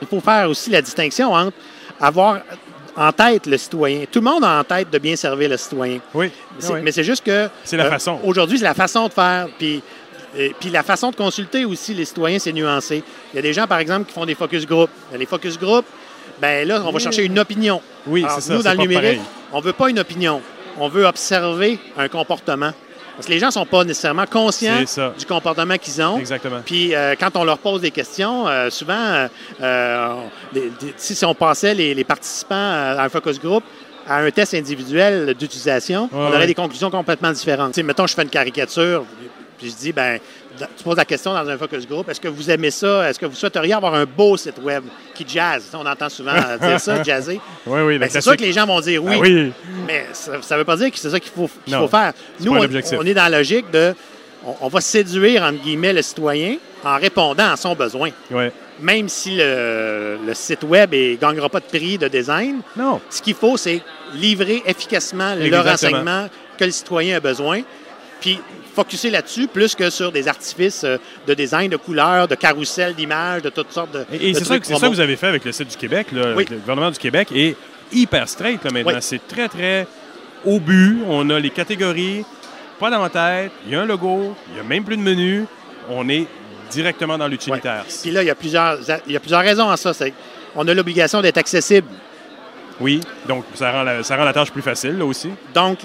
il 0.00 0.08
faut 0.08 0.20
faire 0.20 0.48
aussi 0.48 0.70
la 0.70 0.82
distinction 0.82 1.32
entre 1.32 1.52
avoir 2.00 2.38
en 2.98 3.12
tête 3.12 3.46
le 3.46 3.56
citoyen. 3.56 4.04
Tout 4.10 4.18
le 4.18 4.24
monde 4.24 4.44
a 4.44 4.58
en 4.58 4.64
tête 4.64 4.90
de 4.90 4.98
bien 4.98 5.14
servir 5.16 5.48
le 5.48 5.56
citoyen. 5.56 6.00
Oui. 6.12 6.30
Mais 6.82 6.92
c'est 6.92 7.04
juste 7.04 7.24
que. 7.24 7.48
C'est 7.64 7.76
la 7.76 7.88
façon. 7.88 8.18
Aujourd'hui, 8.24 8.58
c'est 8.58 8.64
la 8.64 8.74
façon 8.74 9.06
de 9.06 9.12
faire. 9.12 9.48
Puis 9.58 9.82
et 10.36 10.54
puis 10.58 10.68
la 10.68 10.82
façon 10.82 11.10
de 11.10 11.16
consulter 11.16 11.64
aussi 11.64 11.94
les 11.94 12.04
citoyens, 12.04 12.38
c'est 12.38 12.52
nuancé. 12.52 13.02
Il 13.32 13.36
y 13.36 13.38
a 13.38 13.42
des 13.42 13.52
gens, 13.52 13.66
par 13.66 13.78
exemple, 13.78 14.06
qui 14.06 14.12
font 14.12 14.26
des 14.26 14.34
focus 14.34 14.66
group. 14.66 14.90
Les 15.16 15.26
focus 15.26 15.58
group, 15.58 15.84
ben 16.40 16.66
là, 16.66 16.82
on 16.84 16.90
va 16.90 16.98
chercher 16.98 17.24
une 17.24 17.38
opinion. 17.38 17.80
Oui, 18.06 18.26
c'est 18.34 18.42
ça. 18.42 18.54
Nous, 18.54 18.62
dans 18.62 18.72
le 18.72 18.78
numérique, 18.78 19.20
on 19.52 19.58
ne 19.58 19.62
veut 19.62 19.72
pas 19.72 19.88
une 19.88 19.98
opinion. 19.98 20.42
On 20.78 20.88
veut 20.88 21.06
observer 21.06 21.78
un 21.96 22.08
comportement. 22.08 22.72
Parce 23.18 23.26
que 23.26 23.32
les 23.32 23.40
gens 23.40 23.46
ne 23.46 23.52
sont 23.52 23.66
pas 23.66 23.82
nécessairement 23.82 24.26
conscients 24.26 24.84
du 25.18 25.26
comportement 25.26 25.76
qu'ils 25.76 26.00
ont. 26.00 26.20
Exactement. 26.20 26.60
Puis 26.64 26.94
euh, 26.94 27.16
quand 27.18 27.34
on 27.34 27.42
leur 27.42 27.58
pose 27.58 27.80
des 27.80 27.90
questions, 27.90 28.46
euh, 28.46 28.70
souvent, 28.70 29.26
euh, 29.60 30.14
si, 30.96 31.24
on 31.24 31.34
passait 31.34 31.74
les, 31.74 32.04
participants 32.04 32.54
à 32.54 33.02
un 33.02 33.08
focus 33.08 33.40
group 33.40 33.64
à 34.06 34.18
un 34.18 34.30
test 34.30 34.54
individuel 34.54 35.34
d'utilisation, 35.34 36.08
on 36.12 36.28
aurait 36.28 36.46
des 36.46 36.54
conclusions 36.54 36.92
complètement 36.92 37.32
différentes. 37.32 37.76
mettons, 37.78 38.06
je 38.06 38.14
fais 38.14 38.22
une 38.22 38.30
caricature, 38.30 39.04
puis 39.58 39.68
je 39.68 39.74
dis, 39.74 39.92
ben, 39.92 40.20
tu 40.76 40.84
poses 40.84 40.96
la 40.96 41.04
question 41.04 41.32
dans 41.32 41.48
un 41.48 41.58
focus 41.58 41.86
group, 41.86 42.08
est-ce 42.08 42.20
que 42.20 42.28
vous 42.28 42.50
aimez 42.50 42.70
ça? 42.70 43.08
Est-ce 43.08 43.18
que 43.18 43.26
vous 43.26 43.34
souhaiteriez 43.34 43.74
avoir 43.74 43.94
un 43.94 44.04
beau 44.04 44.36
site 44.36 44.58
web 44.62 44.84
qui 45.14 45.24
jazz? 45.26 45.70
On 45.74 45.86
entend 45.86 46.08
souvent 46.08 46.32
dire 46.60 46.80
ça, 46.80 47.02
jazzer. 47.02 47.40
Oui, 47.66 47.80
oui. 47.80 47.98
Ben, 47.98 48.08
c'est 48.10 48.20
sûr 48.20 48.36
que 48.36 48.42
les 48.42 48.52
gens 48.52 48.66
vont 48.66 48.80
dire 48.80 49.02
oui. 49.02 49.12
Ben 49.12 49.20
oui. 49.20 49.52
Mais 49.86 50.06
ça 50.12 50.32
ne 50.32 50.58
veut 50.58 50.64
pas 50.64 50.76
dire 50.76 50.90
que 50.90 50.98
c'est 50.98 51.10
ça 51.10 51.20
qu'il 51.20 51.32
faut, 51.32 51.48
faut, 51.48 51.88
faire. 51.88 52.12
Nous, 52.40 52.52
on, 52.52 52.62
est 52.62 53.14
dans 53.14 53.30
la 53.30 53.38
logique 53.38 53.70
de, 53.70 53.94
on, 54.60 54.68
va 54.68 54.80
séduire, 54.80 55.42
entre 55.42 55.62
guillemets, 55.62 55.92
le 55.92 56.02
citoyen 56.02 56.56
en 56.84 56.96
répondant 56.96 57.50
à 57.50 57.56
son 57.56 57.74
besoin. 57.74 58.10
Oui. 58.30 58.44
Même 58.80 59.08
si 59.08 59.36
le, 59.36 60.18
site 60.34 60.62
web 60.62 60.92
ne 60.92 61.16
gagnera 61.16 61.48
pas 61.48 61.60
de 61.60 61.64
prix 61.64 61.98
de 61.98 62.08
design, 62.08 62.60
non. 62.76 63.00
ce 63.10 63.20
qu'il 63.20 63.34
faut, 63.34 63.56
c'est 63.56 63.82
livrer 64.14 64.62
efficacement 64.66 65.34
le 65.34 65.60
renseignement 65.60 66.28
que 66.56 66.64
le 66.64 66.70
citoyen 66.70 67.16
a 67.16 67.20
besoin. 67.20 67.62
Puis 68.20 68.40
focuser 68.78 69.10
là-dessus 69.10 69.48
plus 69.48 69.74
que 69.74 69.90
sur 69.90 70.12
des 70.12 70.28
artifices 70.28 70.84
euh, 70.84 70.98
de 71.26 71.34
design, 71.34 71.68
de 71.68 71.76
couleurs, 71.76 72.28
de 72.28 72.36
carrousel 72.36 72.94
d'images, 72.94 73.42
de 73.42 73.48
toutes 73.48 73.72
sortes 73.72 73.90
de. 73.92 74.04
Et, 74.12 74.34
c'est 74.34 74.44
ça, 74.44 74.58
que 74.60 74.86
vous 74.86 75.00
avez 75.00 75.16
fait 75.16 75.26
avec 75.26 75.44
le 75.44 75.50
site 75.50 75.68
du 75.68 75.76
Québec. 75.76 76.08
Le 76.12 76.34
gouvernement 76.60 76.92
du 76.92 76.98
Québec 76.98 77.28
est 77.34 77.56
hyper 77.92 78.28
straight 78.28 78.62
là, 78.62 78.70
maintenant. 78.70 79.00
C'est 79.00 79.26
très, 79.26 79.48
très 79.48 79.86
au 80.44 80.60
but. 80.60 81.00
On 81.08 81.28
a 81.30 81.40
les 81.40 81.50
catégories, 81.50 82.24
pas 82.78 82.88
dans 82.90 83.02
la 83.02 83.08
tête, 83.08 83.52
il 83.66 83.72
y 83.72 83.74
a 83.74 83.80
un 83.80 83.86
logo, 83.86 84.36
il 84.48 84.54
n'y 84.54 84.60
a 84.60 84.62
même 84.62 84.84
plus 84.84 84.96
de 84.96 85.02
menu. 85.02 85.44
On 85.90 86.08
est 86.08 86.26
directement 86.70 87.18
dans 87.18 87.26
l'utilitaire. 87.26 87.84
Puis 88.02 88.12
là, 88.12 88.22
il 88.22 88.26
y, 88.26 88.30
a 88.30 88.34
plusieurs, 88.36 88.78
il 89.06 89.12
y 89.12 89.16
a 89.16 89.20
plusieurs 89.20 89.40
raisons 89.40 89.68
à 89.70 89.76
ça. 89.76 89.92
On 90.54 90.68
a 90.68 90.74
l'obligation 90.74 91.20
d'être 91.20 91.38
accessible 91.38 91.88
oui, 92.80 93.00
donc 93.26 93.44
ça 93.54 93.72
rend, 93.72 93.82
la, 93.82 94.02
ça 94.02 94.16
rend 94.16 94.24
la 94.24 94.32
tâche 94.32 94.50
plus 94.52 94.62
facile, 94.62 94.98
là 94.98 95.04
aussi. 95.04 95.30
Donc, 95.54 95.78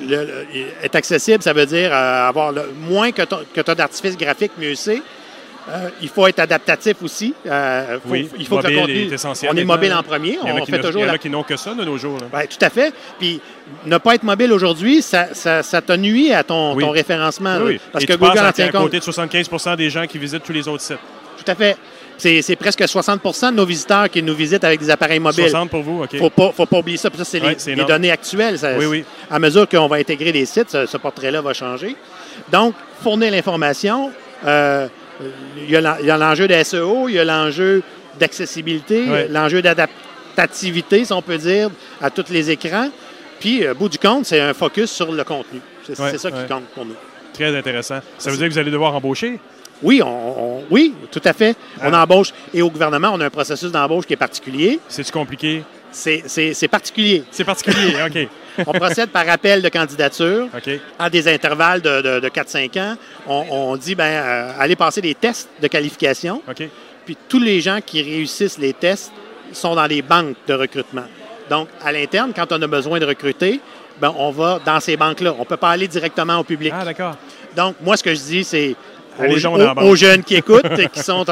être 0.84 0.96
accessible, 0.96 1.42
ça 1.44 1.54
veut 1.54 1.66
dire 1.66 1.92
euh, 1.92 2.28
avoir 2.28 2.52
le, 2.52 2.72
moins 2.88 3.12
que 3.12 3.22
tu 3.22 3.72
as 3.72 3.76
d'artifice 3.76 4.18
graphique, 4.18 4.52
mieux 4.58 4.76
c'est. 4.76 5.02
Euh, 5.70 5.90
il 6.02 6.10
faut 6.10 6.28
être 6.28 6.40
adaptatif 6.40 7.02
aussi. 7.02 7.34
Euh, 7.46 7.98
oui, 8.06 8.30
il 8.38 8.46
faut 8.46 8.58
que 8.58 8.68
le 8.68 8.80
contenu, 8.80 9.04
est 9.04 9.14
essentiel. 9.14 9.50
On 9.54 9.58
est 9.58 9.64
mobile 9.64 9.94
en 9.94 10.04
premier. 10.04 10.38
Il 10.44 10.50
y 10.50 10.52
en 10.52 10.58
a 10.58 10.62
qui, 10.62 10.72
fait 10.72 10.82
toujours 10.82 11.04
il 11.04 11.08
y 11.08 11.10
en 11.10 11.14
a 11.14 11.18
qui 11.18 11.30
n'ont 11.30 11.44
que 11.44 11.56
ça 11.56 11.74
de 11.74 11.86
nos 11.86 11.98
jours. 11.98 12.18
Oui, 12.34 12.42
tout 12.50 12.64
à 12.66 12.70
fait. 12.70 12.94
Puis 13.18 13.40
ne 13.86 13.98
pas 13.98 14.16
être 14.16 14.24
mobile 14.24 14.52
aujourd'hui, 14.52 15.02
ça, 15.02 15.34
ça, 15.34 15.64
ça 15.64 15.82
te 15.82 15.94
nuit 15.94 16.34
à 16.34 16.44
ton, 16.44 16.78
ton 16.78 16.90
référencement. 16.90 17.60
Oui, 17.64 17.80
Parce 17.94 18.04
Et 18.04 18.08
que 18.08 18.14
tu 18.14 18.20
Google 18.20 18.40
en 18.40 18.52
tient 18.52 18.68
compte. 18.68 18.76
à 18.76 18.84
côté 18.84 19.00
de 19.00 19.04
75 19.04 19.78
des 19.78 19.90
gens 19.90 20.06
qui 20.06 20.18
visitent 20.18 20.44
tous 20.44 20.52
les 20.52 20.68
autres 20.68 20.84
sites. 20.84 21.00
Tout 21.38 21.50
à 21.50 21.56
fait. 21.56 21.78
C'est 22.18 22.56
presque 22.56 22.82
60% 22.82 23.52
de 23.52 23.56
nos 23.56 23.66
visiteurs 23.66 24.10
qui 24.10 24.22
nous 24.22 24.36
visitent 24.36 24.64
avec 24.64 24.80
des 24.80 24.90
appareils 24.90 25.20
mobiles. 25.20 25.50
60 25.50 25.70
pour 25.70 25.82
vous, 25.82 26.04
OK. 26.04 26.10
Il 26.14 26.22
ne 26.22 26.30
faut 26.30 26.66
pas 26.66 26.78
oublier 26.78 26.98
ça. 26.98 27.10
ça, 27.16 27.26
c'est 27.26 27.40
les, 27.40 27.86
données 27.86 28.12
actuelles. 28.12 28.58
oui, 28.78 28.86
oui. 28.86 29.06
À 29.30 29.40
mesure 29.40 29.68
qu'on 29.68 29.88
va 29.88 29.98
intégrer 29.98 30.32
des 30.32 30.46
sites, 30.46 30.70
ce, 30.72 30.98
portrait-là 30.98 31.42
va 31.42 31.54
changer. 31.54 31.96
Donc, 32.52 32.76
fournir 33.02 33.32
l'information. 33.32 34.12
Euh, 34.46 34.88
il 35.58 35.70
y 35.70 35.78
a 35.78 36.18
l'enjeu 36.18 36.48
de 36.48 36.64
SEO, 36.64 37.08
il 37.08 37.16
y 37.16 37.20
a 37.20 37.26
l'enjeu 37.26 37.84
d'accessibilité, 38.20 39.28
l'enjeu 39.30 39.62
d'adaptativité, 39.62 41.06
si 41.06 41.14
on 41.14 41.22
peut 41.22 41.38
dire, 41.38 41.70
à 42.02 42.10
tous 42.10 42.30
les 42.30 42.52
écrans. 42.52 42.90
Puis, 43.40 43.68
au 43.68 43.76
bout 43.76 43.90
du 43.90 43.98
compte, 43.98 44.26
c'est 44.26 44.40
un 44.40 44.54
focus 44.54 44.92
sur 44.92 45.12
le 45.12 45.24
contenu. 45.24 45.60
C'est 45.84 46.18
ça 46.18 46.32
qui 46.32 46.48
compte 46.48 46.66
pour 46.74 46.86
nous. 46.86 46.96
Très 47.34 47.56
intéressant. 47.56 48.00
Ça 48.18 48.30
veut 48.30 48.38
dire 48.38 48.48
que 48.48 48.54
vous 48.54 48.60
allez 48.60 48.72
devoir 48.72 48.96
embaucher? 48.96 49.40
Oui, 49.84 50.02
on, 50.02 50.64
oui, 50.72 50.94
tout 51.12 51.22
à 51.24 51.34
fait. 51.34 51.56
On 51.82 51.94
ah. 51.94 52.04
embauche. 52.04 52.34
Et 52.54 52.62
au 52.62 52.70
gouvernement, 52.70 53.12
on 53.14 53.22
a 53.22 53.26
un 53.26 53.30
processus 53.30 53.72
d'embauche 53.72 54.06
qui 54.06 54.14
est 54.14 54.18
particulier. 54.18 54.80
C'est-tu 54.88 55.12
compliqué? 55.12 55.64
C'est 55.92 56.68
particulier. 56.70 57.24
C'est 57.30 57.44
particulier, 57.44 57.96
OK. 58.06 58.28
on 58.66 58.72
procède 58.72 59.10
par 59.10 59.28
appel 59.30 59.62
de 59.62 59.70
candidature 59.70 60.48
à 60.98 61.10
des 61.10 61.28
intervalles 61.28 61.82
de, 61.82 62.20
de, 62.20 62.30
4-5 62.30 62.80
ans. 62.80 62.96
On, 63.28 63.76
dit, 63.76 63.94
ben, 63.94 64.06
euh, 64.06 64.52
allez 64.58 64.76
passer 64.76 65.02
des 65.02 65.14
tests 65.14 65.50
de 65.62 65.68
qualification. 65.68 66.42
OK. 66.50 66.64
Puis 67.06 67.18
tous 67.28 67.40
les 67.40 67.62
gens 67.62 67.80
qui 67.86 68.02
réussissent 68.02 68.58
les 68.58 68.74
tests 68.74 69.12
sont 69.52 69.76
dans 69.76 69.86
les 69.86 70.02
banques 70.02 70.36
de 70.48 70.54
recrutement. 70.54 71.06
Donc, 71.50 71.68
à 71.84 71.92
l'interne, 71.92 72.32
quand 72.36 72.52
on 72.52 72.62
a 72.62 72.68
besoin 72.68 73.00
de 73.00 73.06
recruter, 73.06 73.60
ben, 74.00 74.14
on 74.18 74.32
va 74.32 74.60
dans 74.66 74.80
ces 74.80 74.98
banques-là. 74.98 75.36
On 75.38 75.42
ne 75.42 75.46
peut 75.46 75.58
pas 75.58 75.70
aller 75.70 75.88
directement 75.88 76.38
au 76.40 76.44
public. 76.44 76.74
Ah, 76.76 76.86
d'accord. 76.86 77.16
Donc, 77.56 77.76
moi, 77.82 77.98
ce 77.98 78.04
que 78.04 78.14
je 78.16 78.22
dis, 78.22 78.44
c'est 78.44 78.76
aux, 79.20 79.96
jeunes 79.96 80.24
qui 80.24 80.36
écoutent 80.36 80.66
et 80.78 80.88
qui, 80.88 81.00
sont 81.00 81.26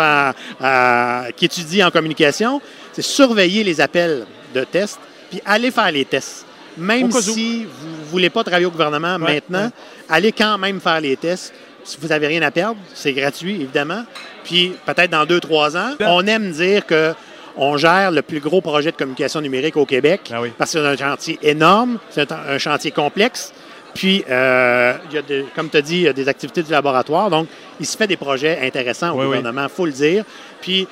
qui 1.35 1.45
étudient 1.45 1.87
en 1.87 1.91
communication, 1.91 2.61
c'est 2.93 3.01
surveiller 3.01 3.63
les 3.63 3.81
appels 3.81 4.25
de 4.53 4.63
tests, 4.63 4.99
puis 5.29 5.41
aller 5.45 5.71
faire 5.71 5.91
les 5.91 6.05
tests. 6.05 6.45
Même 6.77 7.11
si 7.11 7.65
vous 7.65 7.89
ne 7.89 8.05
voulez 8.09 8.29
pas 8.29 8.43
travailler 8.43 8.65
au 8.65 8.71
gouvernement 8.71 9.19
maintenant, 9.19 9.71
allez 10.09 10.31
quand 10.31 10.57
même 10.57 10.79
faire 10.79 11.01
les 11.01 11.17
tests. 11.17 11.53
Si 11.83 11.97
vous 11.99 12.09
n'avez 12.09 12.27
rien 12.27 12.41
à 12.43 12.51
perdre, 12.51 12.77
c'est 12.93 13.11
gratuit, 13.11 13.55
évidemment. 13.55 14.05
Puis 14.43 14.73
peut-être 14.85 15.09
dans 15.09 15.25
deux, 15.25 15.39
trois 15.39 15.75
ans, 15.75 15.95
ben 15.99 16.07
on 16.09 16.25
aime 16.27 16.51
dire 16.51 16.85
que 16.85 17.13
on 17.57 17.75
gère 17.75 18.11
le 18.11 18.21
plus 18.21 18.39
gros 18.39 18.61
projet 18.61 18.91
de 18.91 18.95
communication 18.95 19.41
numérique 19.41 19.75
au 19.75 19.85
Québec 19.85 20.31
ah 20.33 20.41
parce 20.57 20.71
que 20.71 20.79
c'est 20.79 20.85
un 20.85 20.95
chantier 20.95 21.39
énorme, 21.41 21.97
c'est 22.09 22.31
un 22.31 22.57
chantier 22.57 22.91
complexe. 22.91 23.51
Puis, 23.93 24.23
euh, 24.29 24.93
il 25.09 25.15
y 25.15 25.17
a 25.17 25.43
comme 25.55 25.69
tu 25.69 25.77
as 25.77 25.81
dit, 25.81 25.97
il 25.97 26.03
y 26.03 26.07
a 26.07 26.13
des 26.13 26.27
activités 26.27 26.63
du 26.63 26.71
laboratoire. 26.71 27.29
Donc, 27.29 27.47
il 27.79 27.85
se 27.85 27.97
fait 27.97 28.07
des 28.07 28.17
projets 28.17 28.59
intéressants 28.61 29.11
au 29.11 29.23
gouvernement, 29.23 29.63
il 29.63 29.69
faut 29.69 29.85
le 29.85 29.91
dire. 29.91 30.23
Puis, 30.61 30.87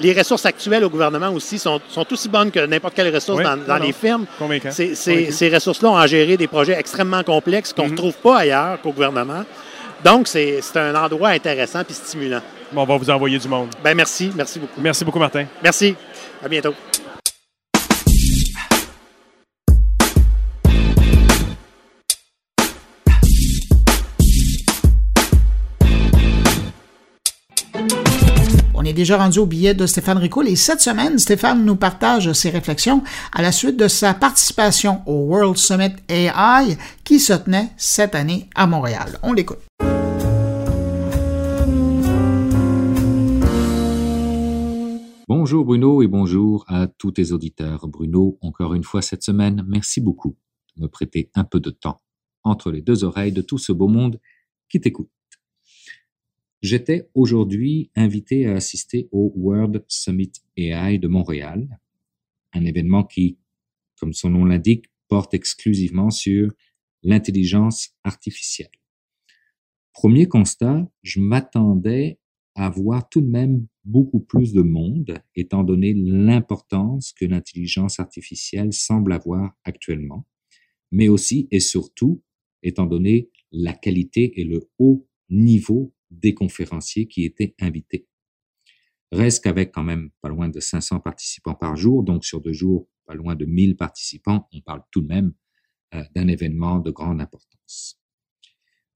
les 0.00 0.12
ressources 0.12 0.44
actuelles 0.44 0.84
au 0.84 0.90
gouvernement 0.90 1.30
aussi 1.30 1.58
sont, 1.58 1.80
aussi 2.10 2.28
bonnes 2.28 2.50
que 2.50 2.66
n'importe 2.66 2.94
quelle 2.94 3.14
ressource 3.14 3.42
dans, 3.42 3.78
les 3.78 3.92
firmes. 3.92 4.26
Ces, 4.70 5.50
ressources-là 5.54 5.90
ont 5.90 5.96
à 5.96 6.06
gérer 6.06 6.36
des 6.36 6.48
projets 6.48 6.78
extrêmement 6.78 7.22
complexes 7.22 7.72
qu'on 7.72 7.84
ne 7.84 7.90
mhm. 7.90 7.96
trouve 7.96 8.16
pas 8.16 8.38
ailleurs 8.38 8.80
qu'au 8.82 8.92
gouvernement. 8.92 9.44
Donc, 10.04 10.28
c'est 10.28 10.60
un 10.76 10.94
endroit 10.94 11.30
intéressant 11.30 11.80
et 11.88 11.92
stimulant. 11.92 12.42
Bon, 12.72 12.82
on 12.82 12.86
va 12.86 12.96
vous 12.96 13.10
envoyer 13.10 13.38
du 13.38 13.48
monde. 13.48 13.68
Ben 13.82 13.94
merci. 13.94 14.32
Merci 14.34 14.58
beaucoup. 14.58 14.80
Merci 14.80 15.04
beaucoup, 15.04 15.18
Martin. 15.18 15.46
Merci. 15.62 15.94
À 16.44 16.48
bientôt. 16.48 16.74
Déjà 28.94 29.18
rendu 29.18 29.38
au 29.40 29.46
billet 29.46 29.74
de 29.74 29.86
Stéphane 29.86 30.18
Ricoul 30.18 30.48
et 30.48 30.56
cette 30.56 30.80
semaine, 30.80 31.18
Stéphane 31.18 31.64
nous 31.64 31.76
partage 31.76 32.32
ses 32.32 32.50
réflexions 32.50 33.02
à 33.32 33.42
la 33.42 33.52
suite 33.52 33.76
de 33.76 33.88
sa 33.88 34.14
participation 34.14 35.02
au 35.06 35.26
World 35.26 35.56
Summit 35.56 35.94
AI 36.08 36.76
qui 37.04 37.20
se 37.20 37.32
tenait 37.32 37.70
cette 37.76 38.14
année 38.14 38.48
à 38.54 38.66
Montréal. 38.66 39.18
On 39.22 39.32
l'écoute. 39.32 39.58
Bonjour 45.26 45.64
Bruno 45.64 46.02
et 46.02 46.06
bonjour 46.06 46.64
à 46.68 46.86
tous 46.86 47.12
tes 47.12 47.32
auditeurs. 47.32 47.88
Bruno, 47.88 48.38
encore 48.42 48.74
une 48.74 48.84
fois 48.84 49.02
cette 49.02 49.22
semaine, 49.22 49.64
merci 49.66 50.00
beaucoup 50.00 50.36
de 50.76 50.82
me 50.82 50.88
prêter 50.88 51.30
un 51.34 51.44
peu 51.44 51.60
de 51.60 51.70
temps 51.70 52.02
entre 52.42 52.70
les 52.70 52.82
deux 52.82 53.04
oreilles 53.04 53.32
de 53.32 53.42
tout 53.42 53.58
ce 53.58 53.72
beau 53.72 53.88
monde 53.88 54.20
qui 54.68 54.80
t'écoute. 54.80 55.08
J'étais 56.64 57.10
aujourd'hui 57.12 57.90
invité 57.94 58.46
à 58.46 58.54
assister 58.54 59.06
au 59.12 59.30
World 59.36 59.84
Summit 59.86 60.32
AI 60.56 60.96
de 60.98 61.08
Montréal, 61.08 61.78
un 62.54 62.64
événement 62.64 63.04
qui, 63.04 63.36
comme 64.00 64.14
son 64.14 64.30
nom 64.30 64.46
l'indique, 64.46 64.86
porte 65.08 65.34
exclusivement 65.34 66.08
sur 66.08 66.50
l'intelligence 67.02 67.90
artificielle. 68.02 68.70
Premier 69.92 70.26
constat, 70.26 70.90
je 71.02 71.20
m'attendais 71.20 72.18
à 72.54 72.70
voir 72.70 73.10
tout 73.10 73.20
de 73.20 73.28
même 73.28 73.66
beaucoup 73.84 74.20
plus 74.20 74.54
de 74.54 74.62
monde, 74.62 75.18
étant 75.36 75.64
donné 75.64 75.92
l'importance 75.92 77.12
que 77.12 77.26
l'intelligence 77.26 78.00
artificielle 78.00 78.72
semble 78.72 79.12
avoir 79.12 79.54
actuellement, 79.64 80.26
mais 80.90 81.08
aussi 81.08 81.46
et 81.50 81.60
surtout 81.60 82.22
étant 82.62 82.86
donné 82.86 83.28
la 83.52 83.74
qualité 83.74 84.40
et 84.40 84.44
le 84.44 84.70
haut 84.78 85.06
niveau 85.28 85.93
des 86.10 86.34
conférenciers 86.34 87.06
qui 87.06 87.24
étaient 87.24 87.54
invités. 87.60 88.06
Reste 89.12 89.44
qu'avec 89.44 89.72
quand 89.72 89.84
même 89.84 90.10
pas 90.20 90.28
loin 90.28 90.48
de 90.48 90.60
500 90.60 91.00
participants 91.00 91.54
par 91.54 91.76
jour, 91.76 92.02
donc 92.02 92.24
sur 92.24 92.40
deux 92.40 92.52
jours, 92.52 92.88
pas 93.06 93.14
loin 93.14 93.34
de 93.34 93.44
1000 93.44 93.76
participants, 93.76 94.48
on 94.52 94.60
parle 94.60 94.82
tout 94.90 95.02
de 95.02 95.08
même 95.08 95.32
euh, 95.94 96.02
d'un 96.14 96.26
événement 96.28 96.80
de 96.80 96.90
grande 96.90 97.20
importance. 97.20 98.00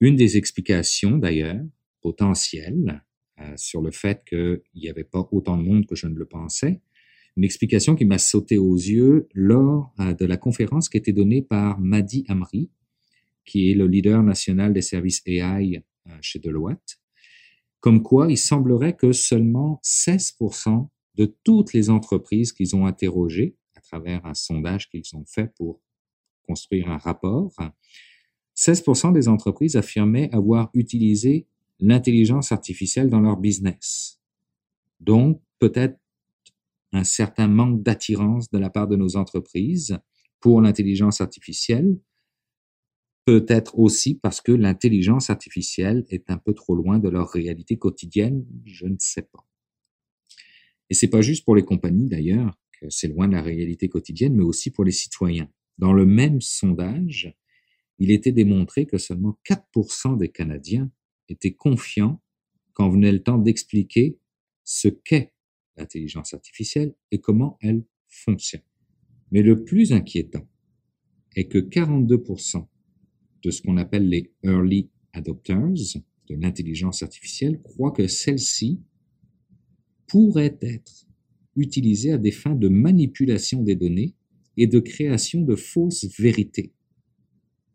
Une 0.01 0.17
des 0.17 0.37
explications, 0.37 1.19
d'ailleurs, 1.19 1.61
potentielles, 2.01 3.05
euh, 3.41 3.53
sur 3.57 3.81
le 3.81 3.91
fait 3.91 4.25
qu'il 4.29 4.61
n'y 4.75 4.89
avait 4.89 5.05
pas 5.05 5.29
autant 5.31 5.57
de 5.57 5.63
monde 5.63 5.87
que 5.87 5.95
je 5.95 6.07
ne 6.07 6.15
le 6.15 6.27
pensais, 6.27 6.81
une 7.37 7.45
explication 7.45 7.95
qui 7.95 8.05
m'a 8.05 8.19
sauté 8.19 8.59
aux 8.59 8.75
yeux 8.75 9.29
lors 9.33 9.95
euh, 10.01 10.13
de 10.15 10.25
la 10.25 10.37
conférence 10.37 10.89
qui 10.89 10.97
été 10.97 11.13
donnée 11.13 11.43
par 11.43 11.79
Madi 11.79 12.25
Amri, 12.27 12.71
qui 13.45 13.71
est 13.71 13.75
le 13.75 13.87
leader 13.87 14.25
national 14.25 14.73
des 14.73 14.83
services 14.83 15.23
AI 15.27 15.85
chez 16.21 16.39
Deloitte, 16.39 17.01
comme 17.81 18.03
quoi 18.03 18.31
il 18.31 18.39
semblerait 18.39 18.97
que 18.97 19.13
seulement 19.13 19.81
16% 19.85 20.89
de 21.15 21.37
toutes 21.45 21.73
les 21.73 21.91
entreprises 21.91 22.53
qu'ils 22.53 22.77
ont 22.77 22.87
interrogées 22.87 23.57
à 23.75 23.81
travers 23.81 24.25
un 24.27 24.35
sondage 24.35 24.89
qu'ils 24.89 25.15
ont 25.15 25.25
fait 25.27 25.53
pour 25.57 25.81
construire 26.47 26.89
un 26.89 26.99
rapport, 26.99 27.55
16% 28.57 29.13
des 29.13 29.29
entreprises 29.29 29.77
affirmaient 29.77 30.31
avoir 30.33 30.71
utilisé 30.75 31.47
l'intelligence 31.79 32.51
artificielle 32.51 33.09
dans 33.09 33.21
leur 33.21 33.37
business. 33.37 34.21
Donc, 35.01 35.41
peut-être 35.59 35.99
un 36.93 37.05
certain 37.05 37.47
manque 37.47 37.83
d'attirance 37.83 38.51
de 38.51 38.59
la 38.59 38.71
part 38.71 38.89
de 38.89 38.97
nos 38.97 39.17
entreprises 39.17 39.99
pour 40.41 40.61
l'intelligence 40.61 41.21
artificielle, 41.21 41.99
peut-être 43.29 43.79
aussi 43.79 44.15
parce 44.15 44.41
que 44.41 44.53
l'intelligence 44.53 45.29
artificielle 45.29 46.07
est 46.09 46.31
un 46.31 46.39
peu 46.39 46.55
trop 46.55 46.75
loin 46.75 46.99
de 46.99 47.11
leur 47.11 47.29
réalité 47.29 47.77
quotidienne, 47.77 48.47
je 48.65 48.87
ne 48.87 48.97
sais 48.99 49.21
pas. 49.21 49.47
Et 50.89 50.95
c'est 50.95 51.09
pas 51.09 51.21
juste 51.21 51.45
pour 51.45 51.55
les 51.55 51.63
compagnies 51.63 52.09
d'ailleurs 52.09 52.59
que 52.81 52.89
c'est 52.89 53.09
loin 53.09 53.29
de 53.29 53.35
la 53.35 53.43
réalité 53.43 53.91
quotidienne, 53.91 54.35
mais 54.35 54.45
aussi 54.45 54.71
pour 54.71 54.83
les 54.83 54.93
citoyens. 54.93 55.53
Dans 55.77 55.93
le 55.93 56.07
même 56.07 56.41
sondage, 56.41 57.37
il 57.99 58.11
était 58.13 58.33
démontré 58.33 58.87
que 58.87 58.97
seulement 58.97 59.39
4% 59.45 60.17
des 60.17 60.31
Canadiens 60.31 60.91
étaient 61.29 61.53
confiants 61.53 62.23
quand 62.73 62.89
venait 62.89 63.13
le 63.13 63.23
temps 63.23 63.37
d'expliquer 63.37 64.19
ce 64.65 64.89
qu'est 64.89 65.35
l'intelligence 65.77 66.33
artificielle 66.33 66.95
et 67.11 67.21
comment 67.21 67.59
elle 67.61 67.85
fonctionne. 68.07 68.63
Mais 69.33 69.43
le 69.43 69.65
plus 69.65 69.93
inquiétant 69.93 70.49
est 71.37 71.49
que 71.49 71.59
42% 71.59 72.67
de 73.43 73.51
ce 73.51 73.63
qu'on 73.63 73.77
appelle 73.77 74.09
les 74.09 74.31
early 74.43 74.89
adopters 75.13 75.73
de 76.29 76.35
l'intelligence 76.35 77.03
artificielle 77.03 77.61
croient 77.63 77.93
que 77.93 78.07
celle-ci 78.07 78.81
pourrait 80.07 80.59
être 80.61 81.07
utilisée 81.57 82.13
à 82.13 82.19
des 82.19 82.31
fins 82.31 82.55
de 82.55 82.69
manipulation 82.69 83.63
des 83.63 83.75
données 83.75 84.15
et 84.57 84.67
de 84.67 84.81
création 84.81 85.43
de 85.43 85.57
fausses 85.57 86.07
vérités. 86.19 86.73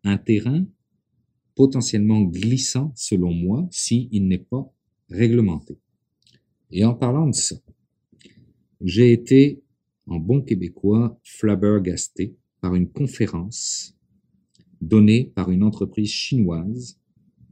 Un 0.04 0.18
terrain 0.18 0.66
potentiellement 1.54 2.22
glissant, 2.22 2.92
selon 2.96 3.32
moi, 3.32 3.66
s'il 3.70 4.26
n'est 4.26 4.38
pas 4.38 4.72
réglementé. 5.08 5.78
Et 6.70 6.84
en 6.84 6.94
parlant 6.94 7.28
de 7.28 7.34
ça, 7.34 7.56
j'ai 8.80 9.12
été, 9.12 9.62
en 10.06 10.18
bon 10.18 10.42
québécois, 10.42 11.18
flabbergasté 11.22 12.36
par 12.60 12.74
une 12.74 12.90
conférence 12.90 13.93
donnée 14.80 15.32
par 15.34 15.50
une 15.50 15.62
entreprise 15.62 16.10
chinoise 16.10 16.98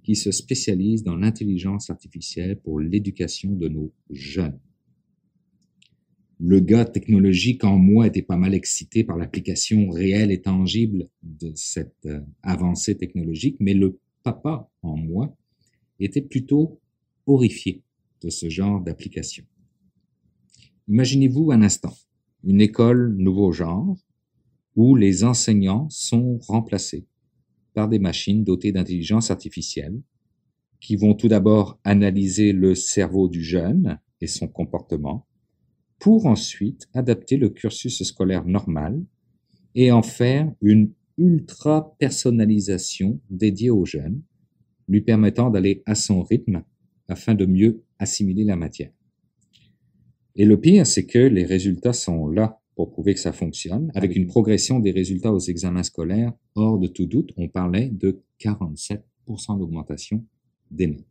qui 0.02 0.16
se 0.16 0.32
spécialise 0.32 1.04
dans 1.04 1.16
l'intelligence 1.16 1.90
artificielle 1.90 2.58
pour 2.60 2.80
l'éducation 2.80 3.52
de 3.52 3.68
nos 3.68 3.92
jeunes 4.10 4.58
le 6.44 6.58
gars 6.58 6.84
technologique 6.84 7.62
en 7.62 7.78
moi 7.78 8.08
était 8.08 8.22
pas 8.22 8.36
mal 8.36 8.52
excité 8.52 9.04
par 9.04 9.16
l'application 9.16 9.90
réelle 9.90 10.32
et 10.32 10.42
tangible 10.42 11.08
de 11.22 11.52
cette 11.54 12.04
euh, 12.06 12.20
avancée 12.42 12.96
technologique, 12.96 13.56
mais 13.60 13.74
le 13.74 14.00
papa 14.24 14.68
en 14.82 14.96
moi 14.96 15.36
était 16.00 16.20
plutôt 16.20 16.80
horrifié 17.26 17.84
de 18.22 18.28
ce 18.28 18.48
genre 18.48 18.80
d'application. 18.80 19.44
Imaginez-vous 20.88 21.52
un 21.52 21.62
instant 21.62 21.94
une 22.42 22.60
école 22.60 23.14
nouveau 23.16 23.52
genre 23.52 23.96
où 24.74 24.96
les 24.96 25.22
enseignants 25.22 25.88
sont 25.90 26.38
remplacés 26.48 27.06
par 27.74 27.88
des 27.88 27.98
machines 27.98 28.44
dotées 28.44 28.72
d'intelligence 28.72 29.30
artificielle 29.30 30.00
qui 30.80 30.96
vont 30.96 31.14
tout 31.14 31.28
d'abord 31.28 31.78
analyser 31.84 32.52
le 32.52 32.74
cerveau 32.74 33.28
du 33.28 33.42
jeune 33.42 33.98
et 34.20 34.26
son 34.26 34.48
comportement, 34.48 35.26
pour 35.98 36.26
ensuite 36.26 36.88
adapter 36.94 37.36
le 37.36 37.48
cursus 37.48 38.02
scolaire 38.02 38.44
normal 38.44 39.00
et 39.74 39.92
en 39.92 40.02
faire 40.02 40.52
une 40.60 40.92
ultra 41.16 41.94
personnalisation 41.98 43.20
dédiée 43.30 43.70
aux 43.70 43.84
jeunes, 43.84 44.22
lui 44.88 45.00
permettant 45.00 45.50
d'aller 45.50 45.82
à 45.86 45.94
son 45.94 46.22
rythme 46.22 46.64
afin 47.08 47.34
de 47.34 47.46
mieux 47.46 47.84
assimiler 47.98 48.44
la 48.44 48.56
matière. 48.56 48.90
Et 50.34 50.44
le 50.44 50.60
pire, 50.60 50.86
c'est 50.86 51.06
que 51.06 51.18
les 51.18 51.44
résultats 51.44 51.92
sont 51.92 52.26
là 52.26 52.61
pour 52.74 52.90
prouver 52.90 53.14
que 53.14 53.20
ça 53.20 53.32
fonctionne, 53.32 53.90
avec 53.94 54.16
une 54.16 54.26
progression 54.26 54.80
des 54.80 54.92
résultats 54.92 55.32
aux 55.32 55.38
examens 55.38 55.82
scolaires 55.82 56.32
hors 56.54 56.78
de 56.78 56.86
tout 56.86 57.06
doute. 57.06 57.32
On 57.36 57.48
parlait 57.48 57.88
de 57.90 58.22
47% 58.40 59.00
d'augmentation 59.58 60.24
des 60.70 60.86
notes. 60.86 61.06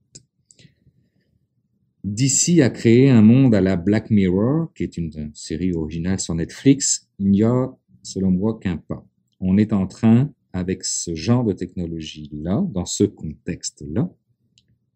DC 2.04 2.62
a 2.62 2.72
créé 2.72 3.10
un 3.10 3.22
monde 3.22 3.54
à 3.54 3.62
la 3.62 3.76
Black 3.76 4.10
Mirror, 4.10 4.74
qui 4.74 4.84
est 4.84 4.98
une 4.98 5.32
série 5.36 5.72
originale 5.74 6.20
sur 6.20 6.34
Netflix. 6.34 7.08
Il 7.20 7.30
n'y 7.30 7.44
a, 7.44 7.72
selon 8.02 8.32
moi, 8.32 8.58
qu'un 8.60 8.78
pas. 8.78 9.06
On 9.40 9.58
est 9.58 9.72
en 9.72 9.86
train, 9.86 10.34
avec 10.52 10.84
ce 10.84 11.14
genre 11.14 11.44
de 11.44 11.54
technologie-là, 11.54 12.66
dans 12.72 12.86
ce 12.86 13.04
contexte-là, 13.04 14.12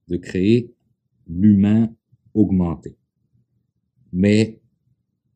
de 0.07 0.17
créer 0.17 0.73
l'humain 1.27 1.93
augmenté. 2.33 2.97
Mais 4.11 4.59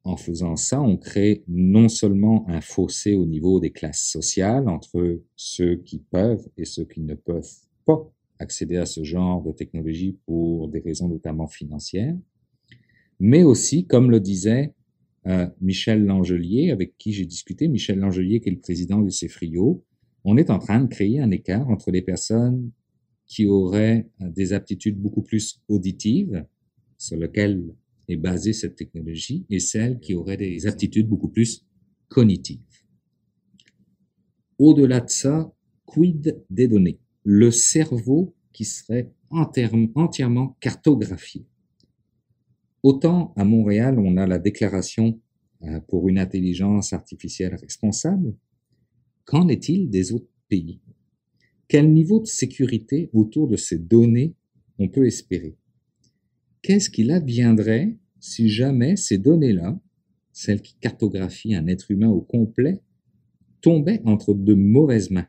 en 0.09 0.17
faisant 0.17 0.55
ça, 0.55 0.81
on 0.81 0.97
crée 0.97 1.43
non 1.47 1.87
seulement 1.87 2.47
un 2.49 2.61
fossé 2.61 3.15
au 3.15 3.25
niveau 3.25 3.59
des 3.59 3.71
classes 3.71 4.03
sociales 4.03 4.67
entre 4.67 5.21
ceux 5.35 5.75
qui 5.75 5.99
peuvent 5.99 6.47
et 6.57 6.65
ceux 6.65 6.85
qui 6.85 7.01
ne 7.01 7.13
peuvent 7.13 7.51
pas 7.85 8.11
accéder 8.39 8.77
à 8.77 8.85
ce 8.85 9.03
genre 9.03 9.43
de 9.43 9.51
technologie 9.51 10.17
pour 10.25 10.67
des 10.69 10.79
raisons 10.79 11.07
notamment 11.07 11.47
financières, 11.47 12.15
mais 13.19 13.43
aussi, 13.43 13.85
comme 13.85 14.09
le 14.09 14.19
disait 14.19 14.73
euh, 15.27 15.47
Michel 15.61 16.05
Langelier, 16.05 16.71
avec 16.71 16.97
qui 16.97 17.11
j'ai 17.11 17.25
discuté, 17.25 17.67
Michel 17.67 17.99
Langelier 17.99 18.39
qui 18.39 18.49
est 18.49 18.53
le 18.53 18.59
président 18.59 18.99
du 18.99 19.11
CEFRIO, 19.11 19.83
on 20.23 20.37
est 20.37 20.49
en 20.49 20.59
train 20.59 20.81
de 20.81 20.87
créer 20.87 21.19
un 21.19 21.31
écart 21.31 21.69
entre 21.69 21.91
les 21.91 22.01
personnes 22.01 22.71
qui 23.27 23.45
auraient 23.45 24.07
euh, 24.21 24.29
des 24.29 24.53
aptitudes 24.53 24.97
beaucoup 24.97 25.21
plus 25.21 25.61
auditives, 25.67 26.45
sur 26.97 27.17
lesquelles 27.17 27.63
est 28.09 28.17
basée 28.17 28.53
cette 28.53 28.75
technologie, 28.75 29.45
et 29.49 29.59
celles 29.59 29.99
qui 29.99 30.13
auraient 30.13 30.37
des 30.37 30.67
aptitudes 30.67 31.07
beaucoup 31.07 31.29
plus 31.29 31.65
cognitives. 32.07 32.59
Au-delà 34.57 34.99
de 34.99 35.09
ça, 35.09 35.53
quid 35.85 36.43
des 36.49 36.67
données? 36.67 36.99
Le 37.23 37.51
cerveau 37.51 38.35
qui 38.51 38.65
serait 38.65 39.11
entièrement 39.29 40.57
cartographié. 40.59 41.45
Autant 42.81 43.33
à 43.35 43.45
Montréal, 43.45 43.99
on 43.99 44.17
a 44.17 44.25
la 44.25 44.39
déclaration 44.39 45.19
euh, 45.63 45.79
pour 45.81 46.07
une 46.07 46.17
intelligence 46.17 46.93
artificielle 46.93 47.55
responsable, 47.55 48.33
qu'en 49.25 49.47
est-il 49.49 49.89
des 49.89 50.13
autres 50.13 50.29
pays? 50.47 50.79
Quel 51.67 51.91
niveau 51.91 52.19
de 52.19 52.25
sécurité 52.25 53.09
autour 53.13 53.47
de 53.47 53.57
ces 53.57 53.77
données 53.77 54.33
on 54.79 54.87
peut 54.87 55.05
espérer? 55.05 55.57
Qu'est-ce 56.61 56.89
qu'il 56.89 57.11
adviendrait 57.11 57.97
si 58.19 58.49
jamais 58.49 58.95
ces 58.95 59.17
données-là, 59.17 59.79
celles 60.33 60.61
qui 60.61 60.75
cartographient 60.75 61.55
un 61.55 61.67
être 61.67 61.91
humain 61.91 62.09
au 62.09 62.21
complet, 62.21 62.81
tombaient 63.61 64.01
entre 64.05 64.33
de 64.33 64.53
mauvaises 64.53 65.09
mains? 65.09 65.27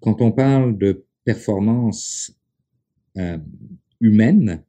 Quand 0.00 0.20
on 0.20 0.32
parle 0.32 0.78
de 0.78 1.06
performance 1.24 2.32
euh, 3.16 3.38
humaine, 4.00 4.64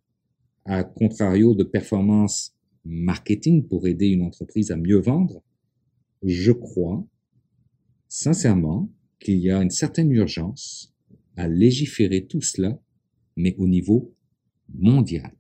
à 0.65 0.83
contrario 0.83 1.55
de 1.55 1.63
performance 1.63 2.55
marketing 2.85 3.67
pour 3.67 3.87
aider 3.87 4.07
une 4.07 4.23
entreprise 4.23 4.71
à 4.71 4.77
mieux 4.77 4.99
vendre, 4.99 5.41
je 6.23 6.51
crois 6.51 7.05
sincèrement 8.07 8.91
qu'il 9.19 9.39
y 9.39 9.51
a 9.51 9.61
une 9.61 9.69
certaine 9.69 10.11
urgence 10.11 10.93
à 11.35 11.47
légiférer 11.47 12.25
tout 12.25 12.41
cela, 12.41 12.79
mais 13.35 13.55
au 13.57 13.67
niveau 13.67 14.13
mondial. 14.73 15.33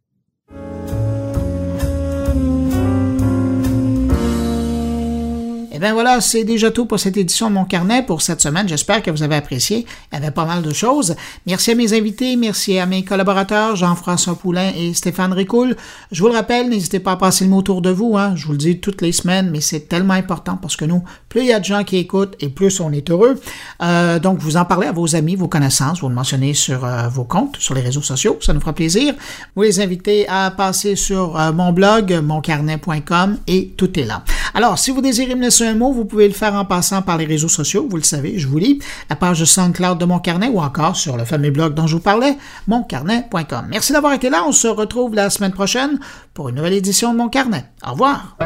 Ben 5.83 5.91
voilà, 5.91 6.21
c'est 6.21 6.45
déjà 6.45 6.71
tout 6.71 6.85
pour 6.85 6.97
cette 6.97 7.17
édition 7.17 7.49
de 7.49 7.55
mon 7.55 7.65
carnet 7.65 8.03
pour 8.03 8.21
cette 8.21 8.39
semaine. 8.39 8.69
J'espère 8.69 9.03
que 9.03 9.11
vous 9.11 9.21
avez 9.21 9.35
apprécié. 9.35 9.85
Il 10.13 10.15
y 10.15 10.17
avait 10.17 10.31
pas 10.31 10.45
mal 10.45 10.61
de 10.61 10.71
choses. 10.71 11.13
Merci 11.45 11.71
à 11.71 11.75
mes 11.75 11.91
invités, 11.91 12.37
merci 12.37 12.79
à 12.79 12.85
mes 12.85 13.03
collaborateurs, 13.03 13.75
Jean-François 13.75 14.35
Poulain 14.35 14.71
et 14.77 14.93
Stéphane 14.93 15.33
Ricoul. 15.33 15.75
Je 16.13 16.21
vous 16.21 16.29
le 16.29 16.35
rappelle, 16.35 16.69
n'hésitez 16.69 17.01
pas 17.01 17.11
à 17.11 17.17
passer 17.17 17.43
le 17.43 17.49
mot 17.49 17.57
autour 17.57 17.81
de 17.81 17.89
vous. 17.89 18.17
Hein. 18.17 18.33
Je 18.37 18.45
vous 18.45 18.53
le 18.53 18.59
dis 18.59 18.79
toutes 18.79 19.01
les 19.01 19.11
semaines, 19.11 19.49
mais 19.51 19.59
c'est 19.59 19.89
tellement 19.89 20.13
important 20.13 20.55
parce 20.55 20.77
que 20.77 20.85
nous, 20.85 21.03
plus 21.27 21.41
il 21.41 21.47
y 21.47 21.51
a 21.51 21.59
de 21.59 21.65
gens 21.65 21.83
qui 21.83 21.97
écoutent 21.97 22.35
et 22.39 22.47
plus 22.47 22.79
on 22.79 22.93
est 22.93 23.11
heureux. 23.11 23.37
Euh, 23.81 24.19
donc, 24.19 24.39
vous 24.39 24.55
en 24.55 24.63
parlez 24.63 24.87
à 24.87 24.93
vos 24.93 25.17
amis, 25.17 25.35
vos 25.35 25.49
connaissances, 25.49 25.99
vous 25.99 26.07
le 26.07 26.15
mentionnez 26.15 26.53
sur 26.53 26.85
euh, 26.85 27.09
vos 27.09 27.25
comptes, 27.25 27.57
sur 27.59 27.73
les 27.73 27.81
réseaux 27.81 28.01
sociaux. 28.01 28.37
Ça 28.39 28.53
nous 28.53 28.61
fera 28.61 28.71
plaisir. 28.71 29.15
Vous 29.57 29.63
les 29.63 29.81
invitez 29.81 30.29
à 30.29 30.49
passer 30.51 30.95
sur 30.95 31.37
euh, 31.37 31.51
mon 31.51 31.73
blog, 31.73 32.13
moncarnet.com 32.23 33.39
et 33.47 33.73
tout 33.75 33.99
est 33.99 34.05
là. 34.05 34.23
Alors, 34.53 34.79
si 34.79 34.91
vous 34.91 35.01
désirez 35.01 35.35
me 35.35 35.41
laisser 35.41 35.72
vous 35.73 36.05
pouvez 36.05 36.27
le 36.27 36.33
faire 36.33 36.53
en 36.55 36.65
passant 36.65 37.01
par 37.01 37.17
les 37.17 37.25
réseaux 37.25 37.47
sociaux, 37.47 37.87
vous 37.89 37.97
le 37.97 38.03
savez, 38.03 38.37
je 38.37 38.47
vous 38.47 38.57
lis, 38.57 38.79
la 39.09 39.15
page 39.15 39.39
de 39.39 39.45
SoundCloud 39.45 39.97
de 39.97 40.05
Mon 40.05 40.19
Carnet 40.19 40.47
ou 40.47 40.59
encore 40.59 40.95
sur 40.95 41.17
le 41.17 41.25
fameux 41.25 41.51
blog 41.51 41.73
dont 41.73 41.87
je 41.87 41.95
vous 41.95 42.01
parlais, 42.01 42.37
moncarnet.com. 42.67 43.67
Merci 43.69 43.93
d'avoir 43.93 44.13
été 44.13 44.29
là, 44.29 44.43
on 44.47 44.51
se 44.51 44.67
retrouve 44.67 45.15
la 45.15 45.29
semaine 45.29 45.53
prochaine 45.53 45.99
pour 46.33 46.49
une 46.49 46.55
nouvelle 46.55 46.73
édition 46.73 47.11
de 47.13 47.17
Mon 47.17 47.29
Carnet. 47.29 47.65
Au 47.85 47.91
revoir. 47.91 48.37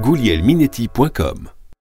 goulielminetti.com 0.00 1.57